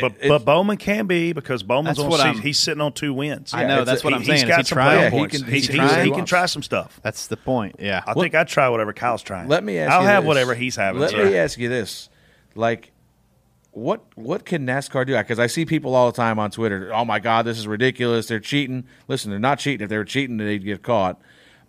But 0.00 0.12
it's- 0.12 0.28
but 0.28 0.44
Bowman 0.44 0.76
can 0.76 1.06
be 1.06 1.32
because 1.32 1.62
Bowman's 1.62 1.98
on 1.98 2.08
what 2.08 2.36
he's 2.38 2.58
sitting 2.58 2.80
on 2.80 2.92
two 2.92 3.12
wins. 3.14 3.52
I 3.54 3.64
know 3.64 3.84
that's 3.84 4.02
a- 4.02 4.04
what 4.04 4.10
he- 4.12 4.14
I'm 4.16 4.20
He's 4.22 4.28
saying. 4.28 4.42
Is 4.44 4.48
got 4.48 4.58
he 4.58 4.64
some 4.64 4.76
trying? 4.76 4.98
playoff 4.98 5.02
Yeah, 5.12 5.18
he 5.20 5.26
can- 5.26 5.44
He's- 5.52 5.66
he 5.66 5.78
he's- 5.78 6.04
he 6.04 6.10
can 6.10 6.24
try 6.24 6.46
some 6.46 6.62
stuff. 6.62 7.00
That's 7.02 7.26
the 7.26 7.36
point. 7.36 7.76
Yeah. 7.78 8.02
I 8.06 8.14
think 8.14 8.34
I'd 8.34 8.48
try 8.48 8.68
whatever 8.68 8.92
Kyle's 8.92 9.22
trying. 9.22 9.48
Let 9.48 9.64
me 9.64 9.78
ask 9.78 9.92
I'll 9.92 10.02
you 10.02 10.08
have 10.08 10.22
this. 10.24 10.28
whatever 10.28 10.54
he's 10.54 10.76
having. 10.76 11.00
Let 11.00 11.10
sir. 11.10 11.24
me 11.24 11.36
ask 11.36 11.58
you 11.58 11.68
this: 11.68 12.08
like, 12.54 12.92
what 13.72 14.00
what 14.14 14.44
can 14.46 14.66
NASCAR 14.66 15.06
do? 15.06 15.16
Because 15.16 15.38
I 15.38 15.46
see 15.48 15.66
people 15.66 15.94
all 15.94 16.10
the 16.10 16.16
time 16.16 16.38
on 16.38 16.50
Twitter. 16.50 16.90
Oh 16.94 17.04
my 17.04 17.18
God, 17.18 17.44
this 17.44 17.58
is 17.58 17.66
ridiculous! 17.66 18.26
They're 18.26 18.40
cheating. 18.40 18.84
Listen, 19.08 19.30
they're 19.30 19.38
not 19.38 19.58
cheating. 19.58 19.84
If 19.84 19.90
they 19.90 19.98
were 19.98 20.04
cheating, 20.04 20.38
they'd 20.38 20.64
get 20.64 20.82
caught. 20.82 21.20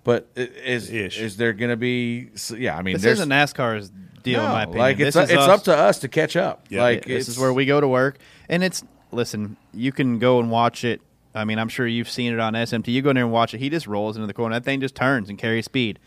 But 0.07 0.29
is 0.37 0.89
Ish. 0.89 1.19
is 1.19 1.35
there 1.35 1.51
going 1.51 1.69
to 1.69 1.75
be? 1.75 2.29
Yeah, 2.55 2.77
I 2.77 2.81
mean, 2.81 2.93
this 2.95 3.01
there's 3.03 3.19
isn't 3.19 3.29
NASCAR's 3.29 3.91
deal, 4.23 4.39
in 4.39 4.45
my 4.49 4.61
opinion. 4.63 4.79
like 4.79 4.99
it's 5.01 5.15
this 5.17 5.25
is 5.25 5.31
it's 5.31 5.41
us. 5.41 5.49
up 5.49 5.63
to 5.65 5.75
us 5.75 5.99
to 5.99 6.07
catch 6.07 6.37
up. 6.37 6.65
Yeah. 6.69 6.81
like 6.81 7.03
this 7.03 7.27
is 7.27 7.37
where 7.37 7.51
we 7.51 7.65
go 7.65 7.81
to 7.81 7.89
work, 7.89 8.17
and 8.47 8.63
it's 8.63 8.85
listen. 9.11 9.57
You 9.73 9.91
can 9.91 10.17
go 10.17 10.39
and 10.39 10.49
watch 10.49 10.85
it. 10.85 11.01
I 11.35 11.43
mean, 11.43 11.59
I'm 11.59 11.67
sure 11.67 11.85
you've 11.85 12.09
seen 12.09 12.31
it 12.31 12.39
on 12.39 12.53
SMT. 12.53 12.87
You 12.87 13.01
go 13.01 13.09
in 13.09 13.15
there 13.15 13.25
and 13.25 13.33
watch 13.33 13.53
it. 13.53 13.57
He 13.57 13.69
just 13.69 13.85
rolls 13.85 14.15
into 14.15 14.27
the 14.27 14.33
corner. 14.33 14.55
That 14.55 14.63
thing 14.63 14.79
just 14.79 14.95
turns 14.95 15.27
and 15.27 15.37
carries 15.37 15.65
speed. 15.65 15.99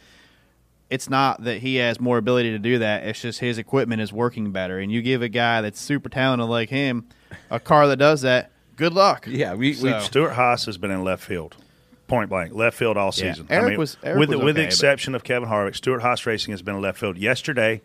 It's 0.89 1.11
not 1.11 1.45
that 1.45 1.59
he 1.59 1.77
has 1.77 2.01
more 2.01 2.17
ability 2.17 2.53
to 2.53 2.59
do 2.59 2.79
that. 2.79 3.05
It's 3.05 3.21
just 3.21 3.41
his 3.41 3.59
equipment 3.59 4.01
is 4.01 4.15
working 4.15 4.51
better. 4.51 4.79
And 4.79 4.91
you 4.91 5.03
give 5.03 5.21
a 5.21 5.29
guy 5.29 5.61
that's 5.61 5.79
super 5.79 6.09
talented 6.09 6.49
like 6.49 6.71
him 6.71 7.05
a 7.51 7.61
car 7.61 7.87
that 7.89 7.99
does 7.99 8.23
that. 8.23 8.51
Good 8.77 8.95
luck. 8.95 9.27
Yeah, 9.29 9.53
we- 9.53 9.77
we- 9.83 10.01
Stuart 10.01 10.33
Haas 10.33 10.65
has 10.65 10.79
been 10.79 10.91
in 10.91 11.05
left 11.05 11.23
field, 11.23 11.55
point 12.11 12.29
blank, 12.29 12.53
left 12.53 12.77
field 12.77 12.97
all 12.99 13.13
Yeah. 13.17 13.33
season. 13.33 13.47
Aric 13.47 13.79
was- 13.79 13.97
Aric 14.03 14.19
with 14.19 14.29
was 14.29 14.39
the, 14.39 14.45
with 14.45 14.55
the 14.57 14.61
okay, 14.63 14.67
but- 14.67 14.73
exception 14.75 15.15
of 15.15 15.25
Kevin 15.25 15.49
Harvick. 15.49 15.75
Stewart-Haas 15.77 16.27
Racing 16.27 16.51
has 16.53 16.61
been 16.61 16.75
in 16.75 16.83
left 16.83 16.99
field. 16.99 17.17
Yesterday, 17.17 17.81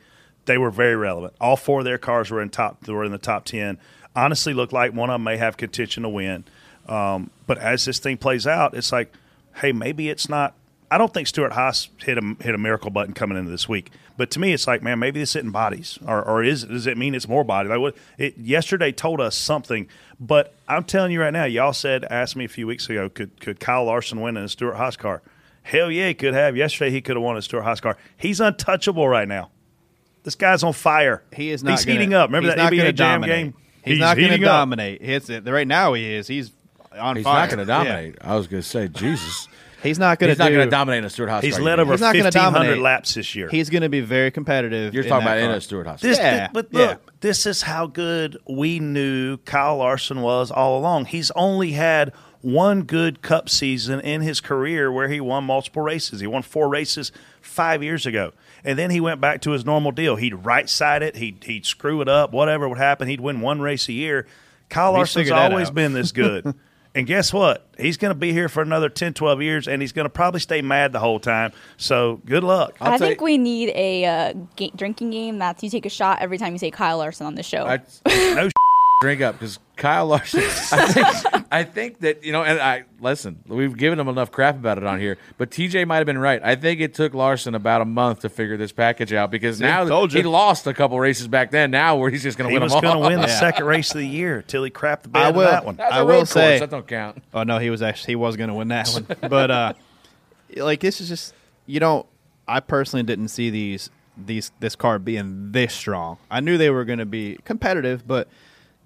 they 0.45 0.57
were 0.57 0.71
very 0.71 0.95
relevant. 0.97 1.33
All 1.39 1.55
four 1.55 1.79
of 1.79 1.85
their 1.85 1.97
cars 1.97 2.29
were 2.29 2.41
in 2.41 2.49
top. 2.49 2.83
They 2.83 2.91
were 2.91 3.05
in 3.05 3.11
the 3.13 3.17
top 3.17 3.45
ten. 3.45 3.77
Honestly, 4.15 4.53
looked 4.53 4.73
like 4.73 4.93
one 4.93 5.09
of 5.09 5.13
them 5.15 5.23
may 5.23 5.37
have 5.37 5.55
contention 5.57 6.03
to 6.03 6.09
win. 6.09 6.43
Um, 6.89 7.29
but 7.47 7.57
as 7.59 7.85
this 7.85 7.99
thing 7.99 8.17
plays 8.17 8.45
out, 8.45 8.75
it's 8.75 8.91
like, 8.91 9.11
hey, 9.55 9.71
maybe 9.71 10.09
it's 10.09 10.27
not. 10.29 10.53
I 10.91 10.97
don't 10.97 11.13
think 11.13 11.27
Stewart-Haas 11.27 11.89
hit 12.03 12.17
a 12.17 12.35
hit 12.41 12.53
a 12.53 12.57
miracle 12.59 12.91
button 12.91 13.13
coming 13.13 13.37
into 13.37 13.49
this 13.51 13.67
week. 13.67 13.91
But 14.17 14.31
to 14.31 14.39
me, 14.39 14.53
it's 14.53 14.65
like, 14.67 14.81
man, 14.81 14.99
maybe 14.99 15.19
this 15.19 15.35
isn't 15.35 15.51
bodies, 15.51 15.99
or, 16.07 16.23
or 16.23 16.41
is 16.43 16.63
does 16.63 16.87
it 16.87 16.97
mean 16.97 17.13
it's 17.15 17.27
more 17.27 17.43
body? 17.43 17.67
Like 17.69 17.79
what 17.79 17.95
it 18.17 18.37
yesterday 18.37 18.91
told 18.91 19.19
us 19.19 19.35
something. 19.35 19.87
But 20.19 20.53
I'm 20.67 20.83
telling 20.85 21.11
you 21.11 21.19
right 21.21 21.33
now, 21.33 21.43
y'all 21.45 21.73
said 21.73 22.05
asked 22.05 22.35
me 22.37 22.45
a 22.45 22.49
few 22.49 22.65
weeks 22.67 22.89
ago, 22.89 23.09
could 23.09 23.39
could 23.41 23.59
Kyle 23.59 23.83
Larson 23.85 24.21
win 24.21 24.37
in 24.37 24.43
a 24.45 24.49
Stewart-Haas 24.49 24.95
car? 24.95 25.21
Hell 25.63 25.91
yeah, 25.91 26.07
he 26.09 26.13
could 26.13 26.33
have. 26.33 26.55
Yesterday 26.55 26.91
he 26.91 27.01
could 27.01 27.15
have 27.17 27.23
won 27.23 27.35
a 27.35 27.41
Stewart-Haas 27.41 27.81
car. 27.81 27.97
He's 28.15 28.39
untouchable 28.39 29.07
right 29.09 29.27
now. 29.27 29.49
This 30.23 30.35
guy's 30.35 30.63
on 30.63 30.73
fire. 30.73 31.21
He 31.33 31.51
is 31.51 31.63
not. 31.63 31.71
He's 31.71 31.85
gonna- 31.85 31.99
heating 31.99 32.13
up. 32.13 32.29
Remember 32.29 32.49
that 32.49 32.57
not 32.57 32.71
gonna 32.71 32.83
NBA 32.83 32.95
Jam 32.95 33.21
dominate. 33.21 33.35
game? 33.45 33.53
He's, 33.83 33.99
not 33.99 34.15
going 34.17 34.27
to 34.29 34.33
heating 34.33 34.47
up. 34.47 34.51
dominate. 34.51 34.97
It's 35.01 35.29
right 35.29 35.67
now. 35.67 35.93
He 35.93 36.11
is. 36.15 36.27
He's 36.27 36.51
on 36.93 36.97
fire. 36.97 37.15
he's 37.15 37.23
fire. 37.23 37.39
not 37.41 37.49
going 37.55 37.67
to 37.67 37.71
Yeah. 37.71 37.83
dominate. 37.83 38.15
I 38.21 38.35
was 38.35 38.47
going 38.47 38.63
to 38.63 38.67
say, 38.67 38.87
Jesus, 38.87 39.47
He's 39.85 39.99
not 39.99 40.19
going 40.19 40.29
he's 40.29 40.37
to. 40.37 40.43
not 40.43 40.49
going 40.51 40.65
to 40.65 40.69
dominate 40.71 40.99
in 40.99 41.05
a 41.05 41.09
Stewart-Haas. 41.09 41.43
He's 41.43 41.59
led 41.59 41.79
over 41.79 41.91
not 41.97 42.13
gonna 42.13 42.23
1,500 42.25 42.53
dominate. 42.59 42.81
laps 42.81 43.13
this 43.13 43.35
year. 43.35 43.47
He's 43.49 43.69
going 43.69 43.83
to 43.83 43.89
be 43.89 44.01
very 44.01 44.31
competitive. 44.31 44.93
You're 44.93 45.03
talking 45.03 45.25
that 45.25 45.37
about 45.37 45.49
in 45.49 45.55
a 45.55 45.61
Stewart-Haas. 45.61 46.01
This, 46.01 46.17
Yeah, 46.17 46.49
but 46.51 46.67
yeah. 46.71 46.79
look, 46.87 47.19
this 47.21 47.45
is 47.45 47.61
how 47.61 47.87
good 47.87 48.37
we 48.47 48.79
knew 48.79 49.37
Kyle 49.37 49.77
Larson 49.77 50.21
was 50.21 50.51
all 50.51 50.77
along. 50.77 51.05
He's 51.05 51.31
only 51.31 51.71
had 51.71 52.11
one 52.41 52.83
good 52.83 53.21
Cup 53.21 53.49
season 53.49 53.99
in 54.01 54.21
his 54.21 54.39
career 54.39 54.91
where 54.91 55.07
he 55.07 55.19
won 55.19 55.43
multiple 55.45 55.81
races. 55.81 56.19
He 56.19 56.27
won 56.27 56.43
four 56.43 56.69
races 56.69 57.11
five 57.41 57.81
years 57.81 58.05
ago, 58.05 58.33
and 58.63 58.77
then 58.77 58.91
he 58.91 58.99
went 58.99 59.19
back 59.19 59.41
to 59.41 59.51
his 59.51 59.65
normal 59.65 59.91
deal. 59.91 60.15
He'd 60.15 60.45
right 60.45 60.69
side 60.69 61.01
it, 61.01 61.15
he'd 61.15 61.43
he'd 61.45 61.65
screw 61.65 62.01
it 62.01 62.07
up, 62.09 62.31
whatever 62.33 62.69
would 62.69 62.77
happen. 62.77 63.07
He'd 63.07 63.21
win 63.21 63.41
one 63.41 63.61
race 63.61 63.87
a 63.89 63.93
year. 63.93 64.27
Kyle 64.69 64.91
Larson's 64.93 65.31
always 65.31 65.69
out. 65.69 65.73
been 65.73 65.93
this 65.93 66.11
good. 66.11 66.53
And 66.95 67.05
guess 67.05 67.33
what? 67.33 67.67
He's 67.77 67.97
going 67.97 68.11
to 68.13 68.17
be 68.17 68.31
here 68.31 68.47
for 68.47 68.61
another 68.61 68.87
10, 68.87 69.13
12 69.15 69.41
years, 69.41 69.67
and 69.67 69.81
he's 69.81 69.91
going 69.91 70.05
to 70.05 70.09
probably 70.09 70.39
stay 70.39 70.61
mad 70.61 70.93
the 70.93 70.99
whole 70.99 71.19
time. 71.19 71.51
So 71.75 72.21
good 72.25 72.43
luck. 72.43 72.77
I'll 72.79 72.93
I 72.93 72.97
think 72.97 73.19
you- 73.19 73.25
we 73.25 73.37
need 73.37 73.69
a 73.75 74.05
uh, 74.05 74.33
ga- 74.55 74.71
drinking 74.77 75.11
game 75.11 75.37
that's 75.37 75.61
you 75.61 75.69
take 75.69 75.85
a 75.85 75.89
shot 75.89 76.19
every 76.21 76.37
time 76.37 76.53
you 76.53 76.59
say 76.59 76.71
Kyle 76.71 76.97
Larson 76.99 77.27
on 77.27 77.35
the 77.35 77.43
show. 77.43 77.65
I, 77.65 77.79
No 78.33 78.49
drink 79.01 79.19
up 79.21 79.35
because 79.37 79.59
Kyle 79.75 80.07
Larson. 80.07 80.41
I 80.41 80.45
think, 80.91 81.45
I 81.51 81.63
think 81.63 81.99
that 81.99 82.23
you 82.23 82.31
know, 82.31 82.43
and 82.43 82.59
I 82.59 82.83
listen. 83.01 83.39
We've 83.47 83.75
given 83.75 83.99
him 83.99 84.07
enough 84.07 84.31
crap 84.31 84.55
about 84.55 84.77
it 84.77 84.83
on 84.85 84.99
here, 84.99 85.17
but 85.37 85.51
TJ 85.51 85.85
might 85.87 85.97
have 85.97 86.05
been 86.05 86.17
right. 86.17 86.41
I 86.43 86.55
think 86.55 86.79
it 86.81 86.93
took 86.93 87.13
Larson 87.13 87.55
about 87.55 87.81
a 87.81 87.85
month 87.85 88.21
to 88.21 88.29
figure 88.29 88.57
this 88.57 88.71
package 88.71 89.11
out 89.13 89.31
because 89.31 89.59
now 89.59 89.85
he 90.07 90.23
lost 90.23 90.65
a 90.67 90.73
couple 90.73 90.99
races 90.99 91.27
back 91.27 91.51
then. 91.51 91.71
Now 91.71 91.97
where 91.97 92.09
he's 92.09 92.23
just 92.23 92.37
going 92.37 92.47
to 92.49 92.51
he 92.51 92.55
win 92.55 92.63
was 92.63 92.71
them 92.73 92.85
all. 92.85 92.93
going 93.01 93.03
to 93.03 93.09
win 93.09 93.21
the 93.21 93.27
Yeah. 93.27 93.39
second 93.39 93.65
race 93.65 93.91
of 93.91 93.97
the 93.99 94.07
year 94.07 94.43
till 94.47 94.63
he 94.63 94.71
crapped 94.71 95.03
the 95.03 95.09
bed 95.09 95.21
I 95.25 95.31
will. 95.31 95.41
that 95.51 95.65
one. 95.65 95.79
I 95.79 96.01
will 96.03 96.09
road 96.09 96.15
course. 96.19 96.29
say- 96.31 96.59
that 96.59 96.69
don't 96.69 96.87
count. 96.87 97.21
Oh 97.33 97.43
no, 97.43 97.57
he 97.59 97.69
was 97.69 97.81
actually 97.81 98.11
he 98.13 98.15
was 98.15 98.37
going 98.37 98.49
to 98.49 98.55
win 98.55 98.69
that 98.69 98.87
one. 98.89 99.05
But 99.29 99.51
uh 99.51 99.73
like 100.57 100.79
this 100.79 101.01
is 101.01 101.09
just 101.09 101.33
you 101.65 101.79
know, 101.79 102.05
I 102.47 102.59
personally 102.59 103.03
didn't 103.03 103.27
see 103.29 103.49
these 103.49 103.89
these 104.17 104.51
this 104.61 104.75
car 104.75 104.99
being 104.99 105.51
this 105.51 105.73
strong. 105.73 106.17
I 106.31 106.39
knew 106.39 106.57
they 106.57 106.69
were 106.69 106.85
going 106.85 106.99
to 106.99 107.05
be 107.05 107.37
competitive, 107.43 108.07
but 108.07 108.29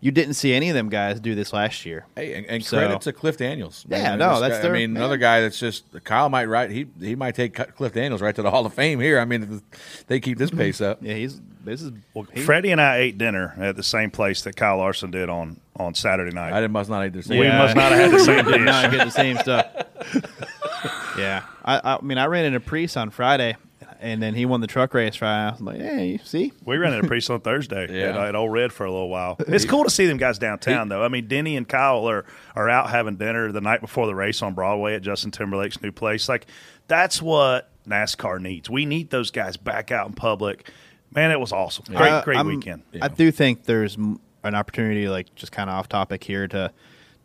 you 0.02 0.12
didn't 0.12 0.36
see 0.36 0.54
any 0.54 0.70
of 0.70 0.76
them 0.76 0.90
guys 0.90 1.20
do 1.20 1.36
this 1.36 1.52
last 1.52 1.86
year. 1.86 2.06
Hey, 2.16 2.34
and, 2.34 2.46
and 2.48 2.64
So- 2.64 2.78
credit 2.78 3.02
to 3.02 3.14
Cliff 3.14 3.38
Daniels. 3.38 3.86
Yeah, 3.90 4.16
no, 4.16 4.32
this 4.32 4.42
that's 4.42 4.56
guy- 4.58 4.62
their- 4.64 4.76
I 4.76 4.80
mean, 4.80 4.92
yeah. 4.94 4.98
another 5.00 5.18
guy 5.18 5.42
that's 5.42 5.60
just 5.60 5.84
Kyle 6.04 6.30
might 6.30 6.46
right. 6.46 6.70
He 6.72 6.88
he 7.00 7.16
might 7.16 7.36
take 7.36 7.54
Cliff 7.76 7.94
Daniels 7.94 8.22
right 8.22 8.36
to 8.36 8.42
the 8.42 8.52
Hall 8.52 8.66
of 8.66 8.74
Fame 8.74 9.00
here. 9.00 9.20
I 9.20 9.26
mean, 9.26 9.62
they 10.08 10.20
keep 10.20 10.38
this 10.38 10.50
mm-hmm. 10.50 10.60
pace 10.60 10.82
up. 10.82 11.00
Yeah, 11.02 11.16
he's 11.16 11.42
this 11.64 11.82
is 11.82 11.92
Well, 12.14 12.26
he- 12.34 12.42
Freddie 12.42 12.72
and 12.72 12.80
I 12.82 12.98
ate 12.98 13.18
dinner 13.18 13.54
at 13.60 13.76
the 13.76 13.84
same 13.84 14.10
place 14.12 14.42
that 14.44 14.56
Kyle 14.56 14.78
Larson 14.78 15.12
did 15.12 15.30
on 15.30 15.60
on 15.76 15.94
Saturday 15.96 16.34
night. 16.34 16.54
I 16.54 16.62
didn't 16.62 16.72
must 16.74 16.90
not 16.90 17.06
eat 17.06 17.14
the 17.14 17.24
same. 17.24 17.40
We 17.40 17.48
must 17.48 17.76
not 17.76 17.92
have 17.92 18.00
had 18.00 18.12
the 18.12 18.20
same 18.24 18.46
did 18.52 18.62
not 18.62 18.90
dish. 18.90 18.98
get 19.00 19.06
the 19.06 19.12
same 19.12 19.38
stuff. 19.38 19.66
yeah, 21.18 21.44
I, 21.64 21.96
I 21.96 22.02
mean, 22.02 22.18
I 22.18 22.26
ran 22.28 22.46
into 22.46 22.60
Priest 22.60 22.96
on 22.98 23.10
Friday, 23.10 23.58
and 24.00 24.22
then 24.22 24.34
he 24.34 24.46
won 24.46 24.62
the 24.62 24.68
truck 24.68 24.94
race 24.94 25.16
Friday. 25.16 25.50
I 25.50 25.52
was 25.52 25.62
like, 25.62 25.80
hey, 25.82 26.08
you 26.08 26.20
see, 26.24 26.54
We 26.66 26.78
ran 26.78 26.94
into 26.94 27.08
Priest 27.08 27.30
on 27.30 27.42
Thursday 27.42 27.88
Yeah. 28.00 28.10
at, 28.22 28.30
at 28.30 28.36
Ole 28.36 28.50
Red 28.50 28.72
for 28.74 28.86
a 28.86 28.92
little 28.92 29.10
while. 29.10 29.36
It's 29.40 29.66
cool 29.66 29.84
to 29.84 29.90
see 29.90 30.06
them 30.08 30.18
guys 30.18 30.40
downtown, 30.40 30.90
though. 30.90 31.04
I 31.04 31.08
mean, 31.10 31.28
Denny 31.28 31.56
and 31.58 31.68
Kyle 31.68 32.10
are, 32.10 32.26
are 32.56 32.70
out 32.70 32.90
having 32.90 33.18
dinner 33.18 33.52
the 33.52 33.62
night 33.62 33.82
before 33.82 34.06
the 34.08 34.16
race 34.16 34.42
on 34.42 34.54
Broadway 34.54 34.96
at 34.96 35.02
Justin 35.02 35.32
Timberlake's 35.32 35.82
new 35.82 35.92
place. 35.92 36.30
Like, 36.30 36.46
that's 36.88 37.22
what 37.22 37.70
NASCAR 37.88 38.40
needs. 38.42 38.70
We 38.70 38.86
need 38.86 39.10
those 39.10 39.32
guys 39.32 39.58
back 39.58 39.92
out 39.92 40.08
in 40.08 40.14
public. 40.14 40.70
Man, 41.14 41.32
it 41.32 41.40
was 41.40 41.52
awesome. 41.52 41.86
Great, 41.86 42.12
I- 42.12 42.24
great 42.24 42.38
I'm- 42.38 42.48
weekend. 42.48 42.84
I 43.02 43.08
do 43.10 43.32
think 43.32 43.64
there's 43.66 43.96
an 43.96 44.20
opportunity, 44.56 45.10
like 45.10 45.34
just 45.36 45.52
kind 45.52 45.70
of 45.70 45.76
off 45.76 45.90
topic 45.90 46.24
here, 46.24 46.48
to 46.48 46.72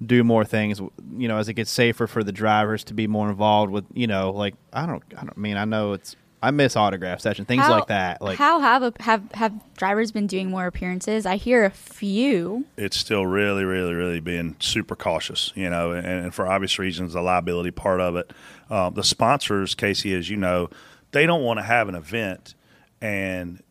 do 0.04 0.24
more 0.24 0.44
things. 0.44 0.80
You 0.80 1.28
know, 1.28 1.36
as 1.38 1.48
it 1.48 1.54
gets 1.54 1.70
safer 1.70 2.06
for 2.06 2.24
the 2.24 2.32
drivers 2.32 2.82
to 2.84 2.94
be 2.94 3.06
more 3.06 3.30
involved 3.30 3.70
with. 3.70 3.84
You 3.94 4.06
know, 4.08 4.30
like 4.32 4.54
I 4.72 4.86
don't, 4.86 5.02
I 5.16 5.20
don't 5.20 5.36
mean 5.38 5.56
I 5.56 5.64
know 5.66 5.92
it's. 5.92 6.16
I 6.44 6.50
miss 6.50 6.76
autograph 6.76 7.20
session 7.20 7.44
things 7.44 7.62
How- 7.62 7.72
like 7.72 7.86
that. 7.88 8.20
Like 8.20 8.38
how 8.38 8.60
have 8.60 8.82
a, 8.82 8.92
have 9.00 9.22
have 9.32 9.52
drivers 9.76 10.12
been 10.12 10.26
doing 10.26 10.50
more 10.50 10.66
appearances? 10.66 11.26
I 11.26 11.36
hear 11.36 11.64
a 11.64 11.70
few. 11.70 12.64
it's 12.76 12.96
still 12.96 13.26
really, 13.26 13.64
really, 13.64 13.94
really 13.94 14.20
being 14.20 14.56
super 14.58 14.94
cautious, 14.94 15.52
you 15.54 15.70
know, 15.70 15.92
and, 15.92 16.06
and 16.06 16.34
for 16.34 16.46
obvious 16.46 16.78
reasons, 16.78 17.14
the 17.14 17.22
liability 17.22 17.70
part 17.70 18.00
of 18.00 18.16
it. 18.16 18.30
Um, 18.70 18.94
the 18.94 19.04
sponsors, 19.04 19.74
Casey, 19.74 20.14
as 20.14 20.28
you 20.28 20.36
know, 20.36 20.68
they 21.12 21.26
don't 21.26 21.42
want 21.42 21.58
to 21.58 21.62
have 21.62 21.88
an 21.88 21.94
event 21.94 22.54
and 23.00 23.62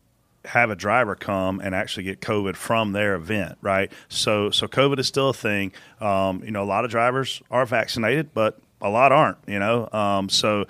have 0.45 0.69
a 0.69 0.75
driver 0.75 1.15
come 1.15 1.59
and 1.59 1.73
actually 1.73 2.03
get 2.03 2.19
COVID 2.21 2.55
from 2.55 2.91
their 2.91 3.15
event, 3.15 3.57
right? 3.61 3.91
So, 4.09 4.49
so 4.49 4.67
COVID 4.67 4.99
is 4.99 5.07
still 5.07 5.29
a 5.29 5.33
thing. 5.33 5.71
Um, 6.01 6.43
you 6.43 6.51
know, 6.51 6.63
a 6.63 6.65
lot 6.65 6.85
of 6.85 6.91
drivers 6.91 7.41
are 7.49 7.65
vaccinated, 7.65 8.33
but 8.33 8.59
a 8.81 8.89
lot 8.89 9.11
aren't. 9.11 9.37
You 9.47 9.59
know, 9.59 9.89
um, 9.91 10.29
so 10.29 10.65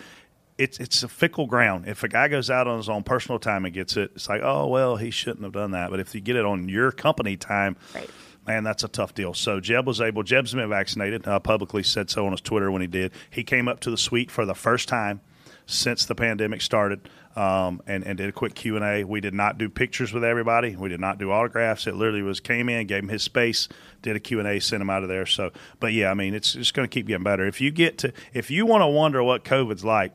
it's 0.58 0.80
it's 0.80 1.04
a 1.04 1.08
fickle 1.08 1.48
ground. 1.48 1.88
If 1.88 2.04
a 2.04 2.08
guy 2.08 2.28
goes 2.28 2.50
out 2.50 2.68
on 2.68 2.78
his 2.78 2.90
own 2.90 3.04
personal 3.04 3.40
time 3.40 3.66
and 3.66 3.74
gets 3.74 3.98
it, 3.98 4.12
it's 4.16 4.30
like, 4.30 4.42
oh 4.44 4.68
well, 4.68 4.96
he 4.98 5.10
shouldn't 5.12 5.44
have 5.44 5.54
done 5.54 5.72
that. 5.72 5.90
But 5.90 6.00
if 6.00 6.14
you 6.14 6.22
get 6.22 6.36
it 6.36 6.46
on 6.46 6.70
your 6.70 6.92
company 6.92 7.38
time, 7.38 7.76
Right. 7.96 8.10
man, 8.46 8.64
that's 8.64 8.84
a 8.84 8.88
tough 8.88 9.14
deal. 9.16 9.34
So 9.34 9.60
Jeb 9.60 9.88
was 9.88 10.00
able. 10.02 10.24
Jeb's 10.24 10.54
been 10.54 10.70
vaccinated. 10.70 11.28
Uh, 11.28 11.40
publicly 11.40 11.84
said 11.84 12.10
so 12.10 12.26
on 12.26 12.32
his 12.32 12.42
Twitter 12.42 12.72
when 12.72 12.82
he 12.82 12.88
did. 12.88 13.12
He 13.30 13.44
came 13.44 13.68
up 13.68 13.80
to 13.82 13.90
the 13.92 13.98
suite 13.98 14.30
for 14.32 14.46
the 14.46 14.56
first 14.56 14.88
time 14.88 15.22
since 15.66 16.06
the 16.06 16.14
pandemic 16.14 16.62
started, 16.62 17.08
um, 17.38 17.82
and 17.88 18.04
and 18.06 18.18
did 18.18 18.28
a 18.28 18.34
quick 18.34 18.54
Q 18.54 18.76
and 18.76 18.84
A. 18.84 19.04
We 19.06 19.22
did 19.22 19.34
not 19.34 19.58
do 19.58 19.70
pictures 19.70 20.12
with 20.14 20.24
everybody. 20.24 20.76
We 20.76 20.90
did 20.90 21.00
not 21.00 21.18
do 21.18 21.32
autographs. 21.32 21.88
It 21.88 21.96
literally 21.96 22.22
was 22.22 22.40
came 22.42 22.68
in, 22.70 22.86
gave 22.86 23.02
him 23.04 23.10
his 23.10 23.24
space, 23.24 23.70
did 24.02 24.16
a 24.16 24.20
Q 24.20 24.40
and 24.40 24.48
A, 24.48 24.60
sent 24.60 24.82
him 24.82 24.90
out 24.90 25.04
of 25.04 25.10
there. 25.10 25.26
So, 25.26 25.52
but 25.80 25.94
yeah, 25.94 26.12
I 26.12 26.14
mean, 26.16 26.34
it's 26.36 26.52
just 26.54 26.74
going 26.74 26.88
to 26.88 26.94
keep 26.94 27.08
getting 27.08 27.24
better. 27.24 27.48
If 27.48 27.62
you 27.62 27.72
get 27.72 27.98
to, 28.00 28.12
if 28.34 28.52
you 28.52 28.66
want 28.66 28.82
to 28.82 28.88
wonder 28.88 29.24
what 29.24 29.46
COVID's 29.46 29.86
like, 29.86 30.12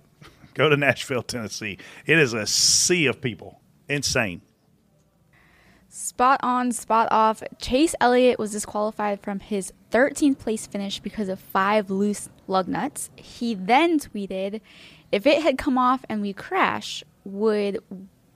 go 0.58 0.68
to 0.68 0.76
Nashville, 0.76 1.22
Tennessee. 1.22 1.78
It 2.04 2.18
is 2.18 2.34
a 2.34 2.46
sea 2.46 3.06
of 3.06 3.22
people. 3.22 3.60
Insane. 3.88 4.42
Spot 5.88 6.38
on, 6.42 6.72
spot 6.72 7.08
off. 7.10 7.42
Chase 7.58 7.94
Elliott 8.00 8.38
was 8.38 8.52
disqualified 8.52 9.22
from 9.22 9.40
his 9.40 9.72
13th 9.90 10.38
place 10.38 10.66
finish 10.66 10.98
because 10.98 11.30
of 11.30 11.38
five 11.38 11.90
loose 11.90 12.28
lug 12.46 12.68
nuts. 12.68 13.08
He 13.16 13.54
then 13.54 13.98
tweeted, 13.98 14.60
"If 15.10 15.26
it 15.26 15.42
had 15.42 15.56
come 15.56 15.78
off 15.78 16.04
and 16.08 16.20
we 16.20 16.34
crash, 16.34 17.02
would 17.24 17.78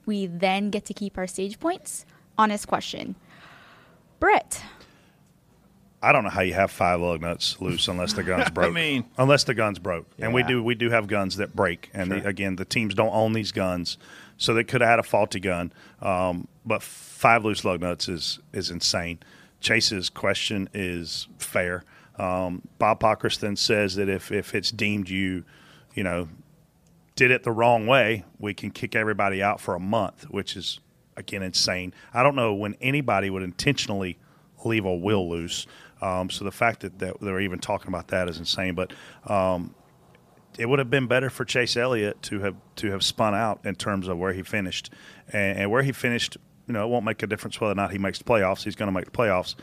we 0.05 0.25
then 0.25 0.71
get 0.71 0.85
to 0.85 0.93
keep 0.93 1.17
our 1.17 1.27
stage 1.27 1.59
points?" 1.59 2.05
Honest 2.37 2.67
question. 2.67 3.15
Brett, 4.19 4.63
I 6.03 6.11
don't 6.11 6.23
know 6.25 6.29
how 6.29 6.41
you 6.41 6.53
have 6.53 6.69
five 6.69 6.99
lug 6.99 7.21
nuts 7.21 7.59
loose 7.61 7.87
unless 7.87 8.13
the 8.13 8.23
gun's 8.23 8.49
broke. 8.53 8.67
I 8.67 8.71
mean- 8.71 9.05
unless 9.17 9.45
the 9.45 9.53
gun's 9.53 9.79
broke, 9.79 10.05
and 10.19 10.33
we 10.33 10.43
do 10.43 10.61
we 10.63 10.75
do 10.75 10.89
have 10.89 11.07
guns 11.07 11.37
that 11.37 11.55
break, 11.55 11.89
and 11.93 12.11
the, 12.11 12.27
again, 12.27 12.57
the 12.57 12.65
teams 12.65 12.93
don't 12.93 13.13
own 13.13 13.33
these 13.33 13.51
guns, 13.51 13.97
so 14.37 14.53
they 14.53 14.63
could 14.63 14.81
have 14.81 14.89
had 14.89 14.99
a 14.99 15.03
faulty 15.03 15.39
gun. 15.39 15.71
Um, 16.01 16.47
but 16.65 16.83
five 16.83 17.45
loose 17.45 17.63
lug 17.63 17.81
nuts 17.81 18.07
is 18.09 18.39
is 18.51 18.69
insane. 18.69 19.19
Chase's 19.61 20.09
question 20.09 20.67
is 20.73 21.27
fair. 21.37 21.83
Um, 22.19 22.61
Bob 22.79 22.99
Pockrass 22.99 23.39
then 23.39 23.55
says 23.55 23.95
that 23.95 24.09
if 24.09 24.31
if 24.31 24.53
it's 24.53 24.71
deemed 24.71 25.09
you, 25.09 25.45
you 25.95 26.03
know, 26.03 26.27
did 27.15 27.31
it 27.31 27.43
the 27.43 27.51
wrong 27.51 27.87
way, 27.87 28.25
we 28.39 28.53
can 28.53 28.71
kick 28.71 28.95
everybody 28.95 29.41
out 29.41 29.61
for 29.61 29.73
a 29.73 29.79
month, 29.79 30.23
which 30.29 30.57
is 30.57 30.79
again 31.15 31.41
insane. 31.43 31.93
I 32.13 32.23
don't 32.23 32.35
know 32.35 32.53
when 32.53 32.75
anybody 32.81 33.29
would 33.29 33.43
intentionally 33.43 34.17
leave 34.65 34.85
a 34.85 34.95
wheel 34.95 35.29
loose. 35.29 35.65
Um, 36.03 36.29
so 36.29 36.43
the 36.43 36.51
fact 36.51 36.81
that, 36.81 36.99
that 36.99 37.21
they're 37.21 37.39
even 37.39 37.59
talking 37.59 37.87
about 37.87 38.09
that 38.09 38.27
is 38.27 38.37
insane. 38.37 38.75
But 38.75 38.91
um, 39.25 39.73
it 40.59 40.67
would 40.67 40.79
have 40.79 40.89
been 40.89 41.07
better 41.07 41.29
for 41.29 41.45
Chase 41.45 41.77
Elliott 41.77 42.21
to 42.23 42.41
have 42.41 42.55
to 42.77 42.91
have 42.91 43.03
spun 43.03 43.33
out 43.33 43.61
in 43.63 43.75
terms 43.75 44.07
of 44.07 44.17
where 44.17 44.33
he 44.33 44.43
finished, 44.43 44.91
and, 45.31 45.59
and 45.59 45.71
where 45.71 45.81
he 45.81 45.93
finished. 45.93 46.37
You 46.67 46.73
know, 46.73 46.85
it 46.85 46.89
won't 46.89 47.05
make 47.05 47.23
a 47.23 47.27
difference 47.27 47.59
whether 47.59 47.71
or 47.71 47.75
not 47.75 47.91
he 47.91 47.97
makes 47.97 48.17
the 48.17 48.23
playoffs. 48.25 48.63
He's 48.63 48.75
going 48.75 48.87
to 48.87 48.93
make 48.93 49.05
the 49.05 49.11
playoffs, 49.11 49.55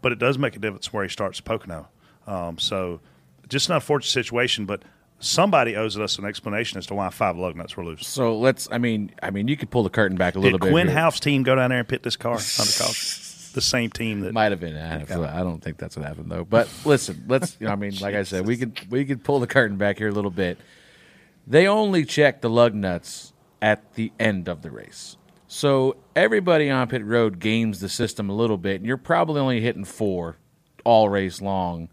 but 0.00 0.12
it 0.12 0.18
does 0.18 0.38
make 0.38 0.56
a 0.56 0.58
difference 0.58 0.92
where 0.92 1.02
he 1.02 1.08
starts 1.08 1.40
Pocono. 1.40 1.88
Um, 2.26 2.58
so, 2.58 3.00
just 3.48 3.68
an 3.68 3.76
unfortunate 3.76 4.10
situation, 4.10 4.66
but 4.66 4.82
somebody 5.20 5.76
owes 5.76 5.98
us 5.98 6.18
an 6.18 6.24
explanation 6.24 6.78
as 6.78 6.86
to 6.86 6.94
why 6.94 7.10
five 7.10 7.36
lug 7.36 7.56
nuts 7.56 7.76
were 7.76 7.84
loose. 7.84 8.06
So 8.06 8.38
let's. 8.38 8.68
I 8.70 8.78
mean, 8.78 9.12
I 9.22 9.30
mean, 9.30 9.48
you 9.48 9.56
could 9.56 9.70
pull 9.70 9.82
the 9.82 9.90
curtain 9.90 10.16
back 10.16 10.36
a 10.36 10.38
little 10.38 10.58
Did 10.58 10.66
bit. 10.66 10.72
Quinn 10.72 10.88
here. 10.88 10.96
House 10.96 11.18
team 11.18 11.42
go 11.42 11.56
down 11.56 11.70
there 11.70 11.80
and 11.80 11.88
pit 11.88 12.02
this 12.02 12.16
car 12.16 12.34
under 12.34 12.42
caution? 12.44 13.24
The 13.52 13.60
same 13.60 13.90
team 13.90 14.20
that 14.20 14.32
Might 14.32 14.52
have 14.52 14.60
been. 14.60 14.76
I 14.76 14.98
don't, 15.04 15.24
I 15.24 15.40
don't 15.40 15.62
think 15.62 15.78
that's 15.78 15.96
what 15.96 16.06
happened 16.06 16.30
though. 16.30 16.44
But 16.44 16.68
listen, 16.84 17.24
let's. 17.28 17.56
You 17.60 17.66
know, 17.66 17.72
I 17.72 17.76
mean, 17.76 17.94
like 18.00 18.14
I 18.14 18.22
said, 18.22 18.46
we 18.46 18.56
could 18.56 18.78
we 18.90 19.04
could 19.04 19.24
pull 19.24 19.40
the 19.40 19.46
curtain 19.46 19.76
back 19.76 19.98
here 19.98 20.08
a 20.08 20.12
little 20.12 20.30
bit. 20.30 20.58
They 21.46 21.66
only 21.66 22.04
check 22.04 22.40
the 22.40 22.50
lug 22.50 22.74
nuts 22.74 23.32
at 23.62 23.94
the 23.94 24.12
end 24.20 24.48
of 24.48 24.62
the 24.62 24.70
race, 24.70 25.16
so 25.48 25.96
everybody 26.14 26.70
on 26.70 26.88
pit 26.88 27.04
road 27.04 27.38
games 27.40 27.80
the 27.80 27.88
system 27.88 28.30
a 28.30 28.34
little 28.34 28.58
bit, 28.58 28.76
and 28.76 28.86
you're 28.86 28.96
probably 28.96 29.40
only 29.40 29.60
hitting 29.60 29.84
four 29.84 30.36
all 30.84 31.08
race 31.08 31.40
long 31.40 31.88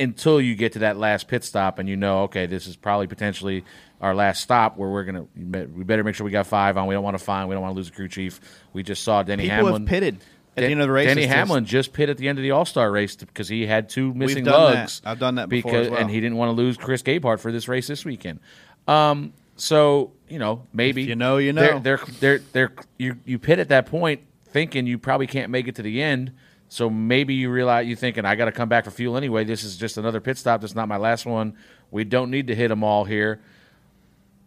until 0.00 0.40
you 0.40 0.54
get 0.54 0.72
to 0.72 0.78
that 0.80 0.96
last 0.96 1.28
pit 1.28 1.44
stop 1.44 1.78
and 1.78 1.88
you 1.88 1.96
know, 1.96 2.22
okay, 2.22 2.46
this 2.46 2.66
is 2.66 2.74
probably 2.74 3.06
potentially 3.06 3.64
our 4.00 4.14
last 4.14 4.42
stop 4.42 4.78
where 4.78 4.88
we're 4.88 5.04
gonna 5.04 5.26
we 5.36 5.84
better 5.84 6.02
make 6.02 6.14
sure 6.14 6.24
we 6.24 6.30
got 6.30 6.46
five 6.46 6.76
on. 6.78 6.86
We 6.86 6.94
don't 6.94 7.04
want 7.04 7.18
to 7.18 7.24
find. 7.24 7.48
We 7.48 7.54
don't 7.54 7.62
want 7.62 7.74
to 7.74 7.76
lose 7.76 7.88
a 7.88 7.92
crew 7.92 8.08
chief. 8.08 8.40
We 8.72 8.82
just 8.82 9.02
saw 9.04 9.22
Denny 9.22 9.42
people 9.42 9.56
Hamlin 9.56 9.82
have 9.82 9.88
pitted 9.88 10.18
at 10.56 10.62
the 10.62 10.66
end 10.66 10.80
of 10.80 10.86
the 10.88 10.92
race. 10.92 11.06
Denny 11.06 11.26
Hamlin 11.26 11.64
just 11.64 11.92
pit 11.92 12.08
at 12.08 12.18
the 12.18 12.28
end 12.28 12.38
of 12.38 12.42
the 12.42 12.50
All 12.50 12.64
Star 12.64 12.90
race 12.90 13.16
because 13.16 13.48
he 13.48 13.66
had 13.66 13.88
two 13.88 14.12
missing 14.14 14.44
done 14.44 14.72
that. 14.72 14.78
lugs. 14.80 15.02
I've 15.04 15.18
done 15.18 15.36
that 15.36 15.48
before 15.48 15.72
because, 15.72 15.86
as 15.86 15.90
well. 15.92 16.00
and 16.00 16.10
he 16.10 16.20
didn't 16.20 16.36
want 16.36 16.48
to 16.48 16.52
lose 16.52 16.76
Chris 16.76 17.02
Gabehart 17.02 17.40
for 17.40 17.52
this 17.52 17.68
race 17.68 17.86
this 17.86 18.04
weekend. 18.04 18.40
Um, 18.88 19.32
so 19.56 20.12
you 20.28 20.38
know 20.38 20.66
maybe 20.72 21.02
If 21.02 21.08
you 21.08 21.16
know, 21.16 21.36
you 21.36 21.52
They're, 21.52 21.74
know. 21.74 21.80
they're 21.80 22.00
they're 22.20 22.38
they're 22.52 22.72
you 22.98 23.16
you 23.24 23.38
pit 23.38 23.58
at 23.58 23.68
that 23.68 23.86
point 23.86 24.22
thinking 24.46 24.86
you 24.86 24.98
probably 24.98 25.26
can't 25.26 25.50
make 25.50 25.68
it 25.68 25.76
to 25.76 25.82
the 25.82 26.02
end. 26.02 26.32
So 26.68 26.88
maybe 26.88 27.34
you 27.34 27.50
realize 27.50 27.86
you're 27.88 27.96
thinking 27.96 28.24
I 28.24 28.36
got 28.36 28.44
to 28.46 28.52
come 28.52 28.68
back 28.68 28.84
for 28.84 28.90
fuel 28.92 29.16
anyway. 29.16 29.44
This 29.44 29.64
is 29.64 29.76
just 29.76 29.98
another 29.98 30.20
pit 30.20 30.38
stop. 30.38 30.60
This 30.60 30.70
is 30.70 30.76
not 30.76 30.88
my 30.88 30.96
last 30.98 31.26
one. 31.26 31.56
We 31.90 32.04
don't 32.04 32.30
need 32.30 32.46
to 32.46 32.54
hit 32.54 32.68
them 32.68 32.84
all 32.84 33.04
here 33.04 33.40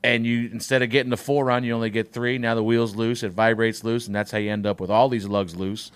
and 0.03 0.25
you 0.25 0.49
instead 0.51 0.81
of 0.81 0.89
getting 0.89 1.09
the 1.09 1.17
four 1.17 1.45
run, 1.45 1.63
you 1.63 1.73
only 1.73 1.89
get 1.89 2.11
three. 2.11 2.37
Now 2.37 2.55
the 2.55 2.63
wheel's 2.63 2.95
loose, 2.95 3.23
it 3.23 3.31
vibrates 3.31 3.83
loose, 3.83 4.07
and 4.07 4.15
that's 4.15 4.31
how 4.31 4.37
you 4.37 4.51
end 4.51 4.65
up 4.65 4.79
with 4.81 4.89
all 4.91 5.09
these 5.09 5.25
lugs 5.27 5.55
loose. 5.55 5.91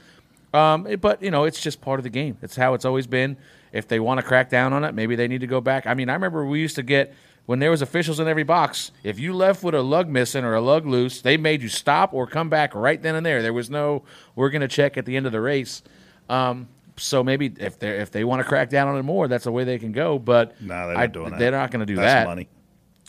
Um, 0.54 0.88
it- 0.88 1.02
but 1.02 1.22
you 1.22 1.30
know, 1.32 1.44
it's 1.44 1.62
just 1.62 1.82
part 1.82 2.00
of 2.00 2.04
the 2.04 2.10
game. 2.10 2.38
It's 2.42 2.56
how 2.56 2.74
it's 2.74 2.86
always 2.86 3.08
been. 3.08 3.38
If 3.74 3.88
they 3.88 4.00
want 4.00 4.20
to 4.20 4.26
crack 4.26 4.50
down 4.50 4.72
on 4.74 4.84
it, 4.86 4.94
maybe 4.96 5.16
they 5.16 5.28
need 5.28 5.42
to 5.42 5.48
go 5.48 5.60
back. 5.60 5.86
I 5.86 5.94
mean, 5.94 6.10
I 6.10 6.14
remember 6.14 6.46
we 6.46 6.60
used 6.62 6.76
to 6.78 6.84
get 6.84 7.14
when 7.48 7.60
there 7.60 7.70
was 7.70 7.82
officials 7.82 8.20
in 8.20 8.28
every 8.28 8.44
box. 8.44 8.92
If 9.04 9.20
you 9.20 9.34
left 9.34 9.62
with 9.62 9.76
a 9.76 9.82
lug 9.82 10.08
missing 10.08 10.46
or 10.46 10.54
a 10.56 10.62
lug 10.62 10.86
loose, 10.86 11.22
they 11.22 11.36
made 11.38 11.62
you 11.62 11.68
stop 11.70 12.14
or 12.14 12.26
come 12.28 12.50
back 12.50 12.74
right 12.74 13.02
then 13.02 13.14
and 13.16 13.26
there. 13.26 13.42
There 13.42 13.54
was 13.54 13.70
no 13.70 14.04
we're 14.36 14.50
going 14.50 14.62
to 14.62 14.68
check 14.70 14.98
at 14.98 15.06
the 15.06 15.18
end 15.18 15.26
of 15.26 15.32
the 15.34 15.42
race. 15.42 15.82
Um, 16.30 16.70
so 16.96 17.24
maybe 17.24 17.54
if 17.60 17.78
they 17.78 17.90
if 18.00 18.10
they 18.12 18.24
want 18.24 18.42
to 18.42 18.48
crack 18.48 18.70
down 18.70 18.88
on 18.88 18.98
it 18.98 19.04
more, 19.04 19.28
that's 19.28 19.44
the 19.44 19.52
way 19.52 19.66
they 19.66 19.78
can 19.80 19.92
go. 19.92 20.18
But 20.18 20.60
No, 20.62 20.88
they're 20.88 20.98
I- 20.98 21.02
not 21.02 21.12
doing 21.12 21.30
that. 21.32 21.40
They're 21.40 21.52
not 21.52 21.70
going 21.72 21.82
to 21.82 21.86
do 21.86 21.96
That's 21.98 22.24
that. 22.24 22.28
money. 22.28 22.48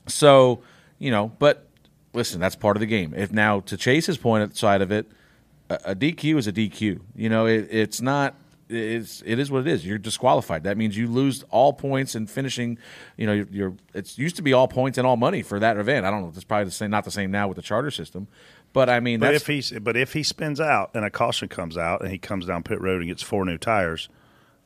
So, 0.08 0.60
you 0.98 1.10
know, 1.10 1.32
but 1.38 1.68
listen, 2.12 2.40
that's 2.40 2.56
part 2.56 2.76
of 2.76 2.80
the 2.80 2.86
game. 2.86 3.14
If 3.16 3.32
now 3.32 3.60
to 3.60 3.76
Chase's 3.76 4.18
point 4.18 4.42
at 4.42 4.50
the 4.50 4.56
side 4.56 4.82
of 4.82 4.90
it, 4.90 5.06
a, 5.70 5.74
a 5.86 5.94
DQ 5.94 6.38
is 6.38 6.46
a 6.46 6.52
DQ. 6.52 7.00
You 7.14 7.28
know, 7.28 7.46
it, 7.46 7.68
it's 7.70 8.00
not 8.00 8.34
it's 8.70 9.22
it 9.24 9.38
is 9.38 9.50
what 9.50 9.60
it 9.60 9.66
is. 9.66 9.86
You're 9.86 9.98
disqualified. 9.98 10.64
That 10.64 10.76
means 10.76 10.96
you 10.96 11.06
lose 11.08 11.44
all 11.50 11.72
points 11.72 12.14
and 12.14 12.28
finishing. 12.28 12.78
You 13.16 13.26
know, 13.26 13.32
you're, 13.32 13.48
you're 13.50 13.74
it's 13.94 14.18
used 14.18 14.36
to 14.36 14.42
be 14.42 14.52
all 14.52 14.68
points 14.68 14.98
and 14.98 15.06
all 15.06 15.16
money 15.16 15.42
for 15.42 15.58
that 15.58 15.76
event. 15.76 16.04
I 16.04 16.10
don't 16.10 16.22
know. 16.22 16.32
It's 16.34 16.44
probably 16.44 16.66
the 16.66 16.70
same, 16.70 16.90
not 16.90 17.04
the 17.04 17.10
same 17.10 17.30
now 17.30 17.48
with 17.48 17.56
the 17.56 17.62
charter 17.62 17.90
system. 17.90 18.28
But 18.72 18.90
I 18.90 19.00
mean, 19.00 19.20
But 19.20 19.32
that's 19.32 19.42
if 19.42 19.46
he's 19.46 19.70
but 19.80 19.96
if 19.96 20.12
he 20.12 20.22
spins 20.22 20.60
out 20.60 20.90
and 20.94 21.04
a 21.04 21.10
caution 21.10 21.48
comes 21.48 21.76
out 21.76 22.02
and 22.02 22.10
he 22.10 22.18
comes 22.18 22.46
down 22.46 22.62
pit 22.62 22.80
road 22.80 23.00
and 23.00 23.08
gets 23.08 23.22
four 23.22 23.44
new 23.44 23.58
tires, 23.58 24.08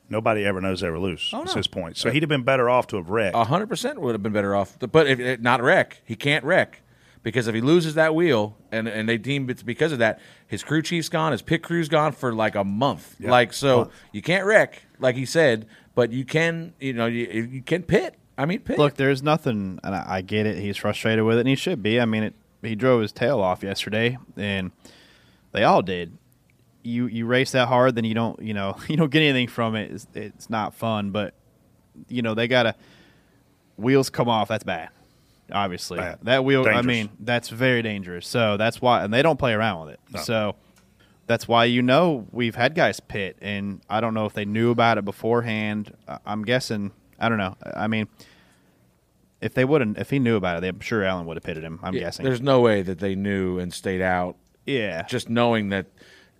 nobody 0.09 0.45
ever 0.45 0.61
knows 0.61 0.81
they 0.81 0.89
were 0.89 0.99
loose. 0.99 1.31
Oh, 1.33 1.39
That's 1.39 1.55
no. 1.55 1.59
his 1.59 1.67
point. 1.67 1.97
So 1.97 2.11
he'd 2.11 2.23
have 2.23 2.29
been 2.29 2.43
better 2.43 2.69
off 2.69 2.87
to 2.87 2.97
have 2.97 3.09
wrecked. 3.09 3.35
hundred 3.35 3.67
percent 3.67 4.01
would 4.01 4.13
have 4.13 4.23
been 4.23 4.33
better 4.33 4.55
off. 4.55 4.77
But 4.79 5.07
if 5.07 5.19
eh, 5.19 5.37
not 5.39 5.61
wreck, 5.61 6.01
he 6.05 6.15
can't 6.15 6.43
wreck 6.43 6.81
because 7.23 7.47
if 7.47 7.55
he 7.55 7.61
loses 7.61 7.95
that 7.95 8.13
wheel 8.13 8.57
and 8.71 8.87
and 8.87 9.07
they 9.07 9.17
deem 9.17 9.49
it's 9.49 9.63
because 9.63 9.91
of 9.91 9.99
that, 9.99 10.19
his 10.47 10.63
crew 10.63 10.81
chief's 10.81 11.09
gone, 11.09 11.31
his 11.31 11.41
pit 11.41 11.63
crew's 11.63 11.89
gone 11.89 12.11
for 12.11 12.33
like 12.33 12.55
a 12.55 12.63
month. 12.63 13.15
Yeah. 13.19 13.31
Like 13.31 13.53
so, 13.53 13.77
Month. 13.77 13.91
you 14.11 14.21
can't 14.21 14.45
wreck, 14.45 14.83
like 14.99 15.15
he 15.15 15.25
said, 15.25 15.65
but 15.95 16.11
you 16.11 16.25
can, 16.25 16.73
you 16.79 16.93
know, 16.93 17.05
you, 17.05 17.25
you 17.25 17.61
can 17.61 17.83
pit. 17.83 18.15
I 18.37 18.45
mean, 18.45 18.59
pit. 18.59 18.77
Look, 18.79 18.95
there's 18.95 19.21
nothing, 19.21 19.79
and 19.83 19.95
I, 19.95 20.05
I 20.07 20.21
get 20.21 20.45
it. 20.45 20.57
He's 20.57 20.77
frustrated 20.77 21.23
with 21.23 21.37
it, 21.37 21.41
and 21.41 21.49
he 21.49 21.55
should 21.55 21.83
be. 21.83 21.99
I 21.99 22.05
mean, 22.05 22.23
it, 22.23 22.33
he 22.61 22.75
drove 22.75 23.01
his 23.01 23.11
tail 23.11 23.39
off 23.39 23.63
yesterday, 23.63 24.17
and 24.35 24.71
they 25.51 25.63
all 25.63 25.81
did. 25.81 26.17
You 26.83 27.07
you 27.07 27.25
race 27.25 27.51
that 27.51 27.67
hard, 27.67 27.95
then 27.95 28.03
you 28.03 28.13
don't 28.13 28.41
you 28.41 28.53
know 28.53 28.77
you 28.87 28.97
don't 28.97 29.11
get 29.11 29.21
anything 29.21 29.47
from 29.47 29.75
it. 29.75 29.91
It's, 29.91 30.07
it's 30.13 30.49
not 30.49 30.73
fun, 30.73 31.11
but 31.11 31.33
you 32.07 32.21
know 32.21 32.33
they 32.33 32.47
gotta 32.47 32.75
wheels 33.77 34.09
come 34.09 34.29
off. 34.29 34.47
That's 34.49 34.63
bad. 34.63 34.89
Obviously, 35.51 35.97
Bad. 35.97 36.19
that 36.23 36.45
wheel. 36.45 36.65
I 36.67 36.81
mean, 36.81 37.09
that's 37.19 37.49
very 37.49 37.81
dangerous. 37.81 38.27
So 38.27 38.57
that's 38.57 38.81
why, 38.81 39.03
and 39.03 39.13
they 39.13 39.21
don't 39.21 39.37
play 39.37 39.53
around 39.53 39.85
with 39.85 39.95
it. 39.95 39.99
No. 40.13 40.21
So 40.21 40.55
that's 41.27 41.47
why 41.47 41.65
you 41.65 41.81
know 41.81 42.27
we've 42.31 42.55
had 42.55 42.75
guys 42.75 42.99
pit, 42.99 43.37
and 43.41 43.81
I 43.89 43.99
don't 43.99 44.13
know 44.13 44.25
if 44.25 44.33
they 44.33 44.45
knew 44.45 44.71
about 44.71 44.97
it 44.97 45.05
beforehand. 45.05 45.95
I'm 46.25 46.43
guessing. 46.43 46.91
I 47.19 47.29
don't 47.29 47.37
know. 47.37 47.55
I 47.75 47.87
mean, 47.87 48.07
if 49.41 49.53
they 49.53 49.65
wouldn't, 49.65 49.97
if 49.97 50.09
he 50.09 50.17
knew 50.17 50.37
about 50.37 50.63
it, 50.63 50.67
I'm 50.67 50.79
sure 50.79 51.03
Alan 51.03 51.25
would 51.25 51.37
have 51.37 51.43
pitted 51.43 51.63
him. 51.63 51.79
I'm 51.83 51.93
Yeah, 51.93 52.01
guessing. 52.01 52.25
There's 52.25 52.41
no 52.41 52.61
way 52.61 52.81
that 52.81 52.99
they 52.99 53.13
knew 53.13 53.59
and 53.59 53.73
stayed 53.73 54.01
out 54.01 54.37
yeah, 54.65 55.03
just 55.03 55.29
knowing 55.29 55.69
that, 55.69 55.87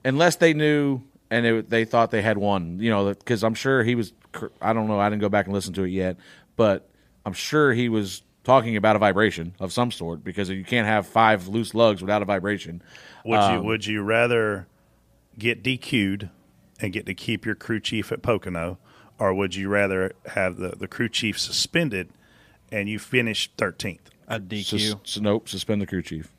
unless 0.06 0.38
they 0.38 0.54
knew 0.54 1.02
and 1.30 1.46
it, 1.46 1.70
they 1.70 1.86
thought 1.86 2.12
they 2.12 2.22
had 2.22 2.38
won, 2.38 2.80
you 2.80 2.90
know, 2.90 3.14
because 3.14 3.44
I'm 3.44 3.56
sure 3.56 3.84
he 3.84 3.96
was. 3.96 4.14
I 4.62 4.74
don't 4.74 4.88
know. 4.88 5.00
I 5.00 5.10
didn't 5.10 5.22
go 5.22 5.30
back 5.30 5.46
and 5.46 5.54
listen 5.54 5.74
to 5.74 5.84
it 5.84 5.90
yet, 5.90 6.18
but 6.56 6.90
I'm 7.26 7.34
sure 7.34 7.74
he 7.74 7.90
was 7.90 8.24
talking 8.44 8.76
about 8.76 8.96
a 8.96 9.00
vibration 9.00 9.56
of 9.60 9.72
some 9.72 9.92
sort 9.92 10.24
because 10.24 10.50
you 10.50 10.64
can't 10.66 10.88
have 10.88 11.08
five 11.08 11.48
loose 11.48 11.74
lugs 11.74 12.02
without 12.02 12.22
a 12.22 12.26
vibration. 12.26 12.82
Would 13.26 13.36
you 13.36 13.60
Um, 13.60 13.66
would 13.66 13.86
you 13.86 14.02
rather 14.02 14.68
get 15.38 15.64
DQ'd 15.64 16.30
and 16.80 16.92
get 16.92 17.06
to 17.06 17.14
keep 17.14 17.46
your 17.46 17.56
crew 17.56 17.80
chief 17.80 18.12
at 18.12 18.22
Pocono, 18.22 18.78
or 19.20 19.34
would 19.34 19.56
you 19.56 19.70
rather 19.70 20.14
have 20.34 20.58
the, 20.58 20.70
the 20.70 20.88
crew 20.88 21.08
chief 21.10 21.40
suspended 21.40 22.10
and 22.72 22.90
you 22.90 23.00
finish 23.00 23.50
thirteenth? 23.58 24.10
a 24.28 24.40
DQ. 24.40 25.06
Sus- 25.06 25.20
nope, 25.20 25.48
suspend 25.50 25.82
the 25.82 25.86
crew 25.86 26.02
chief. 26.02 26.32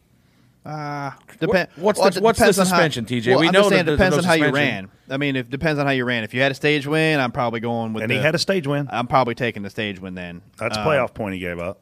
Depend- 0.65 1.69
what's 1.77 1.99
well, 1.99 2.11
the- 2.11 2.19
it 2.19 2.23
what's 2.23 2.39
the 2.39 2.45
depends 2.47 2.59
on 2.59 2.67
how- 2.67 2.71
suspension, 2.71 3.05
TJ? 3.05 3.31
Well, 3.33 3.41
We 3.41 3.49
I'm 3.49 3.53
know 3.53 3.61
just 3.61 3.69
saying 3.71 3.85
that 3.85 3.93
it 3.93 3.97
depends 3.97 4.17
no 4.17 4.23
on 4.23 4.25
how 4.25 4.33
you 4.35 4.51
ran. 4.51 4.89
I 5.11 5.17
mean, 5.19 5.37
if 5.37 5.51
depends 5.51 5.79
on 5.79 5.87
how 5.87 5.93
you 5.93 6.05
ran. 6.05 6.25
If 6.25 6.33
you 6.33 6.41
had 6.41 6.53
a 6.53 6.55
stage 6.55 6.87
win, 6.87 7.21
I'm 7.21 7.33
probably 7.33 7.61
going 7.61 7.93
with. 7.93 8.03
And 8.05 8.11
the, 8.11 8.17
he 8.17 8.21
had 8.23 8.35
a 8.35 8.39
stage 8.39 8.67
win. 8.67 8.89
I'm 8.91 9.07
probably 9.07 9.35
taking 9.35 9.62
the 9.62 9.69
stage 9.71 10.01
win 10.01 10.15
then. 10.15 10.41
That's 10.59 10.77
a 10.77 10.81
Um, 10.81 10.87
playoff 10.87 11.12
point 11.12 11.35
he 11.35 11.41
gave 11.41 11.59
up. 11.59 11.81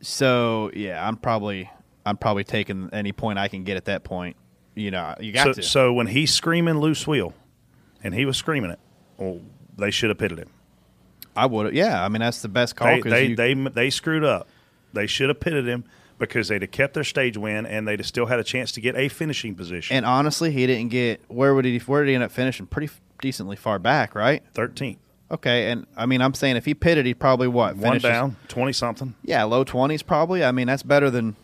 So 0.00 0.70
yeah, 0.74 1.06
I'm 1.06 1.16
probably 1.16 1.70
I'm 2.04 2.16
probably 2.16 2.44
taking 2.44 2.90
any 2.92 3.12
point 3.12 3.38
I 3.38 3.48
can 3.48 3.64
get 3.64 3.76
at 3.76 3.86
that 3.86 4.04
point. 4.04 4.36
You 4.74 4.90
know, 4.90 5.14
you 5.18 5.32
got 5.32 5.46
So, 5.46 5.52
to. 5.54 5.62
so 5.62 5.92
when 5.92 6.06
he's 6.06 6.32
screaming 6.32 6.78
loose 6.78 7.06
wheel, 7.06 7.34
and 8.04 8.14
he 8.14 8.24
was 8.26 8.36
screaming 8.36 8.70
it, 8.70 8.78
well, 9.16 9.40
they 9.76 9.90
should 9.90 10.08
have 10.10 10.18
pitted 10.18 10.38
him. 10.38 10.50
I 11.34 11.46
would. 11.46 11.74
Yeah, 11.74 12.04
I 12.04 12.08
mean 12.08 12.20
that's 12.20 12.42
the 12.42 12.48
best 12.48 12.76
call 12.76 12.88
They 12.88 13.00
they, 13.00 13.24
you, 13.24 13.36
they 13.36 13.54
they 13.54 13.90
screwed 13.90 14.24
up. 14.24 14.48
They 14.92 15.06
should 15.06 15.28
have 15.30 15.40
pitted 15.40 15.66
him 15.66 15.84
because 16.18 16.48
they'd 16.48 16.62
have 16.62 16.70
kept 16.70 16.94
their 16.94 17.04
stage 17.04 17.36
win 17.36 17.64
and 17.66 17.86
they'd 17.86 18.00
have 18.00 18.06
still 18.06 18.26
had 18.26 18.38
a 18.38 18.44
chance 18.44 18.72
to 18.72 18.80
get 18.80 18.96
a 18.96 19.08
finishing 19.08 19.54
position. 19.54 19.96
and 19.96 20.04
honestly, 20.04 20.50
he 20.50 20.66
didn't 20.66 20.90
get 20.90 21.20
where 21.28 21.54
would 21.54 21.64
he 21.64 21.78
where 21.78 22.02
did 22.04 22.10
he 22.10 22.14
end 22.14 22.24
up 22.24 22.32
finishing? 22.32 22.66
Pretty 22.66 22.86
f- 22.88 23.00
decently 23.20 23.56
far 23.56 23.78
back, 23.78 24.14
right? 24.14 24.42
Thirteenth, 24.54 24.98
Okay, 25.30 25.70
and 25.70 25.86
I 25.96 26.06
mean 26.06 26.20
I'm 26.20 26.34
saying 26.34 26.56
if 26.56 26.64
he 26.64 26.74
pitted, 26.74 27.06
he'd 27.06 27.18
probably 27.20 27.48
what 27.48 27.76
one 27.76 27.82
finish 27.92 28.02
down, 28.02 28.36
twenty 28.48 28.72
something. 28.72 29.14
Yeah, 29.22 29.44
low 29.44 29.62
twenties 29.64 30.02
probably. 30.02 30.44
I 30.44 30.52
mean 30.52 30.66
that's 30.66 30.82
better 30.82 31.10
than 31.10 31.36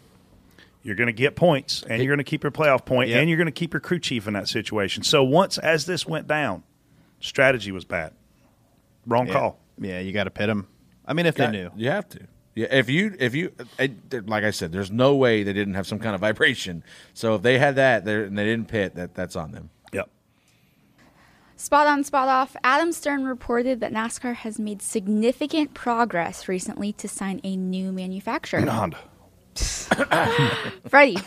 You're 0.82 0.96
going 0.96 1.06
to 1.06 1.12
get 1.14 1.34
points, 1.36 1.82
and 1.88 2.02
you're 2.02 2.10
going 2.10 2.18
to 2.24 2.30
keep 2.30 2.42
your 2.42 2.52
playoff 2.52 2.84
point, 2.84 3.08
Yep. 3.10 3.20
and 3.20 3.28
you're 3.30 3.38
going 3.38 3.46
to 3.46 3.52
keep 3.52 3.72
your 3.72 3.80
crew 3.80 3.98
chief 3.98 4.26
in 4.26 4.34
that 4.34 4.48
situation. 4.48 5.02
So 5.02 5.22
once 5.24 5.56
as 5.58 5.86
this 5.86 6.06
went 6.06 6.26
down, 6.28 6.62
strategy 7.20 7.72
was 7.72 7.84
bad. 7.86 8.12
Wrong 9.06 9.26
yeah, 9.26 9.32
call. 9.32 9.58
Yeah, 9.78 10.00
you 10.00 10.12
got 10.12 10.24
to 10.24 10.30
pit 10.30 10.48
him. 10.48 10.66
I 11.06 11.12
mean 11.14 11.26
if 11.26 11.34
they 11.36 11.50
knew. 11.50 11.70
You 11.76 11.90
have 11.90 12.08
to. 12.10 12.20
Yeah, 12.54 12.68
if 12.70 12.88
you 12.88 13.16
if 13.18 13.34
you 13.34 13.52
it, 13.78 14.28
like 14.28 14.44
I 14.44 14.50
said, 14.52 14.70
there's 14.70 14.90
no 14.90 15.16
way 15.16 15.42
they 15.42 15.52
didn't 15.52 15.74
have 15.74 15.86
some 15.86 15.98
kind 15.98 16.14
of 16.14 16.20
vibration. 16.20 16.84
So 17.12 17.34
if 17.34 17.42
they 17.42 17.58
had 17.58 17.76
that 17.76 18.04
there 18.04 18.24
and 18.24 18.38
they 18.38 18.44
didn't 18.44 18.68
pit, 18.68 18.94
that 18.94 19.14
that's 19.14 19.34
on 19.34 19.50
them. 19.50 19.70
Yep. 19.92 20.08
Spot 21.56 21.86
on, 21.86 22.04
spot 22.04 22.28
off. 22.28 22.54
Adam 22.62 22.92
Stern 22.92 23.24
reported 23.24 23.80
that 23.80 23.92
NASCAR 23.92 24.34
has 24.36 24.58
made 24.60 24.82
significant 24.82 25.74
progress 25.74 26.46
recently 26.46 26.92
to 26.92 27.08
sign 27.08 27.40
a 27.42 27.56
new 27.56 27.90
manufacturer. 27.90 28.60
Honda. 28.60 28.98
Freddie, 30.88 31.18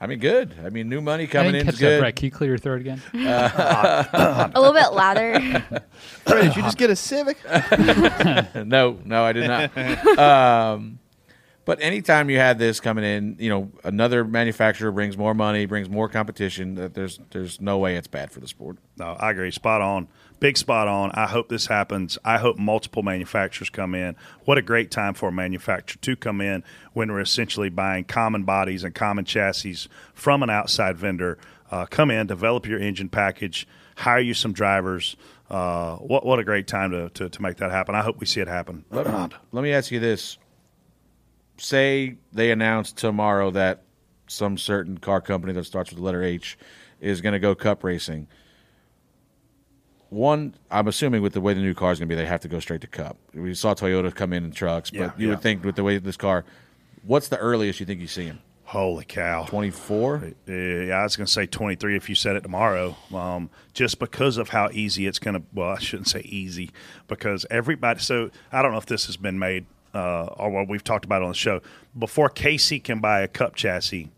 I 0.00 0.06
mean, 0.06 0.18
good. 0.18 0.54
I 0.64 0.70
mean, 0.70 0.88
new 0.88 1.00
money 1.00 1.26
coming 1.26 1.52
didn't 1.52 1.60
in 1.60 1.66
catch 1.66 1.74
is 1.74 1.80
that, 1.80 1.86
good. 1.86 2.00
Brett. 2.00 2.16
Can 2.16 2.24
you 2.26 2.30
clear 2.30 2.50
your 2.50 2.58
throat 2.58 2.80
again? 2.80 3.00
a 3.14 4.52
little 4.54 4.72
bit 4.72 4.92
louder. 4.92 5.40
Fred, 6.26 6.42
did 6.42 6.56
you 6.56 6.62
just 6.62 6.76
get 6.76 6.90
a 6.90 6.96
Civic? 6.96 7.38
no, 8.54 8.98
no, 9.04 9.24
I 9.24 9.32
did 9.32 9.46
not. 9.46 10.18
um, 10.18 10.98
but 11.64 11.80
anytime 11.80 12.28
you 12.28 12.36
had 12.36 12.58
this 12.58 12.80
coming 12.80 13.04
in, 13.04 13.36
you 13.38 13.48
know, 13.48 13.70
another 13.84 14.24
manufacturer 14.24 14.92
brings 14.92 15.16
more 15.16 15.32
money, 15.32 15.64
brings 15.64 15.88
more 15.88 16.08
competition. 16.08 16.74
That 16.74 16.94
there's 16.94 17.20
there's 17.30 17.60
no 17.60 17.78
way 17.78 17.96
it's 17.96 18.08
bad 18.08 18.30
for 18.30 18.40
the 18.40 18.48
sport. 18.48 18.76
No, 18.98 19.16
I 19.18 19.30
agree. 19.30 19.50
Spot 19.50 19.80
on. 19.80 20.08
Big 20.40 20.58
spot 20.58 20.88
on. 20.88 21.10
I 21.12 21.26
hope 21.26 21.48
this 21.48 21.66
happens. 21.66 22.18
I 22.24 22.38
hope 22.38 22.58
multiple 22.58 23.02
manufacturers 23.02 23.70
come 23.70 23.94
in. 23.94 24.16
What 24.44 24.58
a 24.58 24.62
great 24.62 24.90
time 24.90 25.14
for 25.14 25.30
a 25.30 25.32
manufacturer 25.32 25.98
to 26.02 26.16
come 26.16 26.40
in 26.40 26.64
when 26.92 27.10
we're 27.10 27.20
essentially 27.20 27.70
buying 27.70 28.04
common 28.04 28.44
bodies 28.44 28.84
and 28.84 28.94
common 28.94 29.24
chassis 29.24 29.88
from 30.12 30.42
an 30.42 30.50
outside 30.50 30.98
vendor. 30.98 31.38
Uh, 31.70 31.86
come 31.86 32.10
in, 32.10 32.26
develop 32.26 32.66
your 32.66 32.78
engine 32.78 33.08
package, 33.08 33.66
hire 33.96 34.20
you 34.20 34.34
some 34.34 34.52
drivers. 34.52 35.16
Uh, 35.48 35.96
what 35.96 36.26
what 36.26 36.38
a 36.38 36.44
great 36.44 36.66
time 36.66 36.90
to, 36.90 37.08
to, 37.10 37.28
to 37.28 37.42
make 37.42 37.56
that 37.58 37.70
happen. 37.70 37.94
I 37.94 38.02
hope 38.02 38.18
we 38.18 38.26
see 38.26 38.40
it 38.40 38.48
happen. 38.48 38.84
Let, 38.90 39.06
let 39.52 39.62
me 39.62 39.72
ask 39.72 39.90
you 39.90 40.00
this: 40.00 40.38
Say 41.56 42.16
they 42.32 42.50
announce 42.50 42.92
tomorrow 42.92 43.50
that 43.52 43.84
some 44.26 44.58
certain 44.58 44.98
car 44.98 45.20
company 45.20 45.52
that 45.52 45.64
starts 45.64 45.90
with 45.90 45.98
the 45.98 46.04
letter 46.04 46.22
H 46.22 46.58
is 47.00 47.20
going 47.20 47.34
to 47.34 47.38
go 47.38 47.54
Cup 47.54 47.84
racing. 47.84 48.26
One, 50.14 50.54
I'm 50.70 50.86
assuming 50.86 51.22
with 51.22 51.32
the 51.32 51.40
way 51.40 51.54
the 51.54 51.60
new 51.60 51.74
car 51.74 51.90
is 51.90 51.98
going 51.98 52.08
to 52.08 52.14
be, 52.14 52.16
they 52.16 52.26
have 52.26 52.40
to 52.42 52.48
go 52.48 52.60
straight 52.60 52.80
to 52.82 52.86
Cup. 52.86 53.16
We 53.34 53.52
saw 53.54 53.74
Toyota 53.74 54.14
come 54.14 54.32
in 54.32 54.44
in 54.44 54.52
trucks, 54.52 54.90
but 54.90 54.98
Yeah, 54.98 55.10
you 55.18 55.26
yeah. 55.26 55.34
would 55.34 55.42
think 55.42 55.64
with 55.64 55.74
the 55.74 55.82
way 55.82 55.98
this 55.98 56.16
car, 56.16 56.44
what's 57.02 57.26
the 57.28 57.36
earliest 57.38 57.80
you 57.80 57.86
think 57.86 58.00
you 58.00 58.06
see 58.06 58.26
him? 58.26 58.40
Holy 58.66 59.04
cow. 59.04 59.44
24? 59.46 60.32
Yeah, 60.46 60.98
I 60.98 61.02
was 61.02 61.16
going 61.16 61.26
to 61.26 61.32
say 61.32 61.46
23 61.46 61.96
if 61.96 62.08
you 62.08 62.14
said 62.14 62.36
it 62.36 62.42
tomorrow, 62.42 62.96
um, 63.12 63.50
just 63.72 63.98
because 63.98 64.36
of 64.36 64.50
how 64.50 64.68
easy 64.72 65.06
it's 65.08 65.18
going 65.18 65.34
to. 65.34 65.42
Well, 65.52 65.70
I 65.70 65.78
shouldn't 65.80 66.08
say 66.08 66.20
easy 66.20 66.70
because 67.08 67.44
everybody. 67.50 67.98
So 67.98 68.30
I 68.52 68.62
don't 68.62 68.70
know 68.70 68.78
if 68.78 68.86
this 68.86 69.06
has 69.06 69.16
been 69.16 69.38
made 69.38 69.66
uh, 69.94 70.26
or 70.26 70.48
what 70.50 70.68
we've 70.68 70.82
talked 70.84 71.04
about 71.04 71.22
on 71.22 71.28
the 71.28 71.34
show. 71.34 71.60
Before 71.98 72.28
Casey 72.28 72.78
can 72.80 73.00
buy 73.00 73.20
a 73.20 73.28
cup 73.28 73.54
chassis, 73.56 74.10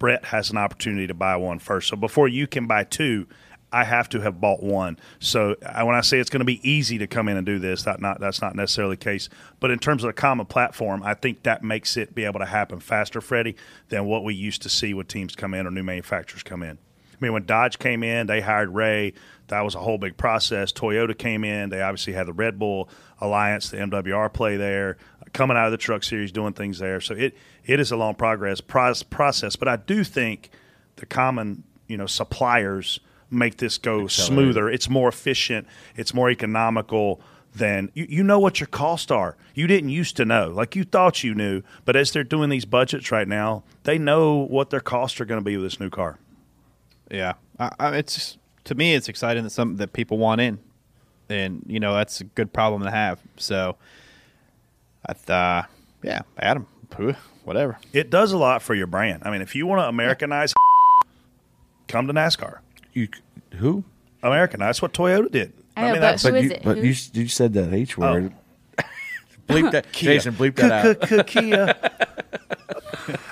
Brett 0.00 0.26
has 0.26 0.50
an 0.50 0.58
opportunity 0.58 1.06
to 1.06 1.14
buy 1.14 1.36
one 1.36 1.58
first. 1.60 1.88
So 1.88 1.96
before 1.96 2.28
you 2.28 2.46
can 2.46 2.66
buy 2.66 2.84
two, 2.84 3.26
I 3.72 3.84
have 3.84 4.08
to 4.10 4.20
have 4.20 4.40
bought 4.40 4.62
one. 4.62 4.98
So 5.18 5.56
when 5.60 5.94
I 5.94 6.00
say 6.00 6.18
it's 6.18 6.30
going 6.30 6.40
to 6.40 6.46
be 6.46 6.66
easy 6.68 6.98
to 6.98 7.06
come 7.06 7.28
in 7.28 7.36
and 7.36 7.44
do 7.44 7.58
this, 7.58 7.82
that 7.82 8.00
not 8.00 8.20
that's 8.20 8.40
not 8.40 8.54
necessarily 8.54 8.96
the 8.96 9.04
case. 9.04 9.28
But 9.60 9.70
in 9.70 9.78
terms 9.78 10.04
of 10.04 10.10
a 10.10 10.14
common 10.14 10.46
platform, 10.46 11.02
I 11.02 11.14
think 11.14 11.42
that 11.42 11.62
makes 11.62 11.96
it 11.96 12.14
be 12.14 12.24
able 12.24 12.40
to 12.40 12.46
happen 12.46 12.80
faster, 12.80 13.20
Freddie, 13.20 13.56
than 13.90 14.06
what 14.06 14.24
we 14.24 14.34
used 14.34 14.62
to 14.62 14.68
see 14.68 14.94
when 14.94 15.06
teams 15.06 15.36
come 15.36 15.52
in 15.52 15.66
or 15.66 15.70
new 15.70 15.82
manufacturers 15.82 16.42
come 16.42 16.62
in. 16.62 16.78
I 17.20 17.24
mean, 17.24 17.32
when 17.32 17.46
Dodge 17.46 17.78
came 17.78 18.02
in, 18.02 18.26
they 18.28 18.40
hired 18.40 18.70
Ray. 18.70 19.12
That 19.48 19.62
was 19.62 19.74
a 19.74 19.80
whole 19.80 19.98
big 19.98 20.16
process. 20.16 20.72
Toyota 20.72 21.16
came 21.16 21.42
in. 21.42 21.70
They 21.70 21.82
obviously 21.82 22.12
had 22.12 22.26
the 22.26 22.32
Red 22.32 22.58
Bull 22.58 22.88
Alliance, 23.20 23.70
the 23.70 23.78
MWR 23.78 24.32
play 24.32 24.56
there, 24.56 24.98
coming 25.32 25.56
out 25.56 25.66
of 25.66 25.72
the 25.72 25.78
Truck 25.78 26.04
Series, 26.04 26.30
doing 26.30 26.52
things 26.52 26.78
there. 26.78 27.00
So 27.00 27.14
it 27.14 27.36
it 27.66 27.80
is 27.80 27.90
a 27.90 27.96
long 27.96 28.14
progress 28.14 28.60
process. 28.60 29.56
But 29.56 29.68
I 29.68 29.76
do 29.76 30.04
think 30.04 30.50
the 30.96 31.06
common 31.06 31.64
you 31.86 31.96
know 31.96 32.06
suppliers 32.06 33.00
make 33.30 33.58
this 33.58 33.78
go 33.78 34.06
smoother. 34.06 34.68
It's 34.68 34.88
more 34.88 35.08
efficient. 35.08 35.66
It's 35.96 36.14
more 36.14 36.30
economical 36.30 37.20
than 37.54 37.90
you, 37.94 38.06
you 38.08 38.22
know 38.22 38.38
what 38.38 38.60
your 38.60 38.66
costs 38.66 39.10
are. 39.10 39.36
You 39.54 39.66
didn't 39.66 39.90
used 39.90 40.16
to 40.16 40.24
know, 40.24 40.48
like 40.48 40.76
you 40.76 40.84
thought 40.84 41.24
you 41.24 41.34
knew, 41.34 41.62
but 41.84 41.96
as 41.96 42.12
they're 42.12 42.24
doing 42.24 42.50
these 42.50 42.64
budgets 42.64 43.10
right 43.10 43.28
now, 43.28 43.64
they 43.84 43.98
know 43.98 44.36
what 44.36 44.70
their 44.70 44.80
costs 44.80 45.20
are 45.20 45.24
going 45.24 45.40
to 45.40 45.44
be 45.44 45.56
with 45.56 45.66
this 45.66 45.80
new 45.80 45.90
car. 45.90 46.18
Yeah, 47.10 47.34
I, 47.58 47.70
I, 47.78 47.96
it's 47.96 48.38
to 48.64 48.74
me, 48.74 48.94
it's 48.94 49.08
exciting 49.08 49.44
that 49.44 49.50
something 49.50 49.78
that 49.78 49.92
people 49.92 50.18
want 50.18 50.40
in, 50.40 50.58
and 51.28 51.64
you 51.66 51.80
know 51.80 51.94
that's 51.94 52.20
a 52.20 52.24
good 52.24 52.52
problem 52.52 52.82
to 52.82 52.90
have. 52.90 53.20
So, 53.36 53.76
I 55.06 55.14
thought, 55.14 55.70
yeah, 56.02 56.22
Adam, 56.38 56.66
whatever. 57.44 57.78
It 57.92 58.10
does 58.10 58.32
a 58.32 58.38
lot 58.38 58.62
for 58.62 58.74
your 58.74 58.86
brand. 58.86 59.22
I 59.24 59.30
mean, 59.30 59.40
if 59.40 59.54
you 59.54 59.66
want 59.66 59.80
to 59.80 59.88
Americanize, 59.88 60.54
come 61.88 62.06
to 62.06 62.12
NASCAR. 62.12 62.58
You 62.92 63.08
who? 63.56 63.84
American. 64.22 64.60
That's 64.60 64.82
what 64.82 64.92
Toyota 64.92 65.30
did. 65.30 65.52
I 65.76 65.82
know, 65.82 65.92
but 65.94 66.00
that's 66.00 66.22
Who 66.24 66.34
is 66.34 66.44
you, 66.46 66.50
it? 66.52 66.62
But 66.64 66.78
Who? 66.78 66.86
you 66.86 66.94
you 67.12 67.28
said 67.28 67.52
that 67.54 67.72
H 67.72 67.96
word. 67.96 68.32
Oh. 68.78 68.82
bleep 69.48 69.70
that, 69.72 69.86
Jason. 69.92 70.34
Bleep 70.34 70.56
that 70.56 71.10
out. 71.12 71.26
Kia. 71.26 71.74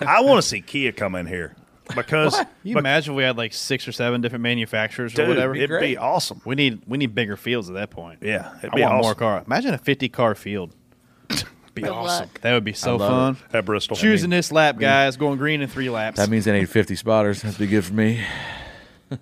I 0.01 0.21
want 0.23 0.43
to 0.43 0.49
see 0.49 0.61
Kia 0.61 0.93
come 0.93 1.15
in 1.17 1.27
here 1.27 1.55
because 1.95 2.35
Can 2.37 2.47
you 2.63 2.75
but- 2.75 2.81
imagine 2.81 3.15
if 3.15 3.17
we 3.17 3.23
had 3.25 3.37
like 3.37 3.53
six 3.53 3.87
or 3.89 3.93
seven 3.93 4.21
different 4.21 4.43
manufacturers 4.43 5.19
or 5.19 5.27
whatever? 5.27 5.55
it'd 5.55 5.69
be 5.69 5.77
great. 5.77 5.99
awesome. 5.99 6.41
we 6.45 6.55
need 6.55 6.83
we 6.87 6.99
need 6.99 7.15
bigger 7.15 7.37
fields 7.37 7.69
at 7.69 7.75
that 7.75 7.91
point. 7.91 8.21
Yeah, 8.23 8.57
it'd 8.59 8.71
I 8.73 8.77
be 8.77 8.83
want 8.83 8.95
awesome. 8.95 9.07
more 9.07 9.15
car. 9.15 9.43
Imagine 9.47 9.75
a 9.75 9.79
fifty 9.79 10.09
car 10.09 10.35
field. 10.35 10.73
Be 11.75 11.83
Good 11.83 11.91
awesome. 11.91 12.27
luck. 12.29 12.41
That 12.41 12.55
would 12.55 12.65
be 12.65 12.73
so 12.73 12.97
love 12.97 13.39
fun. 13.41 13.49
At 13.53 13.67
Bristol, 13.67 13.97
Choosing 13.99 14.31
this 14.31 14.51
lap, 14.51 14.79
guys, 14.79 15.19
going 15.19 15.37
green 15.37 15.61
in 15.61 15.69
three 15.69 15.91
laps. 15.91 16.17
That 16.17 16.31
means 16.31 16.49
I 16.49 16.53
need 16.53 16.71
50 16.71 16.97
spotters. 16.97 17.43
That'd 17.43 17.59
be 17.59 17.67
good 17.67 17.85
for 17.85 17.93
me. 17.93 18.25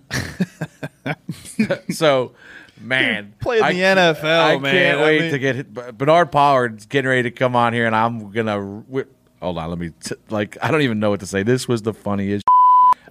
so, 1.91 2.33
man. 2.81 3.35
Play 3.41 3.59
in 3.59 3.65
I 3.65 3.73
the 3.73 3.81
NFL, 3.81 4.25
I 4.25 4.59
man. 4.59 4.73
can't 4.73 4.99
I 4.99 5.03
wait 5.03 5.21
mean- 5.23 5.33
to 5.33 5.39
get 5.39 5.57
hit. 5.57 5.99
Bernard 5.99 6.33
Pollard's 6.33 6.87
getting 6.87 7.09
ready 7.09 7.25
to 7.25 7.31
come 7.31 7.57
on 7.57 7.73
here, 7.73 7.87
and 7.87 7.95
I'm 7.95 8.31
going 8.31 8.47
to. 8.47 8.61
Whip, 8.61 9.15
hold 9.41 9.59
on. 9.59 9.71
Let 9.71 9.79
me. 9.79 9.91
T- 10.03 10.15
like, 10.31 10.57
I 10.63 10.71
don't 10.71 10.83
even 10.83 11.01
know 11.01 11.11
what 11.11 11.21
to 11.21 11.27
say. 11.27 11.43
This 11.43 11.69
was 11.69 11.83
the 11.83 11.95
funniest. 11.95 12.45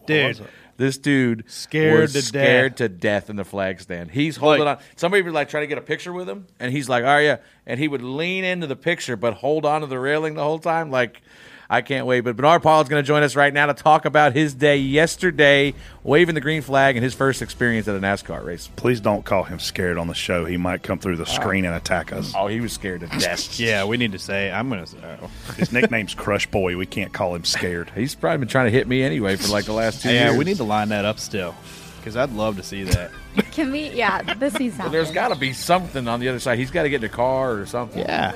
dude. 0.05 0.39
Oh, 0.41 0.45
this 0.75 0.97
dude 0.97 1.43
Scared 1.47 2.01
was 2.01 2.13
to 2.13 2.21
scared 2.23 2.77
to 2.77 2.89
death 2.89 3.29
in 3.29 3.35
the 3.35 3.45
flag 3.45 3.79
stand. 3.79 4.09
He's 4.09 4.37
holding 4.37 4.65
Like- 4.65 4.79
on. 4.79 4.83
Somebody 4.95 5.21
would 5.21 5.33
like 5.33 5.47
try 5.47 5.59
to 5.61 5.67
get 5.67 5.77
a 5.77 5.81
picture 5.81 6.11
with 6.11 6.27
him, 6.27 6.47
and 6.59 6.71
he's 6.71 6.89
like, 6.89 7.03
"Oh 7.03 7.19
yeah," 7.19 7.37
and 7.67 7.79
he 7.79 7.87
would 7.87 8.01
lean 8.01 8.43
into 8.43 8.65
the 8.65 8.75
picture 8.75 9.15
but 9.15 9.35
hold 9.35 9.67
on 9.67 9.81
to 9.81 9.87
the 9.87 9.99
railing 9.99 10.33
the 10.33 10.43
whole 10.43 10.57
time. 10.57 10.89
Like, 10.89 11.21
I 11.69 11.81
can't 11.81 12.05
wait. 12.05 12.21
But 12.21 12.35
Bernard 12.35 12.61
Pollard 12.61 12.83
is 12.83 12.89
going 12.89 13.03
to 13.03 13.07
join 13.07 13.23
us 13.23 13.35
right 13.35 13.53
now 13.53 13.65
to 13.67 13.73
talk 13.73 14.05
about 14.05 14.33
his 14.33 14.53
day 14.53 14.77
yesterday, 14.77 15.73
waving 16.03 16.35
the 16.35 16.41
green 16.41 16.61
flag, 16.61 16.95
and 16.95 17.03
his 17.03 17.13
first 17.13 17.41
experience 17.41 17.87
at 17.87 17.95
a 17.95 17.99
NASCAR 17.99 18.43
race. 18.45 18.69
Please 18.75 18.99
don't 18.99 19.23
call 19.25 19.43
him 19.43 19.59
scared 19.59 19.97
on 19.97 20.07
the 20.07 20.13
show. 20.13 20.45
He 20.45 20.57
might 20.57 20.83
come 20.83 20.99
through 20.99 21.17
the 21.17 21.25
screen 21.25 21.65
and 21.65 21.75
attack 21.75 22.11
us. 22.13 22.33
Oh, 22.35 22.47
he 22.47 22.61
was 22.61 22.73
scared 22.73 23.01
to 23.01 23.07
death. 23.07 23.59
Yeah, 23.63 23.85
we 23.85 23.97
need 23.97 24.11
to 24.11 24.19
say. 24.19 24.51
I'm 24.51 24.69
gonna. 24.69 24.87
Say, 24.87 24.97
oh. 25.03 25.27
His 25.55 25.71
nickname's 25.71 26.13
Crush 26.13 26.47
Boy. 26.47 26.75
We 26.75 26.85
can't 26.85 27.13
call 27.13 27.35
him 27.35 27.45
scared. 27.45 27.91
He's 27.95 28.15
probably 28.15 28.39
been 28.39 28.47
trying 28.47 28.65
to 28.65 28.71
hit 28.71 28.87
me 28.87 29.03
anyway 29.03 29.35
for 29.35 29.47
like 29.51 29.65
the 29.65 29.73
last 29.73 30.01
two 30.01 30.11
yeah, 30.11 30.27
years. 30.27 30.37
we 30.37 30.45
need 30.45 30.57
to 30.57 30.63
line 30.63 30.89
that 30.89 31.05
up 31.05 31.19
still, 31.19 31.55
because 31.97 32.15
I'd 32.15 32.31
love 32.31 32.57
to 32.57 32.63
see 32.63 32.83
that. 32.83 33.11
Can 33.51 33.71
we? 33.71 33.89
Yeah, 33.89 34.21
this 34.35 34.53
season. 34.53 34.79
Well, 34.79 34.89
there's 34.89 35.11
got 35.11 35.29
to 35.29 35.35
be 35.35 35.53
something 35.53 36.07
on 36.07 36.19
the 36.19 36.29
other 36.29 36.39
side. 36.39 36.59
He's 36.59 36.71
got 36.71 36.83
to 36.83 36.89
get 36.89 37.03
in 37.03 37.09
a 37.09 37.13
car 37.13 37.53
or 37.53 37.65
something. 37.65 37.99
yeah. 37.99 38.35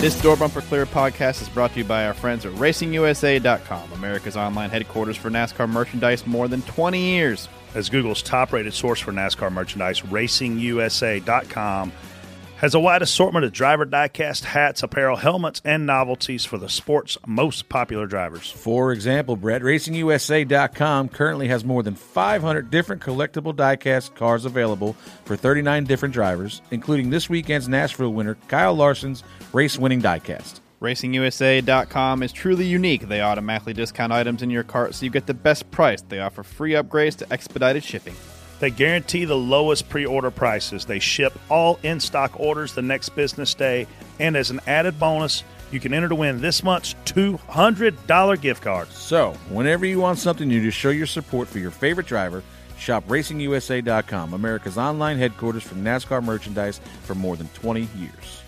This 0.00 0.18
Door 0.22 0.36
Bumper 0.36 0.62
Clear 0.62 0.86
podcast 0.86 1.42
is 1.42 1.50
brought 1.50 1.72
to 1.74 1.80
you 1.80 1.84
by 1.84 2.06
our 2.06 2.14
friends 2.14 2.46
at 2.46 2.52
RacingUSA.com, 2.54 3.92
America's 3.92 4.34
online 4.34 4.70
headquarters 4.70 5.18
for 5.18 5.28
NASCAR 5.28 5.68
merchandise 5.68 6.26
more 6.26 6.48
than 6.48 6.62
20 6.62 6.98
years. 6.98 7.50
As 7.74 7.90
Google's 7.90 8.22
top 8.22 8.54
rated 8.54 8.72
source 8.72 8.98
for 8.98 9.12
NASCAR 9.12 9.52
merchandise, 9.52 10.00
RacingUSA.com 10.00 11.92
has 12.60 12.74
a 12.74 12.80
wide 12.80 13.00
assortment 13.00 13.42
of 13.42 13.52
driver 13.52 13.86
diecast 13.86 14.44
hats, 14.44 14.82
apparel, 14.82 15.16
helmets, 15.16 15.62
and 15.64 15.86
novelties 15.86 16.44
for 16.44 16.58
the 16.58 16.68
sport's 16.68 17.16
most 17.26 17.70
popular 17.70 18.06
drivers. 18.06 18.50
For 18.50 18.92
example, 18.92 19.34
Brett, 19.34 19.62
RacingUSA.com 19.62 21.08
currently 21.08 21.48
has 21.48 21.64
more 21.64 21.82
than 21.82 21.94
500 21.94 22.70
different 22.70 23.00
collectible 23.00 23.54
diecast 23.54 24.14
cars 24.14 24.44
available 24.44 24.92
for 25.24 25.36
39 25.36 25.84
different 25.84 26.12
drivers, 26.12 26.60
including 26.70 27.08
this 27.08 27.30
weekend's 27.30 27.66
Nashville 27.66 28.12
winner, 28.12 28.36
Kyle 28.48 28.74
Larson's 28.74 29.24
race 29.54 29.78
winning 29.78 30.02
diecast. 30.02 30.60
RacingUSA.com 30.82 32.22
is 32.22 32.32
truly 32.32 32.66
unique. 32.66 33.08
They 33.08 33.22
automatically 33.22 33.72
discount 33.72 34.12
items 34.12 34.42
in 34.42 34.50
your 34.50 34.64
cart 34.64 34.94
so 34.94 35.04
you 35.06 35.10
get 35.10 35.26
the 35.26 35.34
best 35.34 35.70
price. 35.70 36.02
They 36.02 36.20
offer 36.20 36.42
free 36.42 36.72
upgrades 36.72 37.16
to 37.16 37.32
expedited 37.32 37.84
shipping. 37.84 38.16
They 38.60 38.70
guarantee 38.70 39.24
the 39.24 39.36
lowest 39.36 39.88
pre 39.88 40.06
order 40.06 40.30
prices. 40.30 40.84
They 40.84 41.00
ship 41.00 41.36
all 41.48 41.80
in 41.82 41.98
stock 41.98 42.38
orders 42.38 42.74
the 42.74 42.82
next 42.82 43.10
business 43.10 43.54
day. 43.54 43.86
And 44.20 44.36
as 44.36 44.50
an 44.50 44.60
added 44.66 45.00
bonus, 45.00 45.42
you 45.72 45.80
can 45.80 45.94
enter 45.94 46.08
to 46.08 46.14
win 46.14 46.40
this 46.40 46.62
month's 46.62 46.94
$200 47.06 48.40
gift 48.40 48.62
card. 48.62 48.92
So, 48.92 49.32
whenever 49.48 49.86
you 49.86 50.00
want 50.00 50.18
something 50.18 50.46
new 50.46 50.62
to 50.62 50.70
show 50.70 50.90
your 50.90 51.06
support 51.06 51.48
for 51.48 51.58
your 51.58 51.70
favorite 51.70 52.06
driver, 52.06 52.42
shop 52.76 53.06
RacingUSA.com, 53.08 54.34
America's 54.34 54.76
online 54.76 55.16
headquarters 55.16 55.62
for 55.62 55.76
NASCAR 55.76 56.22
merchandise 56.22 56.80
for 57.02 57.14
more 57.14 57.36
than 57.36 57.48
20 57.48 57.88
years. 57.96 58.39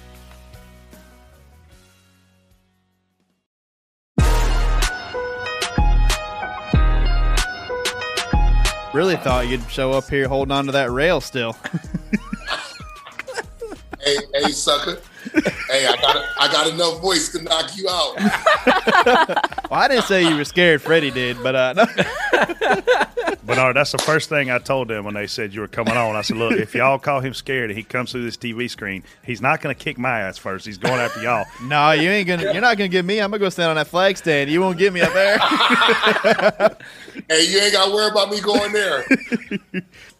Really 8.94 9.16
thought 9.16 9.48
you'd 9.48 9.68
show 9.70 9.92
up 9.92 10.08
here 10.08 10.28
holding 10.28 10.52
on 10.52 10.66
to 10.66 10.72
that 10.72 10.90
rail 10.90 11.20
still. 11.20 11.56
Hey, 14.04 14.16
hey, 14.34 14.50
sucker. 14.50 15.00
Hey, 15.68 15.86
I 15.86 15.96
got 16.00 16.24
I 16.38 16.52
got 16.52 16.72
enough 16.72 17.00
voice 17.00 17.30
to 17.30 17.42
knock 17.42 17.76
you 17.76 17.88
out. 17.88 18.16
well, 19.70 19.80
I 19.80 19.88
didn't 19.88 20.04
say 20.04 20.28
you 20.28 20.36
were 20.36 20.44
scared. 20.44 20.82
Freddie 20.82 21.10
did, 21.10 21.42
but 21.42 21.54
uh, 21.54 21.72
no. 21.74 21.86
Bernard, 23.44 23.76
that's 23.76 23.92
the 23.92 23.98
first 23.98 24.28
thing 24.28 24.50
I 24.50 24.58
told 24.58 24.88
them 24.88 25.04
when 25.04 25.14
they 25.14 25.26
said 25.26 25.52
you 25.52 25.60
were 25.60 25.68
coming 25.68 25.96
on. 25.96 26.14
I 26.14 26.22
said, 26.22 26.36
look, 26.36 26.52
if 26.52 26.74
y'all 26.74 26.98
call 26.98 27.20
him 27.20 27.34
scared 27.34 27.70
and 27.70 27.76
he 27.76 27.82
comes 27.82 28.12
through 28.12 28.24
this 28.24 28.36
TV 28.36 28.70
screen, 28.70 29.02
he's 29.24 29.40
not 29.40 29.60
going 29.60 29.74
to 29.74 29.84
kick 29.84 29.98
my 29.98 30.20
ass 30.20 30.38
first. 30.38 30.64
He's 30.64 30.78
going 30.78 31.00
after 31.00 31.20
y'all. 31.22 31.44
no, 31.64 31.90
you 31.90 32.08
ain't 32.08 32.28
gonna. 32.28 32.44
You're 32.44 32.60
not 32.60 32.78
gonna 32.78 32.88
get 32.88 33.04
me. 33.04 33.20
I'm 33.20 33.30
gonna 33.30 33.40
go 33.40 33.48
stand 33.48 33.70
on 33.70 33.76
that 33.76 33.88
flag 33.88 34.16
stand. 34.16 34.50
You 34.50 34.60
won't 34.60 34.78
get 34.78 34.92
me 34.92 35.00
up 35.00 35.12
there. 35.12 35.38
Hey, 37.28 37.46
you 37.46 37.58
ain't 37.60 37.72
got 37.72 37.86
to 37.86 37.94
worry 37.94 38.10
about 38.10 38.30
me 38.30 38.40
going 38.40 38.72
there. 38.72 39.04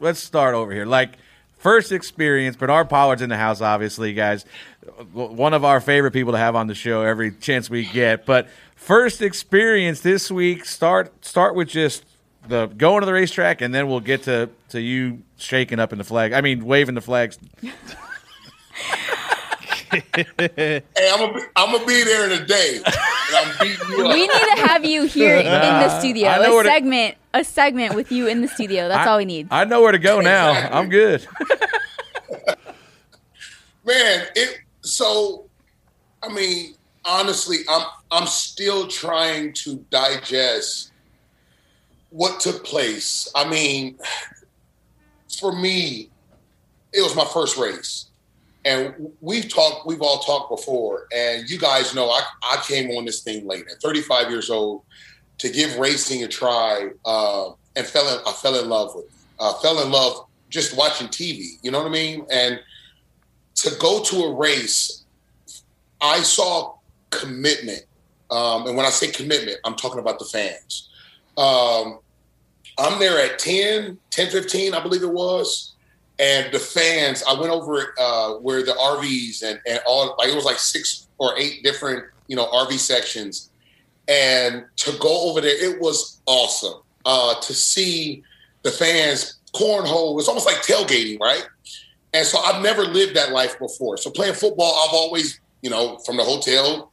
let's 0.01 0.21
start 0.21 0.55
over 0.55 0.73
here. 0.73 0.87
Like 0.87 1.13
first 1.59 1.93
experience, 1.93 2.57
Bernard 2.57 2.89
Pollard's 2.89 3.23
in 3.23 3.31
the 3.31 3.37
house, 3.37 3.61
obviously, 3.61 4.13
guys. 4.13 4.45
One 5.13 5.55
of 5.55 5.65
our 5.65 5.81
favorite 5.81 6.11
people 6.13 6.33
to 6.33 6.39
have 6.39 6.57
on 6.57 6.67
the 6.67 6.75
show 6.75 7.03
every 7.03 7.31
chance 7.33 7.71
we 7.71 7.85
get. 7.85 8.27
But 8.27 8.49
first 8.75 9.23
experience 9.23 10.01
this 10.01 10.31
week. 10.31 10.65
Start 10.65 11.25
start 11.25 11.55
with 11.55 11.69
just 11.69 12.05
the 12.49 12.67
going 12.67 13.01
to 13.01 13.07
the 13.07 13.13
racetrack, 13.13 13.61
and 13.61 13.73
then 13.75 13.87
we'll 13.89 14.01
get 14.01 14.25
to 14.25 14.51
to 14.71 14.81
you 14.81 15.23
shaking 15.37 15.79
up 15.79 15.93
in 15.93 15.99
the 15.99 16.05
flag. 16.05 16.33
I 16.33 16.41
mean, 16.41 16.65
waving 16.65 16.95
the 16.97 17.01
flags. 17.01 17.39
Hey, 19.93 20.83
I'm 20.97 21.19
gonna 21.19 21.35
be, 21.35 21.41
I'm 21.55 21.71
gonna 21.73 21.85
be 21.87 22.03
there 22.03 22.25
in 22.25 22.43
a 22.43 22.47
day, 22.47 22.81
and 22.83 22.95
I'm 23.37 23.55
beating 23.61 23.89
you 23.91 23.99
We 24.09 24.27
need 24.27 24.31
to 24.31 24.63
have 24.67 24.87
you 24.87 25.03
here 25.05 25.37
in 25.37 25.45
the 25.45 25.99
studio. 26.01 26.31
I 26.31 26.43
know 26.43 26.53
where 26.53 26.61
A 26.61 26.65
to- 26.65 26.71
segment, 26.71 27.17
a 27.35 27.45
segment 27.45 27.95
with 27.95 28.11
you 28.11 28.27
in 28.27 28.41
the 28.41 28.49
studio. 28.49 28.89
That's 28.89 29.07
all 29.07 29.19
we 29.19 29.27
need. 29.27 29.49
I 29.51 29.65
know 29.67 29.83
where 29.83 29.93
to 29.93 29.99
go 29.99 30.21
now. 30.23 30.53
Exactly. 30.53 30.79
I'm 30.79 30.89
good. 30.89 31.27
Man, 33.85 34.27
it. 34.35 34.61
So, 34.83 35.49
I 36.23 36.33
mean, 36.33 36.75
honestly, 37.05 37.59
I'm 37.69 37.87
I'm 38.11 38.27
still 38.27 38.87
trying 38.89 39.53
to 39.55 39.77
digest 39.91 40.93
what 42.11 42.41
took 42.41 42.65
place. 42.65 43.31
I 43.35 43.49
mean, 43.49 43.99
for 45.41 45.53
me, 45.53 46.11
it 46.93 47.01
was 47.03 47.17
my 47.17 47.25
first 47.25 47.57
race. 47.57 48.07
And 48.65 49.11
we've 49.21 49.49
talked, 49.49 49.87
we've 49.87 50.03
all 50.03 50.21
talked 50.21 50.49
before, 50.49 51.09
and 51.13 51.51
you 51.51 51.59
guys 51.59 51.97
know 51.97 52.09
I, 52.11 52.23
I 52.45 52.63
came 52.65 52.91
on 52.93 53.05
this 53.05 53.23
thing 53.23 53.45
late 53.45 53.65
at 53.69 53.83
35 53.83 54.31
years 54.31 54.51
old 54.51 54.83
to 55.39 55.49
give 55.49 55.79
racing 55.79 56.23
a 56.23 56.29
try, 56.29 56.91
uh, 57.05 57.51
and 57.75 57.85
fell 57.85 58.07
in, 58.07 58.21
I 58.25 58.31
fell 58.33 58.55
in 58.63 58.69
love 58.69 58.95
with, 58.95 59.07
it. 59.07 59.11
uh, 59.41 59.55
fell 59.55 59.83
in 59.83 59.91
love 59.91 60.27
just 60.49 60.77
watching 60.77 61.09
TV. 61.09 61.55
You 61.63 61.73
know 61.73 61.79
what 61.79 61.89
I 61.89 61.91
mean? 61.91 62.25
And 62.31 62.61
to 63.63 63.71
go 63.79 64.03
to 64.03 64.17
a 64.25 64.35
race, 64.35 65.05
I 66.01 66.21
saw 66.21 66.75
commitment, 67.11 67.85
um, 68.29 68.67
and 68.67 68.77
when 68.77 68.85
I 68.85 68.91
say 68.91 69.09
commitment, 69.09 69.59
I'm 69.65 69.77
talking 69.77 70.01
about 70.01 70.19
the 70.19 70.25
fans. 70.25 70.89
Um, 71.39 72.01
I'm 72.77 72.99
there 72.99 73.21
at 73.21 73.39
10, 73.39 73.99
10, 74.11 74.31
15, 74.31 74.75
I 74.75 74.83
believe 74.83 75.05
it 75.05 75.13
was. 75.13 75.75
And 76.19 76.53
the 76.53 76.59
fans 76.59 77.23
i 77.27 77.33
went 77.33 77.53
over 77.53 77.95
uh, 77.99 78.35
where 78.35 78.63
the 78.63 78.73
rvs 78.73 79.43
and, 79.43 79.59
and 79.67 79.81
all 79.87 80.15
like 80.19 80.29
it 80.29 80.35
was 80.35 80.45
like 80.45 80.59
six 80.59 81.09
or 81.19 81.37
eight 81.39 81.65
different 81.65 82.05
you 82.29 82.37
know 82.37 82.47
rv 82.47 82.73
sections. 82.79 83.51
And 84.09 84.65
to 84.77 84.93
go 84.99 85.31
over 85.31 85.41
there 85.41 85.57
it 85.57 85.81
was 85.81 86.21
awesome. 86.27 86.83
Uh, 87.05 87.41
to 87.41 87.55
see 87.55 88.23
the 88.63 88.71
fans 88.71 89.39
cornhole 89.55 90.19
it's 90.19 90.29
almost 90.29 90.47
like 90.47 90.57
tailgating 90.57 91.19
right 91.19 91.47
and 92.15 92.27
so 92.27 92.39
i've 92.41 92.63
never 92.63 92.85
lived 92.85 93.15
that 93.17 93.33
life 93.33 93.59
before 93.59 93.97
so 93.97 94.11
playing 94.11 94.35
football 94.35 94.85
i've 94.87 94.95
always 94.95 95.41
you 95.63 95.71
know 95.71 95.99
from 95.99 96.17
the 96.17 96.25
hotel 96.25 96.93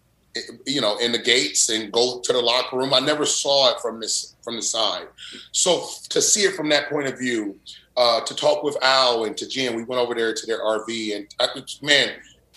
you 0.66 0.82
know, 0.82 0.98
in 0.98 1.12
the 1.12 1.20
gates 1.20 1.70
and 1.70 1.92
go 1.92 2.20
to 2.22 2.34
the 2.34 2.40
locker 2.40 2.78
room. 2.78 2.94
I 2.94 3.00
never 3.00 3.26
saw 3.26 3.74
it 3.74 3.80
from 3.82 4.00
this 4.00 4.36
from 4.44 4.56
the 4.56 4.62
side. 4.62 5.08
So 5.52 5.88
to 6.10 6.22
see 6.22 6.42
it 6.42 6.56
from 6.56 6.70
that 6.70 6.90
point 6.90 7.08
of 7.08 7.18
view, 7.18 7.58
uh, 7.98 8.22
to 8.22 8.36
talk 8.36 8.64
with 8.64 8.78
Al 8.84 9.26
and 9.26 9.36
to 9.38 9.48
Jen, 9.48 9.76
we 9.76 9.84
went 9.84 10.02
over 10.02 10.14
there 10.14 10.34
to 10.34 10.48
their 10.48 10.60
RV, 10.60 11.16
and 11.16 11.28
I, 11.40 11.48
man, 11.82 12.14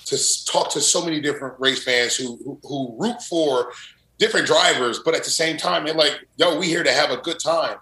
to 0.07 0.45
talk 0.45 0.71
to 0.73 0.81
so 0.81 1.05
many 1.05 1.21
different 1.21 1.59
race 1.59 1.83
fans 1.83 2.17
who, 2.17 2.37
who 2.45 2.59
who 2.63 2.97
root 2.99 3.21
for 3.23 3.73
different 4.19 4.47
drivers, 4.47 5.01
but 5.01 5.15
at 5.15 5.25
the 5.25 5.31
same 5.31 5.57
time, 5.57 5.85
they're 5.85 5.95
like, 5.95 6.27
"Yo, 6.37 6.59
we 6.59 6.67
here 6.67 6.85
to 6.85 6.93
have 6.93 7.11
a 7.11 7.17
good 7.19 7.41
time," 7.41 7.79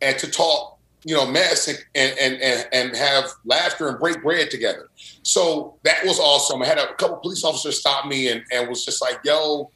and 0.00 0.18
to 0.18 0.30
talk, 0.30 0.78
you 1.04 1.14
know, 1.14 1.26
mess 1.26 1.68
and 1.68 1.78
and 1.94 2.40
and, 2.40 2.68
and 2.72 2.96
have 2.96 3.30
laughter 3.44 3.88
and 3.88 3.98
break 3.98 4.22
bread 4.22 4.50
together. 4.50 4.88
So 5.22 5.76
that 5.82 6.04
was 6.04 6.18
awesome. 6.18 6.62
I 6.62 6.66
had 6.66 6.78
a 6.78 6.94
couple 6.94 7.16
police 7.16 7.44
officers 7.44 7.80
stop 7.80 8.06
me 8.06 8.28
and, 8.28 8.42
and 8.52 8.68
was 8.68 8.84
just 8.84 9.02
like, 9.02 9.18
yo, 9.24 9.70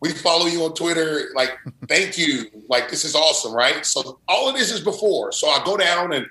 we 0.00 0.10
follow 0.10 0.46
you 0.46 0.64
on 0.64 0.74
Twitter. 0.74 1.28
Like, 1.34 1.52
thank 1.88 2.16
you. 2.18 2.46
Like, 2.68 2.90
this 2.90 3.04
is 3.04 3.14
awesome, 3.14 3.54
right? 3.54 3.84
So 3.84 4.18
all 4.28 4.48
of 4.48 4.56
this 4.56 4.72
is 4.72 4.80
before. 4.80 5.32
So 5.32 5.48
I 5.48 5.62
go 5.64 5.76
down 5.76 6.12
and 6.12 6.26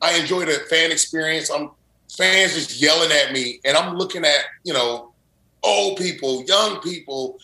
I 0.00 0.18
enjoy 0.18 0.44
the 0.44 0.54
fan 0.68 0.90
experience. 0.90 1.50
I'm 1.50 1.70
fans 2.16 2.54
just 2.54 2.80
yelling 2.80 3.10
at 3.10 3.32
me, 3.32 3.60
and 3.64 3.76
I'm 3.76 3.96
looking 3.96 4.24
at, 4.24 4.44
you 4.64 4.72
know, 4.72 5.12
old 5.62 5.96
people, 5.96 6.44
young 6.44 6.80
people. 6.80 7.38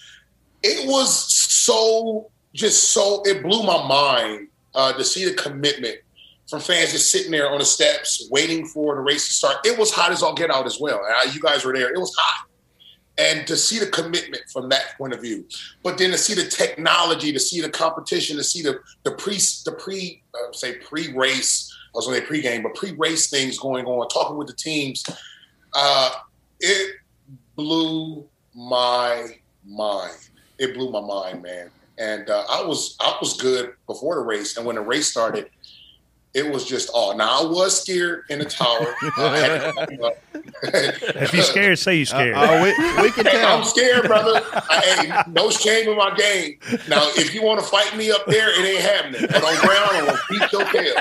It 0.63 0.89
was 0.89 1.33
so 1.33 2.31
just 2.53 2.91
so 2.91 3.23
it 3.25 3.43
blew 3.43 3.63
my 3.63 3.87
mind 3.87 4.49
uh, 4.75 4.93
to 4.93 5.05
see 5.05 5.25
the 5.25 5.35
commitment 5.35 5.99
from 6.49 6.61
fans 6.61 6.93
just 6.93 7.11
sitting 7.11 7.31
there 7.31 7.51
on 7.51 7.59
the 7.59 7.65
steps 7.65 8.27
waiting 8.31 8.67
for 8.67 8.97
the 8.97 9.03
race 9.03 9.29
to 9.29 9.35
start. 9.35 9.67
It 9.67 9.79
was 9.79 9.93
hot 9.93 10.13
as 10.13 10.23
all 10.23 10.35
get 10.35 10.51
out 10.51 10.67
as 10.67 10.79
well. 10.81 11.01
Uh, 11.05 11.31
you 11.31 11.41
guys 11.41 11.65
were 11.65 11.75
there. 11.75 11.93
It 11.93 11.99
was 11.99 12.15
hot. 12.19 12.49
And 13.19 13.47
to 13.49 13.57
see 13.57 13.81
the 13.81 13.87
commitment 13.87 14.45
from 14.53 14.69
that 14.69 14.97
point 14.97 15.13
of 15.13 15.21
view, 15.21 15.45
but 15.83 15.99
then 15.99 16.13
to 16.13 16.19
see 16.19 16.35
the 16.35 16.49
technology, 16.49 17.33
to 17.33 17.41
see 17.41 17.61
the 17.61 17.69
competition, 17.69 18.37
to 18.37 18.45
see 18.45 18.63
the 18.63 18.79
the 19.03 19.11
pre 19.13 19.39
the 19.65 19.77
pre 19.77 20.23
uh, 20.35 20.53
say 20.53 20.77
pre 20.77 21.13
race, 21.13 21.77
I 21.95 21.99
was 21.99 22.07
going 22.07 22.23
pre 22.23 22.41
game, 22.41 22.63
but 22.63 22.77
pre 22.77 22.93
race 22.93 23.29
things 23.29 23.59
going 23.59 23.87
on, 23.87 24.09
talking 24.09 24.37
with 24.37 24.47
the 24.47 24.55
teams, 24.55 25.05
uh, 25.75 26.11
it 26.61 26.95
blew 27.57 28.25
my 28.55 29.27
mind. 29.67 30.29
It 30.59 30.75
blew 30.75 30.93
my 30.93 31.01
mind, 31.01 31.43
man. 31.43 31.71
And 31.99 32.31
uh, 32.31 32.45
I 32.49 32.63
was 32.63 32.97
I 33.01 33.17
was 33.21 33.37
good 33.37 33.73
before 33.89 34.15
the 34.15 34.23
race, 34.23 34.57
and 34.57 34.65
when 34.65 34.77
the 34.77 34.83
race 34.83 35.11
started, 35.11 35.51
it 36.35 36.51
was 36.51 36.65
just 36.67 36.91
all. 36.91 37.17
Now 37.17 37.43
I 37.43 37.47
was 37.47 37.81
scared 37.81 38.25
in 38.29 38.39
the 38.39 38.45
tower. 38.45 38.95
If 40.63 41.33
you're 41.33 41.43
scared, 41.43 41.79
say 41.79 41.97
you're 41.97 42.07
scared. 42.07 42.35
Oh, 42.37 42.63
we, 42.63 42.71
we 43.03 43.11
can 43.13 43.27
Hey, 43.27 43.33
tell. 43.33 43.59
I'm 43.59 43.65
scared, 43.65 44.07
brother. 44.07 44.43
I, 44.53 44.81
hey, 44.81 45.31
no 45.31 45.51
shame 45.51 45.89
in 45.89 45.97
my 45.97 46.15
game. 46.17 46.59
Now, 46.89 47.09
if 47.17 47.33
you 47.35 47.43
want 47.43 47.61
to 47.61 47.67
fight 47.67 47.97
me 47.97 48.11
up 48.11 48.27
there, 48.27 48.49
it 48.51 48.65
ain't 48.65 48.81
happening. 48.81 49.29
But 49.31 49.45
on 49.45 49.67
ground, 49.67 49.91
I'm 49.93 50.07
gonna 50.07 50.19
beat 50.31 50.53
your 50.53 50.65
tail. 50.65 50.95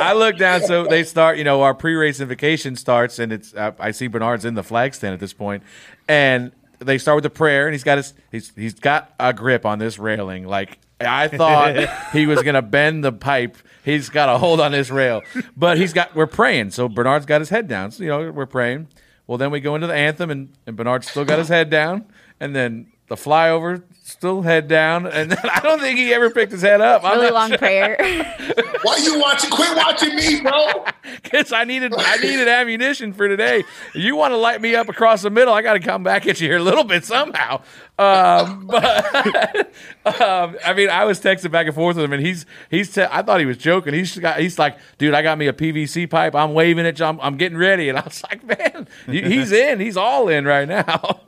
I 0.00 0.12
look 0.14 0.38
down, 0.38 0.62
so 0.62 0.84
they 0.84 1.02
start. 1.02 1.38
You 1.38 1.44
know, 1.44 1.62
our 1.62 1.74
pre-race 1.74 2.20
invocation 2.20 2.76
starts, 2.76 3.18
and 3.18 3.32
it's. 3.32 3.54
Uh, 3.54 3.72
I 3.78 3.90
see 3.90 4.06
Bernard's 4.06 4.44
in 4.44 4.54
the 4.54 4.64
flag 4.64 4.94
stand 4.94 5.14
at 5.14 5.20
this 5.20 5.32
point, 5.32 5.62
and 6.08 6.52
they 6.78 6.98
start 6.98 7.16
with 7.16 7.24
the 7.24 7.30
prayer, 7.30 7.66
and 7.66 7.74
he's 7.74 7.84
got 7.84 7.98
his. 7.98 8.14
He's 8.30 8.52
he's 8.54 8.74
got 8.74 9.14
a 9.18 9.32
grip 9.32 9.64
on 9.66 9.78
this 9.78 9.98
railing. 9.98 10.46
Like 10.46 10.78
I 11.00 11.28
thought 11.28 11.76
he 12.12 12.26
was 12.26 12.42
gonna 12.42 12.62
bend 12.62 13.04
the 13.04 13.12
pipe. 13.12 13.56
He's 13.84 14.08
got 14.08 14.28
a 14.28 14.38
hold 14.38 14.60
on 14.60 14.72
this 14.72 14.90
rail, 14.90 15.22
but 15.56 15.78
he's 15.78 15.92
got. 15.92 16.14
We're 16.14 16.26
praying, 16.26 16.70
so 16.70 16.88
Bernard's 16.88 17.26
got 17.26 17.40
his 17.40 17.50
head 17.50 17.68
down. 17.68 17.90
So 17.90 18.02
you 18.02 18.08
know, 18.08 18.30
we're 18.30 18.46
praying. 18.46 18.88
Well, 19.26 19.38
then 19.38 19.50
we 19.50 19.60
go 19.60 19.74
into 19.74 19.86
the 19.86 19.94
anthem, 19.94 20.30
and, 20.30 20.52
and 20.66 20.76
Bernard's 20.76 21.10
still 21.10 21.24
got 21.24 21.38
his 21.38 21.48
head 21.48 21.70
down, 21.70 22.04
and 22.40 22.54
then 22.54 22.92
the 23.08 23.14
flyover 23.14 23.82
still 24.14 24.42
head 24.42 24.68
down, 24.68 25.06
and 25.06 25.30
then 25.30 25.38
I 25.42 25.60
don't 25.60 25.80
think 25.80 25.98
he 25.98 26.14
ever 26.14 26.30
picked 26.30 26.52
his 26.52 26.62
head 26.62 26.80
up. 26.80 27.04
I'm 27.04 27.18
Really 27.18 27.30
not 27.30 27.50
long 27.50 27.58
prayer. 27.58 27.96
Why 28.82 28.96
you 28.98 29.18
watching? 29.18 29.50
Quit 29.50 29.76
watching 29.76 30.14
me, 30.14 30.40
bro. 30.40 30.84
because 31.22 31.52
I 31.52 31.64
needed 31.64 31.92
I 31.96 32.16
needed 32.16 32.46
ammunition 32.46 33.12
for 33.12 33.28
today. 33.28 33.64
You 33.92 34.14
want 34.16 34.32
to 34.32 34.36
light 34.36 34.60
me 34.60 34.76
up 34.76 34.88
across 34.88 35.22
the 35.22 35.30
middle? 35.30 35.52
I 35.52 35.62
got 35.62 35.74
to 35.74 35.80
come 35.80 36.04
back 36.04 36.26
at 36.26 36.40
you 36.40 36.48
here 36.48 36.58
a 36.58 36.62
little 36.62 36.84
bit 36.84 37.04
somehow. 37.04 37.62
Um, 37.98 38.66
but 38.70 39.72
um, 40.06 40.56
I 40.64 40.72
mean, 40.74 40.90
I 40.90 41.04
was 41.04 41.20
texting 41.20 41.50
back 41.50 41.66
and 41.66 41.74
forth 41.74 41.96
with 41.96 42.04
him, 42.04 42.12
and 42.12 42.24
he's 42.24 42.46
he's. 42.70 42.92
Te- 42.92 43.02
I 43.02 43.22
thought 43.22 43.40
he 43.40 43.46
was 43.46 43.58
joking. 43.58 43.94
He's 43.94 44.16
got 44.16 44.38
he's 44.38 44.58
like, 44.58 44.78
dude, 44.98 45.12
I 45.14 45.22
got 45.22 45.38
me 45.38 45.48
a 45.48 45.52
PVC 45.52 46.08
pipe. 46.08 46.34
I'm 46.34 46.54
waving 46.54 46.86
it. 46.86 47.00
I'm, 47.02 47.20
I'm 47.20 47.36
getting 47.36 47.58
ready, 47.58 47.88
and 47.88 47.98
I 47.98 48.02
was 48.02 48.22
like, 48.22 48.44
man, 48.44 48.86
he's 49.06 49.50
in. 49.50 49.80
He's 49.80 49.96
all 49.96 50.28
in 50.28 50.44
right 50.44 50.68
now. 50.68 51.20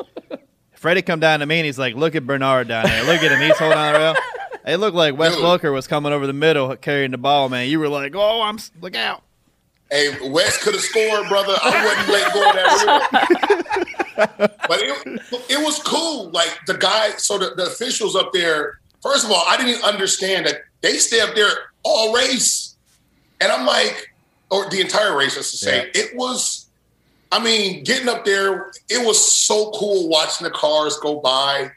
Freddie 0.87 1.03
come 1.03 1.19
down 1.19 1.41
to 1.41 1.47
me 1.47 1.59
and 1.59 1.67
he's 1.67 1.81
like, 1.81 1.97
"Look 1.97 2.15
at 2.15 2.25
Bernard 2.25 2.69
down 2.69 2.85
there. 2.85 3.03
Look 3.03 3.21
at 3.21 3.33
him. 3.33 3.41
He's 3.41 3.59
holding 3.59 3.77
on 3.77 3.93
the 3.93 3.99
rail." 3.99 4.15
It 4.65 4.79
looked 4.79 4.97
like 4.97 5.17
Wes 5.17 5.35
Dude. 5.35 5.45
Welker 5.45 5.73
was 5.73 5.87
coming 5.87 6.13
over 6.13 6.27
the 6.27 6.33
middle 6.33 6.75
carrying 6.77 7.13
the 7.13 7.19
ball, 7.19 7.49
man. 7.49 7.69
You 7.69 7.81
were 7.81 7.89
like, 7.89 8.15
"Oh, 8.17 8.43
I'm 8.43 8.59
look 8.81 8.95
out!" 8.97 9.23
Hey, 9.91 10.17
Wes 10.29 10.63
could 10.63 10.75
have 10.75 10.83
scored, 10.83 11.29
brother. 11.29 11.55
I 11.63 11.85
wouldn't 11.85 12.09
let 12.09 12.33
go 12.33 12.49
of 12.49 12.55
that 12.57 13.87
reel. 14.17 14.49
but 14.69 14.81
it, 14.81 15.23
it 15.51 15.65
was 15.65 15.81
cool. 15.81 16.31
Like 16.31 16.57
the 16.67 16.75
guy, 16.75 17.11
so 17.11 17.39
the, 17.39 17.55
the 17.57 17.67
officials 17.67 18.15
up 18.15 18.33
there. 18.33 18.81
First 19.03 19.25
of 19.25 19.31
all, 19.31 19.43
I 19.47 19.57
didn't 19.57 19.85
understand 19.85 20.47
that 20.47 20.63
they 20.81 20.99
stay 20.99 21.21
up 21.21 21.35
there 21.35 21.71
all 21.85 22.13
race, 22.13 22.77
and 23.41 23.51
I'm 23.51 23.67
like, 23.67 24.15
or 24.51 24.69
the 24.71 24.81
entire 24.81 25.17
race, 25.17 25.37
as 25.37 25.51
to 25.51 25.57
say, 25.57 25.91
it 25.95 26.17
was. 26.17 26.66
I 27.37 27.43
mean, 27.45 27.85
getting 27.85 28.09
up 28.09 28.25
there, 28.25 28.73
it 28.89 29.05
was 29.07 29.23
so 29.33 29.71
cool 29.73 30.09
watching 30.09 30.45
the 30.47 30.51
cars 30.51 30.97
go 30.99 31.21
by. 31.21 31.71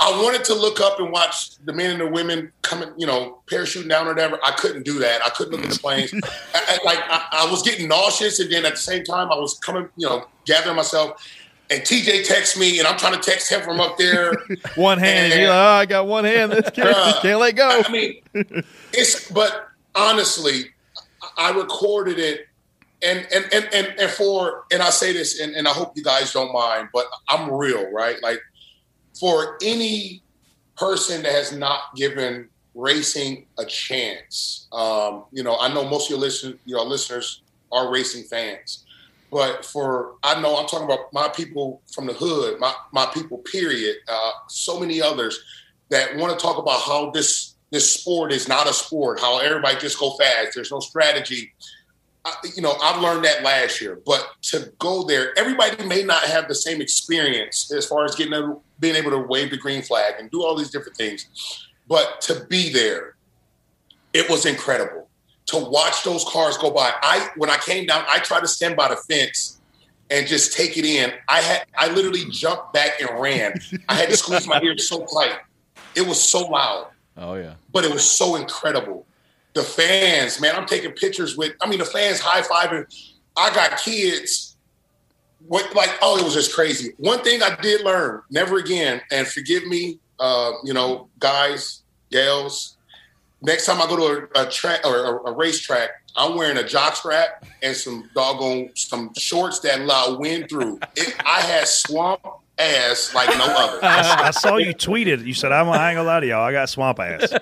I 0.00 0.10
wanted 0.22 0.44
to 0.44 0.54
look 0.54 0.80
up 0.80 0.98
and 1.00 1.10
watch 1.12 1.56
the 1.64 1.72
men 1.72 1.92
and 1.92 2.00
the 2.00 2.06
women 2.08 2.52
coming, 2.62 2.90
you 2.98 3.06
know, 3.06 3.38
parachuting 3.46 3.88
down 3.88 4.06
or 4.06 4.10
whatever. 4.10 4.38
I 4.44 4.50
couldn't 4.50 4.82
do 4.84 4.98
that. 4.98 5.22
I 5.24 5.30
couldn't 5.30 5.52
look 5.52 5.64
at 5.64 5.70
the 5.70 5.78
planes. 5.78 6.12
I, 6.54 6.78
I- 6.82 6.84
like 6.84 6.98
I, 7.08 7.26
I 7.32 7.50
was 7.50 7.62
getting 7.62 7.88
nauseous, 7.88 8.40
and 8.40 8.50
then 8.52 8.66
at 8.66 8.72
the 8.72 8.78
same 8.78 9.04
time, 9.04 9.30
I 9.30 9.36
was 9.36 9.58
coming, 9.60 9.88
you 9.96 10.06
know, 10.08 10.26
gathering 10.44 10.76
myself. 10.76 11.24
And 11.70 11.82
TJ 11.82 12.26
texts 12.26 12.58
me, 12.58 12.78
and 12.78 12.86
I'm 12.86 12.98
trying 12.98 13.14
to 13.14 13.20
text 13.20 13.50
him 13.50 13.60
from 13.62 13.80
up 13.80 13.96
there. 13.96 14.34
One 14.76 14.98
hand, 14.98 15.32
and 15.32 15.34
uh, 15.34 15.36
you're 15.42 15.48
like, 15.48 15.56
"Oh, 15.56 15.80
I 15.80 15.86
got 15.86 16.06
one 16.06 16.24
hand. 16.24 16.52
This 16.52 16.70
kid 16.70 16.84
Bruh. 16.84 17.20
can't 17.22 17.40
let 17.40 17.56
go." 17.56 17.82
I 17.84 17.90
mean, 17.90 18.20
it's 18.92 19.30
but 19.30 19.68
honestly, 19.94 20.66
I 21.38 21.50
recorded 21.52 22.18
it, 22.18 22.46
and 23.06 23.26
and 23.32 23.44
and 23.52 23.68
and, 23.72 24.00
and 24.00 24.10
for 24.10 24.64
and 24.72 24.82
I 24.82 24.90
say 24.90 25.12
this, 25.12 25.40
and, 25.40 25.54
and 25.54 25.66
I 25.66 25.70
hope 25.70 25.92
you 25.96 26.02
guys 26.02 26.32
don't 26.32 26.52
mind, 26.52 26.88
but 26.92 27.06
I'm 27.28 27.50
real, 27.52 27.90
right? 27.92 28.20
Like 28.22 28.40
for 29.18 29.56
any 29.62 30.22
person 30.76 31.22
that 31.22 31.32
has 31.32 31.52
not 31.52 31.94
given 31.94 32.48
racing 32.74 33.46
a 33.58 33.64
chance, 33.64 34.68
um, 34.72 35.24
you 35.32 35.42
know, 35.42 35.56
I 35.58 35.72
know 35.72 35.88
most 35.88 36.06
of 36.06 36.10
your 36.10 36.18
listen, 36.18 36.58
your 36.66 36.84
listeners 36.84 37.42
are 37.72 37.90
racing 37.90 38.24
fans. 38.24 38.84
But 39.30 39.64
for 39.64 40.14
I 40.22 40.40
know 40.40 40.56
I'm 40.56 40.66
talking 40.66 40.84
about 40.84 41.12
my 41.12 41.28
people 41.28 41.82
from 41.92 42.06
the 42.06 42.12
hood, 42.12 42.60
my 42.60 42.72
my 42.92 43.06
people, 43.06 43.38
period. 43.38 43.96
Uh, 44.08 44.30
so 44.48 44.78
many 44.78 45.02
others 45.02 45.38
that 45.88 46.16
want 46.16 46.38
to 46.38 46.42
talk 46.42 46.58
about 46.58 46.80
how 46.80 47.10
this 47.10 47.54
this 47.70 47.92
sport 47.92 48.32
is 48.32 48.48
not 48.48 48.68
a 48.68 48.72
sport, 48.72 49.20
how 49.20 49.38
everybody 49.38 49.76
just 49.78 49.98
go 49.98 50.12
fast. 50.12 50.52
There's 50.54 50.70
no 50.70 50.80
strategy. 50.80 51.52
You 52.54 52.62
know, 52.62 52.74
I've 52.82 53.00
learned 53.00 53.24
that 53.24 53.42
last 53.42 53.80
year. 53.80 54.00
But 54.04 54.28
to 54.42 54.72
go 54.78 55.04
there, 55.04 55.36
everybody 55.38 55.84
may 55.86 56.02
not 56.02 56.24
have 56.24 56.48
the 56.48 56.54
same 56.54 56.80
experience 56.80 57.72
as 57.72 57.86
far 57.86 58.04
as 58.04 58.14
getting 58.14 58.32
a, 58.34 58.56
being 58.80 58.96
able 58.96 59.10
to 59.12 59.18
wave 59.18 59.50
the 59.50 59.56
green 59.56 59.82
flag 59.82 60.14
and 60.18 60.30
do 60.30 60.42
all 60.42 60.56
these 60.56 60.70
different 60.70 60.96
things. 60.96 61.26
But 61.88 62.20
to 62.22 62.44
be 62.48 62.70
there, 62.70 63.16
it 64.12 64.28
was 64.28 64.46
incredible 64.46 65.08
to 65.46 65.58
watch 65.58 66.02
those 66.04 66.24
cars 66.24 66.58
go 66.58 66.70
by. 66.70 66.92
I 67.02 67.30
when 67.36 67.50
I 67.50 67.56
came 67.58 67.86
down, 67.86 68.04
I 68.08 68.18
tried 68.18 68.40
to 68.40 68.48
stand 68.48 68.76
by 68.76 68.88
the 68.88 68.96
fence 68.96 69.60
and 70.10 70.26
just 70.26 70.52
take 70.52 70.76
it 70.76 70.84
in. 70.84 71.12
I 71.28 71.40
had 71.40 71.66
I 71.76 71.88
literally 71.88 72.24
jumped 72.30 72.72
back 72.72 73.00
and 73.00 73.20
ran. 73.20 73.54
I 73.88 73.94
had 73.94 74.10
to 74.10 74.16
squeeze 74.16 74.46
my 74.46 74.60
ears 74.62 74.88
so 74.88 75.06
tight. 75.06 75.38
It 75.94 76.06
was 76.06 76.22
so 76.22 76.46
loud, 76.46 76.88
Oh 77.16 77.34
yeah. 77.34 77.54
but 77.72 77.84
it 77.84 77.92
was 77.92 78.04
so 78.04 78.36
incredible. 78.36 79.05
The 79.56 79.62
fans, 79.62 80.38
man, 80.38 80.54
I'm 80.54 80.66
taking 80.66 80.92
pictures 80.92 81.34
with. 81.34 81.54
I 81.62 81.66
mean, 81.66 81.78
the 81.78 81.86
fans 81.86 82.20
high 82.20 82.42
fiving. 82.42 82.84
I 83.38 83.54
got 83.54 83.78
kids. 83.78 84.58
What 85.46 85.74
like? 85.74 85.88
Oh, 86.02 86.18
it 86.18 86.24
was 86.24 86.34
just 86.34 86.54
crazy. 86.54 86.92
One 86.98 87.20
thing 87.20 87.42
I 87.42 87.56
did 87.62 87.82
learn: 87.82 88.20
never 88.28 88.58
again. 88.58 89.00
And 89.10 89.26
forgive 89.26 89.66
me, 89.66 89.98
uh, 90.20 90.52
you 90.62 90.74
know, 90.74 91.08
guys, 91.20 91.84
gals. 92.10 92.76
Next 93.40 93.64
time 93.64 93.80
I 93.80 93.86
go 93.86 93.96
to 93.96 94.28
a, 94.36 94.42
a 94.42 94.50
track 94.50 94.80
or 94.84 95.22
a, 95.24 95.30
a 95.30 95.32
racetrack, 95.32 95.88
I'm 96.16 96.36
wearing 96.36 96.58
a 96.58 96.68
jock 96.68 96.94
strap 96.96 97.46
and 97.62 97.74
some 97.74 98.10
doggone 98.14 98.72
some 98.74 99.14
shorts 99.16 99.60
that 99.60 99.80
allow 99.80 100.18
wind 100.18 100.50
through. 100.50 100.80
It, 100.96 101.16
I 101.24 101.40
had 101.40 101.66
swamp 101.66 102.20
ass 102.58 103.14
like 103.14 103.30
no 103.38 103.46
other. 103.46 103.78
I 103.82 104.32
saw 104.32 104.58
you 104.58 104.74
tweeted. 104.74 105.24
You 105.24 105.32
said, 105.32 105.50
I'm, 105.50 105.70
I 105.70 105.92
ain't 105.92 105.96
gonna 105.96 106.06
lie 106.06 106.20
to 106.20 106.26
y'all. 106.26 106.44
I 106.44 106.52
got 106.52 106.68
swamp 106.68 107.00
ass. 107.00 107.32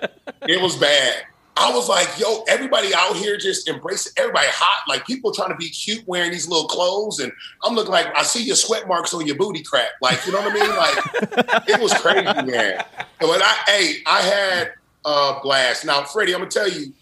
It 0.47 0.63
was 0.63 0.77
bad. 0.77 1.25
I 1.57 1.73
was 1.73 1.89
like, 1.89 2.09
yo, 2.19 2.43
everybody 2.49 2.93
out 2.95 3.15
here 3.17 3.37
just 3.37 3.69
embracing 3.69 4.13
everybody 4.17 4.49
hot. 4.51 4.89
Like 4.89 5.07
people 5.07 5.33
trying 5.33 5.51
to 5.51 5.57
be 5.57 5.69
cute 5.69 6.07
wearing 6.07 6.33
these 6.33 6.49
little 6.49 6.67
clothes. 6.67 7.21
And 7.21 7.31
I'm 7.63 7.75
looking 7.75 7.93
like, 7.93 8.07
I 8.17 8.23
see 8.25 8.43
your 8.43 8.57
sweat 8.57 8.89
marks 8.89 9.15
on 9.15 9.25
your 9.27 9.37
booty 9.37 9.63
crack. 9.63 9.91
Like, 10.03 10.27
you 10.27 10.33
know 10.33 10.41
what 10.41 10.51
I 10.51 10.55
mean? 10.55 10.77
Like 10.77 11.69
it 11.69 11.81
was 11.81 11.95
crazy, 11.95 12.25
man. 12.25 12.85
But 13.21 13.41
I, 13.43 13.55
hey, 13.69 13.95
I 14.07 14.21
had 14.21 14.73
a 15.05 15.39
blast. 15.43 15.85
Now, 15.85 16.03
Freddie, 16.05 16.35
I'm 16.35 16.41
going 16.41 16.51
to 16.51 16.59
tell 16.59 16.69
you, 16.69 16.93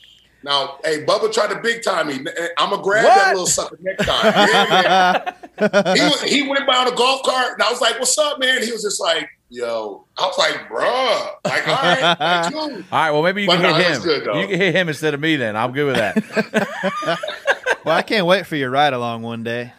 now, 0.45 0.79
hey, 0.85 1.05
Bubba 1.05 1.33
tried 1.33 1.51
to 1.51 1.61
big 1.61 1.85
time 1.85 2.09
me. 2.09 2.15
I'm 2.59 2.71
gonna 2.71 2.83
grab 2.83 3.05
What? 3.05 3.15
that 3.15 3.31
little 3.31 3.47
sucker 3.47 3.79
next 3.81 4.05
time. 4.05 4.25
Yeah, 4.35 5.33
he, 5.95 6.03
was- 6.03 6.23
he 6.23 6.49
went 6.49 6.67
by 6.67 6.75
on 6.79 6.89
a 6.93 6.97
golf 6.97 7.23
cart, 7.23 7.53
and 7.53 7.63
I 7.63 7.71
was 7.71 7.81
like, 7.81 7.97
"What's 8.01 8.19
up, 8.19 8.41
man?" 8.41 8.61
He 8.61 8.73
was 8.73 8.83
just 8.83 9.01
like, 9.01 9.29
"Yo," 9.53 10.07
I 10.17 10.23
was 10.27 10.39
like, 10.39 10.69
"Bruh," 10.69 11.31
like, 11.45 11.69
all 11.69 11.75
right, 11.75 12.01
like, 12.21 12.55
all 12.55 12.71
right. 12.91 13.11
well 13.11 13.23
maybe 13.23 13.43
you 13.43 13.49
But 13.49 13.57
can 13.61 13.63
no, 13.65 13.75
hit 13.75 13.97
him. 13.97 14.03
good, 14.03 14.25
you 14.41 14.49
can 14.49 14.59
hit 14.59 14.75
him 14.75 14.89
instead 14.89 15.13
of 15.15 15.21
me. 15.21 15.37
Then 15.37 15.57
I'm 15.57 15.73
good 15.73 15.87
with 15.87 15.97
that. 15.97 17.19
Well, 17.85 17.97
I 17.97 18.03
can't 18.03 18.27
wait 18.27 18.47
for 18.47 18.55
your 18.55 18.71
ride 18.71 18.93
along 18.93 19.23
one 19.23 19.43
day. 19.43 19.73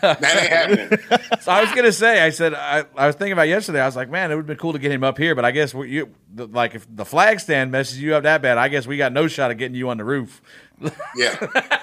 that 0.00 0.20
ain't 0.22 0.78
happening. 0.80 1.20
so 1.40 1.52
I 1.52 1.60
was 1.60 1.70
gonna 1.72 1.92
say, 1.92 2.20
I 2.20 2.30
said 2.30 2.52
I, 2.52 2.84
I 2.96 3.06
was 3.06 3.14
thinking 3.14 3.32
about 3.32 3.46
yesterday. 3.48 3.80
I 3.80 3.86
was 3.86 3.94
like, 3.94 4.10
man, 4.10 4.32
it 4.32 4.34
would 4.34 4.40
have 4.40 4.46
been 4.48 4.56
cool 4.56 4.72
to 4.72 4.78
get 4.80 4.90
him 4.90 5.04
up 5.04 5.16
here, 5.18 5.36
but 5.36 5.44
I 5.44 5.52
guess 5.52 5.72
we, 5.72 5.88
you 5.90 6.12
the, 6.34 6.46
like 6.48 6.74
if 6.74 6.84
the 6.92 7.04
flag 7.04 7.38
stand 7.38 7.70
messes 7.70 8.00
you 8.00 8.16
up 8.16 8.24
that 8.24 8.42
bad, 8.42 8.58
I 8.58 8.66
guess 8.68 8.88
we 8.88 8.96
got 8.96 9.12
no 9.12 9.28
shot 9.28 9.52
of 9.52 9.58
getting 9.58 9.76
you 9.76 9.88
on 9.90 9.98
the 9.98 10.04
roof. 10.04 10.42
Yeah, 10.80 10.90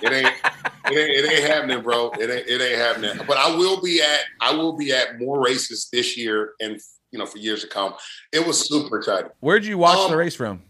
it 0.01 0.11
ain't, 0.11 0.27
it 0.27 0.97
ain't, 0.97 1.25
it 1.25 1.31
ain't 1.31 1.47
happening, 1.49 1.81
bro. 1.81 2.11
It 2.19 2.29
ain't, 2.29 2.47
it 2.47 2.61
ain't 2.61 2.77
happening. 2.77 3.25
But 3.25 3.37
I 3.37 3.55
will 3.55 3.79
be 3.81 4.01
at, 4.01 4.19
I 4.41 4.53
will 4.53 4.75
be 4.75 4.91
at 4.91 5.19
more 5.19 5.41
races 5.41 5.87
this 5.93 6.17
year, 6.17 6.51
and 6.59 6.81
you 7.11 7.19
know, 7.19 7.25
for 7.25 7.37
years 7.37 7.61
to 7.61 7.67
come. 7.67 7.93
It 8.31 8.45
was 8.45 8.67
super 8.67 8.97
exciting. 8.97 9.31
Where'd 9.39 9.65
you 9.65 9.77
watch 9.77 9.97
Um, 9.97 10.11
the 10.11 10.17
race 10.17 10.35
from? 10.35 10.61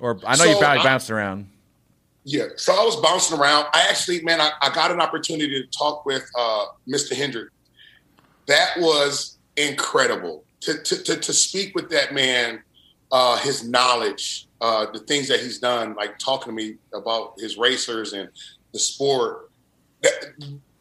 Or 0.00 0.18
I 0.26 0.36
know 0.36 0.44
you 0.44 0.54
so 0.54 0.60
probably 0.60 0.80
I- 0.80 0.84
bounced 0.84 1.10
around. 1.10 1.48
Yeah, 2.24 2.44
so 2.56 2.72
I 2.72 2.84
was 2.84 2.94
bouncing 2.96 3.36
around. 3.36 3.66
I 3.74 3.84
actually, 3.90 4.22
man, 4.22 4.40
I, 4.40 4.52
I 4.62 4.72
got 4.72 4.92
an 4.92 5.00
opportunity 5.00 5.60
to 5.60 5.66
talk 5.76 6.06
with 6.06 6.22
uh, 6.38 6.66
Mr. 6.88 7.16
Hendrick. 7.16 7.48
That 8.46 8.74
was 8.78 9.38
incredible 9.56 10.44
to, 10.60 10.80
to, 10.84 11.02
to, 11.02 11.16
to 11.16 11.32
speak 11.32 11.74
with 11.74 11.90
that 11.90 12.14
man, 12.14 12.62
uh, 13.10 13.38
his 13.38 13.66
knowledge, 13.68 14.46
uh, 14.60 14.86
the 14.92 15.00
things 15.00 15.26
that 15.26 15.40
he's 15.40 15.58
done, 15.58 15.94
like 15.96 16.16
talking 16.20 16.52
to 16.52 16.52
me 16.52 16.76
about 16.94 17.34
his 17.38 17.58
racers 17.58 18.12
and 18.12 18.28
the 18.72 18.78
sport. 18.78 19.50
That, 20.02 20.12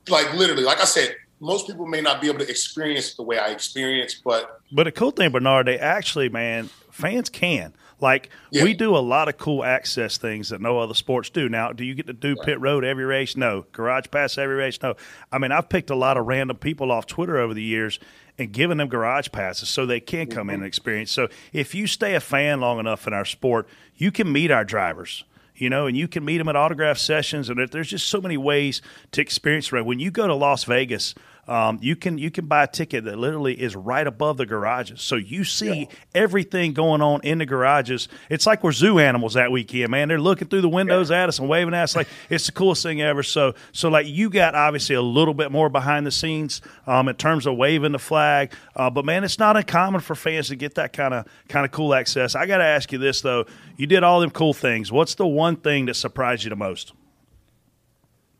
like 0.09 0.31
literally, 0.35 0.63
like 0.63 0.79
I 0.79 0.85
said, 0.85 1.15
most 1.41 1.67
people 1.67 1.85
may 1.87 2.01
not 2.01 2.21
be 2.21 2.27
able 2.27 2.39
to 2.39 2.49
experience 2.49 3.15
the 3.15 3.23
way 3.23 3.37
I 3.37 3.47
experienced, 3.47 4.23
but 4.23 4.61
But 4.71 4.83
the 4.83 4.91
cool 4.91 5.11
thing, 5.11 5.31
Bernard, 5.31 5.67
they 5.67 5.77
actually, 5.77 6.29
man, 6.29 6.69
fans 6.91 7.29
can. 7.29 7.73
Like 7.99 8.29
Yeah. 8.51 8.63
we 8.63 8.73
do 8.73 8.95
a 8.95 8.99
lot 8.99 9.27
of 9.27 9.37
cool 9.37 9.63
access 9.63 10.17
things 10.17 10.49
that 10.49 10.61
no 10.61 10.79
other 10.79 10.93
sports 10.93 11.29
do. 11.29 11.49
Now, 11.49 11.71
do 11.71 11.83
you 11.83 11.93
get 11.93 12.07
to 12.07 12.13
do 12.13 12.35
pit 12.35 12.59
road 12.59 12.83
every 12.83 13.05
race? 13.05 13.35
No. 13.35 13.65
Garage 13.71 14.05
pass 14.11 14.37
every 14.37 14.55
race? 14.55 14.81
No. 14.81 14.95
I 15.31 15.37
mean, 15.37 15.51
I've 15.51 15.69
picked 15.69 15.89
a 15.89 15.95
lot 15.95 16.17
of 16.17 16.25
random 16.25 16.57
people 16.57 16.91
off 16.91 17.05
Twitter 17.05 17.37
over 17.37 17.53
the 17.53 17.61
years 17.63 17.99
and 18.39 18.51
given 18.51 18.77
them 18.77 18.87
garage 18.87 19.29
passes 19.31 19.69
so 19.69 19.85
they 19.85 19.99
can 19.99 20.27
come 20.27 20.49
in 20.49 20.55
mm-hmm. 20.55 20.63
and 20.63 20.67
experience. 20.67 21.11
So 21.11 21.27
if 21.53 21.75
you 21.75 21.85
stay 21.85 22.15
a 22.15 22.19
fan 22.19 22.59
long 22.59 22.79
enough 22.79 23.05
in 23.05 23.13
our 23.13 23.25
sport, 23.25 23.67
you 23.95 24.11
can 24.11 24.31
meet 24.31 24.51
our 24.51 24.65
drivers. 24.65 25.23
You 25.55 25.69
know, 25.69 25.85
and 25.85 25.95
you 25.95 26.07
can 26.07 26.25
meet 26.25 26.39
them 26.39 26.49
at 26.49 26.55
autograph 26.55 26.97
sessions, 26.97 27.47
and 27.47 27.69
there's 27.69 27.89
just 27.89 28.07
so 28.07 28.19
many 28.19 28.35
ways 28.35 28.81
to 29.11 29.21
experience 29.21 29.71
it. 29.71 29.85
When 29.85 29.99
you 29.99 30.09
go 30.09 30.25
to 30.25 30.33
Las 30.33 30.63
Vegas, 30.63 31.13
um, 31.47 31.79
you 31.81 31.95
can 31.95 32.17
you 32.17 32.29
can 32.31 32.45
buy 32.45 32.63
a 32.63 32.67
ticket 32.67 33.05
that 33.05 33.17
literally 33.17 33.59
is 33.59 33.75
right 33.75 34.05
above 34.05 34.37
the 34.37 34.45
garages, 34.45 35.01
so 35.01 35.15
you 35.15 35.43
see 35.43 35.87
everything 36.13 36.73
going 36.73 37.01
on 37.01 37.21
in 37.21 37.39
the 37.39 37.45
garages. 37.45 38.07
It's 38.29 38.45
like 38.45 38.63
we're 38.63 38.71
zoo 38.71 38.99
animals 38.99 39.33
that 39.33 39.51
weekend, 39.51 39.89
man. 39.89 40.07
They're 40.07 40.19
looking 40.19 40.47
through 40.47 40.61
the 40.61 40.69
windows 40.69 41.09
at 41.11 41.29
us 41.29 41.39
and 41.39 41.49
waving 41.49 41.73
at 41.73 41.83
us 41.83 41.95
like 41.95 42.07
it's 42.29 42.45
the 42.45 42.51
coolest 42.51 42.83
thing 42.83 43.01
ever. 43.01 43.23
So 43.23 43.55
so 43.71 43.89
like 43.89 44.07
you 44.07 44.29
got 44.29 44.55
obviously 44.55 44.95
a 44.95 45.01
little 45.01 45.33
bit 45.33 45.51
more 45.51 45.69
behind 45.69 46.05
the 46.05 46.11
scenes 46.11 46.61
um, 46.85 47.07
in 47.07 47.15
terms 47.15 47.45
of 47.45 47.57
waving 47.57 47.91
the 47.91 47.99
flag, 47.99 48.53
uh, 48.75 48.89
but 48.89 49.03
man, 49.03 49.23
it's 49.23 49.39
not 49.39 49.57
uncommon 49.57 50.01
for 50.01 50.15
fans 50.15 50.49
to 50.49 50.55
get 50.55 50.75
that 50.75 50.93
kind 50.93 51.13
of 51.13 51.25
kind 51.49 51.65
of 51.65 51.71
cool 51.71 51.93
access. 51.93 52.35
I 52.35 52.45
got 52.45 52.57
to 52.57 52.65
ask 52.65 52.91
you 52.91 52.97
this 52.97 53.21
though: 53.21 53.45
you 53.77 53.87
did 53.87 54.03
all 54.03 54.19
them 54.19 54.31
cool 54.31 54.53
things. 54.53 54.91
What's 54.91 55.15
the 55.15 55.27
one 55.27 55.55
thing 55.55 55.87
that 55.87 55.95
surprised 55.95 56.43
you 56.43 56.49
the 56.49 56.55
most? 56.55 56.93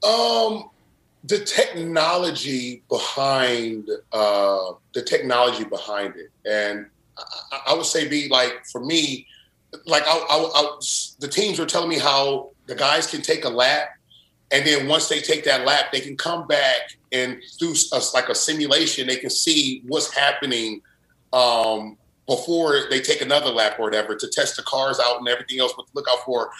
Um, 0.03 0.70
the 1.23 1.39
technology 1.39 2.83
behind 2.89 3.89
uh, 4.11 4.73
the 4.93 5.01
technology 5.01 5.63
behind 5.63 6.15
it, 6.15 6.31
and 6.45 6.87
I, 7.17 7.61
I 7.67 7.73
would 7.73 7.85
say, 7.85 8.07
be 8.07 8.27
like 8.29 8.65
for 8.71 8.83
me, 8.83 9.27
like 9.85 10.03
I, 10.05 10.17
I, 10.17 10.51
I, 10.55 10.79
the 11.19 11.27
teams 11.27 11.59
were 11.59 11.65
telling 11.65 11.89
me 11.89 11.99
how 11.99 12.51
the 12.65 12.75
guys 12.75 13.07
can 13.07 13.21
take 13.21 13.45
a 13.45 13.49
lap, 13.49 13.89
and 14.51 14.65
then 14.65 14.87
once 14.87 15.09
they 15.09 15.19
take 15.19 15.43
that 15.45 15.65
lap, 15.65 15.91
they 15.91 16.01
can 16.01 16.17
come 16.17 16.47
back 16.47 16.97
and 17.11 17.41
do 17.59 17.75
a, 17.93 18.01
like 18.13 18.29
a 18.29 18.35
simulation, 18.35 19.07
they 19.07 19.17
can 19.17 19.29
see 19.29 19.83
what's 19.87 20.13
happening 20.15 20.81
um, 21.33 21.97
before 22.25 22.89
they 22.89 22.99
take 22.99 23.21
another 23.21 23.49
lap 23.49 23.79
or 23.79 23.83
whatever 23.83 24.15
to 24.15 24.27
test 24.27 24.55
the 24.55 24.63
cars 24.63 24.99
out 24.99 25.19
and 25.19 25.27
everything 25.27 25.59
else. 25.59 25.73
To 25.73 25.83
look 25.93 26.07
out 26.09 26.19
for. 26.25 26.51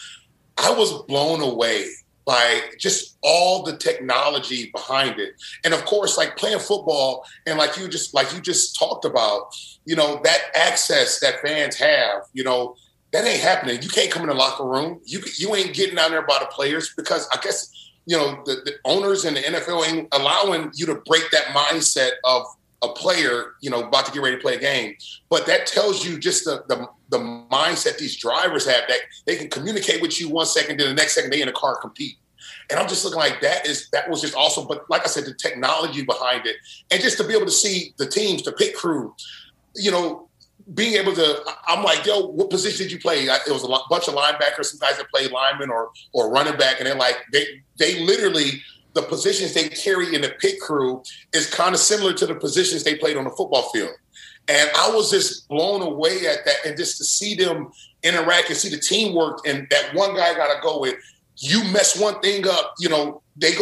I 0.58 0.72
was 0.72 1.02
blown 1.04 1.42
away 1.42 1.88
by 2.26 2.62
just 2.78 3.18
all 3.22 3.64
the 3.64 3.78
technology 3.78 4.70
behind 4.72 5.20
it. 5.20 5.34
And 5.64 5.74
of 5.74 5.86
course, 5.86 6.18
like 6.18 6.38
playing 6.38 6.60
football 6.60 7.26
and 7.46 7.58
like 7.58 7.78
you 7.78 7.88
just 7.88 8.14
like 8.14 8.34
you 8.34 8.42
just 8.42 8.78
talked 8.78 9.06
about, 9.06 9.56
you 9.86 9.96
know, 9.96 10.20
that 10.24 10.42
access 10.56 11.20
that 11.20 11.42
fans 11.42 11.76
have, 11.78 12.24
you 12.34 12.44
know, 12.44 12.76
that 13.12 13.26
ain't 13.26 13.42
happening. 13.42 13.82
You 13.82 13.90
can't 13.90 14.12
come 14.12 14.24
in 14.24 14.30
the 14.30 14.36
locker 14.36 14.66
room. 14.66 15.02
You 15.06 15.22
you 15.38 15.56
ain't 15.56 15.74
getting 15.74 15.96
down 15.96 16.12
there 16.12 16.26
by 16.26 16.38
the 16.40 16.46
players 16.48 16.94
because 16.96 17.28
I 17.34 17.40
guess 17.42 17.92
you 18.06 18.18
know 18.18 18.42
the, 18.46 18.56
the 18.66 18.74
owners 18.86 19.26
and 19.26 19.36
the 19.36 19.42
NFL 19.42 19.88
ain't 19.88 20.08
allowing 20.12 20.72
you 20.76 20.86
to 20.88 20.96
break 20.96 21.30
that 21.32 21.46
mindset 21.48 22.12
of 22.24 22.46
a 22.84 22.90
player, 22.90 23.54
you 23.62 23.70
know, 23.70 23.84
about 23.84 24.06
to 24.08 24.12
get 24.12 24.24
ready 24.24 24.36
to 24.38 24.42
play 24.42 24.56
a 24.56 24.60
game. 24.60 24.96
But 25.30 25.46
that 25.46 25.68
tells 25.68 26.06
you 26.06 26.18
just 26.18 26.46
the 26.46 26.64
the, 26.68 26.88
the 27.12 27.20
mindset 27.20 27.98
these 27.98 28.16
drivers 28.16 28.66
have 28.66 28.88
that 28.88 29.00
they 29.26 29.36
can 29.36 29.50
communicate 29.50 30.02
with 30.02 30.20
you 30.20 30.30
one 30.30 30.46
second, 30.46 30.80
then 30.80 30.90
the 30.90 30.96
next 30.96 31.14
second 31.14 31.32
they 31.32 31.42
in 31.42 31.48
a 31.48 31.54
car 31.54 31.76
compete. 31.76 32.16
And 32.70 32.80
I'm 32.80 32.88
just 32.88 33.04
looking 33.04 33.20
like 33.20 33.42
that 33.42 33.68
is 33.68 33.90
that 33.92 34.10
was 34.10 34.22
just 34.22 34.36
awesome. 34.36 34.66
But 34.68 34.90
like 34.90 35.02
I 35.04 35.08
said, 35.08 35.26
the 35.26 35.34
technology 35.34 36.04
behind 36.04 36.48
it, 36.48 36.56
and 36.90 37.02
just 37.02 37.18
to 37.18 37.28
be 37.28 37.34
able 37.34 37.46
to 37.46 37.52
see 37.52 37.94
the 37.98 38.08
teams, 38.08 38.44
the 38.44 38.54
pit 38.54 38.76
crew, 38.76 39.14
you 39.76 39.92
know, 39.92 40.30
being 40.74 40.94
able 40.94 41.14
to, 41.14 41.44
I'm 41.68 41.84
like, 41.84 42.06
yo, 42.06 42.28
what 42.28 42.50
position 42.50 42.86
did 42.86 42.92
you 42.92 43.00
play? 43.00 43.26
It 43.26 43.52
was 43.52 43.64
a 43.64 43.68
bunch 43.90 44.08
of 44.08 44.16
linebackers, 44.16 44.66
some 44.66 44.80
guys 44.80 44.98
that 44.98 45.10
play 45.10 45.28
lineman 45.28 45.70
or 45.70 45.92
or 46.14 46.32
running 46.32 46.56
back, 46.58 46.80
and 46.80 46.88
they're 46.88 46.96
like, 46.96 47.18
they 47.34 47.46
they 47.78 48.04
literally 48.06 48.62
the 48.94 49.02
positions 49.04 49.54
they 49.54 49.70
carry 49.70 50.14
in 50.16 50.22
the 50.22 50.30
pit 50.40 50.60
crew 50.60 51.02
is 51.34 51.50
kind 51.50 51.74
of 51.74 51.80
similar 51.80 52.14
to 52.14 52.26
the 52.26 52.36
positions 52.36 52.84
they 52.84 52.96
played 52.96 53.18
on 53.18 53.24
the 53.24 53.30
football 53.30 53.70
field. 53.70 53.92
And 54.48 54.70
I 54.76 54.90
was 54.90 55.12
just 55.12 55.48
blown 55.48 55.82
away 55.82 56.28
at 56.28 56.46
that, 56.46 56.66
and 56.66 56.76
just 56.78 56.98
to 56.98 57.06
see 57.06 57.36
them 57.36 57.72
interact 58.04 58.50
and 58.50 58.58
see 58.58 58.70
the 58.70 58.80
teamwork, 58.80 59.48
and 59.48 59.68
that 59.70 59.94
one 59.94 60.16
guy 60.16 60.34
got 60.34 60.54
to 60.54 60.62
go 60.62 60.80
with. 60.80 60.96
You 61.38 61.64
mess 61.72 62.00
one 62.00 62.20
thing 62.20 62.48
up, 62.48 62.76
you 62.78 62.90
know, 62.90 63.22
they 63.36 63.54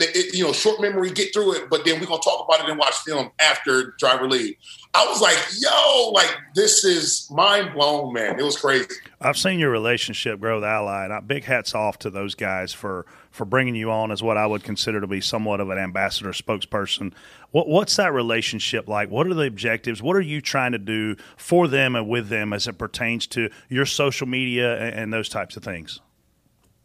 it, 0.00 0.34
you 0.34 0.44
know, 0.44 0.52
short 0.52 0.80
memory, 0.80 1.10
get 1.10 1.32
through 1.32 1.54
it, 1.54 1.70
but 1.70 1.84
then 1.84 1.98
we're 2.00 2.06
gonna 2.06 2.22
talk 2.22 2.46
about 2.46 2.64
it 2.64 2.70
and 2.70 2.78
watch 2.78 2.94
film 2.98 3.30
after 3.40 3.94
driver 3.98 4.28
leave. 4.28 4.54
I 4.94 5.06
was 5.06 5.20
like, 5.20 5.38
yo, 5.58 6.10
like 6.10 6.34
this 6.54 6.84
is 6.84 7.28
mind 7.30 7.74
blown, 7.74 8.12
man. 8.12 8.38
It 8.38 8.42
was 8.44 8.58
crazy. 8.58 8.86
I've 9.20 9.38
seen 9.38 9.58
your 9.58 9.70
relationship 9.70 10.40
grow 10.40 10.56
with 10.56 10.64
Ally, 10.64 11.04
and 11.04 11.12
I, 11.12 11.20
big 11.20 11.44
hats 11.44 11.74
off 11.74 11.98
to 12.00 12.10
those 12.10 12.34
guys 12.34 12.72
for 12.72 13.06
for 13.36 13.44
bringing 13.44 13.74
you 13.74 13.90
on 13.90 14.10
as 14.10 14.22
what 14.22 14.38
I 14.38 14.46
would 14.46 14.64
consider 14.64 15.00
to 15.00 15.06
be 15.06 15.20
somewhat 15.20 15.60
of 15.60 15.68
an 15.68 15.76
ambassador 15.76 16.30
spokesperson. 16.30 17.12
What, 17.50 17.68
what's 17.68 17.96
that 17.96 18.14
relationship 18.14 18.88
like? 18.88 19.10
What 19.10 19.26
are 19.26 19.34
the 19.34 19.46
objectives? 19.46 20.02
What 20.02 20.16
are 20.16 20.22
you 20.22 20.40
trying 20.40 20.72
to 20.72 20.78
do 20.78 21.16
for 21.36 21.68
them 21.68 21.94
and 21.94 22.08
with 22.08 22.28
them 22.30 22.54
as 22.54 22.66
it 22.66 22.78
pertains 22.78 23.26
to 23.28 23.50
your 23.68 23.84
social 23.84 24.26
media 24.26 24.78
and, 24.78 24.94
and 24.94 25.12
those 25.12 25.28
types 25.28 25.56
of 25.56 25.62
things? 25.62 26.00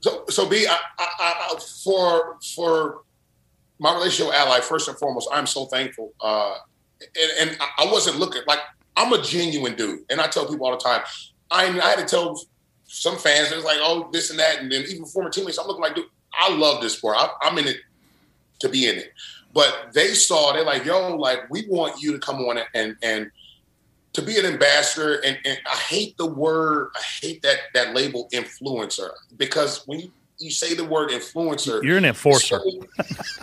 So, 0.02 0.26
so 0.30 0.48
B, 0.48 0.68
I, 0.69 0.78
I, 0.99 1.07
I, 1.19 1.60
for 1.84 2.38
for 2.56 3.03
my 3.80 3.94
relationship 3.94 4.28
with 4.28 4.36
Ally, 4.36 4.60
first 4.60 4.88
and 4.90 4.98
foremost, 4.98 5.30
I'm 5.32 5.48
so 5.48 5.65
thankful. 5.65 6.11
Uh, 6.19 6.56
and, 6.99 7.49
and 7.49 7.57
I 7.78 7.86
wasn't 7.86 8.18
looking 8.18 8.41
like 8.45 8.60
I'm 8.98 9.14
a 9.14 9.22
genuine 9.22 9.76
dude, 9.76 10.02
and 10.10 10.19
I 10.19 10.28
tell 10.28 10.48
people 10.48 10.65
all 10.65 10.73
the 10.73 10.84
time. 10.84 11.02
I, 11.49 11.68
I 11.80 11.90
had 11.90 11.99
to 11.99 12.06
tell 12.06 12.41
some 12.86 13.15
fans, 13.15 13.52
it's 13.52 13.64
like, 13.64 13.78
oh, 13.80 14.10
this 14.11 14.32
and 14.32 14.40
that, 14.40 14.60
and 14.60 14.69
then 14.69 14.84
even 14.90 15.06
former 15.06 15.30
teammates, 15.30 15.57
I'm 15.57 15.68
looking 15.68 15.82
like, 15.82 15.95
dude, 15.95 16.06
I 16.40 16.53
love 16.56 16.82
this 16.82 16.98
sport. 16.98 17.18
I, 17.20 17.30
I'm 17.41 17.58
in 17.58 17.68
it 17.68 17.78
to 18.60 18.70
be 18.70 18.88
in 18.88 18.98
it. 18.98 19.14
But 19.53 19.90
they 19.94 20.10
saw, 20.10 20.53
they're 20.53 20.64
like, 20.64 20.86
yo, 20.86 21.16
like 21.16 21.49
we 21.49 21.66
want 21.68 22.02
you 22.02 22.14
to 22.14 22.20
come 22.20 22.38
on 22.38 22.60
and 22.74 22.95
and 23.02 23.32
to 24.14 24.22
be 24.22 24.38
an 24.38 24.45
ambassador. 24.45 25.16
And, 25.26 25.38
and 25.45 25.58
I 25.66 25.76
hate 25.76 26.18
the 26.18 26.26
word, 26.26 26.91
I 26.95 27.02
hate 27.22 27.41
that 27.41 27.58
that 27.74 27.94
label 27.94 28.30
influencer 28.34 29.10
because 29.38 29.86
when 29.88 29.99
you 29.99 30.12
you 30.40 30.49
say 30.49 30.74
the 30.74 30.86
word 30.86 31.10
influencer, 31.10 31.84
You're 31.84 31.98
an 31.98 32.06
enforcer. 32.06 32.60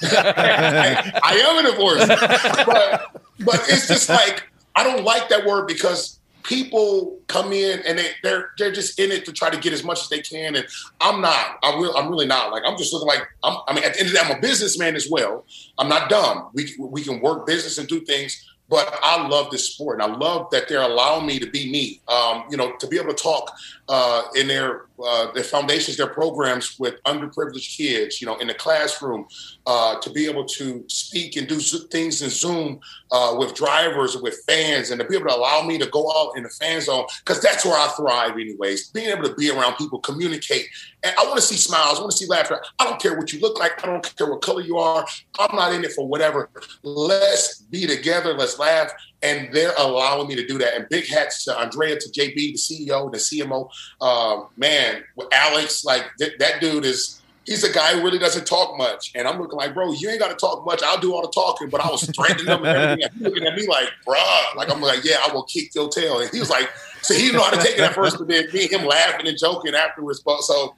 I, 0.02 1.20
I 1.23 1.35
am 1.36 1.65
an 1.65 1.70
enforcer, 1.70 2.65
but 2.66 3.23
but 3.44 3.60
it's 3.69 3.86
just 3.86 4.09
like 4.09 4.44
I 4.74 4.82
don't 4.82 5.05
like 5.05 5.28
that 5.28 5.47
word 5.47 5.69
because 5.69 6.18
people 6.49 7.20
come 7.27 7.53
in 7.53 7.81
and 7.87 7.99
they, 7.99 8.09
they're 8.23 8.51
they're 8.57 8.73
just 8.73 8.99
in 8.99 9.12
it 9.12 9.27
to 9.27 9.33
try 9.33 9.51
to 9.51 9.59
get 9.59 9.75
as 9.75 9.85
much 9.85 10.01
as 10.01 10.09
they 10.09 10.20
can, 10.20 10.57
and 10.57 10.66
I'm 11.01 11.20
not. 11.20 11.59
I 11.62 11.77
will. 11.77 11.97
I'm 11.97 12.09
really 12.09 12.27
not. 12.27 12.51
Like 12.51 12.62
I'm 12.66 12.77
just 12.77 12.93
looking 12.93 13.07
like 13.07 13.23
I'm. 13.45 13.59
I 13.69 13.75
mean, 13.75 13.85
at 13.85 13.95
the 13.95 14.01
end 14.01 14.09
of 14.09 14.15
the 14.15 14.19
day, 14.19 14.25
I'm 14.25 14.39
a 14.39 14.41
businessman 14.41 14.97
as 14.97 15.09
well. 15.11 15.45
I'm 15.79 15.89
not 15.89 16.09
dumb. 16.09 16.49
We 16.55 16.75
we 16.81 17.05
can 17.05 17.20
work 17.20 17.47
business 17.47 17.79
and 17.79 17.87
do 17.87 18.01
things. 18.01 18.45
But 18.70 18.99
I 19.03 19.27
love 19.29 19.51
this 19.51 19.70
sport, 19.70 20.01
and 20.01 20.12
I 20.12 20.15
love 20.15 20.51
that 20.51 20.69
they're 20.69 20.83
allowing 20.83 21.27
me 21.27 21.39
to 21.39 21.51
be 21.51 21.70
me. 21.70 22.01
Um, 22.09 22.45
you 22.51 22.57
know, 22.57 22.77
to 22.77 22.87
be 22.87 22.99
able 22.99 23.15
to 23.15 23.23
talk 23.23 23.51
uh, 23.89 24.23
in 24.35 24.48
their 24.48 24.82
uh, 25.02 25.31
their 25.32 25.44
foundations, 25.44 25.97
their 25.97 26.09
programs 26.09 26.78
with 26.78 27.01
underprivileged 27.05 27.77
kids. 27.77 28.20
You 28.20 28.27
know, 28.27 28.36
in 28.39 28.48
the 28.48 28.55
classroom, 28.55 29.27
uh, 29.66 29.98
to 30.01 30.10
be 30.10 30.27
able 30.27 30.44
to 30.44 30.85
speak 30.89 31.36
and 31.36 31.47
do 31.47 31.59
things 31.59 32.20
in 32.20 32.31
Zoom 32.31 32.81
uh, 33.12 33.35
with 33.39 33.55
drivers, 33.55 34.16
with 34.16 34.43
fans, 34.47 34.90
and 34.90 35.01
to 35.01 35.06
be 35.06 35.16
able 35.16 35.28
to 35.28 35.35
allow 35.35 35.62
me 35.62 35.78
to 35.78 35.86
go 35.86 36.10
out 36.16 36.36
in 36.36 36.43
the 36.43 36.48
fan 36.48 36.81
zone 36.81 37.05
because 37.24 37.40
that's 37.40 37.65
where 37.65 37.77
I 37.77 37.89
thrive, 37.97 38.32
anyways. 38.32 38.89
Being 38.90 39.10
able 39.10 39.28
to 39.28 39.35
be 39.35 39.51
around 39.51 39.77
people, 39.77 40.01
communicate, 40.01 40.66
and 41.02 41.15
I 41.19 41.24
want 41.24 41.36
to 41.36 41.43
see 41.43 41.56
smiles. 41.56 41.98
I 41.98 42.01
want 42.01 42.12
to 42.12 42.19
see 42.19 42.27
laughter. 42.27 42.60
I 42.78 42.85
don't 42.85 43.01
care 43.01 43.16
what 43.16 43.32
you 43.32 43.40
look 43.40 43.59
like. 43.59 43.82
I 43.82 43.86
don't 43.86 44.16
care 44.16 44.28
what 44.28 44.43
color 44.43 44.62
you 44.62 44.78
are. 44.78 45.06
I'm 45.39 45.55
not 45.56 45.73
in 45.73 45.85
it 45.85 45.93
for 45.93 46.06
whatever. 46.06 46.51
Let's 46.82 47.62
be 47.62 47.86
together. 47.86 48.35
Let's 48.35 48.59
laugh. 48.59 48.90
And 49.23 49.53
they're 49.53 49.74
allowing 49.77 50.28
me 50.28 50.36
to 50.36 50.47
do 50.47 50.59
that. 50.59 50.74
And 50.74 50.89
big 50.89 51.09
hats 51.09 51.45
to 51.45 51.59
Andrea, 51.59 51.99
to 51.99 52.09
JB, 52.09 52.35
the 52.35 52.55
CEO, 52.55 53.11
the 53.11 53.19
CMO. 53.19 53.69
Uh, 54.01 54.45
man, 54.57 55.03
Alex, 55.32 55.85
like 55.85 56.05
th- 56.19 56.39
that 56.39 56.61
dude 56.61 56.85
is. 56.85 57.16
He's 57.45 57.65
a 57.65 57.73
guy 57.73 57.95
who 57.95 58.03
really 58.03 58.19
doesn't 58.19 58.47
talk 58.47 58.77
much, 58.77 59.11
and 59.15 59.27
I'm 59.27 59.40
looking 59.40 59.57
like, 59.57 59.73
bro, 59.73 59.90
you 59.95 60.11
ain't 60.11 60.20
got 60.20 60.28
to 60.28 60.36
talk 60.36 60.66
much. 60.66 60.82
I'll 60.82 61.01
do 61.01 61.15
all 61.15 61.23
the 61.23 61.28
talking, 61.28 61.70
but 61.70 61.81
I 61.81 61.89
was 61.89 62.03
threatening 62.15 62.45
him 62.45 62.62
and 62.62 62.66
everything. 62.66 63.11
And 63.11 63.20
looking 63.23 63.47
at 63.47 63.55
me 63.55 63.66
like, 63.66 63.89
bruh, 64.07 64.55
like 64.55 64.70
I'm 64.70 64.82
like, 64.82 65.03
yeah, 65.03 65.16
I 65.27 65.32
will 65.32 65.45
kick 65.45 65.74
your 65.74 65.89
tail. 65.89 66.20
And 66.20 66.31
he 66.31 66.40
was 66.40 66.51
like, 66.51 66.69
so 67.01 67.15
he 67.15 67.23
didn't 67.23 67.36
know 67.36 67.45
how 67.45 67.53
to 67.53 67.57
take 67.57 67.78
it 67.78 67.81
at 67.81 67.95
first, 67.95 68.19
but 68.19 68.28
then 68.28 68.49
me 68.53 68.65
and 68.65 68.70
him 68.70 68.86
laughing 68.86 69.27
and 69.27 69.39
joking 69.39 69.74
afterwards. 69.74 70.20
But 70.20 70.43
so 70.43 70.74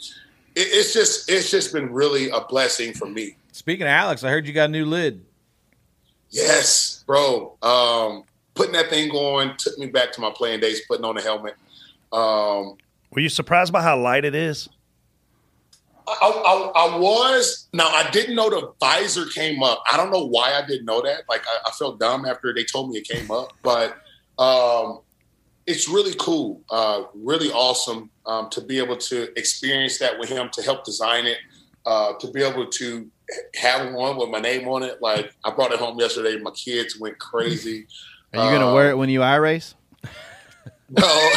it, 0.54 0.68
it's 0.70 0.92
just 0.92 1.30
it's 1.30 1.50
just 1.50 1.72
been 1.72 1.92
really 1.92 2.30
a 2.30 2.40
blessing 2.40 2.92
for 2.92 3.06
me. 3.06 3.36
Speaking 3.52 3.86
of 3.86 3.90
Alex, 3.90 4.24
I 4.24 4.30
heard 4.30 4.46
you 4.46 4.52
got 4.52 4.68
a 4.68 4.72
new 4.72 4.84
lid. 4.84 5.24
Yes, 6.30 7.02
bro. 7.06 7.56
Um, 7.62 8.24
putting 8.54 8.72
that 8.72 8.90
thing 8.90 9.10
going 9.10 9.56
took 9.56 9.78
me 9.78 9.86
back 9.86 10.12
to 10.12 10.20
my 10.20 10.30
playing 10.34 10.60
days. 10.60 10.80
Putting 10.86 11.04
on 11.04 11.16
the 11.16 11.22
helmet. 11.22 11.56
Um, 12.12 12.76
Were 13.12 13.20
you 13.20 13.28
surprised 13.28 13.72
by 13.72 13.82
how 13.82 13.98
light 13.98 14.24
it 14.24 14.34
is? 14.34 14.68
I, 16.06 16.72
I, 16.74 16.86
I, 16.86 16.98
was. 16.98 17.68
Now 17.72 17.86
I 17.88 18.10
didn't 18.10 18.34
know 18.34 18.50
the 18.50 18.72
visor 18.80 19.26
came 19.26 19.62
up. 19.62 19.82
I 19.90 19.96
don't 19.96 20.10
know 20.10 20.26
why 20.26 20.54
I 20.54 20.66
didn't 20.66 20.86
know 20.86 21.00
that. 21.02 21.22
Like 21.28 21.42
I, 21.46 21.68
I 21.68 21.70
felt 21.72 22.00
dumb 22.00 22.24
after 22.24 22.52
they 22.52 22.64
told 22.64 22.90
me 22.90 22.98
it 22.98 23.08
came 23.08 23.30
up, 23.30 23.52
but 23.62 23.96
um, 24.38 25.00
it's 25.66 25.88
really 25.88 26.14
cool. 26.18 26.62
Uh, 26.68 27.04
really 27.14 27.50
awesome 27.52 28.10
um, 28.26 28.50
to 28.50 28.60
be 28.60 28.78
able 28.78 28.96
to 28.96 29.38
experience 29.38 29.98
that 29.98 30.18
with 30.18 30.28
him, 30.28 30.48
to 30.52 30.62
help 30.62 30.84
design 30.84 31.26
it, 31.26 31.38
uh, 31.86 32.14
to 32.14 32.30
be 32.32 32.42
able 32.42 32.66
to 32.66 33.08
have 33.54 33.92
one 33.92 34.16
with 34.16 34.30
my 34.30 34.40
name 34.40 34.66
on 34.68 34.82
it. 34.82 35.00
Like 35.00 35.32
I 35.44 35.50
brought 35.50 35.72
it 35.72 35.78
home 35.78 35.98
yesterday. 35.98 36.38
My 36.38 36.50
kids 36.50 36.98
went 36.98 37.18
crazy. 37.18 37.86
Are 38.34 38.44
you 38.52 38.58
gonna 38.58 38.72
wear 38.74 38.90
it 38.90 38.96
when 38.98 39.08
you 39.08 39.20
iRace? 39.20 39.74
No. 40.92 41.06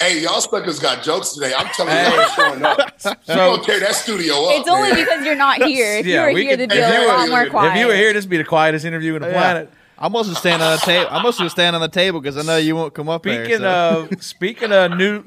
hey, 0.00 0.20
y'all 0.22 0.40
suckers 0.40 0.78
got 0.78 1.02
jokes 1.02 1.32
today. 1.32 1.52
I'm 1.56 1.66
telling 1.74 1.92
you, 1.92 2.20
I'm 2.20 2.30
showing 2.36 2.64
up. 2.64 3.00
So, 3.00 3.10
you 3.10 3.34
gonna 3.34 3.62
tear 3.64 3.80
that 3.80 3.96
studio 3.96 4.34
up. 4.44 4.60
It's 4.60 4.68
only 4.68 4.90
man. 4.90 4.98
because 5.04 5.24
you're 5.24 5.34
not 5.34 5.60
here. 5.64 5.96
If 5.98 6.06
Yeah, 6.06 6.20
you 6.20 6.26
were 6.28 6.32
we 6.34 6.42
here, 6.44 6.56
could- 6.56 6.70
to 6.70 6.76
be 6.76 6.80
if 6.80 6.88
a 7.04 7.06
lot 7.08 7.28
more 7.28 7.46
quiet. 7.50 7.72
If 7.72 7.80
you 7.80 7.86
were 7.88 7.94
here, 7.96 8.12
this 8.12 8.24
would 8.24 8.30
be 8.30 8.36
the 8.36 8.44
quietest 8.44 8.84
interview 8.84 9.16
in 9.16 9.22
the 9.22 9.28
planet. 9.30 9.70
I'm 9.98 10.12
supposed 10.12 10.30
to 10.30 10.36
stand 10.36 10.62
on 10.62 10.72
the 10.78 10.82
table. 10.86 11.08
I'm 11.10 11.16
supposed 11.18 11.38
to 11.40 11.50
stand 11.50 11.74
on 11.74 11.82
the 11.82 11.88
table 11.88 12.20
because 12.20 12.38
I 12.38 12.42
know 12.42 12.56
you 12.56 12.74
won't 12.76 12.94
come 12.94 13.08
up 13.08 13.24
there. 13.24 13.44
Speaking 13.44 13.58
so- 13.60 14.08
of 14.12 14.22
speaking 14.22 14.72
of 14.72 14.96
new 14.96 15.24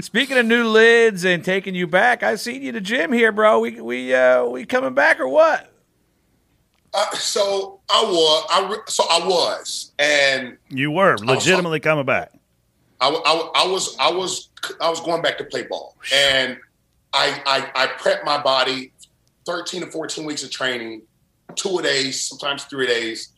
speaking 0.00 0.38
of 0.38 0.46
new 0.46 0.64
lids 0.66 1.24
and 1.26 1.44
taking 1.44 1.74
you 1.74 1.86
back, 1.86 2.22
I 2.22 2.36
seen 2.36 2.62
you 2.62 2.68
at 2.68 2.74
the 2.74 2.80
gym 2.80 3.12
here, 3.12 3.32
bro. 3.32 3.60
We 3.60 3.80
we 3.82 4.14
uh 4.14 4.44
we 4.46 4.64
coming 4.64 4.94
back 4.94 5.20
or 5.20 5.28
what? 5.28 5.70
Uh, 6.96 7.10
so 7.10 7.78
I 7.90 8.02
was. 8.04 8.46
I 8.50 8.70
re- 8.70 8.78
so 8.88 9.04
I 9.10 9.18
was, 9.26 9.92
and 9.98 10.56
You 10.70 10.90
were 10.90 11.18
legitimately 11.18 11.80
coming 11.80 12.06
back. 12.06 12.32
I, 13.02 13.08
I, 13.08 13.64
I 13.64 13.66
was 13.66 13.94
I 14.00 14.10
was 14.10 14.48
I 14.80 14.88
was 14.88 15.00
going 15.02 15.20
back 15.20 15.36
to 15.36 15.44
play 15.44 15.64
ball, 15.64 15.94
and 16.14 16.56
I, 17.12 17.42
I 17.44 17.84
I 17.84 17.86
prepped 17.88 18.24
my 18.24 18.42
body, 18.42 18.94
thirteen 19.44 19.82
to 19.82 19.88
fourteen 19.88 20.24
weeks 20.24 20.42
of 20.42 20.50
training, 20.50 21.02
two 21.54 21.76
a 21.76 21.82
days, 21.82 22.24
sometimes 22.24 22.64
three 22.64 22.86
days, 22.86 23.34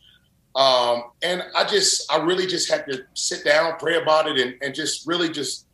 um, 0.55 1.03
and 1.21 1.43
I 1.53 1.65
just 1.65 2.09
I 2.09 2.23
really 2.23 2.47
just 2.47 2.71
had 2.71 2.85
to 2.89 3.03
sit 3.13 3.43
down, 3.43 3.77
pray 3.77 4.01
about 4.01 4.27
it, 4.27 4.39
and, 4.39 4.55
and 4.61 4.73
just 4.73 5.05
really 5.05 5.27
just 5.27 5.65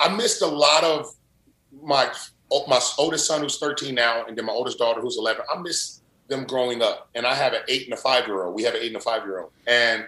I 0.00 0.08
missed 0.08 0.40
a 0.40 0.46
lot 0.46 0.84
of 0.84 1.14
my 1.82 2.10
my 2.66 2.80
oldest 2.96 3.26
son 3.26 3.42
who's 3.42 3.58
thirteen 3.58 3.94
now, 3.94 4.24
and 4.24 4.38
then 4.38 4.46
my 4.46 4.54
oldest 4.54 4.78
daughter 4.78 5.02
who's 5.02 5.18
eleven. 5.18 5.44
I 5.54 5.60
miss 5.60 5.99
them 6.30 6.44
growing 6.44 6.80
up, 6.80 7.10
and 7.14 7.26
I 7.26 7.34
have 7.34 7.52
an 7.52 7.60
eight 7.68 7.84
and 7.84 7.92
a 7.92 7.96
five 7.96 8.26
year 8.26 8.44
old. 8.44 8.54
We 8.54 8.62
have 8.62 8.74
an 8.74 8.80
eight 8.80 8.88
and 8.88 8.96
a 8.96 9.00
five 9.00 9.24
year 9.24 9.40
old, 9.40 9.50
and 9.66 10.06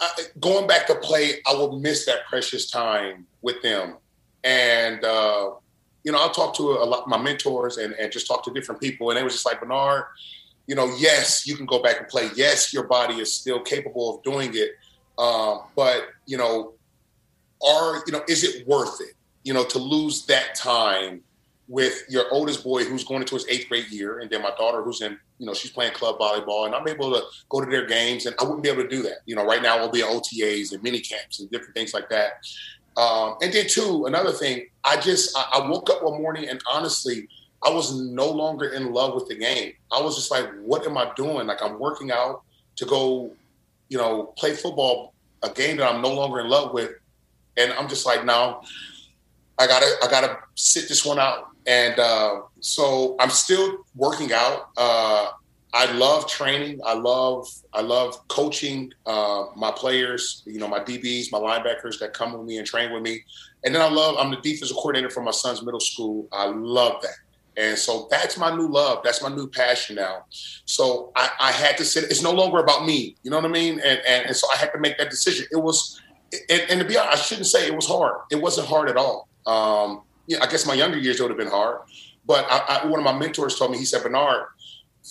I, 0.00 0.10
going 0.40 0.66
back 0.66 0.86
to 0.88 0.96
play, 0.96 1.40
I 1.46 1.54
will 1.54 1.78
miss 1.78 2.06
that 2.06 2.26
precious 2.28 2.68
time 2.68 3.26
with 3.42 3.62
them. 3.62 3.96
And 4.42 5.04
uh, 5.04 5.52
you 6.02 6.12
know, 6.12 6.18
I'll 6.18 6.30
talk 6.30 6.56
to 6.56 6.62
a 6.62 6.84
lot 6.84 7.08
my 7.08 7.18
mentors 7.18 7.76
and, 7.76 7.94
and 7.94 8.10
just 8.10 8.26
talk 8.26 8.44
to 8.44 8.52
different 8.52 8.80
people, 8.80 9.10
and 9.10 9.18
they 9.18 9.22
was 9.22 9.34
just 9.34 9.46
like 9.46 9.60
Bernard, 9.60 10.04
you 10.66 10.74
know, 10.74 10.92
yes, 10.98 11.46
you 11.46 11.56
can 11.56 11.66
go 11.66 11.80
back 11.80 11.98
and 11.98 12.08
play. 12.08 12.30
Yes, 12.34 12.72
your 12.72 12.84
body 12.84 13.20
is 13.20 13.32
still 13.32 13.60
capable 13.60 14.16
of 14.16 14.22
doing 14.24 14.50
it, 14.54 14.72
um, 15.18 15.62
but 15.76 16.08
you 16.26 16.36
know, 16.36 16.72
are 17.66 18.02
you 18.06 18.12
know, 18.12 18.22
is 18.28 18.42
it 18.42 18.66
worth 18.66 19.00
it? 19.00 19.14
You 19.44 19.54
know, 19.54 19.64
to 19.64 19.78
lose 19.78 20.26
that 20.26 20.54
time 20.54 21.22
with 21.68 22.04
your 22.08 22.24
oldest 22.30 22.62
boy 22.62 22.84
who's 22.84 23.04
going 23.04 23.22
into 23.22 23.34
his 23.34 23.46
eighth 23.48 23.68
grade 23.68 23.90
year, 23.90 24.20
and 24.20 24.30
then 24.30 24.42
my 24.42 24.52
daughter 24.56 24.82
who's 24.82 25.00
in, 25.00 25.18
you 25.38 25.46
know, 25.46 25.54
she's 25.54 25.70
playing 25.70 25.92
club 25.92 26.18
volleyball, 26.18 26.66
and 26.66 26.74
I'm 26.74 26.86
able 26.86 27.12
to 27.12 27.22
go 27.48 27.60
to 27.60 27.70
their 27.70 27.86
games, 27.86 28.26
and 28.26 28.36
I 28.40 28.44
wouldn't 28.44 28.62
be 28.62 28.68
able 28.68 28.82
to 28.82 28.88
do 28.88 29.02
that. 29.02 29.18
You 29.26 29.34
know, 29.34 29.44
right 29.44 29.62
now 29.62 29.78
we'll 29.78 29.90
be 29.90 30.02
at 30.02 30.08
OTAs 30.08 30.72
and 30.72 30.82
mini 30.82 31.00
camps 31.00 31.40
and 31.40 31.50
different 31.50 31.74
things 31.74 31.92
like 31.92 32.08
that. 32.10 32.34
Um, 32.96 33.36
and 33.42 33.52
then 33.52 33.66
two, 33.68 34.06
another 34.06 34.32
thing, 34.32 34.66
I 34.84 34.96
just 34.98 35.36
I, 35.36 35.60
I 35.60 35.68
woke 35.68 35.90
up 35.90 36.02
one 36.02 36.20
morning 36.20 36.48
and 36.48 36.60
honestly, 36.70 37.28
I 37.62 37.70
was 37.70 37.94
no 38.00 38.30
longer 38.30 38.68
in 38.68 38.92
love 38.92 39.14
with 39.14 39.28
the 39.28 39.34
game. 39.34 39.72
I 39.92 40.00
was 40.00 40.16
just 40.16 40.30
like, 40.30 40.48
what 40.62 40.86
am 40.86 40.96
I 40.96 41.12
doing? 41.16 41.46
Like 41.46 41.62
I'm 41.62 41.78
working 41.78 42.10
out 42.10 42.42
to 42.76 42.86
go, 42.86 43.32
you 43.88 43.98
know, 43.98 44.34
play 44.38 44.54
football, 44.54 45.12
a 45.42 45.50
game 45.50 45.76
that 45.76 45.92
I'm 45.92 46.00
no 46.00 46.12
longer 46.12 46.40
in 46.40 46.48
love 46.48 46.72
with, 46.72 46.92
and 47.56 47.72
I'm 47.72 47.88
just 47.88 48.06
like, 48.06 48.24
no, 48.24 48.62
I 49.58 49.66
gotta 49.66 49.86
I 50.02 50.10
gotta 50.10 50.38
sit 50.54 50.88
this 50.88 51.04
one 51.04 51.18
out. 51.18 51.48
And 51.66 51.98
uh, 51.98 52.42
so 52.60 53.16
I'm 53.18 53.30
still 53.30 53.84
working 53.94 54.32
out. 54.32 54.70
Uh, 54.76 55.28
I 55.74 55.92
love 55.92 56.26
training. 56.28 56.80
I 56.86 56.94
love 56.94 57.48
I 57.74 57.82
love 57.82 58.26
coaching 58.28 58.92
uh, 59.04 59.46
my 59.56 59.70
players. 59.72 60.42
You 60.46 60.58
know, 60.58 60.68
my 60.68 60.80
DBs, 60.80 61.30
my 61.32 61.38
linebackers 61.38 61.98
that 61.98 62.14
come 62.14 62.32
with 62.32 62.46
me 62.46 62.58
and 62.58 62.66
train 62.66 62.92
with 62.92 63.02
me. 63.02 63.22
And 63.64 63.74
then 63.74 63.82
I 63.82 63.88
love 63.88 64.16
I'm 64.18 64.30
the 64.30 64.36
defensive 64.38 64.76
coordinator 64.76 65.10
for 65.10 65.22
my 65.22 65.32
son's 65.32 65.62
middle 65.62 65.80
school. 65.80 66.28
I 66.32 66.46
love 66.46 67.02
that. 67.02 67.16
And 67.58 67.76
so 67.76 68.06
that's 68.10 68.38
my 68.38 68.54
new 68.54 68.68
love. 68.68 69.00
That's 69.02 69.22
my 69.22 69.28
new 69.28 69.48
passion 69.48 69.96
now. 69.96 70.26
So 70.30 71.10
I, 71.16 71.30
I 71.40 71.52
had 71.52 71.76
to 71.78 71.84
sit. 71.84 72.04
It's 72.04 72.22
no 72.22 72.32
longer 72.32 72.58
about 72.58 72.86
me. 72.86 73.16
You 73.22 73.30
know 73.30 73.38
what 73.38 73.46
I 73.46 73.48
mean? 73.48 73.80
And, 73.80 74.00
and 74.06 74.26
and 74.26 74.36
so 74.36 74.46
I 74.52 74.56
had 74.56 74.72
to 74.72 74.78
make 74.78 74.98
that 74.98 75.10
decision. 75.10 75.46
It 75.50 75.56
was, 75.56 76.00
and, 76.50 76.62
and 76.70 76.80
to 76.80 76.86
be 76.86 76.96
honest, 76.96 77.18
I 77.18 77.20
shouldn't 77.20 77.46
say 77.46 77.66
it 77.66 77.74
was 77.74 77.86
hard. 77.86 78.16
It 78.30 78.40
wasn't 78.40 78.68
hard 78.68 78.88
at 78.88 78.96
all. 78.96 79.28
Um, 79.46 80.02
yeah, 80.26 80.38
I 80.42 80.46
guess 80.46 80.66
my 80.66 80.74
younger 80.74 80.98
years 80.98 81.20
it 81.20 81.22
would 81.22 81.30
have 81.30 81.38
been 81.38 81.48
hard. 81.48 81.80
But 82.24 82.46
I, 82.50 82.80
I, 82.82 82.86
one 82.86 82.98
of 82.98 83.04
my 83.04 83.16
mentors 83.16 83.58
told 83.58 83.70
me, 83.70 83.78
he 83.78 83.84
said, 83.84 84.02
Bernard, 84.02 84.46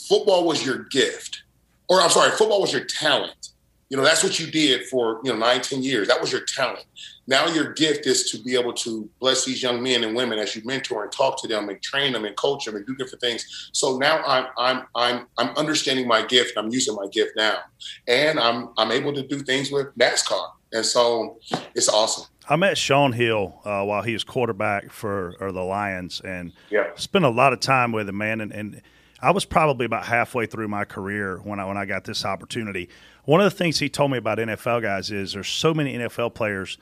football 0.08 0.46
was 0.46 0.66
your 0.66 0.80
gift, 0.86 1.44
or 1.88 2.02
I'm 2.02 2.10
sorry, 2.10 2.32
football 2.32 2.62
was 2.62 2.74
your 2.74 2.84
talent. 2.84 3.50
You 3.90 3.98
know, 3.98 4.04
that's 4.04 4.24
what 4.24 4.40
you 4.40 4.48
did 4.48 4.88
for 4.88 5.22
you 5.24 5.32
know 5.32 5.38
nine, 5.38 5.62
ten 5.62 5.84
years. 5.84 6.08
That 6.08 6.20
was 6.20 6.32
your 6.32 6.42
talent. 6.42 6.86
Now 7.28 7.48
your 7.48 7.74
gift 7.74 8.08
is 8.08 8.30
to 8.32 8.42
be 8.42 8.56
able 8.56 8.74
to 8.74 9.10
bless 9.20 9.46
these 9.46 9.62
young 9.62 9.82
men 9.82 10.04
and 10.04 10.16
women 10.16 10.40
as 10.40 10.56
you 10.56 10.64
mentor 10.66 11.04
and 11.04 11.12
talk 11.12 11.40
to 11.42 11.48
them 11.48 11.70
and 11.70 11.82
train 11.82 12.14
them 12.14 12.26
and 12.26 12.36
coach 12.36 12.66
them 12.66 12.76
and 12.76 12.86
do 12.86 12.96
different 12.96 13.22
things. 13.22 13.70
So 13.74 13.98
now 13.98 14.24
I'm 14.26 14.48
I'm 14.58 14.88
I'm 14.96 15.28
I'm 15.38 15.50
understanding 15.56 16.08
my 16.08 16.26
gift. 16.26 16.58
I'm 16.58 16.70
using 16.70 16.96
my 16.96 17.08
gift 17.12 17.34
now, 17.36 17.60
and 18.08 18.40
I'm 18.40 18.70
I'm 18.78 18.92
able 18.92 19.14
to 19.14 19.26
do 19.26 19.40
things 19.40 19.72
with 19.72 19.96
NASCAR, 19.98 20.50
and 20.74 20.86
so 20.86 21.40
it's 21.76 21.88
awesome. 21.88 22.26
I 22.50 22.56
met 22.58 22.78
Shaun 22.78 23.14
Hill 23.14 23.60
uh, 23.66 23.84
while 23.84 24.02
he 24.04 24.14
was 24.14 24.24
quarterback 24.24 24.92
for 24.92 25.36
or 25.40 25.52
the 25.52 25.64
Lions, 25.64 26.22
and 26.24 26.54
Yeah. 26.70 26.88
spent 26.96 27.26
a 27.26 27.30
lot 27.30 27.54
of 27.54 27.60
time 27.60 27.92
with 27.92 28.08
him, 28.10 28.18
man. 28.18 28.42
And, 28.42 28.52
and 28.52 28.82
I 29.22 29.32
was 29.32 29.46
probably 29.46 29.86
about 29.86 30.06
halfway 30.06 30.46
through 30.46 30.68
my 30.68 30.86
career 30.86 31.38
when 31.44 31.60
I 31.60 31.66
when 31.66 31.78
I 31.78 31.86
got 31.86 32.04
this 32.04 32.24
opportunity. 32.26 32.90
One 33.24 33.42
of 33.42 33.46
the 33.46 33.58
things 33.58 33.80
he 33.80 33.90
told 33.90 34.12
me 34.12 34.18
about 34.20 34.38
NFL 34.38 34.82
guys 34.84 35.10
is 35.12 35.34
there's 35.34 35.48
so 35.48 35.74
many 35.74 35.98
NFL 35.98 36.36
players 36.36 36.78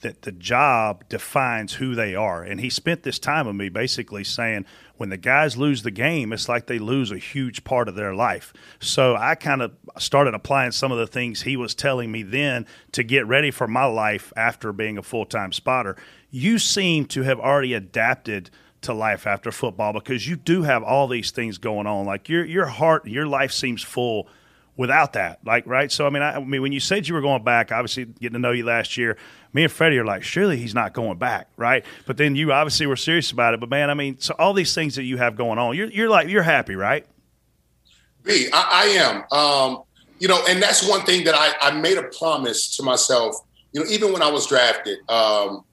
that 0.00 0.22
the 0.22 0.32
job 0.32 1.08
defines 1.08 1.74
who 1.74 1.94
they 1.94 2.14
are. 2.14 2.42
And 2.42 2.60
he 2.60 2.68
spent 2.68 3.04
this 3.04 3.18
time 3.18 3.46
with 3.46 3.56
me 3.56 3.68
basically 3.68 4.24
saying 4.24 4.66
when 4.96 5.08
the 5.08 5.16
guys 5.16 5.56
lose 5.56 5.82
the 5.82 5.90
game, 5.90 6.32
it's 6.32 6.48
like 6.48 6.66
they 6.66 6.78
lose 6.78 7.10
a 7.10 7.18
huge 7.18 7.64
part 7.64 7.88
of 7.88 7.94
their 7.94 8.14
life. 8.14 8.52
So 8.78 9.16
I 9.16 9.34
kind 9.34 9.60
of 9.60 9.72
started 9.98 10.34
applying 10.34 10.70
some 10.72 10.92
of 10.92 10.98
the 10.98 11.06
things 11.06 11.42
he 11.42 11.56
was 11.56 11.74
telling 11.74 12.12
me 12.12 12.22
then 12.22 12.66
to 12.92 13.02
get 13.02 13.26
ready 13.26 13.50
for 13.50 13.66
my 13.66 13.84
life 13.86 14.32
after 14.36 14.72
being 14.72 14.96
a 14.96 15.02
full 15.02 15.26
time 15.26 15.52
spotter. 15.52 15.96
You 16.30 16.58
seem 16.58 17.06
to 17.06 17.22
have 17.22 17.40
already 17.40 17.74
adapted 17.74 18.50
to 18.82 18.92
life 18.92 19.26
after 19.26 19.50
football 19.50 19.92
because 19.92 20.28
you 20.28 20.36
do 20.36 20.62
have 20.62 20.82
all 20.82 21.08
these 21.08 21.30
things 21.30 21.58
going 21.58 21.86
on. 21.86 22.06
Like 22.06 22.28
your 22.28 22.44
your 22.44 22.66
heart, 22.66 23.06
your 23.06 23.26
life 23.26 23.52
seems 23.52 23.82
full 23.82 24.28
without 24.76 25.14
that. 25.14 25.40
Like 25.44 25.66
right. 25.66 25.90
So 25.90 26.06
I 26.06 26.10
mean, 26.10 26.22
I, 26.22 26.36
I 26.36 26.44
mean, 26.44 26.62
when 26.62 26.72
you 26.72 26.80
said 26.80 27.08
you 27.08 27.14
were 27.14 27.20
going 27.20 27.42
back, 27.42 27.72
obviously 27.72 28.04
getting 28.04 28.34
to 28.34 28.38
know 28.38 28.52
you 28.52 28.64
last 28.64 28.96
year, 28.96 29.16
me 29.54 29.62
and 29.62 29.72
Freddie 29.72 29.98
are 29.98 30.04
like, 30.04 30.24
surely 30.24 30.56
he's 30.56 30.74
not 30.74 30.92
going 30.92 31.16
back, 31.16 31.48
right? 31.56 31.84
But 32.06 32.16
then 32.16 32.34
you 32.34 32.52
obviously 32.52 32.86
were 32.86 32.96
serious 32.96 33.30
about 33.30 33.54
it. 33.54 33.60
But 33.60 33.70
man, 33.70 33.88
I 33.88 33.94
mean, 33.94 34.18
so 34.18 34.34
all 34.36 34.52
these 34.52 34.74
things 34.74 34.96
that 34.96 35.04
you 35.04 35.16
have 35.16 35.36
going 35.36 35.58
on, 35.58 35.76
you're 35.76 35.88
you're 35.88 36.10
like 36.10 36.28
you're 36.28 36.42
happy, 36.42 36.74
right? 36.74 37.06
B, 38.24 38.48
I, 38.52 38.86
am. 39.32 39.38
Um, 39.38 39.82
you 40.18 40.28
know, 40.28 40.42
and 40.48 40.62
that's 40.62 40.88
one 40.88 41.02
thing 41.02 41.24
that 41.24 41.34
I, 41.34 41.52
I 41.60 41.78
made 41.78 41.98
a 41.98 42.04
promise 42.18 42.76
to 42.76 42.82
myself. 42.82 43.36
You 43.72 43.82
know, 43.82 43.90
even 43.90 44.12
when 44.12 44.22
I 44.22 44.30
was 44.30 44.46
drafted, 44.46 44.98
um, 45.10 45.64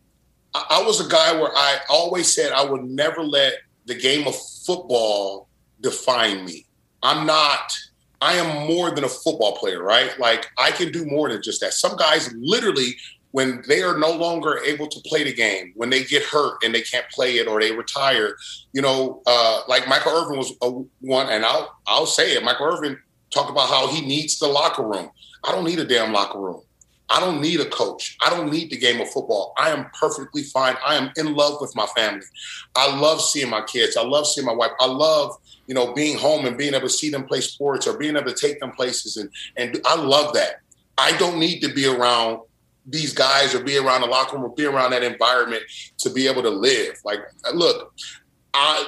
I, 0.53 0.65
I 0.69 0.83
was 0.85 1.05
a 1.05 1.09
guy 1.09 1.33
where 1.39 1.51
I 1.55 1.79
always 1.89 2.33
said 2.35 2.51
I 2.51 2.63
would 2.63 2.83
never 2.83 3.23
let 3.23 3.53
the 3.85 3.95
game 3.95 4.27
of 4.27 4.35
football 4.65 5.47
define 5.79 6.45
me. 6.45 6.65
I'm 7.01 7.25
not. 7.25 7.75
I 8.19 8.33
am 8.33 8.67
more 8.67 8.91
than 8.91 9.05
a 9.05 9.09
football 9.09 9.57
player, 9.57 9.81
right? 9.81 10.17
Like 10.19 10.47
I 10.57 10.69
can 10.69 10.91
do 10.91 11.05
more 11.05 11.29
than 11.29 11.41
just 11.41 11.61
that. 11.61 11.73
Some 11.73 11.95
guys 11.95 12.31
literally 12.37 12.95
when 13.31 13.63
they 13.67 13.81
are 13.81 13.97
no 13.97 14.11
longer 14.11 14.59
able 14.65 14.87
to 14.87 14.99
play 15.05 15.23
the 15.23 15.33
game, 15.33 15.73
when 15.75 15.89
they 15.89 16.03
get 16.03 16.23
hurt 16.23 16.63
and 16.63 16.75
they 16.75 16.81
can't 16.81 17.07
play 17.09 17.37
it 17.37 17.47
or 17.47 17.59
they 17.59 17.71
retire, 17.71 18.35
you 18.73 18.81
know, 18.81 19.21
uh, 19.25 19.61
like 19.67 19.87
Michael 19.87 20.11
Irvin 20.11 20.37
was 20.37 20.53
a 20.61 20.69
one, 21.01 21.29
and 21.29 21.45
I'll 21.45 21.77
I'll 21.87 22.05
say 22.05 22.35
it. 22.35 22.43
Michael 22.43 22.67
Irvin 22.67 22.97
talked 23.33 23.49
about 23.49 23.69
how 23.69 23.87
he 23.87 24.05
needs 24.05 24.39
the 24.39 24.47
locker 24.47 24.83
room. 24.83 25.09
I 25.43 25.51
don't 25.51 25.65
need 25.65 25.79
a 25.79 25.85
damn 25.85 26.13
locker 26.13 26.39
room. 26.39 26.61
I 27.09 27.19
don't 27.19 27.41
need 27.41 27.59
a 27.59 27.65
coach. 27.65 28.17
I 28.21 28.29
don't 28.29 28.49
need 28.49 28.69
the 28.69 28.77
game 28.77 29.01
of 29.01 29.09
football. 29.09 29.53
I 29.57 29.69
am 29.71 29.87
perfectly 29.99 30.43
fine. 30.43 30.75
I 30.85 30.95
am 30.95 31.11
in 31.17 31.35
love 31.35 31.59
with 31.59 31.75
my 31.75 31.85
family. 31.87 32.25
I 32.75 32.95
love 32.95 33.21
seeing 33.21 33.49
my 33.49 33.61
kids. 33.63 33.97
I 33.97 34.03
love 34.03 34.25
seeing 34.25 34.47
my 34.47 34.53
wife. 34.53 34.71
I 34.79 34.85
love, 34.85 35.35
you 35.67 35.75
know, 35.75 35.93
being 35.93 36.17
home 36.17 36.45
and 36.45 36.57
being 36.57 36.73
able 36.73 36.87
to 36.87 36.93
see 36.93 37.09
them 37.09 37.25
play 37.25 37.41
sports 37.41 37.85
or 37.85 37.97
being 37.97 38.15
able 38.15 38.31
to 38.31 38.47
take 38.47 38.61
them 38.61 38.71
places. 38.71 39.17
And 39.17 39.29
and 39.57 39.81
I 39.85 39.95
love 39.95 40.33
that. 40.35 40.61
I 40.97 41.17
don't 41.17 41.37
need 41.37 41.59
to 41.61 41.73
be 41.73 41.85
around 41.85 42.39
these 42.91 43.13
guys 43.13 43.55
or 43.55 43.63
be 43.63 43.77
around 43.77 44.01
the 44.01 44.07
locker 44.07 44.35
room 44.35 44.45
or 44.45 44.55
be 44.55 44.65
around 44.65 44.91
that 44.91 45.03
environment 45.03 45.63
to 45.97 46.09
be 46.09 46.27
able 46.27 46.41
to 46.41 46.49
live. 46.49 46.99
Like, 47.03 47.19
look, 47.53 47.93
I 48.53 48.85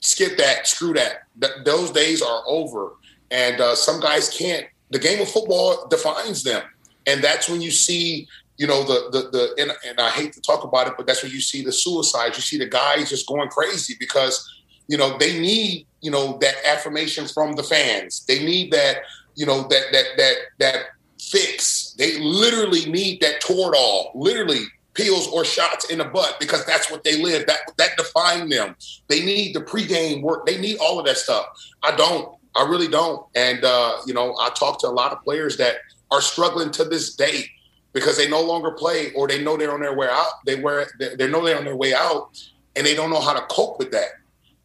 skip 0.00 0.36
that, 0.38 0.66
screw 0.66 0.92
that. 0.94 1.22
Th- 1.40 1.64
those 1.64 1.90
days 1.90 2.22
are 2.22 2.42
over. 2.46 2.92
And 3.30 3.60
uh, 3.60 3.74
some 3.74 4.00
guys 4.00 4.28
can't. 4.28 4.66
The 4.90 4.98
game 4.98 5.22
of 5.22 5.28
football 5.28 5.86
defines 5.88 6.42
them, 6.42 6.62
and 7.06 7.24
that's 7.24 7.48
when 7.48 7.62
you 7.62 7.70
see, 7.70 8.28
you 8.58 8.66
know, 8.66 8.84
the 8.84 9.08
the 9.10 9.30
the. 9.30 9.62
And, 9.62 9.72
and 9.88 9.98
I 9.98 10.10
hate 10.10 10.34
to 10.34 10.40
talk 10.42 10.64
about 10.64 10.86
it, 10.86 10.94
but 10.98 11.06
that's 11.06 11.22
when 11.22 11.32
you 11.32 11.40
see 11.40 11.64
the 11.64 11.72
suicides. 11.72 12.36
You 12.36 12.42
see 12.42 12.58
the 12.58 12.68
guys 12.68 13.08
just 13.08 13.26
going 13.26 13.48
crazy 13.48 13.94
because, 13.98 14.46
you 14.88 14.98
know, 14.98 15.16
they 15.16 15.40
need, 15.40 15.86
you 16.02 16.10
know, 16.10 16.36
that 16.42 16.56
affirmation 16.66 17.26
from 17.26 17.54
the 17.54 17.62
fans. 17.62 18.26
They 18.26 18.44
need 18.44 18.70
that, 18.72 18.98
you 19.34 19.46
know, 19.46 19.62
that 19.62 19.84
that 19.92 20.04
that 20.18 20.36
that 20.58 20.76
fix. 21.18 21.81
They 22.02 22.18
literally 22.18 22.84
need 22.90 23.20
that 23.20 23.40
Toradol, 23.40 24.10
literally 24.16 24.64
pills 24.94 25.28
or 25.28 25.44
shots 25.44 25.88
in 25.88 25.98
the 25.98 26.04
butt 26.04 26.36
because 26.40 26.66
that's 26.66 26.90
what 26.90 27.04
they 27.04 27.22
live. 27.22 27.46
That 27.46 27.60
that 27.78 27.96
define 27.96 28.48
them. 28.48 28.74
They 29.06 29.24
need 29.24 29.54
the 29.54 29.60
pregame 29.60 30.20
work. 30.20 30.44
They 30.44 30.58
need 30.58 30.78
all 30.78 30.98
of 30.98 31.06
that 31.06 31.16
stuff. 31.16 31.46
I 31.80 31.94
don't. 31.94 32.36
I 32.56 32.64
really 32.64 32.88
don't. 32.88 33.24
And 33.36 33.64
uh, 33.64 33.98
you 34.04 34.14
know, 34.14 34.34
I 34.40 34.50
talk 34.50 34.80
to 34.80 34.88
a 34.88 34.90
lot 34.90 35.12
of 35.12 35.22
players 35.22 35.56
that 35.58 35.76
are 36.10 36.20
struggling 36.20 36.72
to 36.72 36.84
this 36.84 37.14
day 37.14 37.44
because 37.92 38.16
they 38.16 38.28
no 38.28 38.42
longer 38.42 38.72
play 38.72 39.12
or 39.12 39.28
they 39.28 39.40
know 39.40 39.56
they're 39.56 39.72
on 39.72 39.80
their 39.80 39.96
way 39.96 40.08
out. 40.10 40.44
They 40.44 40.56
were 40.56 40.88
they 40.98 41.28
know 41.28 41.44
they're 41.44 41.58
on 41.58 41.64
their 41.64 41.76
way 41.76 41.94
out 41.94 42.30
and 42.74 42.84
they 42.84 42.96
don't 42.96 43.10
know 43.10 43.20
how 43.20 43.32
to 43.32 43.46
cope 43.46 43.78
with 43.78 43.92
that. 43.92 44.08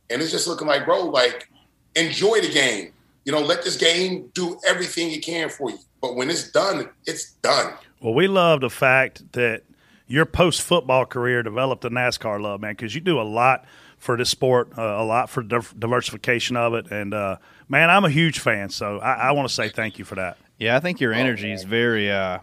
And 0.09 0.23
it's 0.23 0.31
just 0.31 0.47
looking 0.47 0.67
like, 0.67 0.85
bro, 0.85 1.05
like 1.05 1.51
enjoy 1.95 2.41
the 2.41 2.51
game. 2.51 2.93
You 3.25 3.31
know, 3.31 3.41
let 3.41 3.63
this 3.63 3.77
game 3.77 4.31
do 4.33 4.59
everything 4.65 5.11
it 5.11 5.23
can 5.23 5.49
for 5.49 5.69
you. 5.69 5.77
But 6.07 6.15
when 6.15 6.29
it's 6.29 6.49
done, 6.49 6.87
it's 7.05 7.31
done. 7.41 7.73
Well, 7.99 8.13
we 8.13 8.29
love 8.29 8.61
the 8.61 8.69
fact 8.69 9.33
that 9.33 9.63
your 10.07 10.25
post 10.25 10.61
football 10.61 11.05
career 11.05 11.43
developed 11.43 11.83
a 11.83 11.89
NASCAR 11.89 12.41
love, 12.41 12.61
man, 12.61 12.71
because 12.71 12.95
you 12.95 13.01
do 13.01 13.19
a 13.19 13.23
lot 13.23 13.65
for 13.97 14.15
this 14.15 14.29
sport, 14.29 14.69
uh, 14.77 14.81
a 14.81 15.03
lot 15.03 15.29
for 15.29 15.43
diversification 15.43 16.55
of 16.55 16.75
it. 16.75 16.89
And, 16.89 17.13
uh, 17.13 17.37
man, 17.67 17.89
I'm 17.89 18.05
a 18.05 18.09
huge 18.09 18.39
fan. 18.39 18.69
So 18.69 18.99
I, 18.99 19.15
I 19.15 19.31
want 19.33 19.49
to 19.49 19.53
say 19.53 19.67
thank 19.67 19.99
you 19.99 20.05
for 20.05 20.15
that. 20.15 20.37
Yeah, 20.57 20.77
I 20.77 20.79
think 20.79 21.01
your 21.01 21.11
energy 21.11 21.51
is 21.51 21.65
very. 21.65 22.09
Uh, 22.09 22.39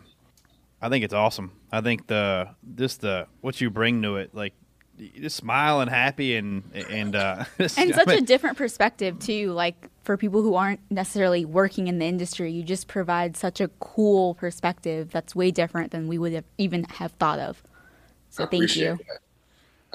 I 0.82 0.90
think 0.90 1.02
it's 1.02 1.14
awesome. 1.14 1.52
I 1.72 1.80
think 1.80 2.06
the 2.06 2.50
just 2.74 3.00
the 3.00 3.26
what 3.40 3.62
you 3.62 3.70
bring 3.70 4.02
to 4.02 4.16
it, 4.16 4.34
like 4.34 4.52
just 4.98 5.36
smiling, 5.36 5.88
happy, 5.88 6.36
and 6.36 6.62
and 6.88 7.16
uh, 7.16 7.44
and 7.58 7.70
such 7.70 8.08
a 8.08 8.20
different 8.20 8.56
perspective 8.56 9.18
too. 9.18 9.52
Like 9.52 9.88
for 10.02 10.16
people 10.16 10.42
who 10.42 10.54
aren't 10.54 10.80
necessarily 10.90 11.44
working 11.44 11.88
in 11.88 11.98
the 11.98 12.06
industry, 12.06 12.52
you 12.52 12.62
just 12.62 12.88
provide 12.88 13.36
such 13.36 13.60
a 13.60 13.68
cool 13.80 14.34
perspective 14.34 15.10
that's 15.10 15.34
way 15.34 15.50
different 15.50 15.90
than 15.90 16.08
we 16.08 16.18
would 16.18 16.32
have 16.32 16.44
even 16.58 16.84
have 16.84 17.12
thought 17.12 17.38
of. 17.38 17.62
So 18.30 18.46
thank 18.46 18.76
you. 18.76 18.98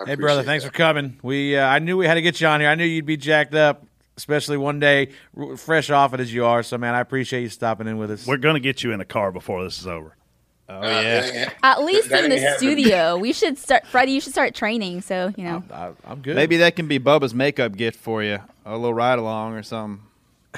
Hey, 0.06 0.16
brother, 0.16 0.44
thanks 0.44 0.64
that. 0.64 0.72
for 0.72 0.78
coming. 0.78 1.20
We 1.22 1.58
uh, 1.58 1.66
I 1.66 1.80
knew 1.80 1.98
we 1.98 2.06
had 2.06 2.16
to 2.16 2.22
get 2.22 2.40
you 2.40 2.48
on 2.48 2.60
here. 2.60 2.70
I 2.70 2.76
knew 2.76 2.86
you'd 2.86 3.06
be 3.06 3.18
jacked 3.18 3.54
up, 3.54 3.86
especially 4.18 4.58
one 4.58 4.80
day, 4.80 5.12
fresh 5.58 5.90
off 5.90 6.14
it 6.14 6.20
as 6.20 6.34
you 6.34 6.46
are. 6.46 6.64
So, 6.64 6.78
man, 6.78 6.96
I 6.96 7.02
appreciate 7.02 7.42
you 7.42 7.50
stopping 7.50 7.88
in 7.88 7.98
with 7.98 8.12
us. 8.12 8.26
We're 8.26 8.38
gonna 8.38 8.60
get 8.60 8.84
you 8.84 8.92
in 8.92 9.02
a 9.02 9.06
car 9.06 9.32
before 9.32 9.64
this 9.64 9.80
is 9.80 9.88
over. 9.88 10.16
Oh 10.70 10.82
uh, 10.82 11.02
yeah. 11.02 11.50
At 11.64 11.84
least 11.84 12.12
in 12.12 12.30
the 12.30 12.56
studio, 12.58 13.18
we 13.18 13.34
should 13.34 13.58
start. 13.58 13.88
Freddie, 13.88 14.12
you 14.12 14.22
should 14.22 14.34
start 14.34 14.54
training. 14.54 15.02
So 15.02 15.34
you 15.36 15.44
know, 15.44 15.64
I, 15.74 15.92
am 16.06 16.22
good. 16.22 16.36
Maybe 16.36 16.58
that 16.58 16.76
can 16.76 16.88
be 16.88 17.00
Bubba's 17.00 17.34
makeup 17.34 17.76
gift 17.76 18.00
for 18.00 18.22
you, 18.22 18.40
a 18.66 18.78
little 18.78 18.94
ride 18.94 19.18
along 19.18 19.56
or 19.56 19.64
something. 19.64 20.06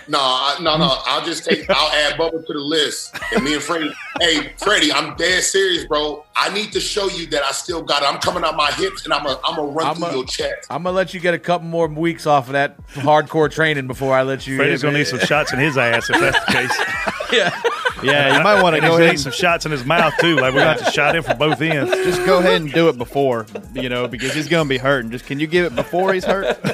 No, 0.08 0.20
I, 0.20 0.58
no, 0.62 0.78
no. 0.78 0.98
I'll 1.06 1.24
just 1.24 1.46
take. 1.46 1.70
I'll 1.70 1.92
add 1.92 2.18
Bubba 2.20 2.46
to 2.46 2.54
the 2.54 2.60
list, 2.60 3.16
and 3.34 3.44
me 3.44 3.54
and 3.54 3.64
Freddie. 3.64 3.94
hey, 4.20 4.54
Freddie, 4.58 4.92
I'm 4.92 5.16
dead 5.16 5.44
serious, 5.44 5.86
bro. 5.86 6.26
I 6.36 6.54
need 6.54 6.72
to 6.74 6.80
show 6.82 7.08
you 7.10 7.28
that 7.28 7.44
I 7.44 7.52
still 7.52 7.82
got 7.82 8.04
it. 8.04 8.10
I'm 8.10 8.20
coming 8.20 8.44
out 8.44 8.56
my 8.56 8.72
hips, 8.72 9.06
and 9.06 9.14
I'm 9.14 9.26
a, 9.26 9.40
I'm 9.46 9.56
gonna 9.56 9.72
run 9.72 9.88
I'm 9.88 9.96
through 9.96 10.06
a, 10.08 10.14
your 10.14 10.26
chest. 10.26 10.68
I'm 10.70 10.84
gonna 10.84 10.96
let 10.96 11.14
you 11.14 11.20
get 11.22 11.34
a 11.34 11.40
couple 11.40 11.68
more 11.68 11.88
weeks 11.88 12.26
off 12.26 12.48
of 12.48 12.54
that 12.54 12.86
hardcore 12.90 13.50
training 13.50 13.88
before 13.88 14.14
I 14.14 14.24
let 14.24 14.46
you. 14.46 14.58
Freddie's 14.58 14.82
gonna 14.82 14.98
need 14.98 15.08
some 15.08 15.20
shots 15.20 15.54
in 15.54 15.60
his 15.60 15.78
ass 15.78 16.10
if 16.10 16.20
that's 16.20 16.46
the 16.46 16.52
case. 16.52 17.32
yeah. 17.32 17.62
Yeah, 18.04 18.38
you 18.38 18.44
might 18.44 18.62
want 18.62 18.76
to 18.76 18.82
go 18.82 18.98
ahead 18.98 19.10
and 19.12 19.20
some 19.20 19.32
shots 19.32 19.66
in 19.66 19.72
his 19.72 19.86
mouth 19.86 20.14
too. 20.20 20.36
Like 20.36 20.54
we're 20.54 20.64
going 20.64 20.78
to 20.78 20.92
shot 20.92 21.16
him 21.16 21.24
from 21.24 21.38
both 21.38 21.62
ends. 21.62 21.92
Just 21.92 22.26
go 22.26 22.40
ahead 22.40 22.62
and 22.62 22.72
do 22.72 22.90
it 22.90 22.98
before, 22.98 23.46
you 23.74 23.90
know, 23.90 24.08
because 24.08 24.34
he's 24.34 24.48
going 24.48 24.66
to 24.66 24.70
be 24.70 24.78
hurting. 24.78 25.12
Just 25.12 25.26
can 25.26 25.40
you 25.40 25.48
give 25.48 25.66
it 25.66 25.76
before 25.76 26.14
he's 26.14 26.26
hurt? 26.26 26.46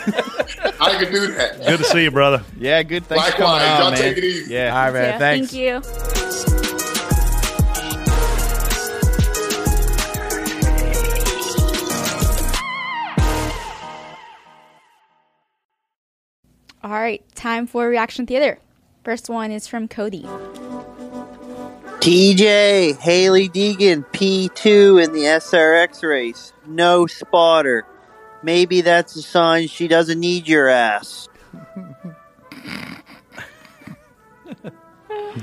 I 0.80 1.04
can 1.04 1.12
do 1.12 1.34
that. 1.34 1.66
Good 1.66 1.80
to 1.80 1.84
see 1.84 2.04
you, 2.04 2.12
brother. 2.12 2.44
Yeah, 2.58 2.84
good. 2.84 3.06
Thanks 3.06 3.26
Likewise, 3.32 3.34
for 3.34 3.44
coming 3.44 3.70
on, 3.70 3.80
y'all 3.82 3.92
man. 3.92 4.00
take 4.00 4.18
it 4.18 4.24
easy. 4.24 4.54
Yeah, 4.54 4.76
all 4.76 4.86
right, 4.86 4.94
man. 4.94 5.04
Yeah, 5.04 5.18
thanks. 5.20 5.52
Thank 5.52 5.62
you. 5.62 5.82
All 16.84 16.92
right, 16.92 17.24
time 17.36 17.68
for 17.68 17.88
reaction 17.88 18.26
theater. 18.26 18.60
First 19.04 19.30
one 19.30 19.52
is 19.52 19.68
from 19.68 19.88
Cody. 19.88 20.26
TJ, 22.00 22.98
Hailie 23.00 23.50
Deegan, 23.50 24.06
P2 24.12 25.04
in 25.04 25.14
the 25.14 25.24
SRX 25.24 26.08
race. 26.08 26.54
No 26.66 27.08
spotter. 27.08 27.86
Maybe 28.44 28.82
that's 28.82 29.16
a 29.16 29.22
sign 29.22 29.68
she 29.68 29.88
doesn't 29.88 30.20
need 30.20 30.48
your 30.48 30.70
ass. 30.70 31.28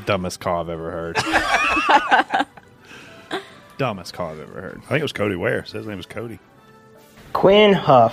Dumbest 0.07 0.41
call 0.41 0.63
I've 0.63 0.69
ever 0.69 0.91
heard. 0.91 1.17
Dumbest 3.79 4.13
call 4.15 4.31
I've 4.31 4.41
ever 4.41 4.61
heard. 4.61 4.81
I 4.85 4.89
think 4.89 5.01
it 5.01 5.03
was 5.03 5.13
Cody 5.13 5.37
Ware. 5.37 5.65
Says 5.65 5.73
his 5.73 5.87
name 5.87 5.99
was 5.99 6.07
Cody. 6.07 6.39
Quin 7.33 7.75
Houff. 7.75 8.13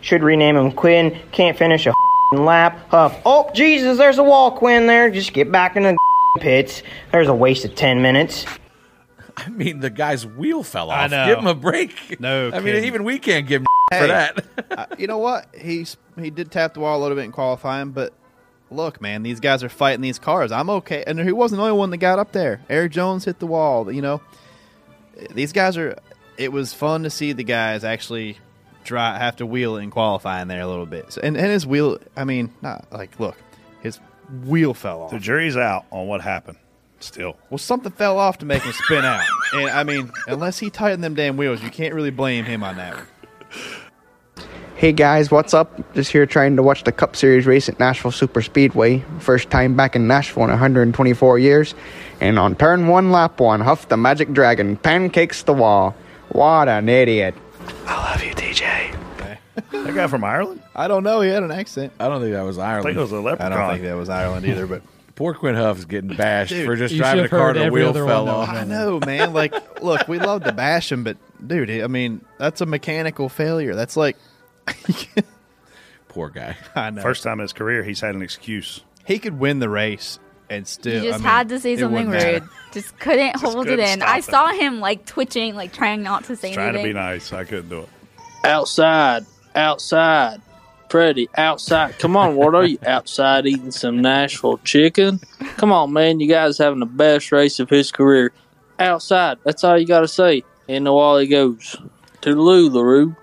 Should 0.00 0.22
rename 0.22 0.56
him 0.56 0.72
Quin. 0.72 1.18
Can't 1.32 1.56
finish 1.56 1.86
a 1.86 1.94
lap. 2.32 2.88
Houff. 2.90 3.18
Oh, 3.24 3.50
Jesus, 3.54 3.96
there's 3.98 4.18
a 4.18 4.22
wall, 4.22 4.52
Quin, 4.52 4.86
there. 4.86 5.10
Just 5.10 5.32
get 5.32 5.50
back 5.50 5.76
in 5.76 5.82
the 5.84 5.96
pits. 6.38 6.82
There's 7.12 7.28
a 7.28 7.34
waste 7.34 7.64
of 7.64 7.74
10 7.74 8.02
minutes. 8.02 8.44
I 9.36 9.48
mean, 9.48 9.80
the 9.80 9.90
guy's 9.90 10.26
wheel 10.26 10.62
fell 10.62 10.90
off. 10.90 10.98
I 10.98 11.06
know. 11.08 11.26
Give 11.26 11.38
him 11.38 11.46
a 11.46 11.54
break. 11.54 12.20
No 12.20 12.50
I 12.52 12.60
mean, 12.60 12.84
even 12.84 13.04
we 13.04 13.18
can't 13.18 13.46
give 13.46 13.62
him 13.62 13.66
Hey, 13.90 14.00
for 14.00 14.06
that. 14.06 14.44
uh, 14.70 14.86
you 14.96 15.06
know 15.06 15.18
what? 15.18 15.46
He's 15.58 15.96
he 16.18 16.30
did 16.30 16.50
tap 16.50 16.74
the 16.74 16.80
wall 16.80 16.98
a 16.98 17.02
little 17.02 17.16
bit 17.16 17.24
in 17.24 17.32
qualifying, 17.32 17.90
but 17.90 18.12
look, 18.70 19.00
man, 19.00 19.22
these 19.22 19.40
guys 19.40 19.62
are 19.62 19.68
fighting 19.68 20.00
these 20.00 20.18
cars. 20.18 20.52
I'm 20.52 20.70
okay, 20.70 21.04
and 21.06 21.20
he 21.20 21.32
wasn't 21.32 21.58
the 21.58 21.64
only 21.64 21.76
one 21.76 21.90
that 21.90 21.98
got 21.98 22.18
up 22.18 22.32
there. 22.32 22.60
Erik 22.70 22.92
Jones 22.92 23.24
hit 23.24 23.40
the 23.40 23.46
wall. 23.46 23.90
You 23.92 24.02
know, 24.02 24.22
these 25.30 25.52
guys 25.52 25.76
are. 25.76 25.98
It 26.38 26.50
was 26.50 26.72
fun 26.72 27.02
to 27.02 27.10
see 27.10 27.32
the 27.32 27.44
guys 27.44 27.84
actually 27.84 28.38
try 28.84 29.18
have 29.18 29.36
to 29.36 29.46
wheel 29.46 29.76
it 29.76 29.82
in 29.82 29.90
qualifying 29.90 30.48
there 30.48 30.60
a 30.60 30.66
little 30.66 30.86
bit. 30.86 31.12
So, 31.12 31.20
and 31.22 31.36
and 31.36 31.46
his 31.46 31.66
wheel, 31.66 31.98
I 32.16 32.24
mean, 32.24 32.54
not 32.62 32.86
like 32.90 33.18
look, 33.20 33.36
his 33.36 33.53
wheel 34.46 34.74
fell 34.74 35.02
off. 35.02 35.10
The 35.10 35.18
jury's 35.18 35.56
out 35.56 35.84
on 35.90 36.06
what 36.06 36.20
happened. 36.20 36.58
Still, 37.00 37.36
Well, 37.50 37.58
something 37.58 37.92
fell 37.92 38.18
off 38.18 38.38
to 38.38 38.46
make 38.46 38.62
him 38.62 38.72
spin 38.72 39.04
out. 39.04 39.24
And 39.52 39.68
I 39.68 39.84
mean, 39.84 40.10
unless 40.26 40.58
he 40.58 40.70
tightened 40.70 41.04
them 41.04 41.14
damn 41.14 41.36
wheels, 41.36 41.62
you 41.62 41.68
can't 41.70 41.92
really 41.92 42.10
blame 42.10 42.44
him 42.46 42.62
on 42.64 42.76
that. 42.76 42.94
one. 42.94 43.06
Hey 44.76 44.92
guys, 44.92 45.30
what's 45.30 45.54
up? 45.54 45.94
Just 45.94 46.10
here 46.10 46.26
trying 46.26 46.56
to 46.56 46.62
watch 46.62 46.84
the 46.84 46.92
Cup 46.92 47.14
Series 47.14 47.46
race 47.46 47.68
at 47.68 47.78
Nashville 47.78 48.10
Super 48.10 48.42
Speedway. 48.42 49.04
First 49.20 49.50
time 49.50 49.76
back 49.76 49.94
in 49.94 50.08
Nashville 50.08 50.44
in 50.44 50.50
124 50.50 51.38
years. 51.38 51.74
And 52.20 52.38
on 52.38 52.56
turn 52.56 52.88
one, 52.88 53.12
lap 53.12 53.38
one, 53.40 53.60
Houff 53.60 53.88
the 53.88 53.96
Magic 53.96 54.32
Dragon 54.32 54.76
pancakes 54.76 55.42
the 55.42 55.52
wall. 55.52 55.94
What 56.30 56.68
an 56.68 56.88
idiot. 56.88 57.34
I 57.86 58.10
love 58.12 58.24
you, 58.24 58.32
TJ. 58.32 59.03
That 59.84 59.94
guy 59.94 60.06
from 60.06 60.24
Ireland. 60.24 60.62
I 60.74 60.88
don't 60.88 61.04
know. 61.04 61.20
He 61.20 61.28
had 61.28 61.42
an 61.42 61.50
accent. 61.50 61.92
I 62.00 62.08
don't 62.08 62.20
think 62.20 62.32
that 62.32 62.42
was 62.42 62.58
Ireland. 62.58 62.86
I 62.86 62.90
think 62.90 62.98
it 62.98 63.00
was 63.00 63.12
a 63.12 63.16
I 63.16 63.18
leprechaun. 63.20 63.50
don't 63.50 63.70
think 63.72 63.84
that 63.84 63.96
was 63.96 64.08
Ireland 64.08 64.46
either, 64.46 64.66
but 64.66 64.82
Poor 65.14 65.34
Quin 65.34 65.54
Houff's 65.54 65.84
getting 65.84 66.16
bashed 66.16 66.50
Dude, 66.50 66.66
for 66.66 66.74
just 66.74 66.96
driving 66.96 67.24
a 67.26 67.28
car 67.28 67.38
heard 67.38 67.56
and 67.56 67.66
the 67.66 67.72
wheel 67.72 67.92
fell 67.92 68.28
off. 68.28 68.48
I 68.48 68.64
know, 68.64 68.98
man. 68.98 69.32
Like, 69.32 69.54
look, 69.82 70.08
we 70.08 70.18
love 70.18 70.42
to 70.44 70.52
bash 70.52 70.90
him, 70.90 71.04
but 71.04 71.16
dude, 71.46 71.70
I 71.70 71.86
mean, 71.86 72.24
that's 72.38 72.60
a 72.60 72.66
mechanical 72.66 73.28
failure. 73.28 73.74
That's 73.74 73.96
like, 73.96 74.16
Poor 76.08 76.30
guy. 76.30 76.56
I 76.74 76.90
know. 76.90 77.02
First 77.02 77.22
time 77.22 77.40
in 77.40 77.42
his 77.42 77.52
career, 77.52 77.82
he's 77.84 78.00
had 78.00 78.14
an 78.14 78.22
excuse. 78.22 78.82
he 79.04 79.18
could 79.18 79.38
win 79.38 79.58
the 79.58 79.68
race 79.68 80.18
and 80.48 80.66
still. 80.66 81.02
You 81.02 81.10
just 81.10 81.14
I 81.14 81.18
mean, 81.18 81.26
had 81.26 81.48
to 81.50 81.60
say 81.60 81.76
something 81.76 82.08
rude. 82.08 82.42
Just 82.72 82.98
couldn't 82.98 83.36
hold 83.36 83.66
it 83.66 83.70
couldn't 83.70 83.88
in. 83.88 84.02
I 84.02 84.20
saw 84.20 84.48
him 84.52 84.80
like 84.80 85.06
twitching, 85.06 85.54
like 85.54 85.72
trying 85.72 86.02
not 86.02 86.24
to 86.24 86.36
say 86.36 86.48
anything. 86.48 86.54
Trying 86.72 86.74
to 86.74 86.82
be 86.82 86.92
nice. 86.92 87.32
I 87.32 87.44
couldn't 87.44 87.68
do 87.68 87.80
it. 87.80 87.88
Outside, 88.44 89.24
outside. 89.54 90.40
Freddie, 90.88 91.28
outside. 91.36 91.98
Come 91.98 92.16
on, 92.16 92.36
Ward. 92.36 92.54
Are 92.54 92.64
you 92.64 92.78
outside 92.86 93.46
eating 93.46 93.72
some 93.72 94.00
Nashville 94.00 94.58
chicken? 94.58 95.20
Come 95.56 95.72
on, 95.72 95.92
man. 95.92 96.20
You 96.20 96.28
guys 96.28 96.58
having 96.58 96.80
the 96.80 96.86
best 96.86 97.32
race 97.32 97.58
of 97.58 97.68
his 97.68 97.90
career. 97.90 98.32
Outside. 98.78 99.38
That's 99.44 99.64
all 99.64 99.78
you 99.78 99.86
got 99.86 100.00
to 100.00 100.08
say. 100.08 100.44
And 100.68 100.86
the 100.86 100.92
wall 100.92 101.18
he 101.18 101.26
goes. 101.26 101.76
Toodaloo, 102.22 102.70
LaRue. 102.70 103.16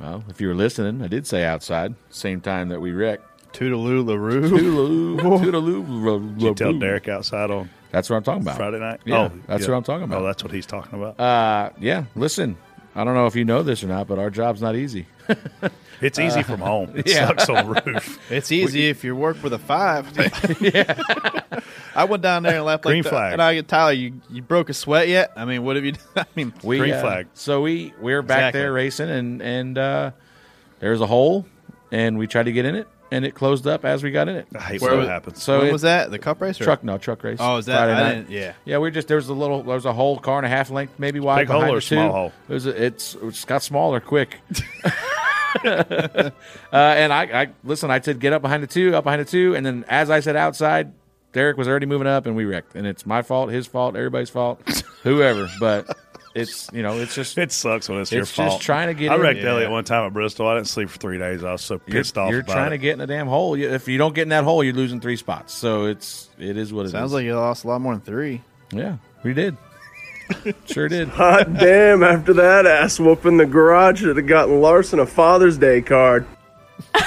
Well, 0.00 0.24
if 0.28 0.40
you 0.40 0.48
were 0.48 0.54
listening, 0.54 1.02
I 1.02 1.08
did 1.08 1.26
say 1.26 1.44
outside. 1.44 1.94
Same 2.10 2.40
time 2.40 2.68
that 2.68 2.80
we 2.80 2.92
wrecked. 2.92 3.24
Toodaloo 3.54 4.04
LaRue. 4.04 4.50
Toodaloo, 4.50 5.20
toodaloo. 5.20 6.34
Did 6.38 6.42
you 6.42 6.54
tell 6.54 6.72
Derek 6.72 7.06
outside 7.06 7.52
on 7.52 7.70
That's 7.92 8.10
what 8.10 8.16
I'm 8.16 8.24
talking 8.24 8.42
about. 8.42 8.56
Friday 8.56 8.80
night? 8.80 9.00
Yeah, 9.04 9.30
oh, 9.32 9.40
that's 9.46 9.62
yeah. 9.62 9.70
what 9.70 9.76
I'm 9.76 9.82
talking 9.84 10.04
about. 10.04 10.22
Oh, 10.22 10.24
that's 10.26 10.42
what 10.42 10.52
he's 10.52 10.66
talking 10.66 11.00
about. 11.00 11.20
Uh, 11.20 11.70
yeah. 11.78 12.04
Listen, 12.16 12.56
I 12.94 13.02
don't 13.04 13.14
know 13.14 13.26
if 13.26 13.34
you 13.34 13.44
know 13.44 13.62
this 13.62 13.82
or 13.82 13.88
not, 13.88 14.06
but 14.06 14.18
our 14.18 14.30
job's 14.30 14.62
not 14.62 14.76
easy. 14.76 15.06
it's 16.00 16.18
easy 16.18 16.42
from 16.42 16.60
home. 16.60 16.92
It 16.94 17.08
yeah. 17.08 17.26
sucks 17.26 17.48
on 17.48 17.66
the 17.66 17.82
roof. 17.92 18.30
It's 18.30 18.52
easy 18.52 18.88
if 18.88 19.02
you 19.02 19.16
work 19.16 19.42
with 19.42 19.52
a 19.52 19.58
five. 19.58 20.08
yeah. 20.60 21.00
I 21.96 22.04
went 22.04 22.22
down 22.22 22.42
there 22.44 22.56
and 22.56 22.64
left 22.64 22.84
Green 22.84 23.02
like 23.02 23.10
flag. 23.10 23.32
And 23.32 23.42
I 23.42 23.54
get 23.54 23.68
Tyler, 23.68 23.92
you 23.92 24.20
you 24.30 24.42
broke 24.42 24.68
a 24.68 24.74
sweat 24.74 25.08
yet? 25.08 25.32
I 25.36 25.44
mean, 25.44 25.64
what 25.64 25.76
have 25.76 25.84
you? 25.84 25.92
done? 25.92 26.02
I 26.16 26.26
mean, 26.36 26.52
We, 26.62 26.78
Green 26.78 26.94
uh, 26.94 27.00
flag. 27.00 27.26
So 27.34 27.62
we 27.62 27.92
we're 28.00 28.22
back 28.22 28.38
Exactly. 28.38 28.60
there 28.60 28.72
racing, 28.72 29.10
and 29.10 29.42
and 29.42 29.78
uh, 29.78 30.10
there's 30.78 31.00
a 31.00 31.06
hole, 31.06 31.46
and 31.90 32.16
we 32.18 32.26
tried 32.26 32.44
to 32.44 32.52
get 32.52 32.64
in 32.64 32.74
it, 32.76 32.86
and 33.12 33.24
it 33.24 33.34
closed 33.34 33.66
up 33.66 33.84
as 33.84 34.02
we 34.02 34.10
got 34.10 34.28
in 34.28 34.36
it. 34.36 34.46
I 34.54 34.60
hate 34.60 34.80
Where 34.80 34.90
when 34.92 35.00
was- 35.00 35.08
that 35.08 35.12
happens. 35.12 35.42
So 35.42 35.58
when 35.58 35.68
it- 35.68 35.72
was 35.72 35.82
that? 35.82 36.10
The 36.10 36.18
cup 36.18 36.40
race? 36.40 36.60
Or? 36.60 36.64
Truck, 36.64 36.82
no 36.84 36.98
truck 36.98 37.22
race. 37.22 37.38
Oh, 37.40 37.56
is 37.58 37.66
that? 37.66 37.76
Friday 37.78 37.92
I 37.92 38.02
night. 38.02 38.14
didn't, 38.14 38.30
yeah. 38.30 38.52
Yeah, 38.64 38.78
we 38.78 38.90
just 38.90 39.08
there 39.08 39.16
was 39.16 39.28
a 39.28 39.34
little 39.34 39.62
there 39.62 39.74
was 39.74 39.84
a 39.86 39.92
hole 39.92 40.18
car 40.18 40.38
and 40.38 40.46
a 40.46 40.48
half 40.48 40.70
length 40.70 40.94
maybe 40.98 41.20
wide 41.20 41.42
Big 41.46 41.48
hole 41.48 41.64
or 41.64 41.74
the 41.76 41.80
two. 41.80 41.96
hole? 41.96 42.32
It 42.48 42.52
was 42.52 42.66
a, 42.66 42.84
it's 42.84 43.16
it's 43.22 43.44
got 43.44 43.62
smaller 43.62 44.00
quick. 44.00 44.38
uh, 45.64 46.30
and 46.72 47.12
I, 47.12 47.42
I 47.42 47.48
listen. 47.62 47.90
I 47.90 48.00
said 48.00 48.18
get 48.20 48.32
up 48.32 48.42
behind 48.42 48.62
the 48.62 48.66
two, 48.66 48.94
up 48.96 49.04
behind 49.04 49.20
the 49.20 49.24
two, 49.30 49.54
and 49.54 49.64
then 49.64 49.84
as 49.88 50.10
I 50.10 50.20
said 50.20 50.36
outside, 50.36 50.92
Derek 51.32 51.56
was 51.56 51.68
already 51.68 51.86
moving 51.86 52.06
up, 52.06 52.26
and 52.26 52.34
we 52.36 52.44
wrecked. 52.44 52.74
And 52.74 52.86
it's 52.86 53.06
my 53.06 53.22
fault, 53.22 53.50
his 53.50 53.66
fault, 53.66 53.96
everybody's 53.96 54.30
fault, 54.30 54.60
whoever. 55.02 55.48
But 55.60 55.96
it's 56.34 56.68
you 56.72 56.82
know 56.82 56.98
it's 56.98 57.14
just 57.14 57.38
It 57.44 57.52
sucks 57.52 57.88
when 57.88 58.00
it's, 58.00 58.10
your 58.12 58.22
It's 58.22 58.32
just 58.34 58.48
fault. 58.48 58.60
trying 58.62 58.88
to 58.88 58.94
get 58.94 59.12
I 59.12 59.14
in. 59.14 59.20
wrecked 59.20 59.40
Yeah. 59.40 59.50
Elliott 59.50 59.70
one 59.70 59.84
time 59.84 60.06
at 60.06 60.12
Bristol. 60.12 60.48
I 60.48 60.54
didn't 60.54 60.68
sleep 60.68 60.88
for 60.90 60.98
three 60.98 61.18
days. 61.18 61.44
I 61.44 61.52
was 61.52 61.62
so 61.62 61.80
you're, 61.86 61.98
pissed 62.02 62.18
off. 62.18 62.30
you're 62.30 62.40
about 62.40 62.52
trying 62.52 62.66
it. 62.68 62.70
to 62.70 62.78
get 62.78 62.94
in 62.94 63.00
a 63.00 63.06
damn 63.06 63.26
hole. 63.28 63.54
If 63.54 63.86
you 63.88 63.98
don't 63.98 64.14
get 64.14 64.22
in 64.22 64.28
that 64.30 64.44
hole, 64.44 64.64
you're 64.64 64.74
losing 64.74 65.00
three 65.00 65.16
spots. 65.16 65.54
So 65.54 65.84
it's 65.86 66.28
it 66.38 66.56
is 66.56 66.72
what 66.72 66.86
it 66.86 66.90
Sounds 66.90 67.12
like 67.12 67.24
you 67.24 67.34
lost 67.36 67.64
a 67.64 67.68
lot 67.68 67.80
more 67.80 67.92
than 67.94 68.00
three. 68.02 68.42
yeah, 68.72 68.96
we 69.22 69.32
did. 69.34 69.56
sure 70.66 70.88
did. 70.88 71.08
Hot 71.08 71.52
damn, 71.54 72.02
after 72.02 72.32
that 72.32 72.66
ass 72.66 72.98
whooping, 72.98 73.36
the 73.36 73.44
garage 73.46 74.00
should 74.00 74.16
have 74.16 74.26
gotten 74.26 74.60
Larson 74.60 74.98
a 74.98 75.06
Father's 75.06 75.58
Day 75.58 75.82
card. 75.82 76.26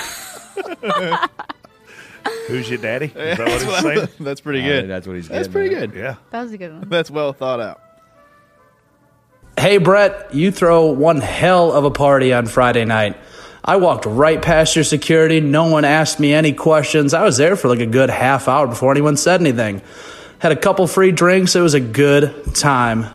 Who's 2.47 2.69
your 2.69 2.77
daddy? 2.79 3.07
Is 3.07 3.13
that 3.13 3.39
what 3.39 3.49
he's 3.61 3.81
saying? 3.81 4.07
That's 4.19 4.41
pretty 4.41 4.61
Uh, 4.61 4.65
good. 4.81 4.89
that's 4.89 5.05
what 5.07 5.15
he's. 5.15 5.27
That's 5.27 5.47
pretty 5.47 5.75
at. 5.75 5.91
good. 5.91 5.99
Yeah. 5.99 6.15
That 6.29 6.43
was 6.43 6.51
a 6.53 6.57
good 6.57 6.71
one. 6.71 6.89
That's 6.89 7.09
well 7.11 7.33
thought 7.33 7.59
out. 7.59 7.81
Hey, 9.57 9.77
Brett, 9.79 10.33
you 10.33 10.51
throw 10.51 10.87
one 10.87 11.17
hell 11.19 11.71
of 11.71 11.83
a 11.83 11.91
party 11.91 12.31
on 12.33 12.45
Friday 12.45 12.85
night. 12.85 13.17
I 13.65 13.77
walked 13.77 14.05
right 14.05 14.41
past 14.41 14.75
your 14.75 14.85
security. 14.85 15.41
No 15.41 15.65
one 15.65 15.83
asked 15.83 16.19
me 16.19 16.33
any 16.33 16.53
questions. 16.53 17.13
I 17.13 17.23
was 17.23 17.37
there 17.37 17.55
for 17.55 17.67
like 17.67 17.79
a 17.79 17.85
good 17.87 18.09
half 18.09 18.47
hour 18.47 18.67
before 18.67 18.91
anyone 18.91 19.17
said 19.17 19.41
anything. 19.41 19.81
Had 20.39 20.51
a 20.51 20.55
couple 20.55 20.85
free 20.87 21.11
drinks. 21.11 21.55
It 21.55 21.61
was 21.61 21.73
a 21.73 21.79
good 21.79 22.53
time. 22.55 23.07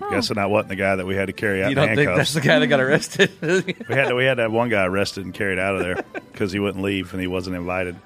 I'm 0.00 0.10
guessing 0.10 0.38
I 0.38 0.46
wasn't 0.46 0.70
the 0.70 0.76
guy 0.76 0.96
that 0.96 1.06
we 1.06 1.14
had 1.14 1.26
to 1.26 1.32
carry 1.32 1.62
out 1.62 1.66
You 1.70 1.72
in 1.72 1.76
don't 1.76 1.94
think 1.94 2.08
handcuffs. 2.08 2.32
that's 2.32 2.42
the 2.42 2.48
guy 2.48 2.58
that 2.58 2.66
got 2.66 2.80
arrested? 2.80 3.30
we 3.88 3.94
had 3.94 4.08
to, 4.08 4.14
we 4.14 4.24
had 4.24 4.38
that 4.38 4.50
one 4.50 4.70
guy 4.70 4.84
arrested 4.84 5.24
and 5.24 5.32
carried 5.32 5.58
out 5.58 5.76
of 5.76 5.82
there 5.82 6.04
because 6.32 6.52
he 6.52 6.58
wouldn't 6.58 6.82
leave 6.82 7.12
and 7.12 7.20
he 7.20 7.26
wasn't 7.26 7.54
invited. 7.54 7.96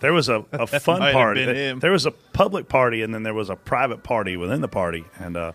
There 0.00 0.12
was 0.12 0.28
a, 0.28 0.44
a 0.52 0.66
fun 0.80 0.98
might 1.00 1.06
have 1.08 1.14
party. 1.14 1.44
been 1.46 1.54
him. 1.54 1.78
There 1.80 1.92
was 1.92 2.06
a 2.06 2.10
public 2.10 2.68
party 2.68 3.02
and 3.02 3.14
then 3.14 3.22
there 3.22 3.34
was 3.34 3.50
a 3.50 3.56
private 3.56 4.02
party 4.02 4.36
within 4.36 4.62
the 4.62 4.68
party. 4.68 5.04
And 5.20 5.36
uh, 5.36 5.52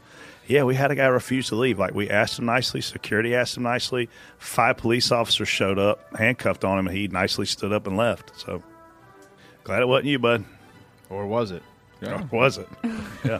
yeah, 0.48 0.64
we 0.64 0.76
had 0.76 0.92
a 0.92 0.96
guy 0.96 1.06
refuse 1.08 1.50
to 1.50 1.56
leave. 1.56 1.80
Like 1.80 1.94
we 1.94 2.10
asked 2.10 2.40
him 2.40 2.46
nicely, 2.46 2.82
security 2.82 3.36
asked 3.36 3.58
him 3.58 3.64
nicely. 3.64 4.10
Five 4.38 4.78
police 4.78 5.12
officers 5.12 5.48
showed 5.48 5.80
up, 5.80 6.16
handcuffed 6.18 6.64
on 6.64 6.80
him, 6.80 6.88
and 6.88 6.98
he 6.98 7.08
nicely 7.08 7.46
stood 7.46 7.72
up 7.72 7.88
and 7.88 7.98
left. 7.98 8.40
So 8.40 8.62
glad 9.64 9.82
it 9.82 9.88
wasn't 9.88 10.08
you, 10.08 10.20
bud. 10.20 10.46
Or 11.10 11.26
was 11.28 11.52
it? 11.52 11.64
Or 12.06 12.28
was 12.32 12.58
it? 12.58 12.68
Yeah. 13.24 13.40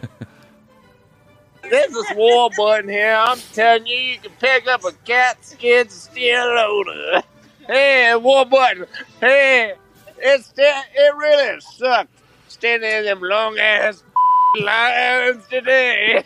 This 1.62 1.94
is 1.94 2.06
Ward 2.16 2.52
Burton 2.56 2.90
here. 2.90 3.14
I'm 3.14 3.38
telling 3.52 3.86
you, 3.86 3.96
you 3.96 4.18
can 4.18 4.32
pick 4.40 4.66
up 4.66 4.84
a 4.84 4.92
cat 5.04 5.44
skin 5.44 5.88
steel 5.88 6.44
loader. 6.46 7.22
Hey, 7.66 8.14
Ward 8.16 8.50
Burton. 8.50 8.86
Hey, 9.20 9.74
it's 10.18 10.52
it 10.56 11.14
really 11.16 11.60
sucked 11.60 12.10
standing 12.48 12.90
in 12.90 13.04
them 13.04 13.20
long 13.20 13.58
ass 13.58 14.02
lines 14.58 15.46
today. 15.48 16.24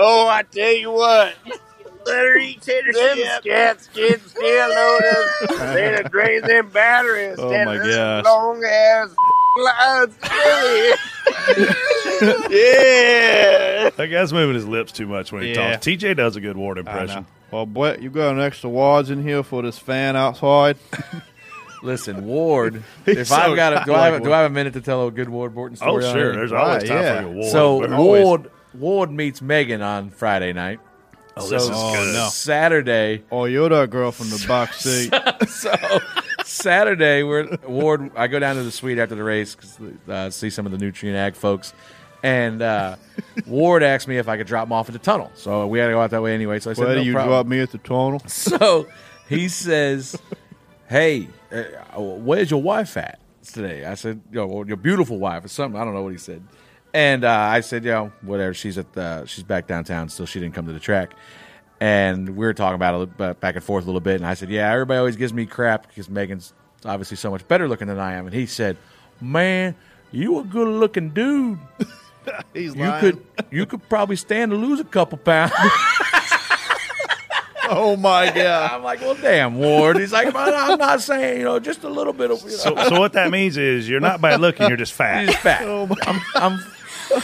Oh, 0.00 0.28
I 0.28 0.42
tell 0.44 0.72
you 0.72 0.92
what. 0.92 1.34
Let 1.44 1.60
Better 2.06 2.36
eat 2.38 2.60
them 2.62 2.84
cat 3.42 3.80
skin 3.82 4.18
steel 4.20 4.68
loaders. 4.68 5.74
they 5.74 5.90
done 6.00 6.10
drained 6.10 6.44
them 6.44 6.68
batteries. 6.70 7.36
Oh, 7.38 7.48
standing 7.50 7.66
my 7.66 7.74
in 7.84 7.90
them 7.90 8.22
gosh. 8.22 8.24
Long 8.24 8.64
ass 8.64 9.14
lines 9.58 10.14
yeah. 12.50 13.90
That 13.96 14.08
guy's 14.10 14.32
moving 14.32 14.54
his 14.54 14.66
lips 14.66 14.92
too 14.92 15.06
much 15.06 15.32
when 15.32 15.42
he 15.42 15.50
Yeah. 15.54 15.72
talks. 15.72 15.86
TJ 15.86 16.16
does 16.16 16.36
a 16.36 16.40
good 16.40 16.56
Ward 16.56 16.78
impression. 16.78 17.26
Well, 17.50 17.66
Brett, 17.66 18.02
you 18.02 18.10
got 18.10 18.34
an 18.34 18.40
extra 18.40 18.68
wads 18.70 19.10
in 19.10 19.22
here 19.22 19.42
for 19.42 19.62
this 19.62 19.78
fan 19.78 20.16
outside. 20.16 20.76
Listen, 21.82 22.26
Ward. 22.26 22.82
He's 23.06 23.16
if 23.18 23.26
so 23.28 23.36
I've 23.36 23.56
got 23.56 23.72
a, 23.82 23.84
do, 23.84 23.94
I 23.94 24.10
have, 24.10 24.22
do 24.22 24.32
I 24.32 24.38
have 24.42 24.50
a 24.50 24.54
minute 24.54 24.72
to 24.74 24.80
tell 24.80 25.06
a 25.06 25.10
good 25.12 25.28
Ward 25.28 25.54
Burton 25.54 25.78
Oh, 25.80 26.00
story? 26.00 26.04
on 26.06 26.12
sure. 26.12 26.22
here? 26.24 26.32
There's 26.34 26.52
always 26.52 26.82
Right, 26.82 26.88
time 26.88 27.02
yeah. 27.02 27.16
for 27.16 27.22
your 27.26 27.30
Ward. 27.36 27.52
So 27.52 27.78
We're 27.78 27.94
always- 27.94 28.24
Ward 28.24 28.50
Ward 28.78 29.10
meets 29.10 29.40
Megan 29.42 29.82
on 29.82 30.10
Friday 30.10 30.52
night. 30.52 30.80
Oh, 31.36 31.42
so 31.42 31.50
this 31.50 31.62
is 31.64 31.68
good. 31.70 32.14
no. 32.14 32.28
Saturday. 32.30 33.22
Oh, 33.30 33.44
you're 33.44 33.68
that 33.68 33.90
girl 33.90 34.10
from 34.12 34.28
the 34.30 34.44
box 34.48 34.80
seat. 34.84 35.14
so 35.48 35.72
Saturday, 36.44 37.22
we're 37.22 37.56
Ward. 37.66 38.10
I 38.16 38.26
go 38.26 38.38
down 38.38 38.56
to 38.56 38.62
the 38.62 38.72
suite 38.72 38.98
after 38.98 39.14
the 39.14 39.22
race 39.22 39.54
because 39.54 39.78
uh, 40.08 40.30
see 40.30 40.50
some 40.50 40.66
of 40.66 40.72
the 40.72 40.78
Nutrien 40.78 41.14
Ag 41.14 41.34
folks, 41.36 41.72
and 42.22 42.60
uh, 42.62 42.96
Ward 43.46 43.82
asked 43.82 44.08
me 44.08 44.18
if 44.18 44.28
I 44.28 44.36
could 44.36 44.46
drop 44.48 44.66
him 44.66 44.72
off 44.72 44.88
at 44.88 44.94
the 44.94 44.98
tunnel. 44.98 45.30
So 45.34 45.66
we 45.66 45.78
had 45.78 45.86
to 45.86 45.92
go 45.92 46.00
out 46.00 46.10
that 46.10 46.22
way 46.22 46.34
anyway. 46.34 46.58
So 46.58 46.70
I 46.70 46.74
said, 46.74 46.86
Why 46.86 46.94
no 46.94 47.00
do 47.00 47.06
you 47.06 47.12
problem. 47.12 47.30
drop 47.32 47.46
me 47.46 47.60
at 47.60 47.70
the 47.70 47.78
tunnel? 47.78 48.20
So 48.28 48.88
he 49.28 49.48
says, 49.48 50.16
"Hey, 50.88 51.28
uh, 51.52 51.62
where's 52.00 52.50
your 52.50 52.62
wife 52.62 52.96
at 52.96 53.20
today?" 53.44 53.84
I 53.84 53.94
said, 53.94 54.20
"Yo, 54.32 54.46
well, 54.46 54.66
your 54.66 54.76
beautiful 54.78 55.18
wife 55.18 55.44
or 55.44 55.48
something." 55.48 55.80
I 55.80 55.84
don't 55.84 55.94
know 55.94 56.02
what 56.02 56.12
he 56.12 56.18
said, 56.18 56.42
and 56.94 57.24
uh, 57.24 57.30
I 57.30 57.60
said, 57.60 57.84
"Yo, 57.84 58.12
whatever." 58.22 58.54
She's 58.54 58.78
at 58.78 58.92
the, 58.92 59.26
she's 59.26 59.44
back 59.44 59.66
downtown 59.66 60.08
still. 60.08 60.26
She 60.26 60.40
didn't 60.40 60.54
come 60.54 60.66
to 60.66 60.72
the 60.72 60.80
track, 60.80 61.14
and 61.80 62.30
we 62.30 62.46
were 62.46 62.54
talking 62.54 62.76
about 62.76 63.02
it 63.02 63.20
a 63.20 63.34
back 63.34 63.54
and 63.54 63.64
forth 63.64 63.84
a 63.84 63.86
little 63.86 64.00
bit. 64.00 64.16
And 64.16 64.26
I 64.26 64.34
said, 64.34 64.50
"Yeah, 64.50 64.72
everybody 64.72 64.98
always 64.98 65.16
gives 65.16 65.32
me 65.32 65.46
crap 65.46 65.88
because 65.88 66.08
Megan's 66.08 66.52
obviously 66.84 67.16
so 67.16 67.30
much 67.30 67.46
better 67.46 67.68
looking 67.68 67.88
than 67.88 67.98
I 67.98 68.14
am." 68.14 68.26
And 68.26 68.34
he 68.34 68.46
said, 68.46 68.76
"Man, 69.20 69.74
you 70.10 70.38
a 70.38 70.44
good 70.44 70.68
looking 70.68 71.10
dude." 71.10 71.58
He's 72.52 72.74
you 72.74 72.92
could 73.00 73.24
you 73.50 73.66
could 73.66 73.88
probably 73.88 74.16
stand 74.16 74.50
to 74.50 74.56
lose 74.56 74.80
a 74.80 74.84
couple 74.84 75.18
pounds. 75.18 75.52
oh 77.68 77.96
my 77.96 78.30
god! 78.30 78.72
I'm 78.72 78.82
like, 78.82 79.00
well, 79.00 79.14
damn, 79.14 79.56
Ward. 79.56 79.98
He's 79.98 80.12
like, 80.12 80.32
"Man, 80.32 80.52
I'm 80.54 80.78
not 80.78 81.00
saying, 81.00 81.38
you 81.38 81.44
know, 81.44 81.58
just 81.58 81.84
a 81.84 81.88
little 81.88 82.12
bit 82.12 82.30
of. 82.30 82.42
You 82.42 82.50
know. 82.50 82.56
So, 82.56 82.76
so 82.76 83.00
what 83.00 83.14
that 83.14 83.30
means 83.30 83.56
is 83.56 83.88
you're 83.88 84.00
not 84.00 84.20
bad 84.20 84.40
looking. 84.40 84.68
You're 84.68 84.76
just 84.76 84.92
fat. 84.94 85.22
You're 85.22 85.32
just 85.32 85.42
fat. 85.42 85.62
I'm, 85.62 86.20
I'm, 86.34 86.60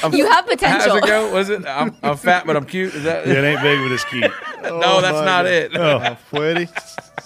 I'm, 0.02 0.14
You 0.14 0.26
have 0.30 0.46
potential. 0.46 0.94
How's 0.94 0.98
it 0.98 1.06
go? 1.06 1.32
Was 1.32 1.48
it? 1.50 1.66
I'm, 1.66 1.96
I'm 2.02 2.16
fat, 2.16 2.46
but 2.46 2.56
I'm 2.56 2.64
cute. 2.64 2.94
Is 2.94 3.04
that? 3.04 3.26
Yeah, 3.26 3.34
it 3.34 3.44
ain't 3.44 3.62
big, 3.62 3.80
but 3.80 3.92
it's 3.92 4.04
cute. 4.04 4.22
no, 4.62 5.00
that's 5.00 5.16
oh, 5.16 5.24
not 5.24 5.44
God. 5.44 5.46
it. 5.46 5.76
Oh, 5.76 6.16
Freddie, 6.28 6.68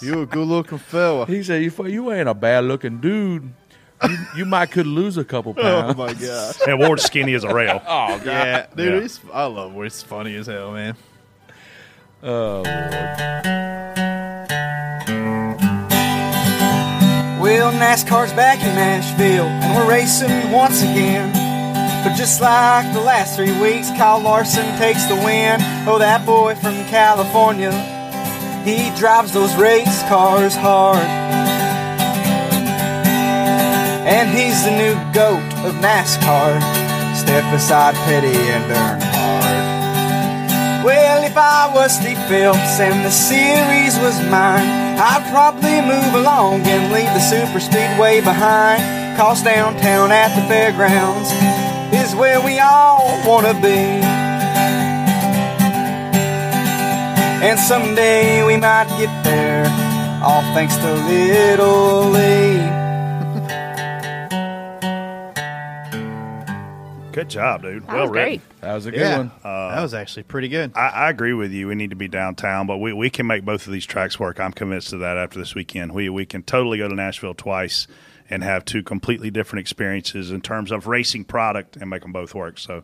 you 0.00 0.22
a 0.22 0.26
good 0.26 0.46
looking 0.46 0.78
fella. 0.78 1.26
He 1.26 1.42
said, 1.42 1.62
"You 1.62 1.86
you 1.86 2.12
ain't 2.12 2.28
a 2.28 2.34
bad 2.34 2.64
looking 2.64 3.00
dude. 3.00 3.52
You, 4.02 4.16
you 4.36 4.44
might 4.44 4.70
could 4.70 4.86
lose 4.86 5.16
a 5.16 5.24
couple 5.24 5.54
oh, 5.56 5.62
pounds. 5.62 5.94
Oh 5.94 6.06
my 6.06 6.14
god! 6.14 6.56
And 6.66 6.78
Ward's 6.78 7.04
skinny 7.04 7.34
as 7.34 7.44
a 7.44 7.52
rail. 7.52 7.82
Oh 7.88 8.18
god. 8.18 8.24
Yeah, 8.24 8.66
dude, 8.74 8.94
Yeah. 8.94 9.00
He's, 9.00 9.20
I 9.32 9.44
love 9.46 9.72
Ward. 9.72 9.86
It's 9.86 10.02
funny 10.02 10.34
as 10.36 10.46
hell, 10.46 10.72
man. 10.72 10.96
Oh 12.22 12.62
Well, 17.40 17.72
NASCAR's 17.72 18.32
back 18.32 18.58
in 18.58 18.74
Nashville, 18.74 19.46
and 19.46 19.76
we're 19.76 19.88
racing 19.88 20.52
once 20.52 20.82
again. 20.82 21.37
But 22.04 22.14
just 22.14 22.40
like 22.40 22.92
the 22.92 23.00
last 23.00 23.34
three 23.34 23.52
weeks, 23.60 23.90
Kyle 23.90 24.20
Larson 24.20 24.64
takes 24.78 25.04
the 25.06 25.16
win. 25.16 25.60
Oh, 25.86 25.98
that 25.98 26.24
boy 26.24 26.54
from 26.54 26.74
California, 26.86 27.72
he 28.62 28.90
drives 28.96 29.32
those 29.32 29.54
race 29.56 30.02
cars 30.08 30.54
hard. 30.54 31.02
And 34.06 34.30
he's 34.30 34.64
the 34.64 34.70
new 34.70 34.94
GOAT 35.12 35.42
of 35.66 35.74
NASCAR. 35.82 36.62
Step 37.16 37.44
aside, 37.52 37.96
Petty 38.06 38.28
and 38.28 38.70
Earnhardt. 38.70 40.84
Well, 40.84 41.24
if 41.24 41.36
I 41.36 41.68
was 41.74 41.98
Steve 41.98 42.22
Phelps 42.28 42.78
and 42.78 43.04
the 43.04 43.10
series 43.10 43.98
was 43.98 44.16
mine, 44.30 44.96
I'd 44.96 45.26
probably 45.32 45.82
move 45.82 46.14
along 46.14 46.62
and 46.62 46.92
leave 46.92 47.10
the 47.10 47.20
super 47.20 47.58
speedway 47.58 48.20
behind. 48.20 49.18
Cause 49.18 49.42
downtown 49.42 50.12
at 50.12 50.40
the 50.40 50.46
fairgrounds 50.46 51.28
is 51.92 52.14
where 52.14 52.40
we 52.40 52.58
all 52.58 53.20
wanna 53.26 53.54
be. 53.60 53.78
And 57.40 57.58
someday 57.58 58.44
we 58.44 58.56
might 58.56 58.88
get 58.98 59.24
there, 59.24 59.64
all 60.24 60.42
thanks 60.54 60.76
to 60.76 60.92
Little 60.92 62.10
Lee. 62.10 62.58
Good 67.12 67.30
job, 67.30 67.62
dude. 67.62 67.82
That 67.84 67.92
well 67.92 68.02
was 68.02 68.10
written. 68.10 68.28
great. 68.28 68.40
That 68.60 68.74
was 68.74 68.86
a 68.86 68.90
good 68.92 69.00
Yeah. 69.00 69.16
one. 69.18 69.30
Uh, 69.42 69.74
that 69.74 69.82
was 69.82 69.92
actually 69.92 70.22
pretty 70.22 70.46
good. 70.48 70.70
I, 70.76 70.88
I 70.88 71.10
agree 71.10 71.32
with 71.32 71.50
you. 71.50 71.66
We 71.66 71.74
need 71.74 71.90
to 71.90 71.96
be 71.96 72.06
downtown, 72.06 72.68
but 72.68 72.76
we, 72.78 72.92
we 72.92 73.10
can 73.10 73.26
make 73.26 73.44
both 73.44 73.66
of 73.66 73.72
these 73.72 73.86
tracks 73.86 74.20
work. 74.20 74.38
I'm 74.38 74.52
convinced 74.52 74.92
of 74.92 75.00
that 75.00 75.16
after 75.16 75.36
this 75.38 75.52
weekend. 75.54 75.92
We 75.92 76.08
we 76.10 76.26
can 76.26 76.44
totally 76.44 76.78
go 76.78 76.86
to 76.86 76.94
Nashville 76.94 77.34
twice 77.34 77.88
and 78.30 78.42
have 78.42 78.64
two 78.64 78.82
completely 78.82 79.30
different 79.30 79.60
experiences 79.60 80.30
in 80.30 80.40
terms 80.40 80.70
of 80.70 80.86
racing 80.86 81.24
product 81.24 81.76
and 81.76 81.88
make 81.88 82.02
them 82.02 82.12
both 82.12 82.34
work. 82.34 82.58
So 82.58 82.82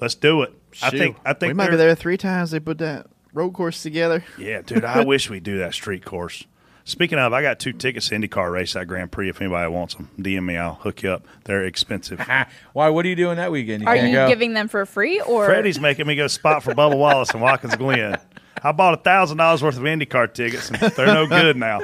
let's 0.00 0.14
do 0.14 0.42
it. 0.42 0.52
I 0.82 0.90
think 0.90 1.16
I 1.24 1.32
think 1.32 1.50
we 1.50 1.54
might 1.54 1.70
be 1.70 1.76
they're- 1.76 1.86
there 1.86 1.94
three 1.94 2.16
times. 2.18 2.50
They 2.50 2.60
put 2.60 2.78
that 2.78 3.06
road 3.32 3.52
course 3.52 3.82
together. 3.82 4.24
Yeah, 4.38 4.62
dude, 4.62 4.84
I 4.84 5.02
wish 5.04 5.30
we 5.30 5.40
do 5.40 5.58
that 5.58 5.74
street 5.74 6.04
course. 6.04 6.44
Speaking 6.84 7.18
of, 7.18 7.34
I 7.34 7.42
got 7.42 7.58
two 7.60 7.74
tickets 7.74 8.08
to 8.08 8.14
IndyCar 8.14 8.50
race 8.50 8.74
at 8.74 8.88
Grand 8.88 9.12
Prix. 9.12 9.28
If 9.28 9.42
anybody 9.42 9.68
wants 9.70 9.94
them, 9.96 10.08
DM 10.18 10.42
me. 10.46 10.56
I'll 10.56 10.76
hook 10.76 11.02
you 11.02 11.10
up. 11.10 11.26
They're 11.44 11.64
expensive. 11.66 12.18
Why? 12.72 12.88
What 12.88 13.04
are 13.04 13.08
you 13.10 13.14
doing 13.14 13.36
that 13.36 13.52
weekend? 13.52 13.82
You 13.82 13.88
Are 13.88 13.94
can't 13.94 14.08
you 14.08 14.14
go. 14.14 14.26
giving 14.28 14.54
them 14.54 14.68
for 14.68 14.86
free 14.86 15.20
or 15.20 15.44
Freddie's 15.44 15.78
making 15.78 16.06
me 16.06 16.16
go 16.16 16.28
spot 16.28 16.62
for 16.62 16.72
Bubba 16.74 16.96
Wallace 16.96 17.28
and 17.32 17.42
Watkins 17.42 17.76
Glen. 17.76 18.16
I 18.62 18.72
bought 18.72 18.94
a 18.94 18.98
thousand 18.98 19.38
dollars 19.38 19.62
worth 19.62 19.76
of 19.76 19.82
IndyCar 19.82 20.32
tickets, 20.32 20.70
and 20.70 20.78
they're 20.80 21.06
no 21.06 21.26
good 21.26 21.56
now. 21.56 21.80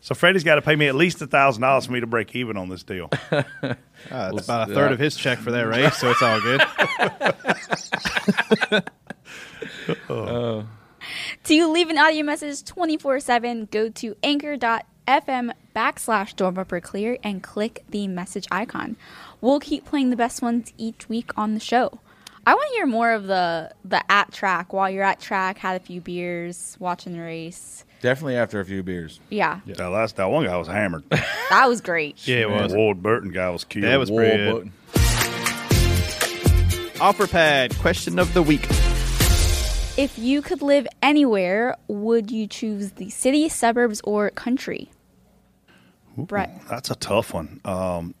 So 0.00 0.14
Freddie's 0.14 0.44
got 0.44 0.56
to 0.56 0.62
pay 0.62 0.74
me 0.74 0.88
at 0.88 0.94
least 0.94 1.22
a 1.22 1.26
thousand 1.26 1.62
dollars 1.62 1.86
for 1.86 1.92
me 1.92 2.00
to 2.00 2.06
break 2.06 2.34
even 2.34 2.56
on 2.56 2.68
this 2.68 2.82
deal. 2.82 3.10
Uh, 4.10 4.32
it's 4.34 4.46
about 4.48 4.68
a 4.68 4.74
third 4.74 4.90
of 4.90 4.98
his 4.98 5.14
check 5.14 5.38
for 5.38 5.52
that 5.52 5.62
race, 5.62 5.96
so 5.96 6.10
it's 6.10 6.20
all 6.22 6.40
good. 6.40 6.60
Oh. 10.08 10.66
To 11.44 11.72
leave 11.72 11.88
an 11.88 11.98
audio 11.98 12.24
message 12.24 12.64
24 12.64 13.20
7, 13.20 13.68
go 13.70 13.88
to 13.90 14.16
anchor.fm 14.22 15.52
backslash 15.74 16.36
door 16.36 16.52
bumper 16.52 16.80
clear 16.80 17.18
and 17.22 17.42
click 17.42 17.84
the 17.90 18.06
message 18.08 18.46
icon. 18.50 18.96
We'll 19.40 19.60
keep 19.60 19.84
playing 19.84 20.10
the 20.10 20.16
best 20.16 20.42
ones 20.42 20.72
each 20.78 21.08
week 21.08 21.30
on 21.36 21.54
the 21.54 21.60
show. 21.60 22.00
I 22.44 22.54
want 22.54 22.68
to 22.70 22.74
hear 22.74 22.86
more 22.86 23.12
of 23.12 23.26
the 23.26 23.70
the 23.84 24.02
at 24.10 24.32
track 24.32 24.72
while 24.72 24.90
you're 24.90 25.04
at 25.04 25.20
track, 25.20 25.58
had 25.58 25.80
a 25.80 25.84
few 25.84 26.00
beers, 26.00 26.76
watching 26.80 27.12
the 27.12 27.20
race. 27.20 27.84
Definitely 28.00 28.36
after 28.36 28.58
a 28.58 28.64
few 28.64 28.82
beers. 28.82 29.20
Yeah, 29.30 29.60
That 29.66 29.88
last 29.90 30.16
that 30.16 30.28
one 30.28 30.44
guy 30.44 30.56
was 30.56 30.66
hammered. 30.66 31.04
that 31.10 31.66
was 31.68 31.80
great. 31.80 32.26
Yeah, 32.26 32.38
it 32.38 32.50
was. 32.50 32.74
Ward 32.74 33.00
Burton 33.00 33.30
guy 33.30 33.48
was 33.50 33.62
cute. 33.62 33.84
That 33.84 33.96
was 33.98 34.10
pretty 34.10 34.36
good. 34.38 34.52
Burton. 34.54 34.72
Offer 37.00 37.26
pad 37.28 37.76
question 37.78 38.18
of 38.18 38.32
the 38.34 38.42
week. 38.42 38.66
If 39.96 40.14
you 40.18 40.40
could 40.42 40.62
live 40.62 40.86
anywhere, 41.02 41.76
would 41.86 42.30
you 42.30 42.46
choose 42.46 42.92
the 42.92 43.10
city, 43.10 43.48
suburbs, 43.48 44.00
or 44.04 44.30
country? 44.30 44.90
Brett. 46.16 46.60
That's 46.68 46.90
a 46.90 46.94
tough 46.96 47.34
one. 47.34 47.60
Um, 47.64 48.14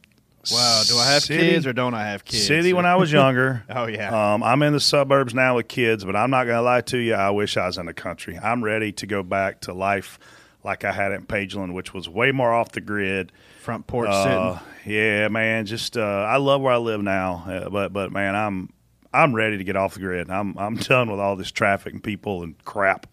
Wow, 0.50 0.82
do 0.88 0.96
I 0.96 1.06
have 1.12 1.22
city- 1.22 1.50
kids 1.50 1.66
or 1.66 1.72
don't 1.72 1.94
I 1.94 2.08
have 2.10 2.24
kids? 2.24 2.46
City 2.46 2.72
when 2.72 2.86
I 2.86 2.96
was 2.96 3.12
younger. 3.12 3.64
Oh, 3.70 3.86
yeah. 3.86 4.34
Um, 4.34 4.42
I'm 4.42 4.62
in 4.62 4.72
the 4.72 4.80
suburbs 4.80 5.34
now 5.34 5.56
with 5.56 5.68
kids, 5.68 6.04
but 6.04 6.16
I'm 6.16 6.30
not 6.30 6.44
going 6.44 6.56
to 6.56 6.62
lie 6.62 6.80
to 6.82 6.98
you. 6.98 7.14
I 7.14 7.30
wish 7.30 7.56
I 7.56 7.66
was 7.66 7.78
in 7.78 7.86
the 7.86 7.94
country. 7.94 8.38
I'm 8.38 8.62
ready 8.64 8.92
to 8.92 9.06
go 9.06 9.22
back 9.22 9.60
to 9.62 9.72
life 9.72 10.18
like 10.64 10.84
I 10.84 10.92
had 10.92 11.12
it 11.12 11.16
in 11.16 11.26
Pageland, 11.26 11.74
which 11.74 11.94
was 11.94 12.08
way 12.08 12.32
more 12.32 12.52
off 12.52 12.72
the 12.72 12.80
grid. 12.80 13.32
Front 13.60 13.86
porch 13.86 14.08
Uh, 14.10 14.58
yeah, 14.84 15.28
man. 15.28 15.66
Just 15.66 15.96
uh, 15.96 16.00
I 16.02 16.36
love 16.38 16.60
where 16.60 16.72
I 16.72 16.78
live 16.78 17.02
now, 17.02 17.44
uh, 17.46 17.68
but 17.70 17.92
but 17.92 18.10
man, 18.12 18.34
I'm 18.34 18.72
I'm 19.12 19.34
ready 19.34 19.58
to 19.58 19.64
get 19.64 19.76
off 19.76 19.94
the 19.94 20.00
grid. 20.00 20.30
I'm 20.30 20.56
I'm 20.58 20.76
done 20.90 21.10
with 21.10 21.20
all 21.20 21.36
this 21.36 21.50
traffic 21.52 21.92
and 21.92 22.02
people 22.02 22.42
and 22.42 22.62
crap. 22.64 23.06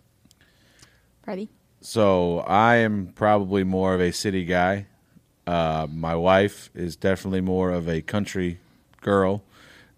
Freddie? 1.23 1.49
So 1.81 2.39
I 2.39 2.77
am 2.77 3.14
probably 3.14 3.64
more 3.64 3.93
of 3.93 4.01
a 4.01 4.11
city 4.11 4.45
guy. 4.45 4.88
Uh, 5.50 5.88
my 5.92 6.14
wife 6.14 6.70
is 6.76 6.96
definitely 6.96 7.42
more 7.42 7.72
of 7.72 7.90
a 7.90 8.04
country 8.04 8.60
girl, 9.02 9.42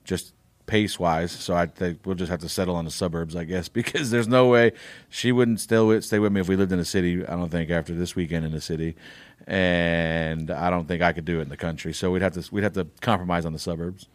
just 0.05 0.31
pace 0.65 0.97
wise. 0.97 1.29
So 1.33 1.53
I 1.53 1.65
think 1.65 1.99
we'll 2.05 2.15
just 2.15 2.31
have 2.31 2.39
to 2.39 2.47
settle 2.47 2.77
on 2.77 2.85
the 2.85 2.91
suburbs, 2.91 3.35
I 3.35 3.43
guess, 3.43 3.67
because 3.81 4.11
there's 4.11 4.29
no 4.29 4.47
way 4.47 4.71
she 5.09 5.33
wouldn't 5.33 5.59
still 5.59 6.01
stay 6.01 6.19
with 6.19 6.31
me 6.31 6.39
if 6.39 6.47
we 6.47 6.55
lived 6.55 6.71
in 6.71 6.77
the 6.77 6.85
city. 6.85 7.25
I 7.25 7.35
don't 7.35 7.49
think 7.49 7.69
after 7.69 7.93
this 7.93 8.15
weekend 8.15 8.45
in 8.45 8.53
the 8.53 8.61
city, 8.61 8.95
and 9.45 10.49
I 10.49 10.69
don't 10.69 10.87
think 10.87 11.01
I 11.01 11.11
could 11.11 11.25
do 11.25 11.39
it 11.39 11.41
in 11.41 11.49
the 11.49 11.57
country. 11.57 11.91
So 11.91 12.11
we'd 12.11 12.21
have 12.21 12.33
to 12.35 12.47
we'd 12.49 12.63
have 12.63 12.73
to 12.75 12.87
compromise 13.01 13.45
on 13.45 13.51
the 13.51 13.59
suburbs. 13.59 14.07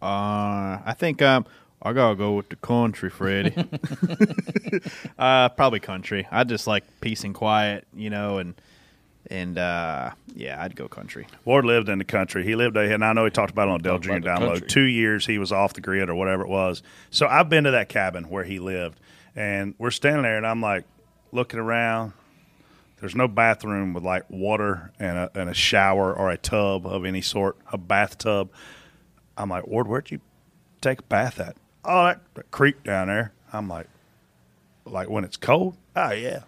Uh, 0.00 0.78
I 0.86 0.94
think 0.96 1.20
um, 1.20 1.46
I 1.82 1.92
gotta 1.92 2.14
go 2.14 2.34
with 2.34 2.48
the 2.48 2.54
country, 2.54 3.10
Freddie. 3.10 3.56
uh, 5.18 5.48
probably 5.48 5.80
country. 5.80 6.28
I 6.30 6.44
just 6.44 6.68
like 6.68 6.84
peace 7.00 7.24
and 7.24 7.34
quiet, 7.34 7.88
you 7.92 8.08
know, 8.08 8.38
and 8.38 8.54
and 9.30 9.56
uh, 9.58 10.10
yeah, 10.34 10.60
I'd 10.62 10.74
go 10.76 10.88
country. 10.88 11.26
Ward 11.44 11.64
lived 11.64 11.88
in 11.88 11.98
the 11.98 12.04
country. 12.04 12.44
He 12.44 12.56
lived, 12.56 12.76
and 12.76 13.04
I 13.04 13.12
know 13.12 13.24
he 13.24 13.30
talked 13.30 13.52
about 13.52 13.68
it 13.68 13.72
on 13.72 13.80
Dale 13.80 13.92
Talked 13.94 14.04
Junior 14.04 14.20
Download. 14.20 14.48
country. 14.48 14.68
Two 14.68 14.82
years 14.84 15.24
he 15.24 15.38
was 15.38 15.52
off 15.52 15.72
the 15.72 15.80
grid 15.80 16.10
or 16.10 16.14
whatever 16.14 16.42
it 16.42 16.48
was. 16.48 16.82
So 17.10 17.26
I've 17.26 17.48
been 17.48 17.64
to 17.64 17.70
that 17.70 17.88
cabin 17.88 18.24
where 18.28 18.44
he 18.44 18.58
lived, 18.58 18.98
and 19.36 19.74
we're 19.78 19.92
standing 19.92 20.22
there, 20.22 20.36
and 20.36 20.46
I'm 20.46 20.60
like 20.60 20.84
looking 21.32 21.60
around. 21.60 22.12
There's 23.00 23.14
no 23.14 23.28
bathroom 23.28 23.94
with 23.94 24.04
like 24.04 24.28
water 24.28 24.92
and 24.98 25.16
a, 25.16 25.30
and 25.34 25.48
a 25.48 25.54
shower 25.54 26.12
or 26.12 26.30
a 26.30 26.36
tub 26.36 26.86
of 26.86 27.06
any 27.06 27.22
sort, 27.22 27.56
a 27.72 27.78
bathtub. 27.78 28.50
I'm 29.38 29.48
like, 29.48 29.66
Ward, 29.66 29.88
where'd 29.88 30.10
you 30.10 30.20
take 30.82 30.98
a 30.98 31.02
bath 31.04 31.40
at? 31.40 31.56
Oh, 31.82 32.04
that, 32.04 32.20
that 32.34 32.50
creek 32.50 32.82
down 32.82 33.06
there. 33.06 33.32
I'm 33.54 33.68
like, 33.68 33.86
like 34.84 35.08
when 35.08 35.24
it's 35.24 35.38
cold? 35.38 35.76
Oh 35.96 36.10
yeah. 36.10 36.40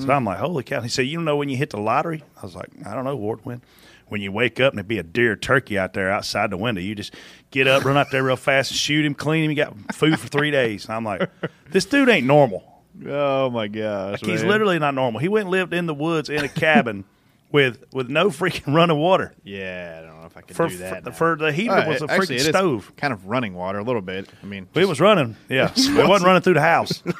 So 0.00 0.10
I'm 0.10 0.24
like, 0.24 0.38
holy 0.38 0.62
cow. 0.64 0.80
He 0.82 0.88
said, 0.88 1.02
you 1.06 1.16
don't 1.16 1.24
know 1.24 1.36
when 1.36 1.48
you 1.48 1.56
hit 1.56 1.70
the 1.70 1.78
lottery? 1.80 2.22
I 2.36 2.42
was 2.42 2.54
like, 2.54 2.68
I 2.86 2.94
don't 2.94 3.04
know, 3.04 3.16
Ward, 3.16 3.40
when? 3.44 3.62
When 4.08 4.20
you 4.22 4.32
wake 4.32 4.58
up 4.60 4.72
and 4.72 4.78
there'd 4.78 4.88
be 4.88 4.98
a 4.98 5.02
deer 5.02 5.36
turkey 5.36 5.78
out 5.78 5.92
there 5.92 6.10
outside 6.10 6.48
the 6.50 6.56
window, 6.56 6.80
you 6.80 6.94
just 6.94 7.14
get 7.50 7.66
up, 7.66 7.84
run 7.84 7.96
out 7.98 8.10
there 8.10 8.22
real 8.24 8.36
fast, 8.36 8.70
and 8.70 8.78
shoot 8.78 9.04
him, 9.04 9.14
clean 9.14 9.44
him. 9.44 9.50
You 9.50 9.56
got 9.56 9.94
food 9.94 10.18
for 10.18 10.28
three 10.28 10.50
days. 10.50 10.86
And 10.86 10.94
I'm 10.94 11.04
like, 11.04 11.28
this 11.70 11.84
dude 11.84 12.08
ain't 12.08 12.26
normal. 12.26 12.64
Oh 13.06 13.50
my 13.50 13.68
gosh, 13.68 14.22
Like, 14.22 14.30
he's 14.30 14.40
man. 14.42 14.50
literally 14.50 14.78
not 14.78 14.94
normal. 14.94 15.20
He 15.20 15.28
went 15.28 15.42
and 15.44 15.50
lived 15.50 15.74
in 15.74 15.84
the 15.86 15.94
woods 15.94 16.30
in 16.30 16.42
a 16.44 16.48
cabin 16.48 17.04
with 17.52 17.84
with 17.92 18.08
no 18.08 18.28
freaking 18.30 18.74
running 18.74 18.96
water. 18.98 19.34
Yeah, 19.44 19.98
I 20.02 20.06
don't 20.06 20.20
know 20.20 20.26
if 20.26 20.36
I 20.36 20.40
could 20.40 20.56
For, 20.56 20.68
do 20.68 20.78
that. 20.78 21.04
for, 21.04 21.12
for 21.12 21.36
the 21.36 21.52
heater 21.52 21.72
right, 21.72 21.86
was 21.88 22.00
a 22.02 22.10
actually, 22.10 22.36
freaking 22.38 22.48
stove. 22.48 22.92
kind 22.96 23.12
of 23.12 23.26
running 23.26 23.54
water 23.54 23.78
a 23.78 23.84
little 23.84 24.00
bit. 24.02 24.28
I 24.42 24.46
mean, 24.46 24.68
It 24.74 24.88
was 24.88 25.00
running. 25.00 25.36
Yeah, 25.50 25.70
it 25.76 26.08
wasn't 26.08 26.26
running 26.26 26.42
through 26.42 26.54
the 26.54 26.60
house. 26.62 27.02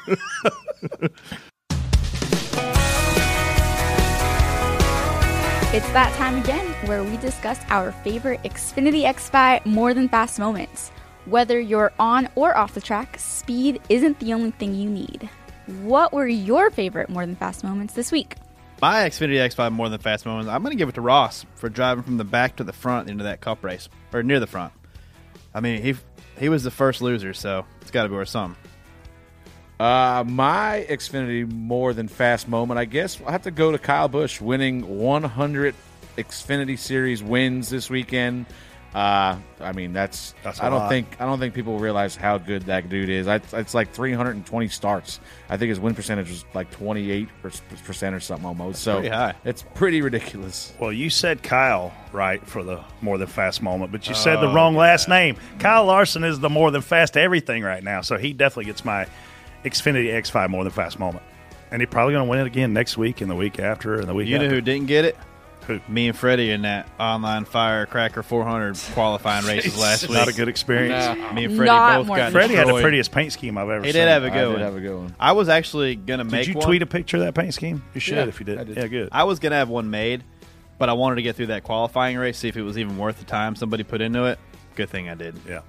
It's 5.71 5.87
that 5.91 6.11
time 6.15 6.35
again 6.35 6.65
where 6.87 7.03
we 7.03 7.15
discuss 7.17 7.59
our 7.69 7.91
favorite 7.91 8.41
Xfinity 8.41 9.03
X5 9.03 9.67
More 9.67 9.93
Than 9.93 10.09
Fast 10.09 10.39
moments. 10.39 10.89
Whether 11.25 11.59
you're 11.59 11.93
on 11.99 12.27
or 12.33 12.57
off 12.57 12.73
the 12.73 12.81
track, 12.81 13.19
speed 13.19 13.79
isn't 13.87 14.17
the 14.17 14.33
only 14.33 14.49
thing 14.49 14.73
you 14.73 14.89
need. 14.89 15.29
What 15.83 16.11
were 16.11 16.25
your 16.25 16.71
favorite 16.71 17.07
More 17.07 17.23
Than 17.23 17.35
Fast 17.35 17.63
moments 17.63 17.93
this 17.93 18.11
week? 18.11 18.33
My 18.81 19.07
Xfinity 19.07 19.35
X5 19.35 19.71
more 19.71 19.89
than 19.89 19.99
fast 19.99 20.25
moments. 20.25 20.49
I'm 20.49 20.63
going 20.63 20.71
to 20.71 20.75
give 20.75 20.89
it 20.89 20.95
to 20.95 21.01
Ross 21.01 21.45
for 21.53 21.69
driving 21.69 22.03
from 22.03 22.17
the 22.17 22.23
back 22.23 22.55
to 22.55 22.63
the 22.63 22.73
front 22.73 23.07
into 23.07 23.25
that 23.25 23.39
Cup 23.39 23.63
race 23.63 23.89
or 24.11 24.23
near 24.23 24.39
the 24.39 24.47
front. 24.47 24.73
I 25.53 25.59
mean, 25.59 25.83
he 25.83 25.93
he 26.39 26.49
was 26.49 26.63
the 26.63 26.71
first 26.71 26.99
loser, 26.99 27.35
so 27.35 27.63
it's 27.81 27.91
got 27.91 28.03
to 28.03 28.09
be 28.09 28.15
worth 28.15 28.29
something. 28.29 28.59
Uh, 29.79 30.25
my 30.27 30.85
Xfinity 30.89 31.49
more 31.49 31.93
than 31.93 32.07
fast 32.09 32.47
moment, 32.49 32.77
I 32.79 32.85
guess 32.85 33.19
I 33.25 33.31
have 33.31 33.43
to 33.43 33.51
go 33.51 33.71
to 33.71 33.77
Kyle 33.77 34.09
Busch 34.09 34.41
winning 34.41 34.99
100 34.99 35.73
Xfinity 36.17 36.77
Series 36.77 37.23
wins 37.23 37.69
this 37.69 37.89
weekend. 37.89 38.45
Uh, 38.93 39.37
I 39.61 39.71
mean 39.73 39.93
that's, 39.93 40.33
That's 40.43 40.59
I 40.59 40.69
don't 40.71 40.79
lot. 40.79 40.89
think 40.89 41.15
I 41.19 41.25
don't 41.25 41.37
think 41.39 41.53
people 41.53 41.77
realize 41.77 42.15
how 42.15 42.39
good 42.39 42.63
that 42.63 42.89
dude 42.89 43.07
is. 43.09 43.27
I, 43.27 43.39
it's 43.53 43.75
like 43.75 43.93
320 43.93 44.67
starts. 44.69 45.19
I 45.47 45.57
think 45.57 45.69
his 45.69 45.79
win 45.79 45.93
percentage 45.93 46.27
was 46.29 46.43
like 46.55 46.71
28 46.71 47.29
percent 47.85 48.15
or 48.15 48.19
something 48.19 48.47
almost. 48.47 48.81
so 48.81 48.99
pretty. 49.01 49.15
It's 49.45 49.61
pretty 49.75 50.01
ridiculous. 50.01 50.73
Well, 50.79 50.91
you 50.91 51.11
said 51.11 51.43
Kyle 51.43 51.93
right 52.11 52.43
for 52.47 52.63
the 52.63 52.83
more 53.01 53.19
than 53.19 53.27
fast 53.27 53.61
moment, 53.61 53.91
but 53.91 54.09
you 54.09 54.15
said 54.15 54.37
the 54.37 54.49
Oh, 54.49 54.53
wrong 54.55 54.75
last 54.75 55.07
name. 55.07 55.37
Kyle 55.59 55.85
Larson 55.85 56.23
is 56.23 56.39
the 56.39 56.49
more 56.49 56.71
than 56.71 56.81
fast 56.81 57.15
everything 57.15 57.61
right 57.61 57.83
now, 57.83 58.01
so 58.01 58.17
he 58.17 58.33
definitely 58.33 58.65
gets 58.65 58.83
my 58.83 59.05
Xfinity 59.63 60.13
X5 60.13 60.49
more 60.49 60.63
than 60.63 60.71
fast 60.73 60.99
moment, 60.99 61.23
and 61.71 61.81
he's 61.81 61.89
probably 61.89 62.13
going 62.13 62.25
to 62.25 62.29
win 62.29 62.39
it 62.39 62.47
again 62.47 62.73
next 62.73 62.97
week 62.97 63.21
and 63.21 63.29
the 63.29 63.35
week 63.35 63.59
after 63.59 63.95
and 63.95 64.07
the 64.07 64.13
week. 64.13 64.27
You 64.27 64.37
know 64.39 64.45
after. 64.45 64.55
who 64.55 64.61
didn't 64.61 64.87
get 64.87 65.05
it? 65.05 65.17
Who? 65.67 65.79
Me 65.87 66.07
and 66.07 66.17
Freddie 66.17 66.49
in 66.49 66.63
that 66.63 66.87
online 66.99 67.45
Firecracker 67.45 68.23
400 68.23 68.75
qualifying 68.93 69.45
races 69.45 69.77
last 69.77 70.03
week. 70.07 70.17
Not 70.17 70.27
a 70.27 70.33
good 70.33 70.47
experience. 70.47 71.15
Me 71.35 71.45
and 71.45 71.55
Freddie 71.55 71.69
Not 71.69 71.97
both 71.99 72.07
more 72.07 72.17
got 72.17 72.23
than 72.23 72.31
Freddie 72.31 72.55
had 72.55 72.61
the 72.63 72.71
destroyed. 72.71 72.81
prettiest 72.83 73.11
paint 73.11 73.33
scheme 73.33 73.55
I've 73.57 73.69
ever 73.69 73.83
He 73.85 73.91
seen. 73.91 73.99
did 74.01 74.07
have 74.07 74.23
a 74.23 74.31
good 74.31 74.43
I 74.45 74.47
one. 74.47 74.55
did 74.57 74.63
have 74.65 74.75
a 74.75 74.79
good 74.79 74.97
one. 74.97 75.15
I 75.19 75.33
was 75.33 75.47
actually 75.47 75.95
gonna 75.95 76.23
make 76.23 76.45
Did 76.45 76.47
you 76.47 76.53
one. 76.55 76.65
tweet 76.65 76.81
a 76.81 76.87
picture 76.87 77.17
of 77.17 77.23
that 77.23 77.35
paint 77.35 77.53
scheme? 77.53 77.83
You 77.93 77.99
should 77.99 78.15
Yeah, 78.17 78.25
if 78.25 78.39
you 78.39 78.45
did. 78.47 78.57
I 78.57 78.63
did. 78.63 78.77
Yeah, 78.77 78.87
good. 78.87 79.09
I 79.11 79.25
was 79.25 79.37
gonna 79.37 79.57
have 79.57 79.69
one 79.69 79.91
made, 79.91 80.23
but 80.79 80.89
I 80.89 80.93
wanted 80.93 81.17
to 81.17 81.21
get 81.21 81.35
through 81.35 81.47
that 81.47 81.63
qualifying 81.63 82.17
race, 82.17 82.39
see 82.39 82.47
if 82.47 82.57
it 82.57 82.63
was 82.63 82.79
even 82.79 82.97
worth 82.97 83.19
the 83.19 83.25
time 83.25 83.55
somebody 83.55 83.83
put 83.83 84.01
into 84.01 84.23
it. 84.25 84.39
Good 84.75 84.89
thing 84.89 85.07
I 85.07 85.13
did. 85.13 85.35
Yeah. 85.47 85.59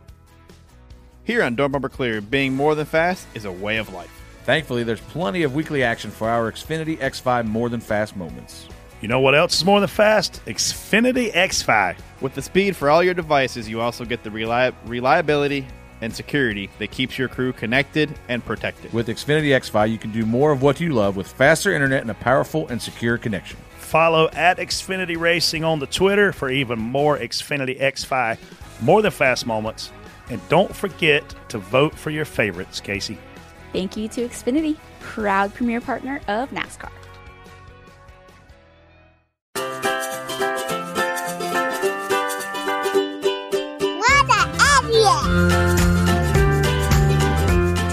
Here 1.31 1.45
on 1.45 1.55
Door 1.55 1.69
Bumper 1.69 1.89
Clear, 1.89 2.21
being 2.21 2.57
more 2.57 2.75
than 2.75 2.87
fast 2.87 3.25
is 3.35 3.45
a 3.45 3.53
way 3.53 3.77
of 3.77 3.95
life. 3.95 4.11
Thankfully, 4.43 4.83
there's 4.83 5.01
plenty 5.01 5.45
of 5.45 5.55
weekly 5.55 5.85
action 5.85 6.11
for 6.11 6.29
our 6.29 6.51
Xfinity 6.51 6.99
X5 6.99 7.47
more 7.47 7.69
than 7.69 7.79
fast 7.79 8.17
moments. 8.17 8.67
You 9.01 9.07
know 9.07 9.21
what 9.21 9.37
else 9.37 9.55
is 9.55 9.65
more 9.65 9.79
than 9.79 9.89
fast? 9.89 10.45
Xfinity 10.47 11.33
X5. 11.33 11.99
With 12.21 12.35
the 12.35 12.43
speed 12.43 12.75
for 12.75 12.91
all 12.91 13.01
your 13.01 13.15
devices, 13.15 13.69
you 13.69 13.81
also 13.81 14.05
get 14.05 14.25
the 14.25 14.31
reli- 14.31 14.75
reliability 14.87 15.69
and 16.01 16.13
security 16.13 16.69
that 16.81 16.91
keeps 16.91 17.17
your 17.17 17.29
crew 17.29 17.53
connected 17.53 18.13
and 18.29 18.45
protected. 18.45 18.93
With 18.93 19.07
Xfinity 19.07 19.51
X5, 19.51 19.89
you 19.89 19.99
can 19.99 20.11
do 20.11 20.27
more 20.27 20.51
of 20.51 20.63
what 20.63 20.81
you 20.81 20.93
love 20.93 21.15
with 21.15 21.31
faster 21.31 21.73
internet 21.73 22.03
and 22.03 22.11
a 22.11 22.15
powerful 22.15 22.67
and 22.67 22.83
secure 22.83 23.19
connection. 23.19 23.57
Follow 23.79 24.31
at 24.31 24.59
Xfinity 24.59 25.17
Racing 25.17 25.63
on 25.63 25.79
the 25.79 25.87
Twitter 25.87 26.33
for 26.33 26.51
even 26.51 26.81
more 26.81 27.17
Xfinity 27.19 27.81
X5 27.81 28.37
more 28.83 29.01
than 29.01 29.13
fast 29.13 29.47
moments. 29.47 29.93
And 30.31 30.41
don't 30.49 30.75
forget 30.75 31.35
to 31.49 31.59
vote 31.59 31.95
for 31.95 32.11
your 32.11 32.25
favorites, 32.25 32.81
Casey. 32.81 33.19
Thank 33.73 33.97
you 33.97 34.09
to 34.09 34.29
Xfinity, 34.29 34.77
proud 35.01 35.53
premier 35.53 35.81
partner 35.81 36.21
of 36.29 36.51
NASCAR. 36.51 36.91
What 43.99 44.29
an 44.31 44.87
idiot! 44.87 45.91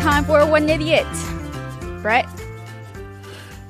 Time 0.02 0.24
for 0.26 0.46
What 0.46 0.62
an 0.64 0.70
Idiot. 0.70 1.08
Brett, 2.02 2.28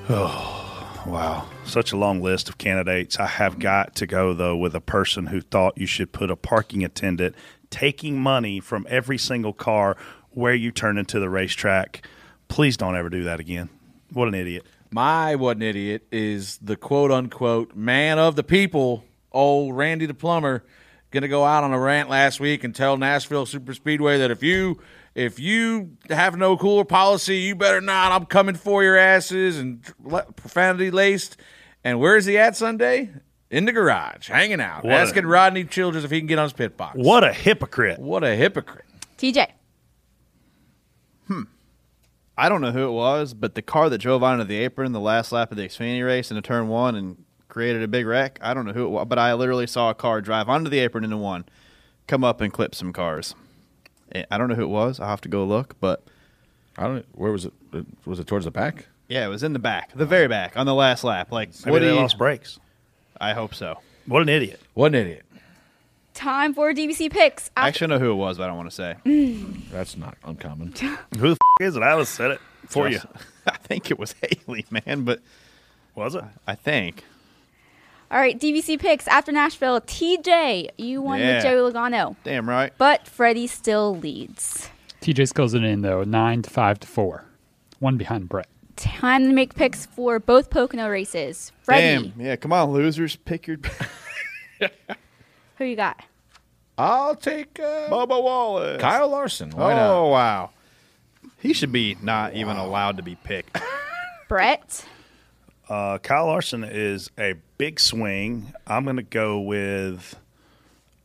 Oh, 0.10 1.04
wow. 1.06 1.46
Such 1.66 1.92
a 1.92 1.98
long 1.98 2.22
list 2.22 2.48
of 2.48 2.58
candidates. 2.58 3.20
I 3.20 3.26
have 3.26 3.60
got 3.60 3.94
to 3.96 4.08
go, 4.08 4.34
though, 4.34 4.56
with 4.56 4.74
a 4.74 4.80
person 4.80 5.26
who 5.28 5.42
thought 5.42 5.78
you 5.78 5.86
should 5.86 6.14
put 6.14 6.32
a 6.32 6.38
parking 6.38 6.86
attendant 6.86 7.36
taking 7.70 8.20
money 8.20 8.60
from 8.60 8.86
every 8.90 9.18
single 9.18 9.54
car 9.54 9.98
where 10.32 10.54
you 10.54 10.72
turn 10.72 10.98
into 10.98 11.20
the 11.20 11.30
racetrack. 11.30 12.06
Please 12.48 12.78
don't 12.78 12.96
ever 12.96 13.10
do 13.10 13.24
that 13.24 13.40
again. 13.40 13.70
What 14.14 14.28
an 14.28 14.36
idiot. 14.36 14.66
My 14.92 15.36
what 15.36 15.58
an 15.58 15.64
idiot 15.64 16.08
is 16.12 16.58
the 16.60 16.78
quote 16.78 17.12
unquote 17.12 17.76
man 17.76 18.20
of 18.20 18.36
the 18.36 18.44
people, 18.44 19.04
old 19.32 19.76
Randy 19.76 20.06
the 20.06 20.14
plumber, 20.14 20.64
gonna 21.12 21.28
go 21.28 21.44
out 21.44 21.64
on 21.64 21.74
a 21.74 21.80
rant 21.80 22.10
last 22.10 22.40
week 22.40 22.64
and 22.64 22.74
tell 22.74 22.98
Nashville 22.98 23.46
Super 23.46 23.74
Speedway 23.74 24.20
that 24.20 24.32
if 24.32 24.44
you 24.44 24.80
if 25.16 25.40
you 25.40 25.98
have 26.10 26.38
no 26.38 26.56
cooler 26.56 26.86
policy, 26.86 27.38
you 27.38 27.56
better 27.56 27.82
not. 27.82 28.12
I'm 28.12 28.28
coming 28.28 28.56
for 28.56 28.84
your 28.84 28.98
asses 28.98 29.58
and 29.58 29.82
profanity 30.36 30.92
laced. 30.92 31.38
And 31.84 32.00
where's 32.00 32.26
he 32.26 32.38
at 32.38 32.56
Sunday? 32.56 33.10
In 33.50 33.64
the 33.66 33.72
garage, 33.72 34.28
hanging 34.30 34.60
out, 34.60 34.84
What 34.84 34.94
a- 34.94 34.98
asking 34.98 35.26
Rodney 35.26 35.64
Childers 35.64 36.04
if 36.04 36.12
he 36.12 36.20
can 36.20 36.28
get 36.28 36.38
on 36.38 36.44
his 36.46 36.54
pit 36.54 36.76
box. 36.76 36.98
What 36.98 37.24
a 37.24 37.32
hypocrite. 37.32 37.98
What 38.00 38.24
a 38.24 38.36
hypocrite. 38.36 38.86
TJ, 39.18 39.48
Hmm. 41.28 41.44
I 42.38 42.50
don't 42.50 42.62
know 42.62 42.72
who 42.72 42.88
it 42.88 42.92
was, 42.92 43.34
but 43.34 43.56
the 43.56 43.62
car 43.62 43.90
that 43.90 43.98
drove 44.00 44.22
onto 44.24 44.44
the 44.44 44.58
apron 44.58 44.92
the 44.92 45.00
last 45.00 45.32
lap 45.32 45.52
of 45.52 45.58
the 45.58 45.64
Xfinity 45.64 46.06
race 46.06 46.30
into 46.30 46.42
turn 46.42 46.68
one 46.68 46.96
and 46.96 47.24
created 47.48 47.82
a 47.84 47.88
big 47.88 48.06
wreck. 48.06 48.38
I 48.42 48.54
don't 48.54 48.66
know 48.66 48.74
who 48.74 48.86
it 48.86 48.90
was, 48.90 49.06
but 49.08 49.18
I 49.18 49.34
literally 49.34 49.66
saw 49.68 49.90
a 49.90 49.96
car 49.96 50.22
drive 50.22 50.48
onto 50.50 50.70
the 50.70 50.80
apron 50.80 51.04
into 51.04 51.18
one, 51.18 51.46
come 52.06 52.24
up 52.24 52.42
and 52.42 52.52
clip 52.54 52.76
some 52.76 52.94
cars. 52.94 53.34
Eh, 54.14 54.24
I 54.30 54.38
don't 54.38 54.48
know 54.50 54.56
who 54.56 54.64
it 54.64 54.68
was. 54.70 55.00
I'll 55.00 55.08
have 55.10 55.22
to 55.22 55.30
go 55.30 55.44
look, 55.46 55.76
but 55.80 56.04
I 56.78 56.84
don't. 56.84 57.06
Where 57.14 57.32
was 57.32 57.46
it? 57.46 57.54
Was 58.06 58.20
it 58.20 58.28
towards 58.28 58.46
the 58.46 58.52
back? 58.52 58.88
yeah, 59.10 59.26
it 59.26 59.30
was 59.30 59.42
in 59.42 59.54
the 59.54 59.60
back, 59.60 59.92
the 59.96 60.06
very 60.06 60.28
back, 60.28 60.56
on 60.58 60.66
the 60.66 60.76
last 60.76 61.04
lap. 61.06 61.32
Like, 61.32 61.50
Maybe 61.62 61.72
what 61.72 61.80
they 61.80 61.88
do 61.88 61.94
you? 61.96 62.00
lost 62.00 62.18
brakes. 62.18 62.60
I 63.20 63.34
hope 63.34 63.54
so. 63.56 63.80
What 64.06 64.22
an 64.22 64.30
idiot. 64.30 64.62
What 64.74 64.88
an 64.88 64.96
idiot. 65.02 65.26
time 66.14 66.54
for 66.54 66.74
DBC 66.74 67.12
picks. 67.12 67.52
I 67.58 67.68
actually 67.68 67.88
know 67.88 68.00
who 68.00 68.12
it 68.12 68.16
was, 68.16 68.38
but 68.38 68.46
I 68.46 68.48
don't 68.48 68.58
want 68.58 68.70
to 68.70 68.76
say. 68.76 68.96
Mm. 69.06 69.70
That's 69.72 69.98
not 69.98 70.18
uncommon. 70.24 70.74
Who 71.18 71.30
the 71.30 71.32
f- 71.32 71.38
is 71.62 71.76
it? 71.76 71.84
I 71.84 71.94
was 71.96 72.10
said 72.10 72.32
it 72.32 72.40
for 72.66 72.90
you. 72.90 73.00
I 73.48 73.56
think 73.58 73.92
it 73.92 74.00
was 74.00 74.16
Haley, 74.22 74.66
man, 74.72 75.04
but 75.04 75.22
Was 75.96 76.16
it? 76.16 76.24
I 76.48 76.56
think. 76.56 77.04
All 78.10 78.18
right, 78.20 78.40
DBC 78.40 78.80
picks 78.80 79.08
after 79.08 79.32
Nashville. 79.32 79.82
TJ, 79.82 80.70
you 80.78 81.02
won 81.02 81.20
Yeah. 81.20 81.36
with 81.36 81.44
Joey 81.44 81.72
Logano, 81.72 82.16
Damn 82.24 82.48
right. 82.50 82.72
but 82.78 83.06
Freddie 83.08 83.48
still 83.48 83.98
leads. 83.98 84.70
TJ's 85.02 85.34
closing 85.34 85.64
in 85.64 85.82
though, 85.82 86.04
nine 86.04 86.42
to 86.42 86.50
five 86.50 86.80
to 86.80 86.88
four, 86.88 87.26
one 87.80 87.98
behind 87.98 88.28
Brett. 88.30 88.48
Time 88.78 89.28
to 89.28 89.34
make 89.34 89.56
picks 89.56 89.86
for 89.88 90.20
both 90.20 90.50
Pocono 90.52 90.88
races. 90.88 91.52
Freddie, 91.64 92.12
Damn. 92.16 92.22
Yeah, 92.26 92.36
come 92.36 92.54
on, 92.54 92.72
losers. 92.72 93.16
Pick 93.16 93.48
your. 93.48 93.58
who 95.58 95.66
you 95.66 95.76
got? 95.76 96.00
I'll 96.78 97.16
take 97.16 97.60
uh, 97.60 97.90
Bubba 97.90 98.22
Wallace. 98.22 98.80
Kyle 98.80 99.10
Larson. 99.10 99.50
Why 99.50 99.74
oh, 99.74 99.76
not? 99.76 100.10
wow. 100.10 100.50
He 101.40 101.54
should 101.54 101.72
be 101.72 101.98
not 102.04 102.36
even 102.36 102.56
allowed 102.58 102.98
to 102.98 103.04
be 103.04 103.16
picked. 103.16 103.60
Brett, 104.28 104.86
Uh, 105.68 105.98
Kyle 105.98 106.28
Larson 106.28 106.64
is 106.64 107.10
a 107.18 107.34
big 107.58 107.80
swing. 107.80 108.54
I'm 108.68 108.84
going 108.84 108.98
to 108.98 109.04
go 109.04 109.40
with 109.40 110.16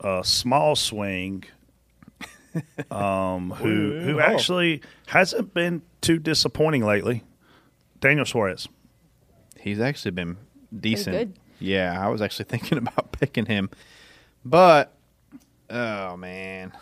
a 0.01 0.23
small 0.25 0.77
swing. 0.77 1.45
Um, 2.91 3.51
who 3.51 3.99
who 4.01 4.21
actually 4.21 4.83
hasn't 5.07 5.55
been 5.55 5.81
too 6.03 6.19
disappointing 6.19 6.85
lately? 6.85 7.25
Daniel 8.03 8.27
Suarez. 8.27 8.69
He's 9.59 9.81
actually 9.81 10.11
been 10.11 10.37
decent. 10.79 11.17
good. 11.17 11.33
Yeah, 11.59 11.97
I 11.99 12.09
was 12.09 12.21
actually 12.21 12.45
thinking 12.51 12.77
about 12.79 13.13
picking 13.13 13.47
him, 13.47 13.71
but 14.45 14.93
oh 15.71 16.17
man, 16.19 16.73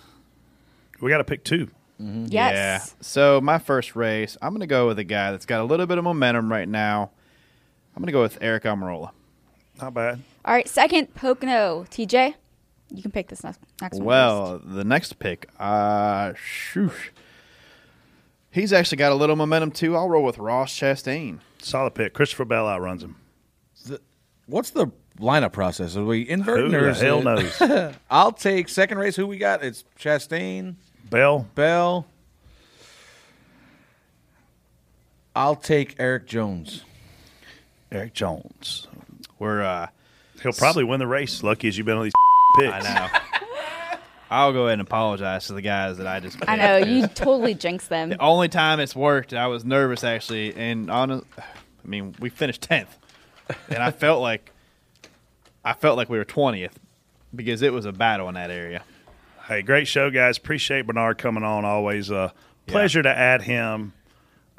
We 1.00 1.10
got 1.10 1.18
to 1.18 1.24
pick 1.24 1.44
two. 1.44 1.68
yes. 1.98 2.32
yeah. 2.32 2.78
So 3.00 3.40
my 3.40 3.58
first 3.58 3.94
race, 3.94 4.36
I'm 4.42 4.50
going 4.50 4.60
to 4.60 4.66
go 4.66 4.86
with 4.88 4.98
a 4.98 5.04
guy 5.04 5.30
that's 5.30 5.46
got 5.46 5.60
a 5.60 5.64
little 5.64 5.86
bit 5.86 5.98
of 5.98 6.04
momentum 6.04 6.50
right 6.50 6.68
now. 6.68 7.10
I'm 7.94 8.00
going 8.02 8.06
to 8.06 8.12
go 8.12 8.22
with 8.22 8.40
Aric 8.40 8.62
Almirola. 8.62 9.10
Not 9.80 9.94
bad. 9.94 10.20
All 10.44 10.54
right, 10.54 10.68
second 10.68 11.14
Pocono. 11.14 11.84
TJ, 11.90 12.34
you 12.90 13.02
can 13.02 13.10
pick 13.10 13.28
this 13.28 13.44
next, 13.44 13.60
next 13.82 13.96
one. 13.98 14.04
Well, 14.06 14.60
the 14.64 14.84
next 14.84 15.18
pick, 15.18 15.48
uh, 15.58 16.32
shoosh. 16.32 17.10
He's 18.50 18.72
actually 18.72 18.96
got 18.98 19.12
a 19.12 19.14
little 19.14 19.36
momentum 19.36 19.70
too. 19.70 19.96
I'll 19.96 20.08
roll 20.08 20.24
with 20.24 20.38
Ross 20.38 20.72
Chastain. 20.76 21.38
Solid 21.62 21.94
pick. 21.94 22.14
Christopher 22.14 22.44
Bell 22.44 22.66
outruns 22.66 23.02
him. 23.04 23.16
What's 24.46 24.70
the 24.70 24.88
lineup 25.20 25.52
process? 25.52 25.96
Are 25.96 26.04
we 26.04 26.28
inverting 26.28 26.72
Who 26.72 26.78
or 26.78 26.92
the 26.92 26.94
hell 26.94 27.18
it- 27.20 27.60
knows? 27.60 27.94
I'll 28.10 28.32
take 28.32 28.68
second 28.68 28.98
race. 28.98 29.14
Who 29.14 29.26
we 29.26 29.38
got? 29.38 29.62
It's 29.62 29.84
Chastain, 29.98 30.74
Bell. 31.08 31.46
Bell. 31.54 32.06
I'll 35.36 35.56
take 35.56 35.94
Erik 36.00 36.26
Jones. 36.26 36.82
Erik 37.92 38.12
Jones. 38.14 38.88
We're 39.38 39.62
uh, 39.62 39.86
He'll 40.42 40.52
probably 40.52 40.84
win 40.84 40.98
the 40.98 41.06
race. 41.06 41.42
Lucky 41.42 41.68
as 41.68 41.76
you've 41.78 41.86
been 41.86 41.96
on 41.98 42.04
these 42.04 42.12
picks. 42.58 42.72
I 42.72 42.80
know. 43.12 43.18
I'll 44.30 44.52
go 44.52 44.66
ahead 44.66 44.74
and 44.74 44.82
apologize 44.82 45.48
to 45.48 45.54
the 45.54 45.62
guys 45.62 45.96
that 45.98 46.06
I 46.06 46.20
just. 46.20 46.38
I 46.46 46.54
know 46.56 46.76
you 46.76 47.08
totally 47.08 47.54
jinxed 47.54 47.88
them. 47.88 48.10
The 48.10 48.20
only 48.22 48.48
time 48.48 48.78
it's 48.78 48.94
worked, 48.94 49.34
I 49.34 49.48
was 49.48 49.64
nervous 49.64 50.04
actually, 50.04 50.54
and 50.54 50.88
on, 50.88 51.10
I 51.10 51.22
mean, 51.84 52.14
we 52.20 52.30
finished 52.30 52.62
tenth, 52.62 52.96
and 53.68 53.82
I 53.82 53.90
felt 53.90 54.22
like, 54.22 54.52
I 55.64 55.72
felt 55.72 55.96
like 55.96 56.08
we 56.08 56.16
were 56.16 56.24
twentieth, 56.24 56.78
because 57.34 57.62
it 57.62 57.72
was 57.72 57.86
a 57.86 57.92
battle 57.92 58.28
in 58.28 58.34
that 58.36 58.52
area. 58.52 58.84
Hey, 59.48 59.62
great 59.62 59.88
show, 59.88 60.10
guys. 60.10 60.38
Appreciate 60.38 60.86
Bernard 60.86 61.18
coming 61.18 61.42
on. 61.42 61.64
Always 61.64 62.08
a 62.10 62.32
pleasure 62.68 63.02
to 63.02 63.08
add 63.10 63.42
him. 63.42 63.94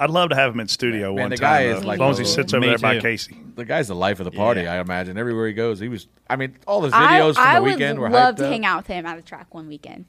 I'd 0.02 0.10
love 0.10 0.30
to 0.30 0.36
have 0.36 0.54
him 0.54 0.60
in 0.60 0.68
studio 0.68 1.14
Man, 1.14 1.22
one 1.24 1.30
the 1.30 1.38
time. 1.38 1.42
guy 1.44 1.68
though, 1.68 1.78
is 1.78 1.86
like 1.86 1.96
as 1.96 2.00
long 2.00 2.12
as 2.12 2.18
he 2.18 2.24
the- 2.24 2.30
sits 2.30 2.54
over 2.54 2.62
Me 2.62 2.68
there 2.68 2.78
by 2.80 2.96
too. 2.96 3.02
Casey. 3.02 3.38
The 3.56 3.66
guy's 3.66 3.88
the 3.88 3.96
life 3.96 4.20
of 4.20 4.26
the 4.26 4.32
party. 4.32 4.68
I 4.68 4.80
imagine 4.80 5.18
everywhere 5.18 5.48
he 5.48 5.54
goes, 5.54 5.80
he 5.80 5.88
was. 5.90 6.08
I 6.30 6.36
mean, 6.38 6.58
all 6.68 6.82
his 6.82 6.94
I, 6.94 7.20
videos 7.20 7.36
from 7.36 7.44
I 7.48 7.56
the 7.56 7.62
would 7.62 7.72
weekend 7.74 8.00
were 8.00 8.10
love 8.10 8.36
hyped 8.36 8.38
to 8.40 8.46
up. 8.46 8.52
hang 8.52 8.66
out 8.66 8.78
with 8.80 8.88
him 8.88 9.06
at 9.06 9.18
a 9.18 9.22
track 9.22 9.54
one 9.54 9.68
weekend. 9.68 10.06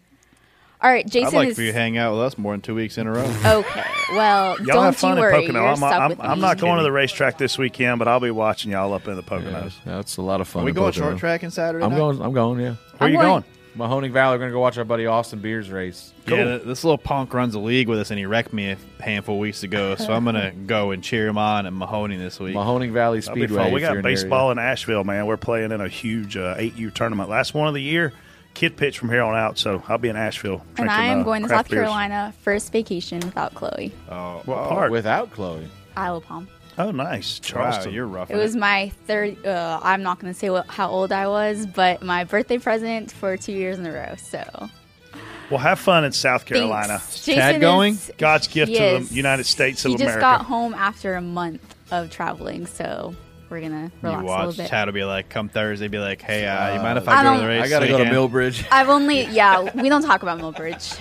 All 0.80 0.90
right, 0.90 1.06
Jason 1.06 1.28
I'd 1.28 1.34
like 1.34 1.48
is 1.50 1.56
for 1.56 1.62
you 1.62 1.70
to 1.72 1.78
hang 1.78 1.96
out 1.96 2.12
with 2.14 2.22
us 2.22 2.36
more 2.36 2.54
than 2.54 2.60
two 2.60 2.74
weeks 2.74 2.98
in 2.98 3.06
a 3.06 3.12
row. 3.12 3.22
okay. 3.44 3.84
Well, 4.14 4.56
Y'all 4.58 4.66
don't 4.66 4.84
have 4.86 4.96
fun 4.96 5.16
you 5.16 5.22
worry. 5.22 5.34
in 5.34 5.40
Pocono. 5.42 5.60
You're 5.60 5.68
I'm, 5.68 5.76
stuck 5.76 5.92
I'm, 5.92 6.08
with 6.10 6.20
I'm 6.20 6.38
me. 6.38 6.42
not 6.42 6.58
going 6.58 6.76
to 6.78 6.82
the 6.82 6.90
racetrack 6.90 7.38
this 7.38 7.56
weekend, 7.56 8.00
but 8.00 8.08
I'll 8.08 8.18
be 8.18 8.32
watching 8.32 8.72
y'all 8.72 8.92
up 8.92 9.06
in 9.06 9.14
the 9.14 9.22
Poconos. 9.22 9.74
Yeah, 9.86 9.96
that's 9.96 10.16
a 10.16 10.22
lot 10.22 10.40
of 10.40 10.48
fun. 10.48 10.62
Are 10.62 10.64
we 10.64 10.70
in 10.70 10.74
going 10.74 10.92
Pocono. 10.92 11.10
short 11.10 11.20
tracking 11.20 11.50
Saturday 11.50 11.84
I'm 11.84 11.92
night? 11.92 11.98
going. 11.98 12.20
I'm 12.22 12.32
going. 12.32 12.58
Yeah. 12.60 12.74
Where 12.98 13.08
are 13.08 13.12
you 13.12 13.18
going? 13.20 13.44
Mahoning 13.76 14.10
Valley. 14.12 14.36
We're 14.36 14.40
gonna 14.40 14.52
go 14.52 14.60
watch 14.60 14.76
our 14.78 14.84
buddy 14.84 15.06
Austin 15.06 15.38
Beers 15.40 15.70
race. 15.70 16.12
Yeah, 16.28 16.44
th- 16.44 16.62
this 16.64 16.84
little 16.84 16.98
punk 16.98 17.32
runs 17.32 17.54
a 17.54 17.58
league 17.58 17.88
with 17.88 17.98
us, 17.98 18.10
and 18.10 18.18
he 18.18 18.26
wrecked 18.26 18.52
me 18.52 18.70
a 18.72 18.76
handful 19.00 19.36
of 19.36 19.40
weeks 19.40 19.62
ago. 19.62 19.94
So 19.96 20.12
I'm 20.12 20.24
gonna 20.24 20.52
go 20.66 20.90
and 20.90 21.02
cheer 21.02 21.26
him 21.26 21.38
on 21.38 21.66
at 21.66 21.72
Mahoney 21.72 22.16
this 22.16 22.38
week. 22.38 22.54
Mahoning 22.54 22.92
Valley 22.92 23.20
That'll 23.20 23.34
be 23.34 23.42
Speedway. 23.46 23.62
fun. 23.64 23.72
We 23.72 23.76
if 23.76 23.80
you're 23.82 23.88
got 23.90 23.96
in 23.96 24.02
the 24.02 24.08
baseball 24.08 24.50
in 24.50 24.58
Asheville, 24.58 25.04
man. 25.04 25.26
We're 25.26 25.36
playing 25.38 25.72
in 25.72 25.80
a 25.80 25.88
huge 25.88 26.36
uh, 26.36 26.56
8U 26.56 26.92
tournament. 26.94 27.28
Last 27.30 27.54
one 27.54 27.68
of 27.68 27.74
the 27.74 27.82
year. 27.82 28.12
Kid 28.54 28.76
pitch 28.76 28.98
from 28.98 29.08
here 29.08 29.22
on 29.22 29.34
out, 29.34 29.56
so 29.56 29.82
I'll 29.88 29.96
be 29.96 30.10
in 30.10 30.16
Asheville. 30.16 30.58
and 30.60 30.76
drinking, 30.76 30.94
I 30.94 31.06
am 31.06 31.20
uh, 31.20 31.22
going 31.22 31.40
to 31.40 31.48
craft 31.48 31.68
South 31.68 31.70
beers. 31.70 31.84
Carolina 31.84 32.34
first 32.42 32.70
vacation 32.70 33.20
without 33.20 33.54
Chloe. 33.54 33.92
Oh, 34.10 34.42
What 34.44 34.68
part? 34.68 34.90
Without 34.90 35.30
Chloe. 35.30 35.66
Isle 35.96 36.18
of 36.18 36.24
Palm. 36.24 36.48
Oh, 36.78 36.90
nice. 36.90 37.38
Charleston. 37.38 37.92
you're 37.92 38.06
rough. 38.06 38.30
It 38.30 38.36
was 38.36 38.56
my 38.56 38.90
third. 39.06 39.44
Uh, 39.46 39.78
I'm 39.82 40.02
not 40.02 40.18
going 40.20 40.32
to 40.32 40.38
say 40.38 40.48
what, 40.50 40.66
how 40.68 40.88
old 40.88 41.12
I 41.12 41.28
was, 41.28 41.66
but 41.66 42.02
my 42.02 42.24
birthday 42.24 42.58
present 42.58 43.12
for 43.12 43.36
two 43.36 43.52
years 43.52 43.78
in 43.78 43.86
a 43.86 43.92
row. 43.92 44.14
So 44.16 44.42
Well, 45.50 45.58
have 45.60 45.78
fun 45.78 46.04
in 46.04 46.12
South 46.12 46.46
Carolina. 46.46 46.98
Thanks. 46.98 47.24
Jason 47.26 47.60
going? 47.60 47.94
is- 47.94 48.10
God's 48.16 48.48
gift 48.48 48.72
to 48.74 48.96
is. 48.96 49.10
the 49.10 49.14
United 49.14 49.44
States 49.44 49.84
of 49.84 49.90
America. 49.90 50.02
he 50.02 50.04
of 50.04 50.08
just 50.08 50.18
America. 50.18 50.38
got 50.44 50.46
home 50.46 50.72
after 50.74 51.14
a 51.14 51.20
month 51.20 51.74
of 51.90 52.10
traveling, 52.10 52.66
so 52.66 53.14
we're 53.50 53.60
gonna 53.60 53.92
relax 54.00 54.02
You 54.02 54.08
a 54.08 54.10
little 54.10 54.26
watch 54.46 54.56
bit. 54.56 54.70
Chad 54.70 54.88
will 54.88 54.94
be 54.94 55.04
like, 55.04 55.28
come 55.28 55.50
Thursday, 55.50 55.88
be 55.88 55.98
like, 55.98 56.22
hey, 56.22 56.46
uh, 56.46 56.74
you 56.74 56.80
mind 56.80 56.96
if 56.96 57.06
I 57.06 57.20
I 57.20 57.22
go 57.22 57.34
to 57.34 57.40
the 57.42 57.46
race? 57.48 57.62
I 57.64 57.68
gotta 57.68 57.86
this 57.86 57.96
go 57.98 58.02
to? 58.02 58.10
Millbridge. 58.10 58.66
I've 58.70 58.88
only 58.88 59.24
yeah. 59.30 59.70
We 59.74 59.90
don't 59.90 60.00
talk 60.02 60.22
about 60.22 60.38
Millbridge. 60.40 60.98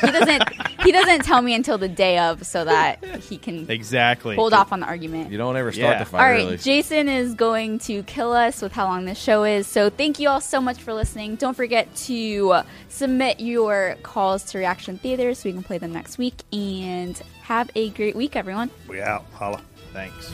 He 0.00 0.10
doesn't. 0.12 0.42
He 0.82 0.92
doesn't 0.92 1.24
tell 1.24 1.42
me 1.42 1.54
until 1.54 1.78
the 1.78 1.88
day 1.88 2.18
of, 2.18 2.46
so 2.46 2.64
that 2.64 3.04
he 3.16 3.38
can 3.38 3.68
Exactly. 3.70 4.36
hold 4.36 4.52
off 4.52 4.72
on 4.72 4.80
the 4.80 4.86
argument. 4.86 5.32
You 5.32 5.38
don't 5.38 5.56
ever 5.56 5.72
start 5.72 5.94
Yeah. 5.94 5.98
the 5.98 6.04
fight 6.04 6.20
All 6.20 6.30
right, 6.30 6.42
early. 6.42 6.56
Jason 6.58 7.08
is 7.08 7.34
going 7.34 7.80
to 7.80 8.02
kill 8.04 8.32
us 8.32 8.62
with 8.62 8.72
how 8.72 8.84
long 8.86 9.04
this 9.04 9.18
show 9.18 9.42
is. 9.44 9.66
So 9.66 9.90
thank 9.90 10.20
you 10.20 10.28
all 10.28 10.40
so 10.40 10.60
much 10.60 10.78
for 10.78 10.94
listening. 10.94 11.36
Don't 11.36 11.54
forget 11.54 11.92
to 12.06 12.60
submit 12.88 13.40
your 13.40 13.96
calls 14.02 14.44
to 14.52 14.58
Reaction 14.58 14.98
Theater 14.98 15.34
so 15.34 15.48
we 15.48 15.52
can 15.54 15.62
play 15.64 15.78
them 15.78 15.92
next 15.92 16.18
week. 16.18 16.36
And 16.52 17.20
have 17.42 17.70
a 17.74 17.90
great 17.90 18.14
week, 18.14 18.36
everyone. 18.36 18.70
We 18.88 19.00
out. 19.00 19.24
Holla. 19.32 19.60
Thanks. 19.92 20.32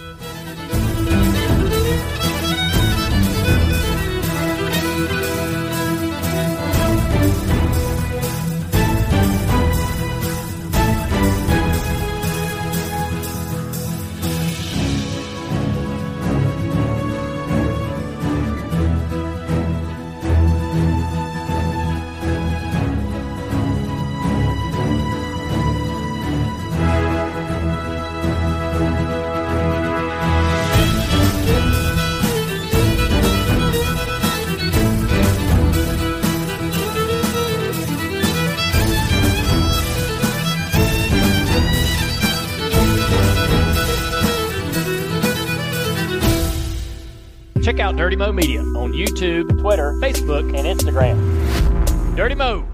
Check 47.63 47.79
out 47.79 47.97
Dirty 47.97 48.17
Mo 48.17 48.33
Media 48.33 48.61
on 48.61 48.93
YouTube, 48.93 49.61
Twitter, 49.61 49.93
Facebook, 49.95 50.43
and 50.59 50.67
Instagram. 50.67 52.17
Dirty 52.17 52.35
Mo. 52.35 52.67